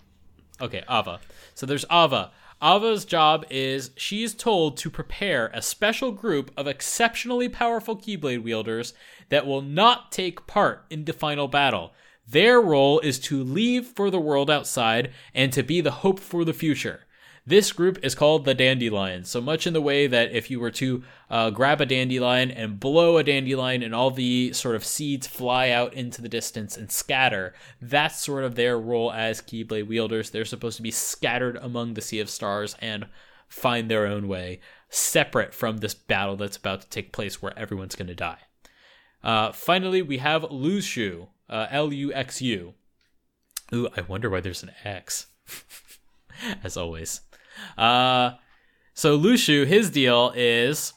Okay, 0.61 0.83
Ava. 0.91 1.21
So 1.55 1.67
there's 1.67 1.85
Ava. 1.91 2.33
Ava's 2.61 3.05
job 3.05 3.47
is 3.51 3.93
she 3.97 4.25
is 4.25 4.35
told 4.35 4.77
to 4.79 4.91
prepare 4.91 5.49
a 5.55 5.63
special 5.63 6.11
group 6.11 6.51
of 6.57 6.67
exceptionally 6.67 7.49
powerful 7.49 7.97
Keyblade 7.97 8.43
wielders 8.43 8.95
that 9.29 9.47
will 9.47 9.63
not 9.63 10.11
take 10.11 10.47
part 10.47 10.85
in 10.91 11.05
the 11.05 11.13
final 11.13 11.47
battle. 11.47 11.93
Their 12.27 12.61
role 12.61 12.99
is 13.01 13.19
to 13.21 13.43
leave 13.43 13.87
for 13.87 14.11
the 14.11 14.21
world 14.21 14.51
outside 14.51 15.13
and 15.35 15.53
to 15.53 15.63
be 15.63 15.81
the 15.81 15.91
hope 15.91 16.19
for 16.19 16.45
the 16.45 16.53
future. 16.53 17.05
This 17.49 17.73
group 17.73 18.05
is 18.05 18.15
called 18.15 18.45
the 18.45 18.53
dandelion, 18.53 19.25
so 19.25 19.41
much 19.41 19.67
in 19.67 19.73
the 19.73 19.81
way 19.81 20.07
that 20.07 20.33
if 20.33 20.51
you 20.51 20.61
were 20.61 20.71
to 20.73 21.03
uh, 21.31 21.49
grab 21.49 21.81
a 21.81 21.87
dandelion 21.87 22.51
and 22.51 22.79
blow 22.79 23.17
a 23.17 23.25
dandelion 23.25 23.83
and 23.83 23.95
all 23.95 24.11
the 24.11 24.53
sort 24.53 24.77
of 24.77 24.85
seeds 24.85 25.27
fly 25.27 25.71
out 25.71 25.95
into 25.95 26.21
the 26.21 26.29
distance 26.29 26.77
and 26.77 26.93
scatter, 26.93 27.55
that's 27.81 28.23
sort 28.23 28.45
of 28.45 28.55
their 28.55 28.79
role 28.79 29.11
as 29.11 29.41
Keyblade 29.41 29.87
wielders. 29.87 30.29
They're 30.29 30.45
supposed 30.45 30.77
to 30.77 30.83
be 30.83 30.91
scattered 30.91 31.57
among 31.57 31.95
the 31.95 32.03
sea 32.03 32.21
of 32.21 32.29
stars 32.29 32.77
and 32.83 33.07
find 33.49 33.91
their 33.91 34.07
own 34.07 34.29
way, 34.29 34.61
separate 34.91 35.55
from 35.55 35.79
this 35.79 35.95
battle 35.95 36.37
that's 36.37 36.59
about 36.59 36.83
to 36.83 36.89
take 36.91 37.13
place 37.13 37.41
where 37.41 37.59
everyone's 37.59 37.97
going 37.97 38.09
to 38.09 38.15
die. 38.15 38.41
Uh, 39.25 39.53
finally, 39.53 40.03
we 40.03 40.19
have 40.19 40.43
Luxu, 40.43 41.29
uh, 41.49 41.67
L 41.71 41.95
U 41.95 42.13
X 42.13 42.43
U. 42.43 42.75
Ooh, 43.73 43.89
I 43.97 44.03
wonder 44.03 44.29
why 44.29 44.43
there's 44.43 44.63
an 44.63 44.73
X. 44.85 45.29
As 46.63 46.77
always. 46.77 47.23
Uh, 47.77 48.33
so 48.95 49.19
Luxu, 49.19 49.67
his 49.67 49.91
deal 49.91 50.33
is 50.35 50.93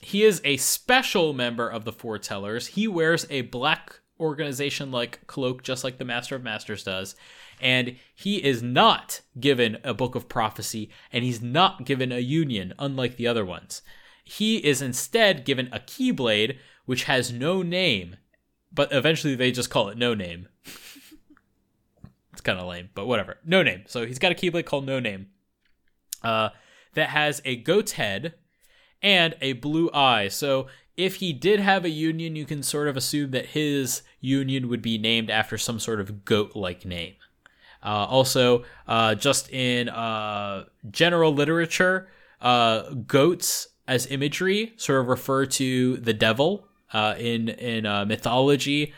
he 0.00 0.24
is 0.24 0.40
a 0.44 0.56
special 0.56 1.32
member 1.32 1.68
of 1.68 1.84
the 1.84 1.92
Foretellers. 1.92 2.68
He 2.68 2.88
wears 2.88 3.26
a 3.30 3.42
black 3.42 4.00
organization 4.18 4.90
like 4.90 5.26
cloak, 5.26 5.62
just 5.62 5.84
like 5.84 5.98
the 5.98 6.04
Master 6.04 6.34
of 6.34 6.42
Masters 6.42 6.82
does. 6.82 7.14
And 7.60 7.96
he 8.14 8.42
is 8.42 8.62
not 8.62 9.20
given 9.38 9.78
a 9.84 9.94
book 9.94 10.14
of 10.14 10.28
prophecy, 10.28 10.90
and 11.12 11.22
he's 11.22 11.40
not 11.40 11.84
given 11.84 12.10
a 12.10 12.18
union, 12.18 12.72
unlike 12.78 13.16
the 13.16 13.28
other 13.28 13.44
ones. 13.44 13.82
He 14.24 14.56
is 14.56 14.82
instead 14.82 15.44
given 15.44 15.68
a 15.72 15.78
Keyblade, 15.78 16.56
which 16.86 17.04
has 17.04 17.32
no 17.32 17.62
name, 17.62 18.16
but 18.72 18.92
eventually 18.92 19.34
they 19.34 19.52
just 19.52 19.70
call 19.70 19.88
it 19.88 19.98
No 19.98 20.14
Name. 20.14 20.48
it's 22.32 22.40
kind 22.40 22.58
of 22.58 22.66
lame, 22.66 22.90
but 22.94 23.06
whatever. 23.06 23.38
No 23.44 23.62
Name. 23.62 23.82
So 23.86 24.06
he's 24.06 24.18
got 24.18 24.32
a 24.32 24.36
Keyblade 24.36 24.66
called 24.66 24.86
No 24.86 24.98
Name 24.98 25.28
uh, 26.22 26.50
that 26.94 27.10
has 27.10 27.40
a 27.44 27.56
goat's 27.56 27.92
head 27.92 28.34
and 29.02 29.34
a 29.40 29.54
blue 29.54 29.90
eye. 29.92 30.28
So 30.28 30.68
if 30.96 31.16
he 31.16 31.32
did 31.32 31.60
have 31.60 31.84
a 31.84 31.90
union, 31.90 32.36
you 32.36 32.44
can 32.44 32.62
sort 32.62 32.88
of 32.88 32.96
assume 32.96 33.30
that 33.30 33.46
his 33.46 34.02
union 34.20 34.68
would 34.68 34.82
be 34.82 34.98
named 34.98 35.30
after 35.30 35.58
some 35.58 35.80
sort 35.80 36.00
of 36.00 36.24
goat 36.24 36.54
like 36.54 36.84
name. 36.84 37.14
Uh, 37.82 38.06
also, 38.06 38.64
uh, 38.86 39.14
just 39.14 39.50
in 39.50 39.88
uh, 39.88 40.64
general 40.90 41.34
literature, 41.34 42.08
uh, 42.40 42.90
goats 43.06 43.68
as 43.88 44.06
imagery 44.06 44.72
sort 44.76 45.00
of 45.00 45.08
refer 45.08 45.46
to 45.46 45.96
the 45.96 46.12
devil. 46.12 46.68
Uh, 46.92 47.14
in 47.18 47.48
in 47.48 47.86
uh, 47.86 48.04
mythology, 48.04 48.92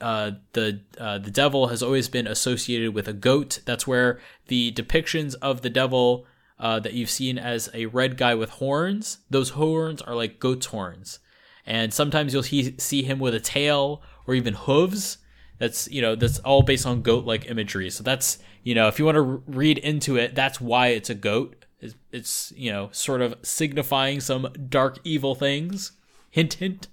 uh, 0.00 0.32
the 0.52 0.80
uh, 0.98 1.18
the 1.18 1.30
devil 1.30 1.68
has 1.68 1.82
always 1.82 2.08
been 2.08 2.26
associated 2.26 2.94
with 2.94 3.08
a 3.08 3.12
goat. 3.12 3.60
That's 3.64 3.86
where 3.86 4.20
the 4.48 4.72
depictions 4.72 5.34
of 5.42 5.62
the 5.62 5.70
devil 5.70 6.26
uh, 6.60 6.78
that 6.78 6.92
you've 6.92 7.10
seen 7.10 7.38
as 7.38 7.70
a 7.72 7.86
red 7.86 8.16
guy 8.18 8.34
with 8.34 8.50
horns, 8.50 9.18
those 9.30 9.50
horns 9.50 10.02
are 10.02 10.14
like 10.14 10.38
goat's 10.38 10.66
horns, 10.66 11.18
and 11.64 11.92
sometimes 11.92 12.34
you'll 12.34 12.42
he- 12.42 12.76
see 12.78 13.02
him 13.02 13.18
with 13.18 13.34
a 13.34 13.40
tail 13.40 14.02
or 14.26 14.34
even 14.34 14.54
hooves. 14.54 15.18
That's 15.58 15.90
you 15.90 16.02
know 16.02 16.14
that's 16.14 16.38
all 16.40 16.62
based 16.62 16.86
on 16.86 17.00
goat 17.02 17.24
like 17.24 17.48
imagery. 17.48 17.88
So 17.88 18.02
that's 18.02 18.38
you 18.62 18.74
know 18.74 18.88
if 18.88 18.98
you 18.98 19.06
want 19.06 19.16
to 19.16 19.24
r- 19.24 19.40
read 19.46 19.78
into 19.78 20.16
it, 20.16 20.34
that's 20.34 20.60
why 20.60 20.88
it's 20.88 21.08
a 21.08 21.14
goat. 21.14 21.64
It's, 21.80 21.94
it's 22.12 22.52
you 22.54 22.70
know 22.70 22.90
sort 22.92 23.22
of 23.22 23.34
signifying 23.42 24.20
some 24.20 24.52
dark 24.68 24.98
evil 25.02 25.34
things. 25.34 25.92
Hint 26.30 26.54
hint. 26.54 26.88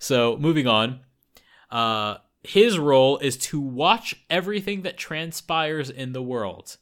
So 0.00 0.36
moving 0.38 0.66
on. 0.66 1.00
Uh, 1.72 2.18
his 2.44 2.78
role 2.78 3.18
is 3.18 3.36
to 3.38 3.60
watch 3.60 4.14
everything 4.28 4.82
that 4.82 4.98
transpires 4.98 5.90
in 5.90 6.12
the 6.12 6.22
world. 6.22 6.76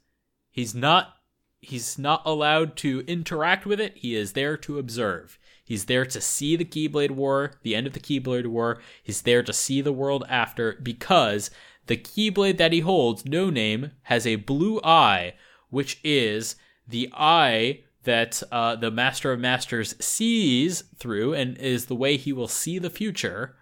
He's 0.50 0.74
not 0.74 1.14
he's 1.60 1.98
not 1.98 2.22
allowed 2.24 2.74
to 2.74 3.04
interact 3.06 3.66
with 3.66 3.80
it. 3.80 3.96
He 3.96 4.14
is 4.14 4.32
there 4.32 4.56
to 4.58 4.78
observe. 4.78 5.38
He's 5.62 5.84
there 5.84 6.06
to 6.06 6.20
see 6.20 6.56
the 6.56 6.64
Keyblade 6.64 7.12
War, 7.12 7.52
the 7.62 7.76
end 7.76 7.86
of 7.86 7.92
the 7.92 8.00
Keyblade 8.00 8.46
War. 8.46 8.80
He's 9.02 9.22
there 9.22 9.42
to 9.42 9.52
see 9.52 9.80
the 9.80 9.92
world 9.92 10.24
after 10.28 10.78
because 10.82 11.50
the 11.86 11.96
Keyblade 11.96 12.56
that 12.56 12.72
he 12.72 12.80
holds, 12.80 13.24
No 13.24 13.50
Name, 13.50 13.92
has 14.04 14.26
a 14.26 14.36
blue 14.36 14.80
eye, 14.82 15.34
which 15.68 16.00
is 16.02 16.56
the 16.88 17.08
eye 17.12 17.80
that 18.04 18.42
uh, 18.50 18.76
the 18.76 18.90
Master 18.90 19.30
of 19.32 19.40
Masters 19.40 19.94
sees 20.00 20.82
through 20.96 21.34
and 21.34 21.56
is 21.58 21.86
the 21.86 21.94
way 21.94 22.16
he 22.16 22.32
will 22.32 22.48
see 22.48 22.78
the 22.78 22.90
future. 22.90 23.54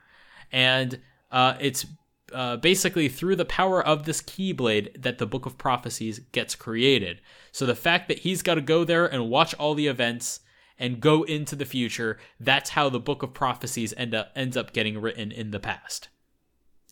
And 0.52 1.00
uh, 1.30 1.54
it's 1.60 1.86
uh, 2.32 2.56
basically 2.56 3.08
through 3.08 3.36
the 3.36 3.44
power 3.44 3.84
of 3.84 4.04
this 4.04 4.20
Keyblade 4.20 5.02
that 5.02 5.18
the 5.18 5.26
Book 5.26 5.46
of 5.46 5.56
Prophecies 5.58 6.18
gets 6.32 6.54
created. 6.54 7.20
So 7.52 7.64
the 7.66 7.74
fact 7.74 8.08
that 8.08 8.20
he's 8.20 8.42
got 8.42 8.54
to 8.56 8.60
go 8.60 8.84
there 8.84 9.06
and 9.06 9.30
watch 9.30 9.54
all 9.54 9.74
the 9.74 9.86
events 9.86 10.40
and 10.78 11.00
go 11.00 11.22
into 11.22 11.56
the 11.56 11.64
future, 11.64 12.18
that's 12.38 12.70
how 12.70 12.88
the 12.88 13.00
Book 13.00 13.22
of 13.22 13.34
Prophecies 13.34 13.94
end 13.96 14.14
up 14.14 14.30
ends 14.36 14.56
up 14.56 14.72
getting 14.72 15.00
written 15.00 15.32
in 15.32 15.50
the 15.50 15.60
past. 15.60 16.08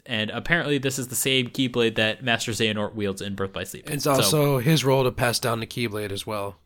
And 0.08 0.30
apparently, 0.30 0.78
this 0.78 0.98
is 0.98 1.08
the 1.08 1.16
same 1.16 1.48
Keyblade 1.48 1.96
that 1.96 2.22
Master 2.22 2.52
Xehanort 2.52 2.94
wields 2.94 3.20
in 3.20 3.34
Birth 3.34 3.52
by 3.52 3.64
Sleep. 3.64 3.90
It's 3.90 4.04
So- 4.04 4.12
also 4.12 4.58
his 4.58 4.84
role 4.84 5.04
to 5.04 5.10
pass 5.12 5.38
down 5.38 5.60
the 5.60 5.66
Keyblade 5.66 6.12
as 6.12 6.26
well. 6.26 6.60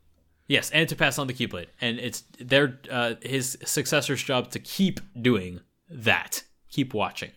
Yes, 0.46 0.70
and 0.70 0.88
to 0.88 0.96
pass 0.96 1.16
on 1.18 1.26
the 1.28 1.32
Keyblade, 1.32 1.68
and 1.80 1.98
it's 2.00 2.24
their 2.40 2.80
uh, 2.90 3.14
his 3.22 3.56
successor's 3.64 4.22
job 4.22 4.50
to 4.50 4.58
keep 4.58 5.00
doing 5.20 5.60
that, 5.88 6.42
keep 6.70 6.92
watching. 6.92 7.30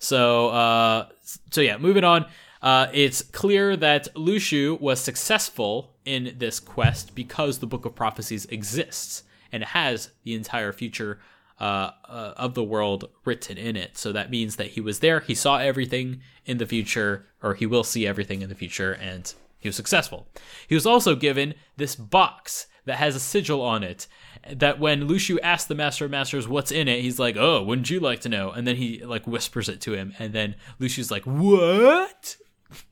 So, 0.00 0.48
uh, 0.48 1.08
so 1.50 1.60
yeah, 1.60 1.78
moving 1.78 2.04
on. 2.04 2.26
Uh, 2.60 2.88
it's 2.92 3.22
clear 3.22 3.76
that 3.76 4.12
Luxu 4.14 4.78
was 4.80 5.00
successful 5.00 5.94
in 6.04 6.34
this 6.38 6.58
quest 6.58 7.14
because 7.14 7.58
the 7.58 7.66
Book 7.66 7.84
of 7.84 7.94
Prophecies 7.94 8.46
exists 8.46 9.22
and 9.52 9.62
has 9.62 10.10
the 10.24 10.34
entire 10.34 10.72
future 10.72 11.20
uh, 11.60 11.90
uh, 12.08 12.34
of 12.36 12.54
the 12.54 12.64
world 12.64 13.08
written 13.24 13.58
in 13.58 13.76
it. 13.76 13.96
So 13.96 14.12
that 14.12 14.30
means 14.30 14.56
that 14.56 14.68
he 14.68 14.80
was 14.80 15.00
there, 15.00 15.20
he 15.20 15.34
saw 15.34 15.58
everything 15.58 16.20
in 16.46 16.58
the 16.58 16.66
future, 16.66 17.26
or 17.42 17.54
he 17.54 17.66
will 17.66 17.84
see 17.84 18.06
everything 18.06 18.42
in 18.42 18.48
the 18.48 18.54
future, 18.54 18.92
and 18.92 19.32
he 19.58 19.68
was 19.68 19.76
successful. 19.76 20.26
He 20.66 20.74
was 20.74 20.86
also 20.86 21.14
given 21.14 21.54
this 21.76 21.94
box 21.94 22.66
that 22.84 22.96
has 22.96 23.16
a 23.16 23.20
sigil 23.20 23.62
on 23.62 23.82
it. 23.82 24.06
That 24.50 24.78
when 24.78 25.06
Luxu 25.08 25.38
asks 25.42 25.68
the 25.68 25.74
Master 25.74 26.06
of 26.06 26.10
Masters 26.10 26.48
what's 26.48 26.72
in 26.72 26.88
it, 26.88 27.02
he's 27.02 27.18
like, 27.18 27.36
"Oh, 27.36 27.62
wouldn't 27.62 27.90
you 27.90 28.00
like 28.00 28.20
to 28.20 28.28
know?" 28.28 28.50
And 28.50 28.66
then 28.66 28.76
he 28.76 29.04
like 29.04 29.26
whispers 29.26 29.68
it 29.68 29.80
to 29.82 29.94
him, 29.94 30.14
and 30.18 30.32
then 30.32 30.56
Luxu's 30.80 31.10
like, 31.10 31.24
"What?" 31.24 32.36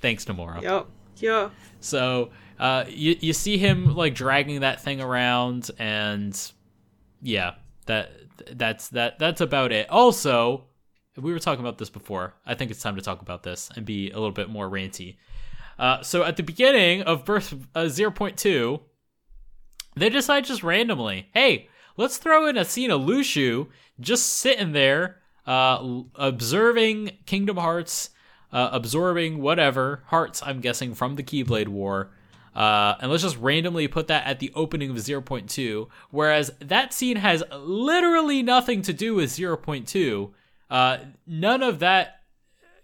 Thanks, 0.00 0.24
Nomura. 0.26 0.62
Yup. 0.62 0.90
Yeah. 1.16 1.50
So 1.80 2.30
uh, 2.58 2.84
you 2.88 3.16
you 3.20 3.32
see 3.32 3.58
him 3.58 3.94
like 3.94 4.14
dragging 4.14 4.60
that 4.60 4.80
thing 4.80 5.00
around, 5.00 5.70
and 5.78 6.38
yeah, 7.22 7.54
that 7.86 8.12
that's 8.52 8.88
that 8.88 9.18
that's 9.18 9.40
about 9.40 9.72
it. 9.72 9.88
Also, 9.90 10.64
we 11.16 11.32
were 11.32 11.38
talking 11.38 11.64
about 11.64 11.78
this 11.78 11.90
before. 11.90 12.34
I 12.46 12.54
think 12.54 12.70
it's 12.70 12.82
time 12.82 12.96
to 12.96 13.02
talk 13.02 13.22
about 13.22 13.42
this 13.42 13.70
and 13.74 13.84
be 13.84 14.10
a 14.10 14.14
little 14.14 14.32
bit 14.32 14.48
more 14.48 14.68
ranty. 14.68 15.16
Uh, 15.78 16.02
so 16.02 16.24
at 16.24 16.36
the 16.36 16.42
beginning 16.42 17.02
of 17.02 17.24
Birth 17.24 17.54
uh, 17.74 17.82
0.2, 17.82 18.80
they 19.96 20.08
decide 20.08 20.44
just 20.44 20.62
randomly, 20.62 21.28
hey, 21.32 21.68
let's 21.96 22.18
throw 22.18 22.48
in 22.48 22.56
a 22.56 22.64
scene 22.64 22.90
of 22.90 23.00
Luxu 23.02 23.68
just 24.00 24.26
sitting 24.26 24.72
there, 24.72 25.18
uh, 25.46 26.02
observing 26.14 27.12
Kingdom 27.26 27.56
Hearts, 27.56 28.10
uh, 28.52 28.70
absorbing 28.72 29.40
whatever 29.40 30.02
hearts 30.06 30.42
I'm 30.44 30.60
guessing 30.60 30.94
from 30.94 31.16
the 31.16 31.22
Keyblade 31.22 31.68
War. 31.68 32.10
Uh, 32.54 32.96
and 33.00 33.10
let's 33.10 33.22
just 33.22 33.36
randomly 33.36 33.86
put 33.86 34.08
that 34.08 34.26
at 34.26 34.40
the 34.40 34.50
opening 34.54 34.90
of 34.90 34.96
0.2, 34.96 35.88
whereas 36.10 36.50
that 36.60 36.92
scene 36.92 37.16
has 37.16 37.42
literally 37.56 38.42
nothing 38.42 38.82
to 38.82 38.92
do 38.92 39.14
with 39.14 39.30
0.2. 39.30 40.32
Uh, 40.68 40.98
none 41.26 41.62
of 41.62 41.78
that, 41.78 42.22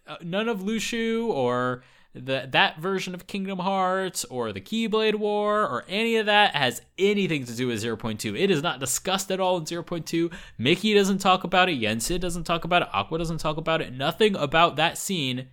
uh, 0.07 0.17
none 0.23 0.49
of 0.49 0.61
Luxu 0.61 1.27
or 1.27 1.83
the, 2.15 2.49
that 2.53 2.79
version 2.79 3.15
of 3.15 3.27
Kingdom 3.27 3.59
Hearts 3.59 4.25
or 4.27 4.53
the 4.53 4.61
Keyblade 4.61 5.17
War 5.17 5.63
or 5.63 5.85
any 5.89 6.17
of 6.17 6.27
that 6.27 6.55
has 6.55 6.81
anything 6.97 7.45
to 7.45 7.57
do 7.57 7.67
with 7.67 7.83
0.2. 7.83 8.39
It 8.39 8.51
is 8.51 8.63
not 8.63 8.79
discussed 8.79 9.33
at 9.33 9.41
all 9.41 9.57
in 9.57 9.65
0.2. 9.65 10.33
Mickey 10.57 10.95
doesn't 10.95 11.19
talk 11.19 11.43
about 11.43 11.69
it. 11.69 11.73
Yen 11.73 11.99
Sid 11.99 12.21
doesn't 12.21 12.45
talk 12.45 12.65
about 12.65 12.83
it. 12.83 12.89
Aqua 12.93 13.19
doesn't 13.19 13.39
talk 13.39 13.57
about 13.57 13.81
it. 13.81 13.93
Nothing 13.93 14.37
about 14.37 14.77
that 14.77 14.97
scene 14.97 15.49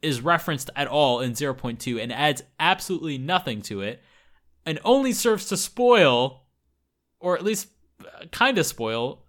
is 0.00 0.22
referenced 0.22 0.70
at 0.74 0.88
all 0.88 1.20
in 1.20 1.32
0.2 1.32 2.02
and 2.02 2.12
adds 2.12 2.42
absolutely 2.58 3.18
nothing 3.18 3.60
to 3.62 3.82
it 3.82 4.02
and 4.64 4.78
only 4.82 5.12
serves 5.12 5.46
to 5.46 5.56
spoil 5.56 6.42
or 7.20 7.36
at 7.36 7.44
least 7.44 7.68
uh, 8.00 8.24
kind 8.32 8.56
of 8.56 8.66
spoil 8.66 9.22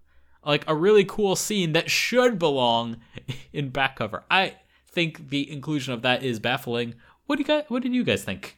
like 0.45 0.63
a 0.67 0.75
really 0.75 1.03
cool 1.03 1.35
scene 1.35 1.73
that 1.73 1.91
should 1.91 2.39
belong 2.39 2.97
in 3.53 3.69
back 3.69 3.97
cover. 3.97 4.23
I 4.31 4.55
think 4.97 5.29
the 5.29 5.49
inclusion 5.51 5.93
of 5.93 6.01
that 6.01 6.23
is 6.23 6.39
baffling. 6.39 6.95
What 7.27 7.35
do 7.35 7.41
you 7.43 7.47
guys 7.47 7.65
what 7.67 7.83
did 7.83 7.93
you 7.93 8.03
guys 8.03 8.23
think? 8.23 8.57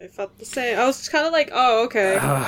I 0.00 0.06
felt 0.06 0.38
the 0.38 0.44
same. 0.44 0.78
I 0.78 0.84
was 0.86 0.98
just 0.98 1.10
kind 1.12 1.26
of 1.26 1.32
like, 1.32 1.50
oh, 1.52 1.84
okay. 1.86 2.16
I 2.20 2.46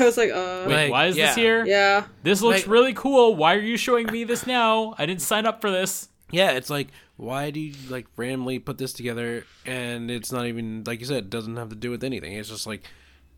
was 0.00 0.16
like, 0.16 0.30
uh, 0.30 0.64
Wait, 0.68 0.74
Like, 0.84 0.90
why 0.90 1.06
is 1.06 1.16
yeah. 1.16 1.26
this 1.26 1.34
here? 1.36 1.64
yeah. 1.64 2.04
This 2.22 2.42
looks 2.42 2.62
Like- 2.62 2.70
really 2.70 2.94
cool. 2.94 3.34
Why 3.36 3.54
are 3.54 3.60
you 3.60 3.76
showing 3.76 4.06
me 4.10 4.24
this 4.24 4.46
now? 4.46 4.94
I 4.98 5.06
didn't 5.06 5.22
sign 5.22 5.46
up 5.46 5.60
for 5.60 5.70
this. 5.70 6.08
Yeah, 6.30 6.52
it's 6.52 6.70
like 6.70 6.88
why 7.16 7.50
do 7.50 7.58
you 7.60 7.74
like 7.90 8.06
randomly 8.16 8.58
put 8.60 8.78
this 8.78 8.92
together 8.92 9.44
and 9.66 10.10
it's 10.10 10.30
not 10.32 10.46
even 10.46 10.84
like 10.86 11.00
you 11.00 11.06
said, 11.06 11.24
it 11.24 11.30
doesn't 11.30 11.56
have 11.56 11.68
to 11.70 11.76
do 11.76 11.90
with 11.90 12.04
anything. 12.04 12.32
It's 12.34 12.48
just 12.48 12.66
like 12.68 12.82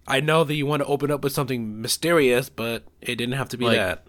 I 0.06 0.20
know 0.20 0.44
that 0.44 0.54
you 0.54 0.66
want 0.66 0.82
to 0.82 0.88
open 0.88 1.10
up 1.10 1.22
with 1.24 1.32
something 1.32 1.80
mysterious, 1.80 2.48
but 2.50 2.84
it 3.00 3.16
didn't 3.16 3.34
have 3.40 3.48
to 3.50 3.56
be 3.56 3.64
Like- 3.66 3.78
that. 3.78 4.06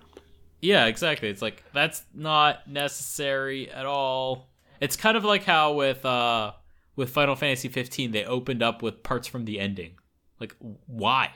Yeah, 0.62 0.86
exactly. 0.86 1.28
It's 1.30 1.42
like 1.42 1.64
that's 1.74 2.04
not 2.14 2.68
necessary 2.70 3.70
at 3.70 3.86
all. 3.86 4.48
It's 4.84 4.98
kind 4.98 5.16
of 5.16 5.24
like 5.24 5.46
how 5.46 5.74
with 5.74 6.06
uh 6.06 6.52
with 6.96 7.10
Final 7.10 7.36
Fantasy 7.36 7.70
15 7.70 8.12
they 8.12 8.26
opened 8.26 8.62
up 8.62 8.82
with 8.82 9.02
parts 9.02 9.28
from 9.28 9.46
the 9.46 9.60
ending. 9.60 9.96
Like 10.40 10.56
why? 10.88 11.32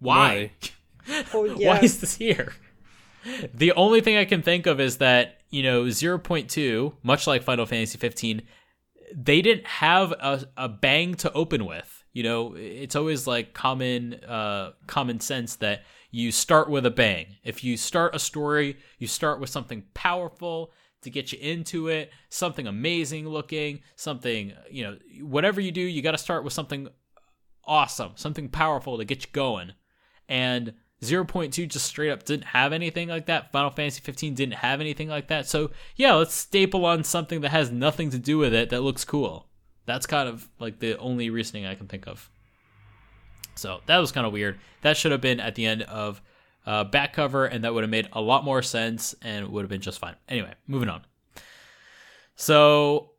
Why? 0.00 0.52
Oh, 1.32 1.44
yeah. 1.56 1.68
Why 1.68 1.80
is 1.80 2.00
this 2.00 2.16
here? 2.16 2.52
The 3.54 3.70
only 3.72 4.00
thing 4.00 4.16
I 4.16 4.24
can 4.24 4.42
think 4.42 4.66
of 4.66 4.80
is 4.80 4.98
that, 4.98 5.38
you 5.50 5.62
know, 5.62 5.84
0.2, 5.84 6.92
much 7.04 7.28
like 7.28 7.44
Final 7.44 7.66
Fantasy 7.66 7.96
15, 7.96 8.42
they 9.14 9.40
didn't 9.40 9.66
have 9.66 10.10
a, 10.10 10.44
a 10.56 10.68
bang 10.68 11.14
to 11.16 11.32
open 11.32 11.64
with. 11.64 12.02
You 12.12 12.24
know, 12.24 12.54
it's 12.56 12.96
always 12.96 13.28
like 13.28 13.54
common 13.54 14.14
uh, 14.24 14.72
common 14.88 15.20
sense 15.20 15.56
that 15.56 15.84
you 16.10 16.32
start 16.32 16.68
with 16.68 16.84
a 16.84 16.90
bang. 16.90 17.36
If 17.44 17.62
you 17.62 17.76
start 17.76 18.16
a 18.16 18.18
story, 18.18 18.78
you 18.98 19.06
start 19.06 19.38
with 19.38 19.48
something 19.48 19.84
powerful 19.94 20.72
to 21.02 21.10
get 21.10 21.32
you 21.32 21.38
into 21.40 21.88
it, 21.88 22.12
something 22.28 22.66
amazing 22.66 23.28
looking, 23.28 23.80
something, 23.96 24.52
you 24.70 24.84
know, 24.84 24.96
whatever 25.20 25.60
you 25.60 25.72
do, 25.72 25.80
you 25.80 26.02
got 26.02 26.12
to 26.12 26.18
start 26.18 26.44
with 26.44 26.52
something 26.52 26.88
awesome, 27.64 28.12
something 28.16 28.48
powerful 28.48 28.98
to 28.98 29.04
get 29.04 29.24
you 29.24 29.28
going. 29.32 29.72
And 30.28 30.74
0.2 31.02 31.68
just 31.68 31.86
straight 31.86 32.10
up 32.10 32.22
didn't 32.22 32.46
have 32.46 32.72
anything 32.72 33.08
like 33.08 33.26
that. 33.26 33.50
Final 33.50 33.70
Fantasy 33.70 34.00
15 34.00 34.34
didn't 34.34 34.54
have 34.54 34.80
anything 34.80 35.08
like 35.08 35.28
that. 35.28 35.48
So, 35.48 35.72
yeah, 35.96 36.14
let's 36.14 36.34
staple 36.34 36.86
on 36.86 37.02
something 37.02 37.40
that 37.40 37.50
has 37.50 37.70
nothing 37.70 38.10
to 38.10 38.18
do 38.18 38.38
with 38.38 38.54
it 38.54 38.70
that 38.70 38.82
looks 38.82 39.04
cool. 39.04 39.48
That's 39.84 40.06
kind 40.06 40.28
of 40.28 40.48
like 40.60 40.78
the 40.78 40.96
only 40.98 41.28
reasoning 41.28 41.66
I 41.66 41.74
can 41.74 41.88
think 41.88 42.06
of. 42.06 42.30
So, 43.56 43.80
that 43.86 43.98
was 43.98 44.12
kind 44.12 44.26
of 44.26 44.32
weird. 44.32 44.58
That 44.82 44.96
should 44.96 45.10
have 45.12 45.20
been 45.20 45.40
at 45.40 45.56
the 45.56 45.66
end 45.66 45.82
of 45.82 46.22
uh, 46.66 46.84
back 46.84 47.12
cover, 47.12 47.46
and 47.46 47.64
that 47.64 47.74
would 47.74 47.82
have 47.82 47.90
made 47.90 48.08
a 48.12 48.20
lot 48.20 48.44
more 48.44 48.62
sense 48.62 49.14
and 49.22 49.48
would 49.48 49.62
have 49.62 49.70
been 49.70 49.80
just 49.80 49.98
fine. 49.98 50.16
Anyway, 50.28 50.52
moving 50.66 50.88
on. 50.88 51.02
So, 52.34 53.10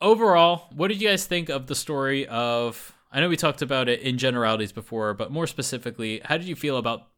overall, 0.00 0.68
what 0.74 0.88
did 0.88 1.00
you 1.00 1.08
guys 1.08 1.26
think 1.26 1.48
of 1.48 1.66
the 1.66 1.74
story 1.74 2.26
of? 2.28 2.94
I 3.12 3.20
know 3.20 3.28
we 3.28 3.36
talked 3.36 3.60
about 3.62 3.88
it 3.88 4.00
in 4.00 4.16
generalities 4.16 4.72
before, 4.72 5.12
but 5.14 5.30
more 5.30 5.46
specifically, 5.46 6.20
how 6.24 6.38
did 6.38 6.46
you 6.46 6.56
feel 6.56 6.76
about 6.78 7.08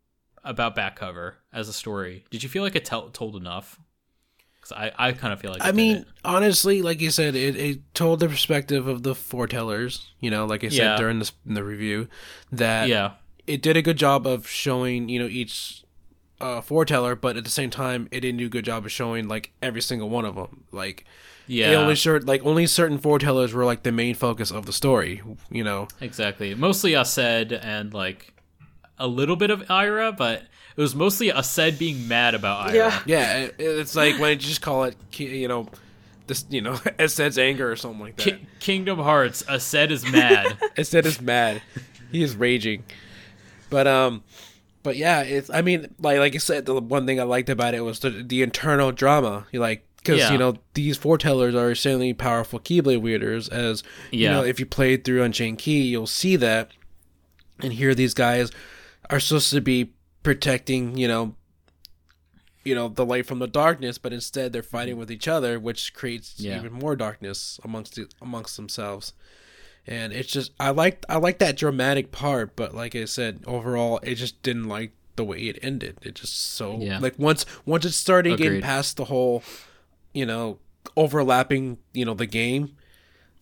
about 0.42 0.74
back 0.74 0.96
cover 0.96 1.36
as 1.52 1.68
a 1.68 1.72
story? 1.72 2.24
Did 2.30 2.42
you 2.42 2.48
feel 2.48 2.62
like 2.62 2.74
it 2.76 2.84
tell, 2.84 3.08
told 3.10 3.36
enough? 3.36 3.78
Because 4.60 4.72
I, 4.72 4.92
I 4.98 5.12
kind 5.12 5.32
of 5.32 5.40
feel 5.40 5.52
like 5.52 5.60
it 5.60 5.66
I 5.66 5.72
mean, 5.72 5.96
didn't. 5.96 6.08
honestly, 6.24 6.82
like 6.82 7.00
you 7.00 7.10
said, 7.10 7.34
it, 7.36 7.54
it 7.56 7.94
told 7.94 8.20
the 8.20 8.28
perspective 8.28 8.86
of 8.86 9.02
the 9.02 9.14
foretellers. 9.14 10.06
You 10.20 10.30
know, 10.30 10.46
like 10.46 10.64
I 10.64 10.68
said 10.68 10.78
Yeah. 10.78 10.96
during 10.96 11.22
in 11.46 11.54
the 11.54 11.62
review, 11.62 12.08
that 12.52 12.88
yeah, 12.88 13.12
it 13.46 13.62
did 13.62 13.76
a 13.76 13.82
good 13.82 13.96
job 13.96 14.26
of 14.26 14.48
showing 14.48 15.08
you 15.08 15.18
know 15.18 15.26
each 15.26 15.84
uh, 16.40 16.60
foreteller, 16.60 17.14
but 17.16 17.36
at 17.36 17.44
the 17.44 17.50
same 17.50 17.70
time, 17.70 18.08
it 18.10 18.20
didn't 18.20 18.38
do 18.38 18.46
a 18.46 18.50
good 18.50 18.64
job 18.64 18.84
of 18.84 18.92
showing 18.92 19.28
like 19.28 19.52
every 19.62 19.80
single 19.82 20.08
one 20.08 20.24
of 20.24 20.34
them. 20.34 20.64
Like 20.72 21.04
yeah, 21.46 21.72
it 21.72 21.74
only 21.74 21.94
showed 21.94 22.24
like 22.24 22.44
only 22.44 22.66
certain 22.66 22.98
foretellers 22.98 23.52
were 23.52 23.64
like 23.64 23.82
the 23.82 23.92
main 23.92 24.14
focus 24.14 24.50
of 24.50 24.66
the 24.66 24.72
story. 24.72 25.22
You 25.50 25.64
know, 25.64 25.88
exactly. 26.00 26.54
Mostly 26.54 26.92
Aced 26.92 27.58
and 27.62 27.92
like 27.94 28.32
a 28.98 29.06
little 29.06 29.36
bit 29.36 29.50
of 29.50 29.70
Ira, 29.70 30.12
but 30.12 30.42
it 30.76 30.80
was 30.80 30.94
mostly 30.94 31.28
Aced 31.30 31.78
being 31.78 32.08
mad 32.08 32.34
about 32.34 32.68
Ira. 32.68 32.76
Yeah. 32.76 33.00
yeah, 33.06 33.36
it, 33.44 33.54
it's 33.58 33.94
like 33.94 34.18
when 34.18 34.30
you 34.30 34.36
just 34.36 34.62
call 34.62 34.84
it 34.84 34.96
you 35.18 35.48
know 35.48 35.68
this 36.26 36.44
you 36.48 36.60
know 36.60 36.72
Aced's 36.98 37.38
anger 37.38 37.70
or 37.70 37.76
something 37.76 38.00
like 38.00 38.16
that. 38.16 38.24
Ki- 38.24 38.46
Kingdom 38.60 38.98
Hearts, 38.98 39.42
Aced 39.44 39.90
is 39.90 40.10
mad. 40.10 40.58
Aced 40.76 41.04
is 41.04 41.20
mad. 41.20 41.62
He 42.10 42.22
is 42.22 42.36
raging. 42.36 42.84
But 43.74 43.86
um 43.88 44.22
but 44.84 44.96
yeah, 44.96 45.22
it's 45.22 45.50
I 45.50 45.60
mean 45.62 45.80
like 45.98 46.18
like 46.18 46.34
I 46.34 46.38
said 46.38 46.66
the 46.66 46.80
one 46.80 47.06
thing 47.06 47.18
I 47.18 47.24
liked 47.24 47.48
about 47.48 47.74
it 47.74 47.80
was 47.80 47.98
the 48.00 48.10
the 48.10 48.42
internal 48.42 48.92
drama. 48.92 49.46
You 49.52 49.58
like 49.60 49.80
cuz 50.04 50.18
Yeah. 50.18 50.32
you 50.32 50.38
know 50.38 50.52
these 50.74 50.96
foretellers 50.98 51.54
are 51.62 51.74
certainly 51.74 52.12
powerful 52.14 52.60
keyblade 52.60 53.00
wielders 53.00 53.48
as 53.48 53.82
you 54.12 54.20
Yeah. 54.24 54.32
know 54.34 54.44
if 54.44 54.60
you 54.60 54.66
played 54.66 55.04
through 55.04 55.22
Unchained 55.24 55.58
Key, 55.58 55.82
you'll 55.92 56.06
see 56.22 56.36
that 56.36 56.70
and 57.58 57.72
here 57.72 57.94
these 57.94 58.14
guys 58.14 58.50
are 59.10 59.18
supposed 59.20 59.50
to 59.50 59.60
be 59.60 59.92
protecting, 60.22 60.96
you 60.96 61.08
know, 61.08 61.34
you 62.64 62.74
know 62.74 62.88
the 62.88 63.04
light 63.04 63.26
from 63.26 63.38
the 63.40 63.46
darkness, 63.48 63.98
but 63.98 64.12
instead 64.12 64.52
they're 64.52 64.62
fighting 64.76 64.96
with 64.96 65.10
each 65.10 65.28
other, 65.28 65.58
which 65.58 65.94
creates 65.94 66.34
Yeah. 66.38 66.58
even 66.58 66.72
more 66.72 66.94
darkness 66.96 67.58
amongst 67.64 67.96
the, 67.96 68.06
amongst 68.22 68.56
themselves. 68.56 69.12
And 69.86 70.12
it's 70.12 70.30
just 70.32 70.52
I 70.58 70.70
like 70.70 71.04
I 71.08 71.18
like 71.18 71.38
that 71.40 71.56
dramatic 71.56 72.10
part, 72.10 72.56
but 72.56 72.74
like 72.74 72.94
I 72.96 73.04
said, 73.04 73.42
overall, 73.46 74.00
it 74.02 74.14
just 74.14 74.42
didn't 74.42 74.68
like 74.68 74.92
the 75.16 75.24
way 75.24 75.38
it 75.40 75.58
ended. 75.62 75.98
It 76.02 76.14
just 76.14 76.34
so 76.54 76.78
Yeah. 76.80 76.98
like 77.00 77.18
once 77.18 77.44
once 77.66 77.84
it 77.84 77.92
started 77.92 78.38
getting 78.38 78.62
past 78.62 78.96
the 78.96 79.04
whole, 79.04 79.42
you 80.14 80.24
know, 80.26 80.58
overlapping, 80.96 81.78
you 81.92 82.04
know, 82.04 82.14
the 82.14 82.26
game. 82.26 82.76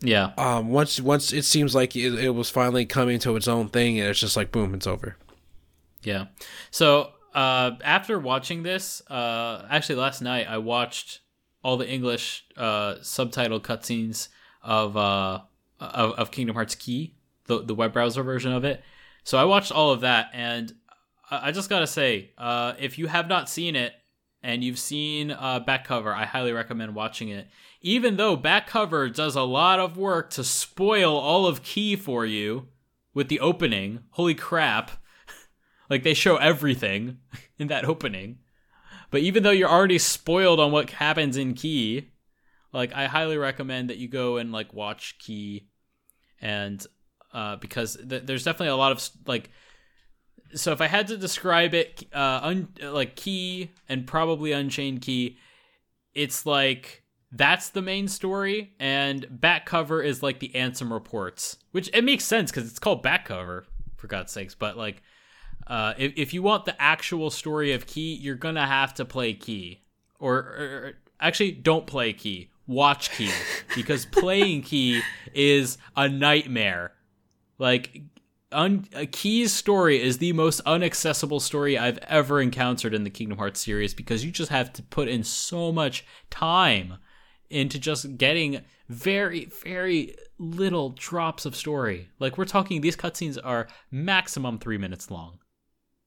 yeah, 0.01 0.33
Um, 0.37 0.69
once 0.71 1.01
once 1.01 1.33
it 1.33 1.45
seems 1.45 1.75
like 1.77 1.95
it, 1.95 2.15
it 2.19 2.31
was 2.31 2.51
finally 2.51 2.87
coming 2.87 3.21
to 3.21 3.37
its 3.37 3.47
own 3.47 3.69
thing, 3.69 4.01
and 4.01 4.09
it's 4.09 4.19
just 4.21 4.37
like 4.37 4.51
boom, 4.51 4.75
it's 4.75 4.87
over. 4.87 5.17
Yeah. 6.03 6.27
So 6.73 7.13
uh, 7.35 7.73
after 7.85 8.19
watching 8.19 8.65
this, 8.65 9.01
uh, 9.09 9.65
actually 9.71 9.95
last 9.97 10.21
night 10.23 10.47
I 10.49 10.59
watched 10.59 11.21
all 11.63 11.77
the 11.77 11.89
English 11.89 12.45
uh, 12.57 12.97
subtitle 13.03 13.61
cutscenes 13.61 14.27
of, 14.63 14.97
uh, 14.97 15.43
of 15.87 16.13
of 16.13 16.31
Kingdom 16.31 16.55
Hearts 16.55 16.75
Key, 16.75 17.15
the 17.47 17.63
the 17.63 17.75
web 17.75 17.93
browser 17.93 18.23
version 18.23 18.53
of 18.53 18.65
it. 18.65 18.83
So 19.25 19.39
I 19.39 19.45
watched 19.45 19.73
all 19.73 19.91
of 19.91 20.01
that, 20.01 20.31
and 20.33 20.73
I 21.31 21.49
I 21.49 21.53
just 21.53 21.71
gotta 21.71 21.87
say, 21.87 22.31
uh, 22.39 22.75
if 22.79 22.99
you 22.99 23.07
have 23.07 23.29
not 23.29 23.49
seen 23.49 23.77
it 23.77 23.93
and 24.43 24.65
you've 24.65 24.79
seen 24.79 25.31
uh, 25.31 25.61
back 25.61 25.85
cover, 25.85 26.13
I 26.13 26.25
highly 26.25 26.53
recommend 26.53 26.95
watching 26.95 27.29
it. 27.29 27.49
Even 27.81 28.17
though 28.17 28.37
back 28.37 28.67
cover 28.67 29.09
does 29.09 29.37
a 29.37 29.43
lot 29.43 29.79
of 29.79 29.97
work 29.97 30.31
to 30.31 30.45
spoil 30.45 31.17
all 31.17 31.47
of 31.47 31.63
Key 31.63 31.97
for 31.97 32.27
you 32.27 32.69
with 33.15 33.29
the 33.29 33.41
opening, 33.41 34.01
holy 34.11 34.35
crap! 34.35 34.91
Like 35.91 36.05
they 36.05 36.15
show 36.15 36.37
everything 36.37 37.19
in 37.59 37.67
that 37.67 37.85
opening. 37.85 38.39
But 39.11 39.21
even 39.21 39.43
though 39.43 39.51
you're 39.51 39.69
already 39.69 39.99
spoiled 39.99 40.59
on 40.59 40.73
what 40.73 40.89
happens 40.89 41.37
in 41.37 41.53
Key, 41.53 42.13
like 42.73 42.95
I 42.95 43.07
highly 43.07 43.37
recommend 43.37 43.91
that 43.91 43.99
you 43.99 44.09
go 44.09 44.39
and 44.39 44.51
like 44.51 44.73
watch 44.73 45.19
Key 45.19 45.69
and 46.43 46.87
uh 47.33 47.57
because 47.57 47.97
th- 47.97 48.25
there's 48.25 48.45
definitely 48.45 48.69
a 48.69 48.77
lot 48.77 48.93
of 48.93 49.09
like 49.27 49.51
so 50.55 50.73
if 50.73 50.83
I 50.83 50.87
had 50.87 51.07
to 51.09 51.17
describe 51.17 51.73
it 51.73 52.05
uh 52.13 52.41
un- 52.43 52.75
like 52.83 53.17
Key 53.17 53.71
and 53.89 54.07
probably 54.07 54.53
Unchained 54.53 55.01
Key, 55.01 55.39
it's 56.15 56.45
like 56.45 57.03
that's 57.31 57.71
the 57.71 57.81
main 57.81 58.09
story 58.09 58.75
and 58.79 59.27
back 59.41 59.65
cover 59.65 60.03
is 60.03 60.23
like 60.23 60.41
the 60.41 60.51
Ansem 60.55 60.91
reports, 60.91 61.57
which 61.71 61.89
it 61.95 62.05
makes 62.05 62.25
sense 62.25 62.53
cuz 62.53 62.69
it's 62.69 62.79
called 62.79 63.03
back 63.03 63.25
cover 63.25 63.65
for 63.97 64.09
god's 64.09 64.33
sakes, 64.33 64.55
but 64.55 64.77
like 64.77 65.03
uh, 65.67 65.95
if, 65.97 66.13
if 66.17 66.35
you 66.35 66.43
want 66.43 66.65
the 66.65 66.81
actual 66.81 67.31
story 67.31 67.73
of 67.73 67.87
Key, 67.87 68.15
you're 68.15 68.35
gonna 68.35 68.67
have 68.67 68.95
to 68.95 69.05
play 69.05 69.35
Key, 69.35 69.83
or, 70.19 70.35
or 70.37 70.93
actually 71.21 71.53
don't 71.53 71.87
play 71.87 72.13
Key. 72.13 72.51
Watch 72.67 73.11
Key 73.13 73.31
because 73.75 74.07
playing 74.07 74.63
Key 74.63 75.03
is 75.35 75.79
a 75.97 76.09
nightmare. 76.09 76.93
Like, 77.59 78.03
un- 78.53 78.87
a 78.95 79.07
Key's 79.07 79.53
story 79.53 80.01
is 80.01 80.19
the 80.19 80.33
most 80.33 80.63
unaccessible 80.65 81.41
story 81.41 81.79
I've 81.79 81.99
ever 81.99 82.41
encountered 82.41 82.95
in 82.95 83.05
the 83.05 83.11
Kingdom 83.11 83.39
Hearts 83.39 83.61
series 83.61 83.95
because 83.95 84.25
you 84.25 84.31
just 84.31 84.51
have 84.51 84.73
to 84.75 84.83
put 84.83 85.09
in 85.09 85.25
so 85.25 85.73
much 85.73 86.05
time 86.31 86.99
into 87.51 87.79
just 87.79 88.17
getting 88.17 88.63
very, 88.89 89.47
very 89.63 90.17
little 90.39 90.91
drops 90.91 91.45
of 91.47 91.55
story. 91.55 92.09
Like 92.19 92.39
we're 92.39 92.45
talking, 92.45 92.81
these 92.81 92.97
cutscenes 92.97 93.39
are 93.43 93.69
maximum 93.91 94.59
three 94.59 94.79
minutes 94.79 95.11
long. 95.11 95.39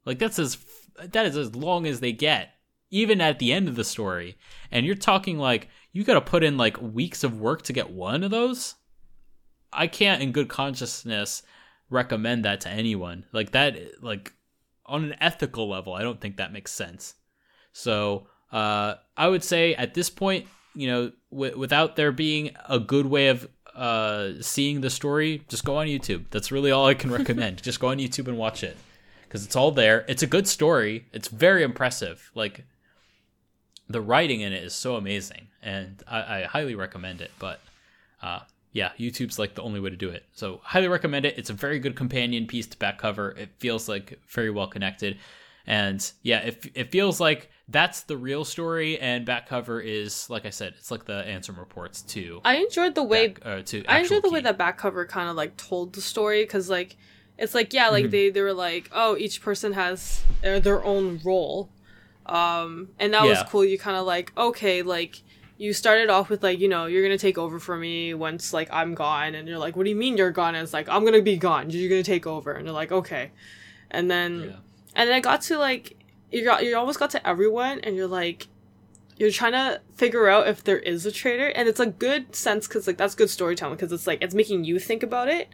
Like 0.06 0.20
that's 0.20 0.40
as 0.40 0.58
that 1.04 1.26
is 1.26 1.38
as 1.38 1.56
long 1.56 1.86
as 1.86 2.00
they 2.00 2.12
get, 2.12 2.54
even 2.92 3.22
at 3.22 3.40
the 3.40 3.52
end 3.52 3.68
of 3.68 3.76
the 3.76 3.84
story. 3.84 4.38
And 4.72 4.86
you're 4.86 4.96
talking 4.96 5.38
like 5.38 5.68
you 5.96 6.04
got 6.04 6.16
to 6.16 6.22
put 6.22 6.44
in 6.44 6.58
like 6.58 6.82
weeks 6.82 7.24
of 7.24 7.40
work 7.40 7.62
to 7.62 7.72
get 7.72 7.90
one 7.90 8.22
of 8.26 8.30
those. 8.30 8.76
I 9.72 9.88
can't, 9.88 10.22
in 10.22 10.34
good 10.34 10.50
consciousness, 10.50 11.42
recommend 11.90 12.44
that 12.44 12.60
to 12.62 12.70
anyone. 12.70 13.26
Like 13.32 13.52
that, 13.52 14.04
like 14.04 14.34
on 14.86 15.06
an 15.06 15.16
ethical 15.22 15.70
level, 15.70 15.94
I 15.94 16.02
don't 16.02 16.20
think 16.20 16.36
that 16.36 16.52
makes 16.52 16.74
sense. 16.74 17.14
So 17.72 18.28
uh, 18.52 18.96
I 19.16 19.30
would 19.30 19.42
say 19.42 19.74
at 19.76 19.94
this 19.94 20.10
point, 20.10 20.48
you 20.74 20.88
know, 20.88 21.12
w- 21.32 21.58
without 21.58 21.96
there 21.96 22.12
being 22.12 22.52
a 22.68 22.78
good 22.78 23.06
way 23.06 23.30
of 23.30 23.48
uh, 23.74 24.42
seeing 24.42 24.82
the 24.82 24.90
story, 24.90 25.46
just 25.48 25.64
go 25.64 25.78
on 25.78 25.88
YouTube. 25.88 26.26
That's 26.30 26.52
really 26.52 26.72
all 26.72 26.88
I 26.88 26.94
can 26.94 27.10
recommend. 27.20 27.64
just 27.64 27.80
go 27.80 27.88
on 27.88 28.00
YouTube 28.00 28.28
and 28.28 28.38
watch 28.38 28.66
it 28.66 28.76
because 29.24 29.46
it's 29.46 29.56
all 29.56 29.72
there. 29.72 30.04
It's 30.10 30.24
a 30.24 30.28
good 30.28 30.46
story. 30.46 31.06
It's 31.14 31.30
very 31.30 31.64
impressive. 31.64 32.32
Like 32.36 32.66
the 33.90 34.02
writing 34.02 34.42
in 34.42 34.54
it 34.54 34.64
is 34.64 34.74
so 34.74 34.96
amazing, 34.96 35.48
and 35.62 36.02
I, 36.08 36.42
I 36.42 36.44
highly 36.44 36.76
recommend 36.76 37.22
it. 37.22 37.32
But 37.40 37.60
uh, 38.22 38.40
yeah, 38.72 38.92
YouTube's 38.98 39.38
like 39.40 39.56
the 39.56 39.62
only 39.62 39.80
way 39.80 39.90
to 39.90 39.96
do 39.96 40.10
it. 40.10 40.26
So 40.34 40.60
highly 40.64 40.88
recommend 40.88 41.26
it. 41.26 41.38
It's 41.38 41.50
a 41.50 41.54
very 41.54 41.80
good 41.80 41.96
companion 41.96 42.48
piece 42.48 42.68
to 42.68 42.78
back 42.78 42.98
cover. 42.98 43.32
It 43.32 43.50
feels 43.60 43.88
like 43.88 44.20
very 44.28 44.50
well 44.50 44.68
connected, 44.68 45.18
and 45.68 46.12
yeah, 46.24 46.40
it 46.40 46.66
it 46.74 46.92
feels 46.92 47.20
like 47.20 47.50
that's 47.68 48.02
the 48.04 48.18
real 48.18 48.46
story, 48.46 49.00
and 49.00 49.26
back 49.26 49.48
cover 49.48 49.80
is 49.82 50.30
like 50.30 50.46
I 50.46 50.52
said, 50.52 50.74
it's 50.78 50.92
like 50.92 51.06
the 51.06 51.24
Ansem 51.24 51.58
reports 51.58 52.02
to 52.14 52.42
I 52.44 52.58
enjoyed 52.58 52.96
the 52.96 53.04
way 53.04 53.30
back, 53.30 53.42
uh, 53.46 53.62
to 53.64 53.84
I 53.88 54.00
enjoyed 54.00 54.10
the 54.12 54.16
actual 54.18 54.32
way 54.32 54.40
key. 54.40 54.44
that 54.44 54.58
back 54.58 54.78
cover 54.78 55.06
kind 55.06 55.30
of 55.30 55.36
like 55.36 55.58
told 55.58 55.94
the 55.94 56.02
story 56.02 56.44
because 56.44 56.70
like 56.70 56.96
it's 57.38 57.54
like 57.56 57.74
yeah 57.74 57.90
like 57.90 58.06
Mhm. 58.06 58.12
they 58.12 58.30
they 58.30 58.42
were 58.42 58.54
like 58.54 58.90
oh 58.94 59.18
each 59.18 59.42
person 59.42 59.74
has 59.74 60.24
uh, 60.46 60.60
their 60.60 60.84
own 60.86 61.20
role 61.24 61.70
um 62.26 62.90
and 63.00 63.14
that 63.14 63.24
was 63.24 63.40
cool. 63.50 63.64
You 63.66 63.78
kind 63.78 63.98
of 63.98 64.06
like 64.06 64.32
okay 64.38 64.82
like 64.82 65.22
you 65.58 65.72
started 65.74 66.10
off 66.10 66.30
with 66.30 66.44
like 66.44 66.60
you 66.60 66.68
know 66.68 66.86
you're 66.86 67.04
gonna 67.04 67.18
take 67.18 67.38
over 67.38 67.60
for 67.60 67.78
me 67.78 68.14
once 68.14 68.52
like 68.54 68.68
i'm 68.72 68.94
gone. 68.96 69.36
And 69.36 69.48
you're 69.48 69.58
like 69.60 69.76
what 69.76 69.84
do 69.84 69.90
you 69.90 69.96
mean 69.96 70.18
you're 70.18 70.32
gone? 70.32 70.56
And 70.56 70.64
it's 70.64 70.74
like 70.74 70.90
i'm 70.90 71.06
gonna 71.06 71.22
be 71.22 71.38
gone. 71.38 71.70
You're 71.70 71.90
gonna 71.90 72.04
take 72.04 72.28
over. 72.28 72.52
And 72.52 72.66
they're 72.66 72.74
like 72.74 72.92
okay. 72.92 73.32
And 73.92 74.10
then 74.10 74.44
Yeah. 74.44 74.56
and 74.96 75.10
then 75.10 75.16
I 75.16 75.20
got 75.20 75.42
to 75.44 75.58
like 75.58 75.98
you 76.32 76.44
got 76.44 76.66
you 76.66 76.76
almost 76.76 77.00
got 77.00 77.12
to 77.12 77.28
everyone 77.28 77.80
and 77.82 77.96
you're 77.96 78.08
like 78.08 78.48
you're 79.18 79.32
trying 79.32 79.54
to 79.54 79.80
figure 79.96 80.28
out 80.28 80.46
if 80.48 80.62
there 80.64 80.80
is 80.80 81.06
a 81.06 81.12
traitor. 81.12 81.48
And 81.48 81.70
it's 81.70 81.80
a 81.80 81.86
good 81.86 82.36
sense 82.36 82.68
because 82.68 82.86
like 82.88 82.98
that's 82.98 83.16
good 83.16 83.30
storytelling 83.30 83.76
because 83.78 83.94
it's 83.94 84.08
like 84.08 84.22
it's 84.22 84.36
making 84.36 84.66
you 84.66 84.78
think 84.80 85.04
about 85.04 85.30
it. 85.30 85.48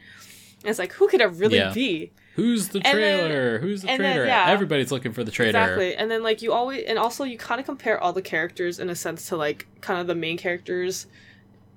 And 0.64 0.70
it's 0.70 0.80
like 0.80 0.94
who 0.94 1.08
could 1.08 1.22
it 1.22 1.26
really 1.28 1.58
Yeah. 1.58 1.74
be 1.74 2.12
Who's 2.36 2.70
the 2.70 2.80
And 2.80 2.86
then- 2.86 2.94
trailer? 3.30 3.60
Who's 3.60 3.82
the 3.82 3.88
trailer? 3.88 4.20
then, 4.22 4.28
yeah. 4.28 4.46
Everybody's 4.50 4.92
looking 4.92 5.12
for 5.14 5.24
the 5.24 5.32
trailer. 5.32 5.50
exactly 5.50 5.96
and 5.96 6.10
then 6.10 6.24
like 6.24 6.42
you 6.42 6.54
always 6.54 6.86
and 6.86 6.98
also 6.98 7.24
you 7.26 7.38
kind 7.38 7.60
of 7.60 7.66
compare 7.66 8.02
all 8.02 8.14
the 8.14 8.22
characters 8.22 8.80
in 8.80 8.90
a 8.90 8.96
sense 8.96 9.28
to 9.30 9.36
like 9.36 9.68
kind 9.82 10.00
of 10.00 10.08
the 10.08 10.16
main 10.16 10.38
characters 10.38 11.08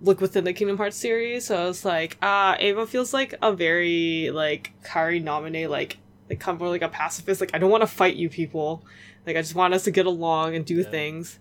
look 0.00 0.20
within 0.20 0.44
the 0.44 0.52
Kingdom 0.52 0.76
Hearts 0.76 0.96
series 0.96 1.46
so 1.46 1.68
it's 1.70 1.84
like 1.84 2.16
ah 2.22 2.56
Ava 2.60 2.86
feels 2.86 3.12
like 3.12 3.34
a 3.42 3.52
very 3.52 4.30
like 4.32 4.72
Kairi 4.84 5.22
nominee 5.22 5.66
like 5.66 5.98
like 6.30 6.40
kind 6.40 6.54
of 6.56 6.60
more 6.60 6.68
like 6.70 6.82
a 6.82 6.88
pacifist 6.88 7.40
like 7.40 7.50
I 7.54 7.58
don't 7.58 7.70
want 7.70 7.82
to 7.82 7.86
fight 7.86 8.14
you 8.16 8.28
people 8.28 8.84
like 9.26 9.36
I 9.36 9.40
just 9.42 9.54
want 9.54 9.74
us 9.74 9.84
to 9.84 9.90
get 9.90 10.06
along 10.06 10.54
and 10.54 10.64
do 10.64 10.76
Yeah. 10.76 10.90
things 10.90 11.38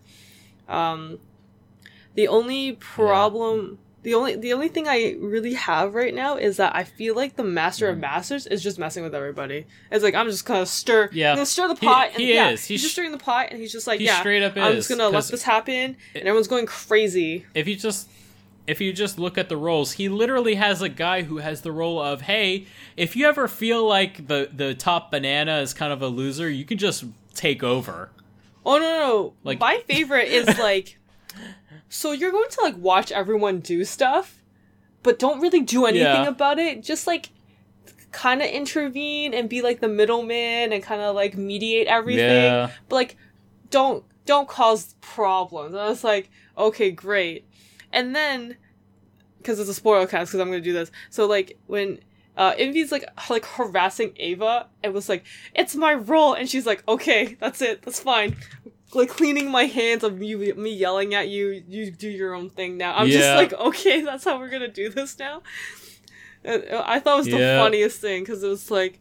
um 0.67 1.19
the 2.15 2.27
only 2.27 2.73
problem 2.73 3.77
the 4.03 4.13
only 4.13 4.35
the 4.35 4.53
only 4.53 4.67
thing 4.67 4.87
I 4.87 5.15
really 5.19 5.53
have 5.55 5.95
right 5.95 6.13
now 6.13 6.35
is 6.37 6.57
that 6.57 6.75
I 6.75 6.83
feel 6.83 7.15
like 7.15 7.35
the 7.35 7.43
Master 7.43 7.89
of 7.89 7.97
Mhm. 7.97 8.01
Masters 8.01 8.45
is 8.47 8.61
just 8.61 8.77
messing 8.77 9.03
with 9.03 9.15
everybody. 9.15 9.65
It's 9.91 10.03
like 10.03 10.13
I'm 10.15 10.29
just 10.29 10.45
gonna 10.45 10.65
stir, 10.65 11.09
Yeah. 11.13 11.31
I'm 11.31 11.37
gonna 11.37 11.45
stir 11.45 11.67
the 11.69 11.75
He- 11.75 11.85
pot. 11.87 12.09
and, 12.13 12.17
he 12.21 12.33
yeah, 12.33 12.49
is. 12.51 12.61
He's, 12.61 12.67
He's 12.67 12.81
just 12.83 12.93
stirring 12.93 13.11
the 13.11 13.17
pot, 13.17 13.47
and 13.51 13.59
he's 13.59 13.71
just 13.71 13.87
like, 13.87 13.99
he 13.99 14.05
yeah, 14.05 14.19
straight 14.19 14.43
up 14.43 14.55
I'm 14.57 14.73
is, 14.73 14.87
just 14.87 14.89
gonna 14.89 15.09
let 15.09 15.25
this 15.27 15.43
happen, 15.43 15.95
and 16.13 16.23
everyone's 16.23 16.47
going 16.47 16.65
crazy. 16.65 17.45
if 17.55 17.67
you 17.67 17.75
just 17.75 18.07
if 18.65 18.79
you 18.79 18.93
just 18.93 19.19
look 19.19 19.37
at 19.37 19.49
the 19.49 19.57
roles, 19.57 19.91
he 19.93 20.07
literally 20.07 20.55
has 20.55 20.81
a 20.81 20.87
guy 20.87 21.23
who 21.23 21.39
has 21.39 21.61
the 21.63 21.71
role 21.71 21.99
of, 22.01 22.21
hey, 22.21 22.65
if 22.95 23.13
you 23.13 23.27
ever 23.27 23.47
feel 23.47 23.85
like 23.85 24.27
the 24.27 24.49
the 24.55 24.73
top 24.73 25.11
banana 25.11 25.59
is 25.59 25.73
kind 25.73 25.91
of 25.91 26.01
a 26.01 26.07
loser, 26.07 26.49
you 26.49 26.63
can 26.65 26.77
just 26.77 27.03
take 27.35 27.61
over. 27.63 28.09
Oh 28.65 28.77
no, 28.77 28.81
no, 28.99 29.33
Like- 29.43 29.59
my 29.59 29.83
favorite 29.87 30.29
is 30.29 30.57
like, 30.59 30.97
so 31.93 32.11
you're 32.11 32.31
going 32.31 32.49
to 32.49 32.61
like 32.61 32.75
watch 32.77 33.11
everyone 33.11 33.59
do 33.59 33.85
stuff, 33.85 34.41
but 35.03 35.19
don't 35.19 35.39
really 35.41 35.61
do 35.61 35.85
anything 35.85 36.05
Yeah. 36.23 36.27
about 36.27 36.57
it. 36.59 36.81
Just 36.83 37.05
like 37.07 37.29
kind 38.11 38.41
of 38.41 38.47
intervene 38.47 39.33
and 39.33 39.49
be 39.49 39.61
like 39.61 39.79
the 39.79 39.87
middleman 39.87 40.73
and 40.73 40.81
kind 40.83 41.01
of 41.01 41.15
like 41.15 41.37
mediate 41.37 41.87
everything. 41.87 42.43
Yeah. 42.43 42.71
but 42.89 42.95
like 42.95 43.17
don't 43.69 44.03
don't 44.25 44.47
cause 44.47 44.95
problems. 45.01 45.73
And 45.73 45.81
I 45.81 45.89
was 45.89 46.03
like, 46.03 46.29
okay, 46.57 46.91
great. 46.91 47.45
And 47.91 48.15
then 48.15 48.57
because 49.37 49.59
it's 49.59 49.69
a 49.69 49.73
spoiler 49.73 50.07
cast, 50.07 50.31
because 50.31 50.39
I'm 50.41 50.47
gonna 50.47 50.61
do 50.61 50.73
this. 50.73 50.89
So 51.09 51.25
like 51.27 51.57
when 51.67 51.99
uh 52.37 52.53
Envy's 52.57 52.91
like 52.91 53.05
like 53.29 53.45
harassing 53.45 54.13
Ava, 54.15 54.67
it 54.83 54.93
was 54.93 55.09
like 55.09 55.25
it's 55.53 55.75
my 55.75 55.93
role, 55.93 56.33
and 56.33 56.49
she's 56.49 56.65
like, 56.65 56.83
okay, 56.87 57.35
that's 57.39 57.61
it, 57.61 57.81
that's 57.83 57.99
fine. 57.99 58.35
Like 58.95 59.09
cleaning 59.09 59.49
my 59.51 59.63
hands 59.65 60.03
of 60.03 60.21
you, 60.21 60.37
me 60.55 60.71
yelling 60.73 61.13
at 61.15 61.27
you. 61.29 61.63
You 61.67 61.89
do 61.91 62.09
your 62.09 62.33
own 62.33 62.49
thing 62.49 62.77
now. 62.77 62.95
I'm 62.95 63.07
just 63.09 63.35
like, 63.35 63.53
okay, 63.53 64.01
that's 64.01 64.23
how 64.23 64.37
we're 64.39 64.49
gonna 64.49 64.67
do 64.67 64.89
this 64.89 65.17
now. 65.17 65.41
And 66.43 66.63
uh, 66.69 66.83
I 66.85 66.99
thought 66.99 67.15
it 67.15 67.17
was 67.17 67.27
the 67.27 67.39
Yeah. 67.39 67.59
funniest 67.63 67.99
thing 68.01 68.23
because 68.23 68.43
it 68.43 68.47
was 68.49 68.69
like, 68.69 68.99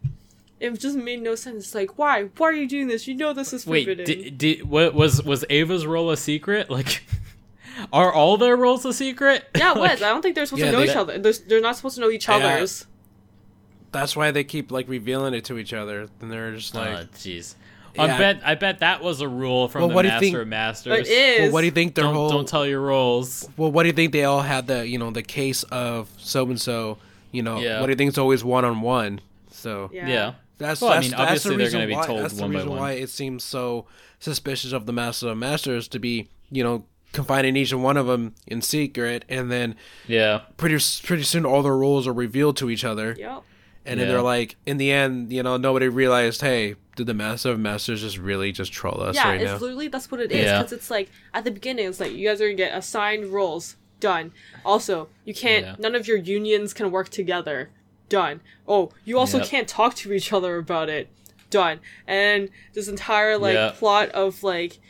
it 0.61 0.71
just 0.79 0.97
made 0.97 1.21
no 1.23 1.35
sense. 1.35 1.65
It's 1.65 1.75
like, 1.75 1.99
why? 1.99 2.25
Why 2.37 2.47
are 2.49 2.53
you 2.53 2.69
doing 2.69 2.87
this? 2.89 3.07
You 3.09 3.15
know 3.15 3.33
this 3.33 3.53
is 3.53 3.65
forbidden. 3.65 3.99
Wait, 3.99 4.07
did, 4.07 4.39
did 4.39 4.69
what 4.69 4.95
was 4.95 5.23
was 5.25 5.45
Ava's 5.51 5.85
role 5.87 6.11
a 6.11 6.17
secret? 6.17 6.71
Like, 6.71 7.05
are 7.93 8.13
all 8.13 8.37
their 8.37 8.57
roles 8.57 8.85
a 8.85 8.93
secret? 8.93 9.45
Yeah, 9.57 9.73
it 9.73 9.77
Like, 9.79 9.91
was. 9.93 10.03
I 10.03 10.09
don't 10.11 10.23
think 10.23 10.37
they're 10.37 10.47
supposed 10.47 10.61
Yeah, 10.61 10.67
to 10.71 10.73
know 10.73 10.79
they 10.79 10.85
each 10.89 10.95
got- 10.95 11.01
other. 11.11 11.19
They're, 11.19 11.33
they're 11.49 11.61
not 11.61 11.77
supposed 11.77 11.97
to 11.97 12.01
know 12.01 12.11
each 12.11 12.29
Yeah. 12.29 12.37
other's. 12.37 12.87
That's 13.91 14.17
why 14.17 14.31
they 14.31 14.45
keep 14.45 14.71
like 14.71 14.89
revealing 14.89 15.35
it 15.35 15.45
to 15.47 15.59
each 15.59 15.73
other, 15.75 16.09
and 16.21 16.31
they're 16.31 16.55
just 16.55 16.75
like, 16.75 16.89
Oh, 16.89 17.05
jeez. 17.15 17.57
I 17.99 18.07
Yeah. 18.07 18.19
bet 18.19 18.41
I 18.45 18.55
bet 18.55 18.79
that 18.81 19.03
was 19.03 19.21
a 19.21 19.29
rule 19.29 19.69
from 19.69 19.83
Well, 19.83 19.89
the 19.91 19.95
what 19.95 20.03
do 20.03 20.09
you 20.09 20.13
Master 20.15 20.25
think- 20.27 20.37
of 20.39 20.49
Masters. 20.49 20.99
It 21.09 21.13
is. 21.13 21.41
well, 21.41 21.53
what 21.53 21.61
do 21.61 21.67
you 21.67 21.71
think 21.73 21.95
their 21.95 22.05
Don't, 22.05 22.15
whole? 22.15 22.31
don't 22.31 22.49
tell 22.49 22.67
your 22.67 22.81
roles. 22.81 23.49
well, 23.57 23.71
what 23.71 23.83
do 23.83 23.89
you 23.89 23.93
think 23.93 24.13
they 24.13 24.25
all 24.25 24.41
had 24.43 24.67
the 24.67 24.87
you 24.89 24.99
know 24.99 25.11
the 25.11 25.23
case 25.23 25.63
of 25.65 26.09
so 26.17 26.45
and 26.47 26.61
so? 26.61 26.99
You 27.33 27.43
know, 27.43 27.59
Yeah. 27.61 27.81
what 27.81 27.87
do 27.87 27.93
you 27.93 27.97
think 27.97 28.09
it's 28.09 28.19
always 28.19 28.43
one 28.45 28.65
on 28.65 28.81
one? 28.83 29.21
So 29.51 29.91
Yeah. 29.93 30.09
Yeah. 30.09 30.33
That's 30.59 30.81
Well, 30.81 30.91
I 30.93 30.95
that's, 30.97 31.05
mean, 31.07 31.11
that's 31.13 31.19
the 31.19 31.23
obviously 31.51 31.57
they're 31.57 31.71
gonna 31.73 31.87
be 31.87 31.95
why, 31.95 32.07
told 32.07 32.21
that's 32.21 32.35
the 32.35 32.43
one 32.43 32.53
by 32.53 32.57
reason 32.59 32.71
one. 32.71 32.79
why 32.79 32.93
it 32.93 33.09
seems 33.11 33.43
so 33.43 33.87
suspicious 34.21 34.73
of 34.73 34.87
the 34.87 34.93
Master 34.93 35.29
of 35.29 35.39
Masters 35.39 35.89
to 35.89 35.99
be 35.99 36.29
you 36.51 36.63
know 36.63 36.85
confining 37.13 37.57
each 37.57 37.73
and 37.73 37.83
one 37.83 37.97
of 37.99 38.07
them 38.07 38.35
in 38.47 38.63
secret, 38.63 39.25
and 39.29 39.51
then 39.51 39.75
Yeah. 40.09 40.43
pretty 40.57 40.79
pretty 41.05 41.25
soon 41.25 41.45
all 41.45 41.63
their 41.63 41.77
roles 41.77 42.07
are 42.07 42.13
revealed 42.13 42.57
to 42.59 42.71
each 42.71 42.85
other, 42.85 43.15
Yep. 43.19 43.43
And 43.85 43.99
then 44.01 44.09
they're 44.09 44.23
like, 44.23 44.57
in 44.67 44.77
the 44.79 44.93
end, 44.93 45.33
you 45.33 45.43
know, 45.43 45.57
nobody 45.57 45.89
realized, 45.89 46.41
hey, 46.41 46.77
did 46.97 47.07
the 47.07 47.15
Master 47.15 47.51
of 47.51 47.59
Masters 47.59 48.01
just 48.03 48.19
really 48.19 48.53
just 48.53 48.73
troll 48.73 49.01
us 49.03 49.17
Yeah, 49.17 49.29
right 49.31 49.41
it's 49.41 49.51
now? 49.53 49.57
literally 49.59 49.89
that's 49.89 50.11
what 50.11 50.21
it 50.21 50.31
is. 50.31 50.45
Yeah. 50.45 50.59
Because 50.59 50.73
it's 50.73 50.91
like 50.91 51.11
at 51.35 51.45
the 51.45 51.51
beginning, 51.51 51.87
it's 51.89 52.01
like 52.01 52.13
you 52.13 52.29
guys 52.29 52.41
are 52.41 52.45
gonna 52.47 52.55
get 52.55 52.77
assigned 52.77 53.27
roles. 53.33 53.77
Done. 54.01 54.33
Also, 54.65 55.09
you 55.25 55.33
can't. 55.33 55.65
Yeah. 55.65 55.75
None 55.79 55.95
of 55.95 56.07
your 56.09 56.17
unions 56.17 56.75
can 56.75 56.91
work 56.91 57.09
together. 57.09 57.71
Done. 58.09 58.41
Oh, 58.67 58.91
you 59.05 59.17
also 59.19 59.39
Yep. 59.39 59.47
can't 59.47 59.69
talk 59.69 59.95
to 59.97 60.13
each 60.13 60.33
other 60.33 60.57
about 60.59 60.89
it. 60.89 61.09
Done. 61.51 61.79
And 62.07 62.49
this 62.75 62.89
entire 62.89 63.39
like 63.39 63.55
Yep. 63.55 63.77
plot 63.77 64.09
of 64.11 64.43
like, 64.43 64.81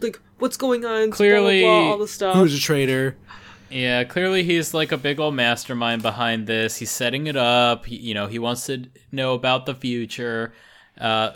like 0.00 0.20
what's 0.38 0.56
going 0.56 0.84
on? 0.84 1.10
Clearly- 1.10 1.62
blah, 1.62 1.70
blah, 1.70 1.80
blah, 1.82 1.90
all 1.92 1.98
the 1.98 2.08
stuff. 2.08 2.36
Who's 2.36 2.54
a 2.54 2.60
traitor? 2.60 3.16
Yeah, 3.70 4.04
clearly 4.04 4.44
he's 4.44 4.72
like 4.74 4.92
a 4.92 4.96
big 4.96 5.20
old 5.20 5.34
mastermind 5.34 6.02
behind 6.02 6.46
this. 6.46 6.76
He's 6.76 6.90
setting 6.90 7.26
it 7.26 7.36
up. 7.36 7.86
He, 7.86 7.96
you 7.96 8.14
know, 8.14 8.26
he 8.26 8.38
wants 8.38 8.66
to 8.66 8.84
know 9.12 9.34
about 9.34 9.66
the 9.66 9.74
future. 9.74 10.52
Uh, 10.98 11.32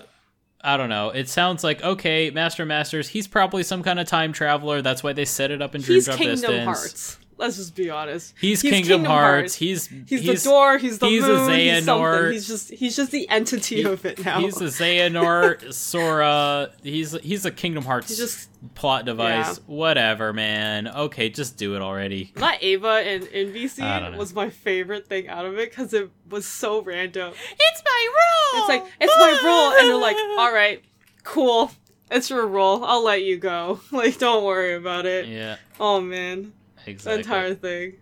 I 0.60 0.76
don't 0.76 0.88
know. 0.88 1.10
It 1.10 1.28
sounds 1.28 1.64
like 1.64 1.82
okay, 1.82 2.30
Master 2.30 2.64
Masters. 2.64 3.08
He's 3.08 3.26
probably 3.26 3.62
some 3.62 3.82
kind 3.82 3.98
of 3.98 4.06
time 4.06 4.32
traveler. 4.32 4.80
That's 4.80 5.02
why 5.02 5.12
they 5.12 5.24
set 5.24 5.50
it 5.50 5.60
up 5.60 5.74
in 5.74 5.82
Dream 5.82 5.96
He's 5.96 6.04
Drop 6.06 6.18
Kingdom 6.18 6.36
Distance. 6.36 6.64
Hearts. 6.64 7.18
Let's 7.42 7.56
just 7.56 7.74
be 7.74 7.90
honest. 7.90 8.34
He's, 8.40 8.62
Kingdom, 8.62 9.04
Hearts. 9.04 9.54
He's 9.56 9.88
He's, 9.88 10.24
the 10.24 10.48
door. 10.48 10.78
He's 10.78 11.00
the 11.00 11.08
he's 11.08 11.24
a 11.24 11.26
moon. 11.26 11.50
he's 11.58 11.72
Xehanort. 11.72 11.84
something. 11.84 12.32
He's 12.32 12.46
just 12.46 12.70
he's 12.70 12.96
just 12.96 13.10
the 13.10 13.28
entity 13.28 13.82
of 13.82 14.06
it 14.06 14.24
now. 14.24 14.38
He's 14.38 14.60
a 14.60 14.66
Xehanort, 14.66 15.74
Sora. 15.74 16.70
He's 16.84 17.12
he's 17.20 17.44
a 17.44 17.50
Kingdom 17.50 17.84
Hearts 17.84 18.08
He's 18.10 18.18
just 18.18 18.48
plot 18.76 19.06
device. 19.06 19.58
Yeah. 19.58 19.62
Whatever, 19.66 20.32
man. 20.32 20.86
Okay, 20.86 21.28
just 21.30 21.56
do 21.56 21.74
it 21.74 21.82
already. 21.82 22.32
that 22.36 22.62
Ava 22.62 23.02
and 23.04 23.28
Envy 23.32 23.58
I 23.58 23.62
don't 23.62 23.68
scene 23.70 24.12
know. 24.12 24.18
was 24.18 24.34
my 24.34 24.48
favorite 24.50 25.08
thing 25.08 25.28
out 25.28 25.44
of 25.44 25.58
it 25.58 25.70
because 25.70 25.92
it 25.92 26.10
was 26.30 26.46
so 26.46 26.80
random. 26.82 27.32
It's 27.58 27.82
my 27.84 28.08
role. 28.14 28.60
It's 28.60 28.68
like 28.68 28.92
it's 29.00 29.16
my 29.18 29.40
role, 29.44 29.72
and 29.80 29.88
they're 29.88 29.96
like, 29.96 30.16
"All 30.38 30.52
right, 30.54 30.80
cool, 31.24 31.72
it's 32.08 32.30
your 32.30 32.46
role. 32.46 32.84
I'll 32.84 33.02
let 33.02 33.22
you 33.24 33.36
go. 33.36 33.80
Like, 33.90 34.18
don't 34.18 34.44
worry 34.44 34.74
about 34.74 35.06
it." 35.06 35.26
Yeah, 35.26 35.56
Oh 35.80 36.00
man, 36.00 36.52
the 36.84 37.14
entire 37.14 37.54
thing. 37.54 37.94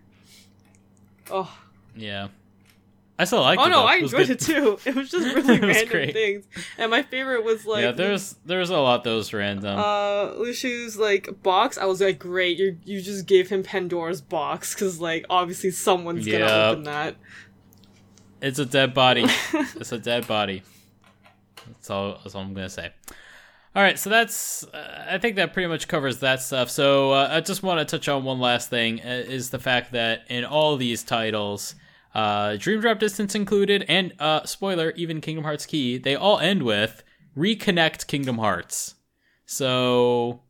Oh, 1.29 1.51
Yeah. 1.95 2.27
I 3.19 3.25
still 3.25 3.41
like 3.41 3.59
oh 3.59 3.65
it. 3.65 3.69
no. 3.69 3.83
I 3.83 3.97
It 3.97 4.03
enjoyed 4.03 4.27
good. 4.27 4.29
it 4.31 4.39
too. 4.39 4.79
It 4.85 4.95
was 4.95 5.11
just 5.11 5.23
really 5.35 5.55
It 5.57 5.61
was 5.61 5.75
random 5.75 5.89
great. 5.89 6.13
things, 6.13 6.45
and 6.79 6.89
my 6.89 7.03
favorite 7.03 7.43
was 7.43 7.67
like 7.67 7.83
yeah, 7.83 7.91
there's 7.91 8.35
there's 8.47 8.71
a 8.71 8.77
lot 8.79 9.03
that 9.03 9.11
was 9.11 9.31
random. 9.31 9.77
uh 9.77 10.33
Luxu's 10.37 10.97
like 10.97 11.43
box. 11.43 11.77
I 11.77 11.85
was 11.85 12.01
like, 12.01 12.17
great, 12.17 12.57
you 12.57 12.77
you 12.83 12.99
just 12.99 13.27
gave 13.27 13.49
him 13.49 13.61
Pandora's 13.61 14.21
box 14.21 14.73
because 14.73 14.99
like 14.99 15.25
obviously 15.29 15.69
someone's 15.69 16.25
gonna 16.25 16.45
open 16.71 16.83
that. 16.85 17.15
it's 18.41 18.57
a 18.57 18.65
dead 18.65 18.95
body. 18.95 19.25
it's 19.53 19.91
a 19.91 19.99
dead 19.99 20.25
body. 20.25 20.63
That's 21.67 21.91
all. 21.91 22.17
That's 22.23 22.33
all 22.33 22.41
I'm 22.41 22.55
gonna 22.55 22.69
say. 22.69 22.89
All 23.73 23.81
right, 23.81 23.97
so 23.97 24.09
that's 24.09 24.65
uh, 24.65 25.05
I 25.09 25.17
think 25.17 25.37
that 25.37 25.53
pretty 25.53 25.67
much 25.67 25.87
covers 25.87 26.17
that 26.17 26.41
stuff. 26.41 26.69
So 26.69 27.11
uh, 27.11 27.29
I 27.31 27.39
just 27.39 27.63
want 27.63 27.79
to 27.79 27.85
touch 27.85 28.09
on 28.09 28.25
one 28.25 28.41
last 28.41 28.69
thing 28.69 28.99
uh, 28.99 29.23
is 29.25 29.49
the 29.49 29.59
fact 29.59 29.93
that 29.93 30.23
in 30.27 30.43
all 30.43 30.75
these 30.75 31.03
titles, 31.03 31.75
uh, 32.13 32.57
Dream 32.57 32.81
Drop 32.81 32.99
Distance 32.99 33.33
included, 33.33 33.85
and 33.87 34.13
uh, 34.19 34.43
spoiler, 34.43 34.91
even 34.97 35.21
Kingdom 35.21 35.45
Hearts 35.45 35.65
Key, 35.65 35.97
they 35.97 36.15
all 36.15 36.37
end 36.39 36.63
with 36.63 37.01
reconnect 37.37 38.07
Kingdom 38.07 38.39
Hearts. 38.39 38.95
So 39.45 40.41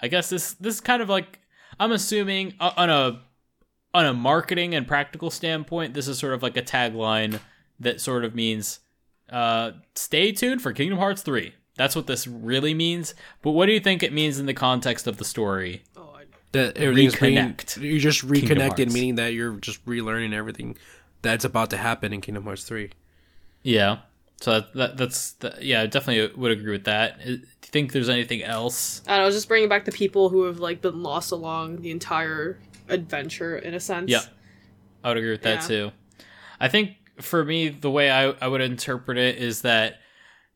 I 0.00 0.06
guess 0.06 0.30
this 0.30 0.52
this 0.52 0.76
is 0.76 0.80
kind 0.80 1.02
of 1.02 1.08
like 1.08 1.40
I'm 1.80 1.90
assuming 1.90 2.54
uh, 2.60 2.70
on 2.76 2.88
a 2.88 3.20
on 3.92 4.06
a 4.06 4.14
marketing 4.14 4.76
and 4.76 4.86
practical 4.86 5.32
standpoint, 5.32 5.94
this 5.94 6.06
is 6.06 6.20
sort 6.20 6.34
of 6.34 6.42
like 6.44 6.56
a 6.56 6.62
tagline 6.62 7.40
that 7.80 8.00
sort 8.00 8.24
of 8.24 8.36
means 8.36 8.78
stay 9.96 10.30
tuned 10.30 10.62
for 10.62 10.72
Kingdom 10.72 11.00
Hearts 11.00 11.22
3. 11.22 11.54
That's 11.76 11.96
what 11.96 12.06
this 12.06 12.26
really 12.26 12.74
means. 12.74 13.14
But 13.42 13.52
what 13.52 13.66
do 13.66 13.72
you 13.72 13.80
think 13.80 14.02
it 14.02 14.12
means 14.12 14.38
in 14.38 14.46
the 14.46 14.54
context 14.54 15.06
of 15.06 15.16
the 15.16 15.24
story? 15.24 15.82
Oh, 15.96 16.12
I, 16.16 16.24
That 16.52 16.76
everything's 16.76 17.16
being, 17.16 17.36
Reconnect. 17.36 17.80
you're 17.82 17.98
just 18.00 18.22
reconnected, 18.22 18.92
meaning 18.92 19.14
that 19.16 19.32
you're 19.34 19.54
just 19.56 19.84
relearning 19.86 20.32
everything 20.34 20.76
that's 21.22 21.44
about 21.44 21.70
to 21.70 21.76
happen 21.76 22.12
in 22.12 22.20
Kingdom 22.20 22.44
Hearts 22.44 22.64
3. 22.64 22.90
Yeah. 23.62 23.98
So 24.40 24.52
that, 24.60 24.74
that 24.74 24.96
that's 24.96 25.32
that, 25.32 25.62
yeah, 25.62 25.82
I 25.82 25.86
definitely 25.86 26.34
would 26.40 26.50
agree 26.52 26.72
with 26.72 26.84
that. 26.84 27.20
Uh, 27.20 27.24
Do 27.24 27.30
you 27.32 27.38
think 27.60 27.92
there's 27.92 28.08
anything 28.08 28.42
else? 28.42 29.02
I 29.06 29.16
don't 29.18 29.26
know, 29.26 29.30
just 29.30 29.48
bringing 29.48 29.68
back 29.68 29.84
the 29.84 29.92
people 29.92 30.30
who 30.30 30.44
have 30.44 30.58
like 30.60 30.80
been 30.80 31.02
lost 31.02 31.30
along 31.30 31.82
the 31.82 31.90
entire 31.90 32.58
adventure 32.88 33.58
in 33.58 33.74
a 33.74 33.80
sense. 33.80 34.10
Yeah. 34.10 34.20
I 35.04 35.08
would 35.08 35.18
agree 35.18 35.30
with 35.32 35.42
that 35.42 35.62
Yeah. 35.62 35.68
too. 35.68 35.92
I 36.58 36.68
think 36.68 36.92
for 37.20 37.44
me, 37.44 37.68
the 37.68 37.90
way 37.90 38.10
I, 38.10 38.30
I 38.30 38.48
would 38.48 38.62
interpret 38.62 39.18
it 39.18 39.36
is 39.36 39.60
that, 39.62 40.00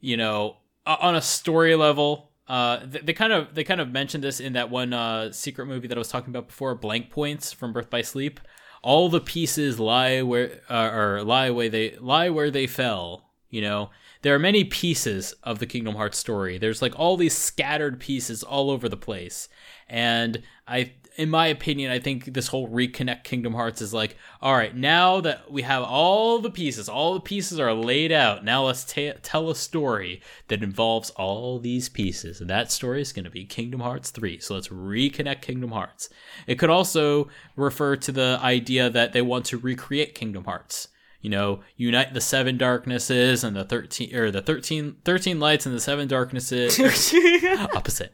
you 0.01 0.17
know, 0.17 0.57
o- 0.87 0.97
on 1.01 1.15
a 1.15 1.23
story 1.23 1.75
level, 1.75 2.31
uh, 2.49 2.79
th- 2.87 3.05
they 3.05 3.13
kind 3.13 3.33
of 3.33 3.55
they 3.55 3.65
kind 3.65 3.81
of 3.81 3.91
mentioned 3.91 4.23
this 4.25 4.41
in 4.41 4.53
that 4.55 4.71
one 4.71 4.93
uh, 4.93 5.33
secret 5.33 5.67
movie 5.67 5.89
that 5.89 5.97
I 5.97 5.99
was 5.99 6.09
talking 6.09 6.31
about 6.31 6.49
before, 6.49 6.75
Blank 6.75 7.11
Points 7.11 7.53
from 7.53 7.73
Birth 7.73 7.91
by 7.91 8.03
Sleep. 8.03 8.41
All 8.83 9.09
the 9.09 9.21
pieces 9.21 9.81
lie 9.81 10.21
where 10.23 10.61
uh, 10.69 10.91
or 10.93 11.23
lie 11.23 11.51
where 11.51 11.69
they 11.69 11.97
lie 11.97 12.29
where 12.31 12.51
they 12.51 12.67
fell. 12.67 13.31
You 13.49 13.61
know, 13.63 13.91
there 14.23 14.35
are 14.35 14.39
many 14.39 14.65
pieces 14.65 15.33
of 15.43 15.59
the 15.59 15.67
Kingdom 15.67 15.95
Hearts 15.95 16.19
story. 16.19 16.59
There's 16.59 16.83
like 16.83 16.99
all 16.99 17.17
these 17.17 17.37
scattered 17.37 18.01
pieces 18.01 18.43
all 18.43 18.71
over 18.71 18.89
the 18.89 18.97
place, 18.97 19.49
and 19.89 20.43
I 20.69 20.93
in 21.17 21.31
my 21.31 21.47
opinion, 21.47 21.93
I 21.93 22.01
think 22.01 22.35
this 22.35 22.49
whole 22.49 22.69
reconnect 22.69 23.23
Kingdom 23.25 23.55
Hearts 23.55 23.81
is 23.81 23.95
like, 23.95 24.17
all 24.43 24.55
right, 24.55 24.75
now 24.75 25.21
that 25.21 25.51
we 25.51 25.63
have 25.63 25.85
all 25.85 26.41
the 26.41 26.51
pieces, 26.51 26.89
all 26.89 27.15
the 27.15 27.21
pieces 27.21 27.61
are 27.61 27.73
laid 27.73 28.11
out. 28.11 28.45
Now 28.45 28.65
let's 28.65 28.85
ta 28.85 29.13
tell 29.23 29.49
a 29.49 29.55
story 29.55 30.21
that 30.49 30.63
involves 30.63 31.11
all 31.11 31.59
these 31.59 31.89
pieces, 31.89 32.41
and 32.41 32.51
that 32.51 32.73
story 32.73 33.01
is 33.01 33.13
going 33.13 33.25
to 33.25 33.31
be 33.31 33.45
Kingdom 33.45 33.81
Hearts 33.81 34.11
3. 34.11 34.41
So 34.41 34.55
let's 34.55 34.69
reconnect 34.69 35.43
Kingdom 35.43 35.71
Hearts. 35.71 36.09
It 36.47 36.59
could 36.59 36.71
also 36.71 37.29
refer 37.57 37.97
to 37.97 38.13
the 38.13 38.39
idea 38.43 38.91
that 38.91 39.13
they 39.13 39.23
want 39.23 39.45
to 39.47 39.59
recreate 39.59 40.15
Kingdom 40.15 40.45
Hearts. 40.45 40.89
You 41.21 41.31
know, 41.31 41.61
unite 41.77 42.13
the 42.13 42.21
seven 42.21 42.59
darknesses 42.59 43.45
and 43.45 43.57
the 43.57 43.65
13 43.65 44.15
or 44.15 44.31
the 44.31 44.43
13 44.43 44.97
13 45.07 45.41
lights 45.41 45.65
and 45.65 45.75
the 45.75 45.81
seven 45.81 46.07
darknesses 46.07 46.79
opposite. 47.75 48.13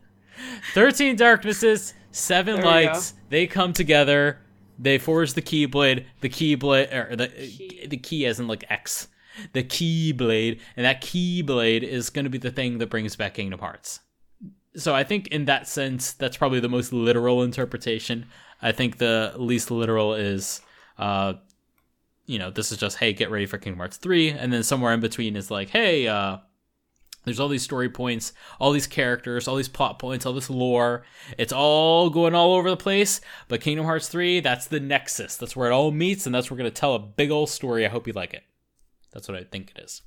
13 0.75 1.17
darknesses, 1.17 1.95
7 2.11 2.57
There 2.57 2.65
lights, 2.65 3.15
they 3.29 3.47
come 3.47 3.73
together, 3.73 4.39
they 4.79 4.99
forge 4.99 5.35
the 5.35 5.43
keyblade, 5.43 6.07
the 6.21 6.29
keyblade 6.29 6.93
or 6.93 7.17
the 7.17 7.29
Key. 7.29 7.87
the 7.87 7.97
key 7.97 8.27
as 8.27 8.41
in 8.41 8.47
like 8.47 8.65
X. 8.71 9.09
The 9.53 9.63
keyblade, 9.63 10.61
and 10.77 10.85
that 10.85 11.03
keyblade 11.03 11.83
is 11.83 12.11
going 12.11 12.25
to 12.25 12.31
be 12.31 12.39
the 12.39 12.51
thing 12.51 12.79
that 12.79 12.91
brings 12.91 13.17
back 13.17 13.35
Kingdom 13.35 13.61
Hearts. 13.61 14.01
So 14.77 14.95
I 14.95 15.05
think 15.05 15.29
in 15.29 15.47
that 15.47 15.67
sense, 15.69 16.13
that's 16.13 16.37
probably 16.37 16.61
the 16.61 16.69
most 16.69 16.93
literal 16.93 17.43
interpretation. 17.43 18.27
I 18.61 18.73
think 18.73 18.99
the 18.99 19.33
least 19.37 19.71
literal 19.71 20.15
is 20.15 20.61
uh 20.99 21.35
you 22.27 22.39
know, 22.39 22.51
this 22.51 22.71
is 22.71 22.79
just 22.79 22.99
hey, 22.99 23.13
get 23.13 23.31
ready 23.31 23.47
for 23.47 23.59
Kingdom 23.59 23.79
Hearts 23.79 23.97
3 23.97 24.31
and 24.31 24.53
then 24.53 24.63
somewhere 24.63 24.93
in 24.93 25.01
between 25.01 25.37
is 25.37 25.51
like, 25.51 25.71
hey, 25.71 26.07
uh 26.09 26.39
there's 27.25 27.39
all 27.39 27.49
these 27.49 27.63
story 27.63 27.91
points, 27.91 28.33
all 28.59 28.73
these 28.73 28.87
characters, 28.87 29.47
all 29.47 29.57
these 29.57 29.69
plot 29.69 29.99
points, 29.99 30.25
all 30.25 30.33
this 30.33 30.49
lore. 30.49 31.05
It's 31.37 31.53
all 31.53 32.09
going 32.09 32.35
all 32.35 32.55
over 32.55 32.71
the 32.71 32.77
place. 32.77 33.21
But 33.49 33.61
Kingdom 33.61 33.85
Hearts 33.85 34.09
3, 34.09 34.41
that's 34.41 34.67
the 34.67 34.81
nexus. 34.81 35.37
That's 35.37 35.55
where 35.55 35.71
it 35.71 35.75
all 35.75 35.91
meets, 35.91 36.25
and 36.27 36.35
that's 36.35 36.51
where 36.51 36.57
we're 36.57 36.63
going 36.63 36.73
to 36.73 36.81
tell 36.81 36.95
a 36.95 36.99
big 36.99 37.31
old 37.31 37.51
story. 37.51 37.85
I 37.85 37.91
hope 37.91 38.07
you 38.07 38.15
like 38.15 38.33
it. 38.33 38.43
That's 39.13 39.29
what 39.29 39.37
I 39.37 39.45
think 39.45 39.73
it 39.77 39.83
is. 39.83 40.03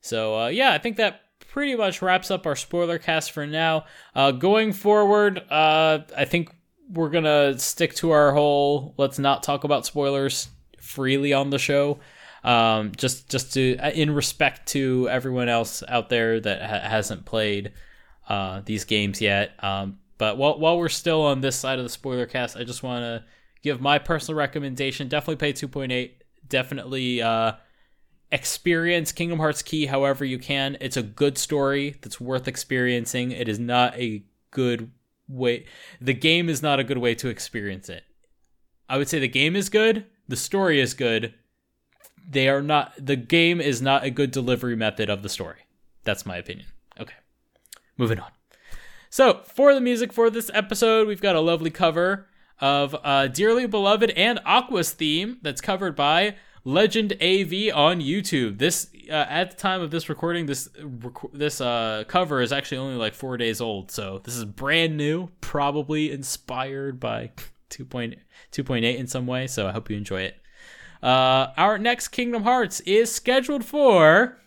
So, 0.00 0.38
uh, 0.40 0.48
yeah, 0.48 0.72
I 0.72 0.78
think 0.78 0.96
that 0.96 1.22
pretty 1.48 1.76
much 1.76 2.02
wraps 2.02 2.30
up 2.30 2.46
our 2.46 2.56
spoiler 2.56 2.98
cast 2.98 3.32
for 3.32 3.46
now. 3.46 3.84
Uh, 4.14 4.32
going 4.32 4.72
forward, 4.72 5.38
uh, 5.50 6.00
I 6.16 6.24
think 6.24 6.50
we're 6.90 7.10
going 7.10 7.24
to 7.24 7.58
stick 7.58 7.94
to 7.94 8.10
our 8.10 8.32
whole 8.32 8.94
let's 8.96 9.18
not 9.18 9.42
talk 9.42 9.64
about 9.64 9.86
spoilers 9.86 10.48
freely 10.78 11.32
on 11.32 11.50
the 11.50 11.58
show 11.58 11.98
um, 12.46 12.92
just 12.96 13.28
just 13.28 13.52
to 13.54 13.76
uh, 13.78 13.90
in 13.90 14.14
respect 14.14 14.68
to 14.68 15.08
everyone 15.10 15.48
else 15.48 15.82
out 15.88 16.08
there 16.08 16.38
that 16.40 16.62
ha- 16.62 16.88
hasn't 16.88 17.26
played 17.26 17.72
uh, 18.28 18.62
these 18.64 18.84
games 18.84 19.20
yet. 19.20 19.52
Um, 19.62 19.98
but 20.16 20.38
while 20.38 20.58
while 20.58 20.78
we're 20.78 20.88
still 20.88 21.22
on 21.22 21.40
this 21.40 21.56
side 21.56 21.78
of 21.78 21.84
the 21.84 21.90
spoiler 21.90 22.24
cast, 22.24 22.56
I 22.56 22.62
just 22.62 22.84
want 22.84 23.02
to 23.02 23.24
give 23.62 23.80
my 23.80 23.98
personal 23.98 24.38
recommendation. 24.38 25.08
Definitely 25.08 25.52
pay 25.52 25.52
2.8. 25.52 26.12
Definitely 26.48 27.20
uh, 27.20 27.54
experience 28.30 29.10
Kingdom 29.10 29.40
Hearts 29.40 29.62
Key 29.62 29.86
however 29.86 30.24
you 30.24 30.38
can. 30.38 30.76
It's 30.80 30.96
a 30.96 31.02
good 31.02 31.36
story 31.38 31.96
that's 32.00 32.20
worth 32.20 32.46
experiencing. 32.46 33.32
It 33.32 33.48
is 33.48 33.58
not 33.58 33.98
a 33.98 34.22
good 34.52 34.92
way. 35.28 35.66
The 36.00 36.14
game 36.14 36.48
is 36.48 36.62
not 36.62 36.78
a 36.78 36.84
good 36.84 36.98
way 36.98 37.16
to 37.16 37.28
experience 37.28 37.88
it. 37.88 38.04
I 38.88 38.98
would 38.98 39.08
say 39.08 39.18
the 39.18 39.26
game 39.26 39.56
is 39.56 39.68
good. 39.68 40.06
The 40.28 40.36
story 40.36 40.80
is 40.80 40.94
good 40.94 41.34
they 42.28 42.48
are 42.48 42.62
not 42.62 42.92
the 42.98 43.16
game 43.16 43.60
is 43.60 43.80
not 43.80 44.04
a 44.04 44.10
good 44.10 44.30
delivery 44.30 44.76
method 44.76 45.08
of 45.08 45.22
the 45.22 45.28
story. 45.28 45.60
That's 46.04 46.26
my 46.26 46.36
opinion. 46.36 46.66
Okay. 47.00 47.14
Moving 47.96 48.18
on. 48.20 48.30
So 49.10 49.42
for 49.44 49.72
the 49.74 49.80
music 49.80 50.12
for 50.12 50.28
this 50.28 50.50
episode 50.52 51.06
we've 51.06 51.20
got 51.20 51.36
a 51.36 51.40
lovely 51.40 51.70
cover 51.70 52.26
of 52.60 52.96
uh, 53.04 53.28
dearly 53.28 53.66
beloved 53.66 54.10
and 54.10 54.40
aqua's 54.44 54.90
theme 54.92 55.38
that's 55.42 55.60
covered 55.60 55.94
by 55.94 56.36
legend 56.64 57.12
av 57.12 57.52
on 57.74 58.00
youtube. 58.00 58.58
This 58.58 58.88
uh, 59.08 59.26
at 59.28 59.52
the 59.52 59.56
time 59.56 59.80
of 59.80 59.90
this 59.90 60.08
recording 60.08 60.46
this 60.46 60.68
rec- 60.82 61.32
this 61.32 61.60
uh, 61.60 62.04
cover 62.08 62.40
is 62.40 62.52
actually 62.52 62.78
only 62.78 62.96
like 62.96 63.14
four 63.14 63.36
days 63.36 63.60
old. 63.60 63.90
So 63.90 64.20
this 64.24 64.36
is 64.36 64.44
brand 64.44 64.96
new 64.96 65.28
probably 65.40 66.10
inspired 66.10 66.98
by 66.98 67.30
2.2.8 67.70 68.96
in 68.96 69.06
some 69.06 69.26
way. 69.26 69.46
So 69.46 69.68
i 69.68 69.72
hope 69.72 69.88
you 69.90 69.96
enjoy 69.96 70.22
it 70.22 70.40
uh, 71.02 71.48
our 71.56 71.78
next 71.78 72.08
Kingdom 72.08 72.42
Hearts 72.42 72.80
is 72.80 73.12
scheduled 73.12 73.64
for 73.64 74.38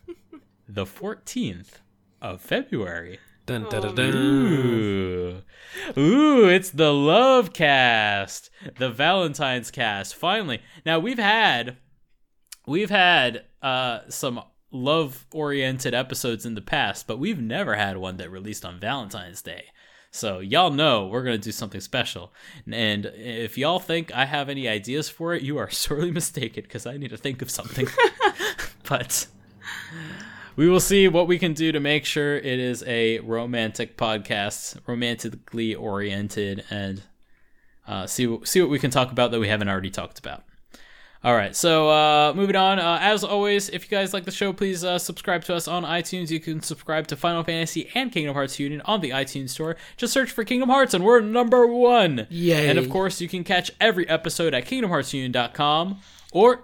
the 0.67 0.85
14th 0.85 1.79
of 2.21 2.41
February. 2.41 3.19
Dun, 3.45 3.63
dun, 3.69 3.81
dun, 3.81 3.95
dun. 3.95 4.15
Ooh. 4.15 5.41
Ooh, 5.97 6.47
it's 6.47 6.69
the 6.69 6.93
Love 6.93 7.51
Cast, 7.53 8.51
the 8.77 8.89
Valentine's 8.89 9.71
Cast. 9.71 10.15
Finally. 10.15 10.61
Now 10.85 10.99
we've 10.99 11.17
had 11.19 11.77
we've 12.67 12.91
had 12.91 13.45
uh 13.63 14.01
some 14.09 14.41
love 14.71 15.25
oriented 15.33 15.95
episodes 15.95 16.45
in 16.45 16.53
the 16.53 16.61
past, 16.61 17.07
but 17.07 17.17
we've 17.17 17.41
never 17.41 17.75
had 17.75 17.97
one 17.97 18.17
that 18.17 18.29
released 18.29 18.63
on 18.63 18.79
Valentine's 18.79 19.41
Day. 19.41 19.65
So 20.11 20.39
y'all 20.39 20.71
know 20.71 21.05
we're 21.05 21.23
gonna 21.23 21.37
do 21.37 21.51
something 21.51 21.81
special, 21.81 22.33
and 22.71 23.05
if 23.15 23.57
y'all 23.57 23.79
think 23.79 24.13
I 24.13 24.25
have 24.25 24.49
any 24.49 24.67
ideas 24.67 25.07
for 25.07 25.33
it, 25.33 25.43
you 25.43 25.57
are 25.57 25.69
sorely 25.85 26.11
mistaken 26.11 26.63
because 26.63 26.85
I 26.85 26.97
need 26.97 27.09
to 27.09 27.17
think 27.17 27.41
of 27.41 27.51
something. 27.51 27.87
but 28.89 29.27
we 30.55 30.67
will 30.67 30.79
see 30.79 31.07
what 31.07 31.27
we 31.27 31.37
can 31.37 31.53
do 31.53 31.71
to 31.71 31.79
make 31.79 32.05
sure 32.05 32.35
it 32.37 32.59
is 32.59 32.83
a 32.87 33.19
romantic 33.19 33.97
podcast, 33.97 34.79
romantically 34.87 35.75
oriented, 35.75 36.65
and 36.69 37.03
uh, 37.87 38.07
see 38.07 38.39
see 38.43 38.61
what 38.61 38.69
we 38.69 38.79
can 38.79 38.91
talk 38.91 39.11
about 39.11 39.31
that 39.31 39.39
we 39.39 39.47
haven't 39.47 39.69
already 39.69 39.91
talked 39.91 40.17
about. 40.17 40.43
All 41.21 41.35
right, 41.35 41.53
so 41.53 41.89
uh, 41.89 42.33
moving 42.33 42.55
on. 42.55 42.79
Uh, 42.79 42.97
as 43.01 43.25
always, 43.25 43.67
if 43.67 43.83
you 43.83 43.89
guys 43.89 44.13
like 44.13 44.23
the 44.23 44.31
show, 44.31 44.53
please 44.53 44.85
uh, 44.85 44.97
subscribe 44.97 45.43
to 45.45 45.55
us 45.55 45.67
on 45.67 45.83
iTunes. 45.83 46.31
You 46.31 46.39
can 46.39 46.61
subscribe 46.61 47.07
to 47.07 47.17
Final 47.17 47.43
Fantasy 47.43 47.89
and 47.93 48.09
Kingdom 48.09 48.33
Hearts 48.33 48.57
Union 48.57 48.81
on 48.85 49.01
the 49.01 49.09
iTunes 49.09 49.49
Store. 49.49 49.75
Just 49.97 50.13
search 50.13 50.31
for 50.31 50.45
Kingdom 50.45 50.69
Hearts, 50.69 50.93
and 50.93 51.03
we're 51.03 51.19
number 51.19 51.67
one. 51.67 52.25
Yay. 52.29 52.69
And 52.69 52.79
of 52.79 52.89
course, 52.89 53.19
you 53.19 53.27
can 53.27 53.43
catch 53.43 53.69
every 53.81 54.07
episode 54.07 54.53
at 54.53 54.65
KingdomHeartsUnion.com 54.65 55.99
or 56.31 56.63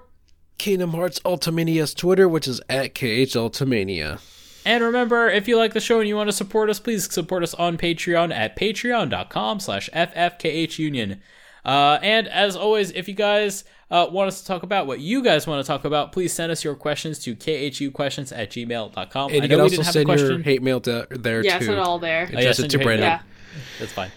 Kingdom 0.58 0.92
Hearts 0.92 1.20
Ultimania's 1.26 1.94
Twitter, 1.94 2.30
which 2.30 2.48
is 2.48 2.62
at 2.70 2.96
KH 2.96 3.36
Ultimania. 3.36 4.22
And 4.66 4.84
remember, 4.84 5.28
if 5.28 5.50
you 5.50 5.58
like 5.58 5.74
the 5.74 5.82
show 5.82 6.00
and 6.00 6.08
you 6.08 6.16
want 6.16 6.30
to 6.30 6.34
support 6.34 6.70
us, 6.70 6.80
please 6.80 7.12
support 7.12 7.44
us 7.44 7.54
on 7.56 7.78
Patreon 7.78 8.34
at 8.34 8.56
patreon.com 8.56 9.60
slash 9.60 9.90
ffkhunion. 9.92 11.20
Uh, 11.66 12.00
and 12.02 12.28
as 12.28 12.56
always, 12.56 12.92
if 12.92 13.08
you 13.08 13.16
guys 13.16 13.64
uh, 13.90 14.08
want 14.12 14.28
us 14.28 14.42
to 14.42 14.48
talk 14.48 14.64
about 14.64 14.88
what 14.88 15.00
you 15.00 15.24
guys 15.24 15.48
want 15.48 15.64
to 15.64 15.68
talk 15.68 15.84
about, 15.86 16.12
please 16.12 16.32
send 16.32 16.52
us 16.52 16.64
your 16.64 16.76
questions 16.76 17.20
to 17.20 17.36
khuquestions 17.36 18.38
at 18.38 18.52
gmail.com. 18.52 19.32
And 19.32 19.42
I 19.42 19.46
you 19.46 19.50
know 19.50 19.56
can 19.56 19.62
also 19.62 19.82
a 19.82 19.84
send 19.84 20.10
your 20.10 20.40
hate 20.40 20.62
mail 20.62 20.80
to, 20.82 21.08
there 21.10 21.44
Yeah, 21.44 21.60
too. 21.60 21.66
send 21.66 21.78
it 21.78 21.82
all 21.82 22.00
there. 22.00 22.24
Address 22.24 22.60
yeah, 22.60 22.66
it 22.66 22.70
to 22.70 22.78
your 22.78 22.80
hate 22.80 22.86
Brandon. 22.86 23.08
Yeah. 23.08 23.22
That's 23.80 23.92
fine. 23.92 24.12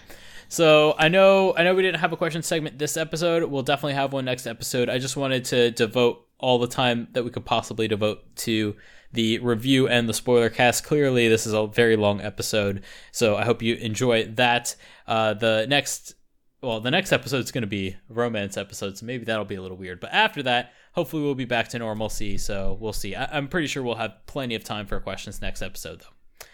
So 0.51 0.95
I 0.97 1.09
know 1.09 1.53
I 1.55 1.63
know 1.63 1.75
we 1.75 1.83
didn't 1.83 1.99
have 1.99 2.11
a 2.11 2.17
question 2.17 2.41
segment 2.41 2.79
this 2.79 2.97
episode. 2.97 3.43
We'll 3.43 3.61
definitely 3.61 3.93
have 3.93 4.13
one 4.13 4.25
next 4.25 4.47
episode. 4.47 4.89
I 4.89 4.97
just 4.97 5.15
wanted 5.15 5.45
to 5.45 5.69
devote 5.71 6.25
all 6.39 6.57
the 6.57 6.67
time 6.67 7.07
that 7.11 7.23
we 7.23 7.29
could 7.29 7.45
possibly 7.45 7.87
devote 7.87 8.35
to 8.37 8.75
the 9.11 9.37
review 9.39 9.87
and 9.87 10.09
the 10.09 10.13
spoiler 10.13 10.49
cast. 10.49 10.83
Clearly, 10.83 11.27
this 11.27 11.45
is 11.45 11.53
a 11.53 11.67
very 11.67 11.95
long 11.95 12.19
episode, 12.21 12.83
so 13.11 13.35
I 13.35 13.45
hope 13.45 13.61
you 13.61 13.75
enjoy 13.75 14.25
that. 14.25 14.75
Uh, 15.07 15.33
the 15.35 15.65
next, 15.69 16.15
well, 16.61 16.79
the 16.81 16.91
next 16.91 17.11
episode 17.11 17.39
is 17.43 17.51
going 17.51 17.61
to 17.61 17.67
be 17.67 17.89
a 18.09 18.13
romance 18.13 18.57
episode, 18.57 18.97
so 18.97 19.05
maybe 19.05 19.25
that'll 19.25 19.45
be 19.45 19.55
a 19.55 19.61
little 19.61 19.77
weird. 19.77 19.99
But 19.99 20.11
after 20.11 20.43
that, 20.43 20.73
hopefully, 20.93 21.23
we'll 21.23 21.35
be 21.35 21.45
back 21.45 21.69
to 21.69 21.79
normalcy. 21.79 22.37
So 22.37 22.77
we'll 22.79 22.93
see. 22.93 23.15
I- 23.15 23.37
I'm 23.37 23.47
pretty 23.47 23.67
sure 23.67 23.81
we'll 23.83 23.95
have 23.95 24.15
plenty 24.25 24.55
of 24.55 24.63
time 24.63 24.85
for 24.85 24.99
questions 24.99 25.41
next 25.41 25.61
episode, 25.61 26.01
though. 26.01 26.45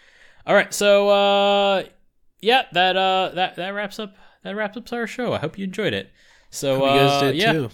All 0.46 0.54
right, 0.54 0.72
so 0.72 1.08
uh, 1.08 1.82
yeah, 2.40 2.66
that 2.72 2.96
uh, 2.96 3.30
that 3.34 3.56
that 3.56 3.70
wraps 3.70 3.98
up 3.98 4.14
that 4.44 4.54
wraps 4.54 4.76
up 4.76 4.92
our 4.92 5.06
show. 5.08 5.32
I 5.32 5.38
hope 5.38 5.58
you 5.58 5.64
enjoyed 5.64 5.92
it. 5.92 6.12
So 6.50 6.78
Hope 6.78 6.82
you 6.94 7.00
guys 7.00 7.10
uh, 7.10 7.20
did 7.26 7.34
yeah, 7.36 7.52
too. 7.52 7.70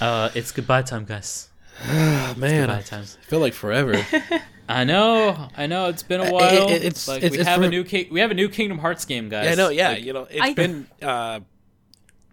uh, 0.00 0.30
it's 0.34 0.52
goodbye 0.52 0.82
time, 0.82 1.04
guys. 1.04 1.50
Oh, 1.86 2.34
man, 2.38 2.68
Goodbye 2.68 2.96
I 2.98 3.02
feel 3.02 3.40
like 3.40 3.52
forever. 3.52 3.94
I 4.68 4.84
know, 4.84 5.48
I 5.56 5.66
know. 5.66 5.86
It's 5.88 6.02
been 6.02 6.20
a 6.20 6.30
while. 6.32 6.68
it- 6.68 6.82
it's- 6.82 7.08
like 7.08 7.18
it's- 7.18 7.32
we 7.32 7.38
it's 7.38 7.48
have 7.48 7.62
a 7.62 7.68
new 7.68 7.84
Ki- 7.84 8.08
we 8.10 8.20
have 8.20 8.30
a 8.30 8.34
new 8.34 8.48
Kingdom 8.48 8.78
Hearts 8.78 9.04
game, 9.04 9.28
guys. 9.28 9.46
yeah, 9.46 9.52
I 9.52 9.54
know. 9.54 9.68
Yeah, 9.70 9.88
Like, 9.90 10.04
you 10.04 10.12
know, 10.12 10.26
it's 10.30 10.40
I- 10.40 10.52
been 10.54 10.86
uh, 11.02 11.40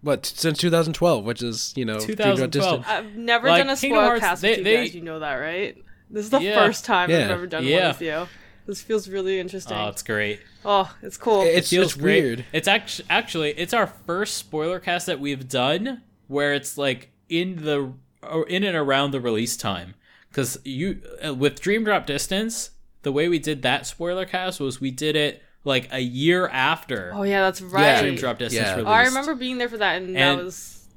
what 0.01 0.25
since 0.25 0.57
2012, 0.59 1.23
which 1.25 1.41
is 1.41 1.73
you 1.75 1.85
know 1.85 1.99
2012. 1.99 2.83
I've 2.87 3.15
never 3.15 3.47
Like, 3.47 3.59
done 3.63 3.69
a 3.69 3.75
Kingdom 3.77 3.97
spoiler 3.97 4.05
Hearts, 4.09 4.19
cast 4.21 4.41
they- 4.41 4.49
with 4.49 4.57
you 4.59 4.63
they- 4.65 4.75
guys. 4.77 4.95
You 4.95 5.01
know 5.01 5.19
that, 5.19 5.35
right? 5.35 5.77
This 6.09 6.25
is 6.25 6.29
the 6.31 6.39
Yeah. 6.39 6.55
first 6.65 6.85
time 6.85 7.09
Yeah. 7.09 7.25
I've 7.25 7.31
ever 7.31 7.47
done 7.47 7.65
Yeah. 7.65 7.79
one 7.79 7.87
with 7.89 8.01
you. 8.01 8.27
This 8.67 8.81
feels 8.81 9.07
really 9.07 9.39
interesting. 9.39 9.77
Oh, 9.77 9.89
it's 9.89 10.01
great. 10.03 10.39
oh, 10.65 10.91
it's 11.03 11.17
cool. 11.17 11.43
It's 11.43 11.69
feels 11.69 11.93
it's 11.93 12.01
great. 12.01 12.23
weird. 12.23 12.45
It's 12.51 12.67
actually 12.67 13.05
actually 13.09 13.51
it's 13.51 13.73
our 13.73 13.87
first 13.87 14.35
spoiler 14.37 14.79
cast 14.79 15.05
that 15.05 15.19
we've 15.19 15.47
done 15.47 16.01
where 16.27 16.53
it's 16.53 16.77
like 16.77 17.11
in 17.29 17.63
the 17.63 17.93
or 18.23 18.47
in 18.47 18.63
and 18.63 18.75
around 18.75 19.11
the 19.11 19.19
release 19.21 19.55
time 19.55 19.93
because 20.35 20.59
you 20.65 21.01
uh, 21.25 21.33
with 21.33 21.61
Dream 21.61 21.85
Drop 21.85 22.05
Distance 22.05 22.71
the 23.03 23.11
way 23.11 23.29
we 23.29 23.39
did 23.39 23.61
that 23.61 23.87
spoiler 23.87 24.25
cast 24.25 24.59
was 24.59 24.81
we 24.81 24.91
did 24.91 25.15
it 25.15 25.41
like 25.63 25.87
a 25.93 25.99
year 26.01 26.47
after 26.49 27.11
oh 27.15 27.23
yeah, 27.23 27.41
that's 27.41 27.61
right. 27.61 28.01
Dream 28.01 28.15
Drop 28.15 28.37
Distance 28.37 28.65
Yeah. 28.67 28.71
released. 28.73 28.87
Oh, 28.87 28.91
I 28.91 29.05
remember 29.05 29.35
being 29.35 29.57
there 29.57 29.69
for 29.69 29.77
that, 29.77 30.01
and, 30.01 30.15
that 30.15 30.37
was 30.37 30.87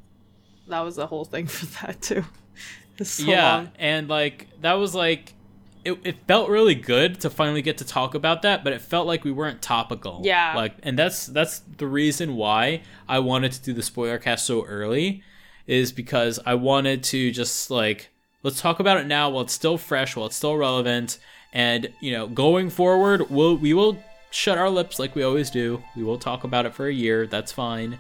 that 0.67 0.81
was 0.81 0.97
the 0.97 1.07
whole 1.07 1.25
thing 1.25 1.47
for 1.47 1.67
that 1.87 2.03
too. 2.03 2.25
So 3.01 3.23
yeah, 3.23 3.55
long. 3.55 3.71
and 3.79 4.09
like 4.09 4.49
that 4.61 4.73
was 4.73 4.93
like 4.93 5.33
it, 5.85 6.01
it 6.03 6.17
felt 6.27 6.51
really 6.51 6.75
good 6.75 7.21
to 7.21 7.31
finally 7.31 7.63
get 7.63 7.79
to 7.79 7.85
talk 7.85 8.17
about 8.17 8.43
that, 8.43 8.65
but 8.65 8.73
it 8.73 8.81
felt 8.83 9.07
like 9.07 9.23
we 9.23 9.31
weren't 9.31 9.63
topical. 9.63 10.23
Yeah. 10.25 10.55
Like 10.57 10.75
and 10.83 10.99
that's 10.99 11.27
that's 11.27 11.61
the 11.61 11.87
reason 11.87 12.35
why 12.35 12.83
I 13.09 13.21
wanted 13.21 13.53
to 13.53 13.63
do 13.63 13.73
the 13.73 13.85
spoiler 13.85 14.19
cast 14.19 14.47
so 14.47 14.65
early 14.65 15.23
is 15.69 15.93
because 15.93 16.41
I 16.45 16.55
wanted 16.55 17.05
to 17.05 17.31
just 17.31 17.71
like 17.71 18.11
let's 18.43 18.61
talk 18.61 18.81
about 18.81 18.99
it 18.99 19.07
now 19.07 19.31
while 19.31 19.43
it's 19.43 19.53
still 19.53 19.79
fresh, 19.79 20.17
while 20.17 20.27
it's 20.27 20.37
still 20.37 20.57
relevant, 20.57 21.19
and 21.53 21.89
you 22.01 22.13
know, 22.13 22.27
going 22.27 22.71
forward, 22.71 23.31
we'll 23.31 23.57
we 23.57 23.75
will 23.75 23.97
shut 24.31 24.59
our 24.59 24.71
lips 24.71 24.99
like 24.99 25.15
we 25.15 25.23
always 25.23 25.51
do. 25.51 25.83
We 25.97 26.03
will 26.03 26.19
talk 26.19 26.45
about 26.45 26.67
it 26.67 26.75
for 26.75 26.87
a 26.87 26.93
year, 26.93 27.27
that's 27.27 27.53
fine 27.53 27.99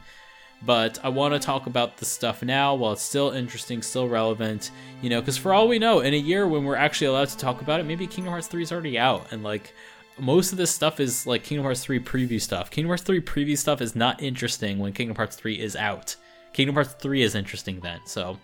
but 0.63 0.99
I 1.05 1.09
want 1.09 1.35
to 1.35 1.41
talk 1.41 1.67
about 1.67 1.97
the 1.97 2.05
stuff 2.05 2.43
now 2.43 2.75
while 2.75 2.93
it's 2.93 3.03
still 3.03 3.31
interesting, 3.31 3.81
still 3.83 4.09
relevant, 4.09 4.71
you 5.03 5.11
know, 5.11 5.21
because 5.21 5.37
for 5.37 5.53
all 5.53 5.69
we 5.69 5.79
know, 5.79 6.01
in 6.01 6.15
a 6.15 6.19
year 6.19 6.49
when 6.49 6.65
we're 6.65 6.77
actually 6.77 7.09
allowed 7.09 7.29
to 7.29 7.39
talk 7.39 7.61
about 7.61 7.81
it, 7.81 7.87
maybe 7.87 8.07
Kingdom 8.07 8.33
Hearts 8.33 8.49
3 8.49 8.63
is 8.63 8.73
already 8.73 8.99
out, 8.99 9.33
and 9.33 9.43
like 9.45 9.73
most 10.19 10.51
of 10.51 10.59
this 10.59 10.73
stuff 10.73 10.99
is 10.99 11.27
like 11.27 11.45
Kingdom 11.45 11.65
Hearts 11.65 11.85
3 11.85 12.01
preview 12.01 12.41
stuff. 12.41 12.71
Kingdom 12.71 12.89
Hearts 12.89 13.05
3 13.05 13.21
preview 13.21 13.57
stuff 13.57 13.81
is 13.81 13.95
not 13.95 14.21
interesting 14.21 14.79
when 14.79 14.93
Kingdom 14.93 15.17
Hearts 15.17 15.37
3 15.37 15.61
is 15.61 15.77
out. 15.77 16.17
Kingdom 16.53 16.75
Hearts 16.75 16.95
3 16.95 17.23
is 17.23 17.35
interesting 17.35 17.79
then, 17.81 18.01
so 18.05 18.39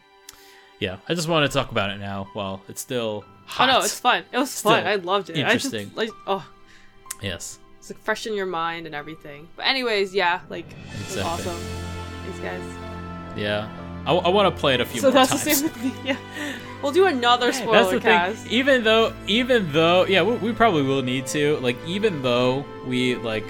yeah, 0.80 0.96
I 1.08 1.14
just 1.14 1.28
want 1.28 1.50
to 1.50 1.56
talk 1.56 1.70
about 1.70 1.90
it 1.90 1.98
now 1.98 2.28
while 2.32 2.62
it's 2.68 2.80
still 2.80 3.24
hot. 3.46 3.68
Oh 3.68 3.72
no, 3.72 3.78
it's 3.84 3.98
fun. 3.98 4.24
It 4.32 4.38
was 4.38 4.60
fun. 4.60 4.86
I 4.86 4.96
loved 4.96 5.30
it. 5.30 5.36
interesting. 5.36 5.80
I 5.80 5.84
just 5.84 5.96
like 5.96 6.10
oh, 6.26 6.46
yes. 7.22 7.58
it's 7.78 7.90
like 7.90 8.00
fresh 8.02 8.26
in 8.26 8.34
your 8.34 8.46
mind 8.46 8.86
and 8.86 8.94
everything. 8.94 9.48
But 9.56 9.66
anyways, 9.66 10.14
yeah, 10.14 10.40
like 10.48 10.66
it 10.70 11.06
was 11.06 11.18
awesome. 11.18 11.56
Thanks, 12.24 12.40
guys. 12.40 12.62
Yeah. 13.36 13.68
I, 14.06 14.28
want 14.28 14.54
to 14.54 14.60
play 14.60 14.74
it 14.74 14.82
a 14.82 14.84
few 14.84 15.00
So 15.00 15.06
more 15.06 15.14
that's 15.14 15.30
times. 15.30 15.44
the 15.44 15.50
same 15.54 15.62
with 15.72 15.82
me. 15.82 15.92
Yeah, 16.04 16.18
we'll 16.82 16.92
do 16.92 17.06
another 17.06 17.54
spoiler 17.54 17.72
That's 17.72 17.90
the 17.90 18.00
cast. 18.00 18.42
thing. 18.42 18.52
Even 18.52 18.84
though, 18.84 19.14
even 19.26 19.72
though, 19.72 20.04
yeah, 20.04 20.22
we, 20.22 20.34
we 20.36 20.52
probably 20.52 20.82
will 20.82 21.00
need 21.00 21.26
to. 21.28 21.56
Like, 21.60 21.78
even 21.86 22.20
though 22.22 22.66
we 22.86 23.14
like 23.16 23.46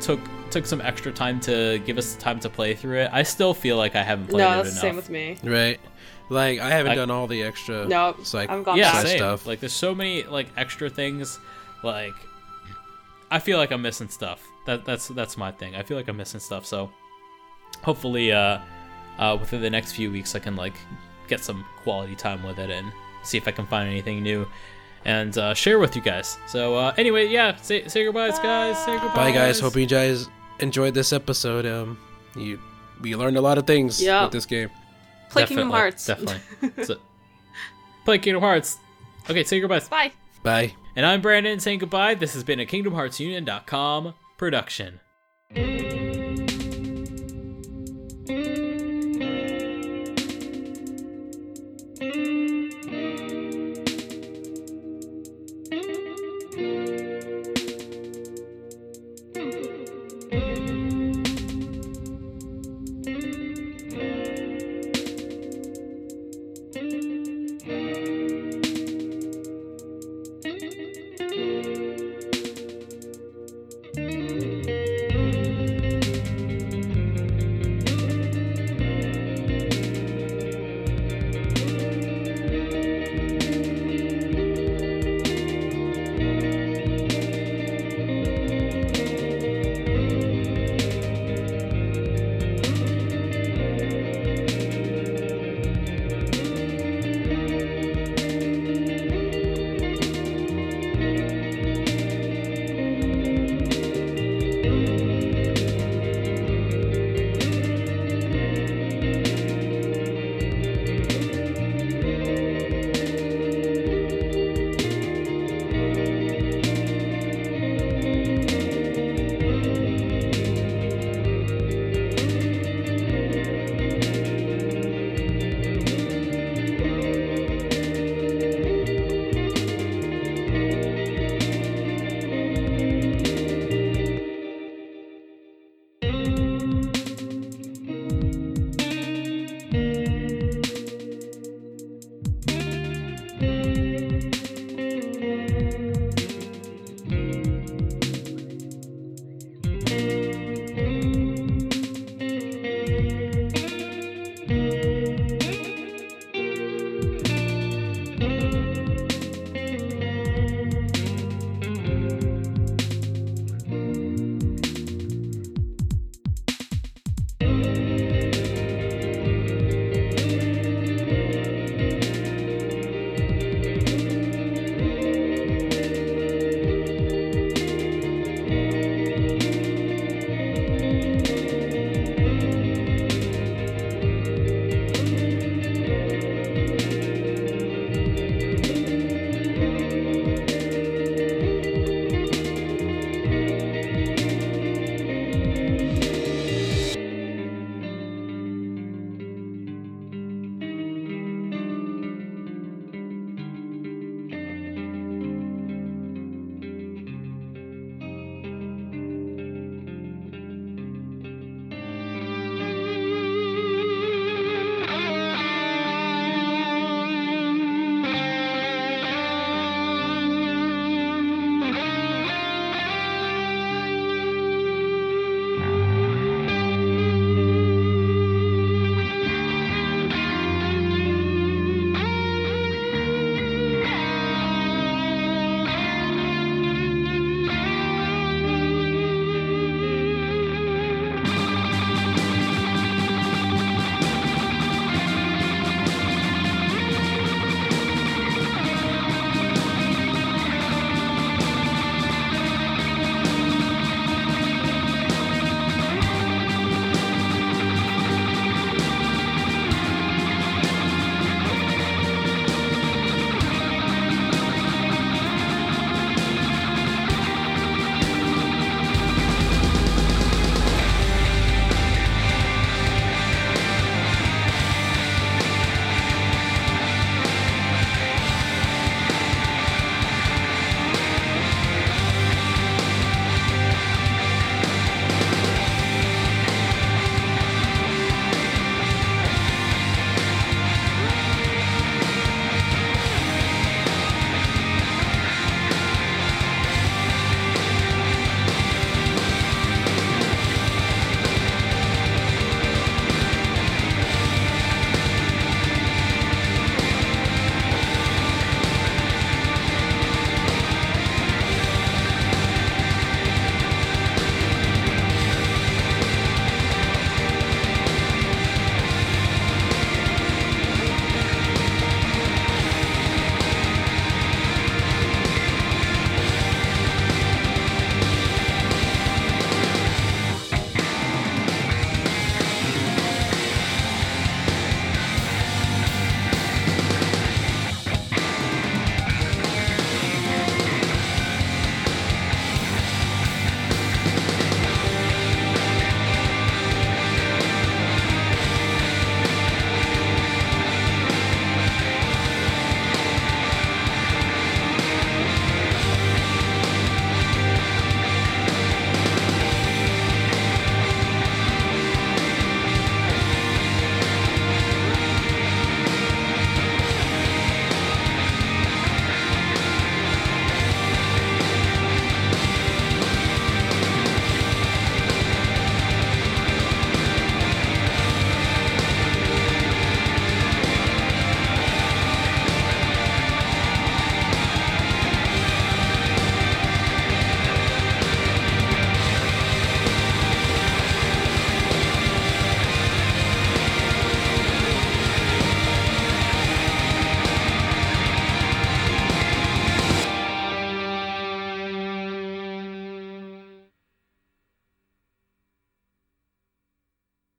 took 0.00 0.20
took 0.50 0.64
some 0.64 0.80
extra 0.80 1.12
time 1.12 1.38
to 1.40 1.78
give 1.80 1.98
us 1.98 2.14
time 2.16 2.40
to 2.40 2.48
play 2.48 2.74
through 2.74 3.00
it, 3.00 3.10
I 3.12 3.22
still 3.22 3.52
feel 3.52 3.76
like 3.76 3.96
I 3.96 4.02
haven't 4.02 4.28
played 4.28 4.38
No, 4.38 4.60
it 4.60 4.64
that's 4.64 4.74
the 4.74 4.80
same 4.80 4.96
with 4.96 5.10
me. 5.10 5.36
Right. 5.44 5.78
Like 6.30 6.58
I 6.60 6.70
haven't 6.70 6.92
I- 6.92 6.94
done 6.96 7.10
all 7.10 7.26
the 7.26 7.42
extra 7.42 7.86
No, 7.86 8.14
psych 8.22 8.50
I've 8.50 8.64
gone 8.64 8.76
yeah, 8.76 8.92
back. 8.92 9.06
same. 9.06 9.18
stuff. 9.18 9.46
Like, 9.46 9.60
there's 9.60 9.72
so 9.72 9.94
many 9.94 10.24
like 10.24 10.48
extra 10.56 10.90
things. 10.90 11.38
Like, 11.82 12.14
I 13.30 13.38
feel 13.38 13.58
like 13.58 13.70
I'm 13.70 13.82
missing 13.82 14.08
stuff. 14.08 14.46
That 14.66 14.84
that's 14.84 15.08
that's 15.08 15.36
my 15.36 15.52
thing. 15.52 15.74
I 15.74 15.82
feel 15.82 15.96
like 15.96 16.08
I'm 16.08 16.16
missing 16.16 16.40
stuff. 16.40 16.66
So, 16.66 16.90
hopefully, 17.82 18.32
uh, 18.32 18.58
uh, 19.18 19.36
within 19.40 19.62
the 19.62 19.70
next 19.70 19.92
few 19.92 20.10
weeks, 20.10 20.34
I 20.34 20.38
can 20.38 20.56
like 20.56 20.74
get 21.28 21.42
some 21.44 21.64
quality 21.82 22.14
time 22.14 22.42
with 22.42 22.58
it 22.58 22.70
and 22.70 22.92
see 23.22 23.36
if 23.38 23.46
I 23.48 23.50
can 23.50 23.66
find 23.66 23.88
anything 23.88 24.22
new 24.22 24.46
and 25.04 25.36
uh, 25.38 25.54
share 25.54 25.78
with 25.78 25.94
you 25.96 26.02
guys. 26.02 26.38
So, 26.46 26.74
uh, 26.76 26.94
anyway, 26.96 27.28
yeah, 27.28 27.56
say 27.56 27.86
say 27.88 28.04
goodbyes, 28.04 28.38
guys. 28.38 28.78
Say 28.84 28.92
goodbyes. 28.98 29.14
Bye 29.14 29.30
guys. 29.32 29.60
Hope 29.60 29.76
you 29.76 29.86
guys 29.86 30.28
enjoyed 30.60 30.94
this 30.94 31.12
episode. 31.12 31.64
Um, 31.66 31.98
you 32.36 32.58
we 33.00 33.14
learned 33.14 33.36
a 33.36 33.40
lot 33.40 33.58
of 33.58 33.66
things 33.66 34.02
Yep. 34.02 34.22
with 34.24 34.32
this 34.32 34.46
game. 34.46 34.70
Play 35.30 35.46
Kingdom 35.46 35.70
Hearts. 35.70 36.06
Definitely. 36.06 36.84
so, 36.84 36.96
play 38.04 38.18
Kingdom 38.18 38.42
Hearts. 38.42 38.78
Okay, 39.28 39.44
say 39.44 39.60
goodbyes. 39.60 39.88
Bye. 39.88 40.12
Bye. 40.42 40.74
And 40.96 41.04
I'm 41.04 41.20
Brandon 41.20 41.60
saying 41.60 41.80
goodbye. 41.80 42.14
This 42.14 42.34
has 42.34 42.42
been 42.44 42.60
a 42.60 42.66
KingdomHeartsUnion.com 42.66 44.14
production. 44.36 45.00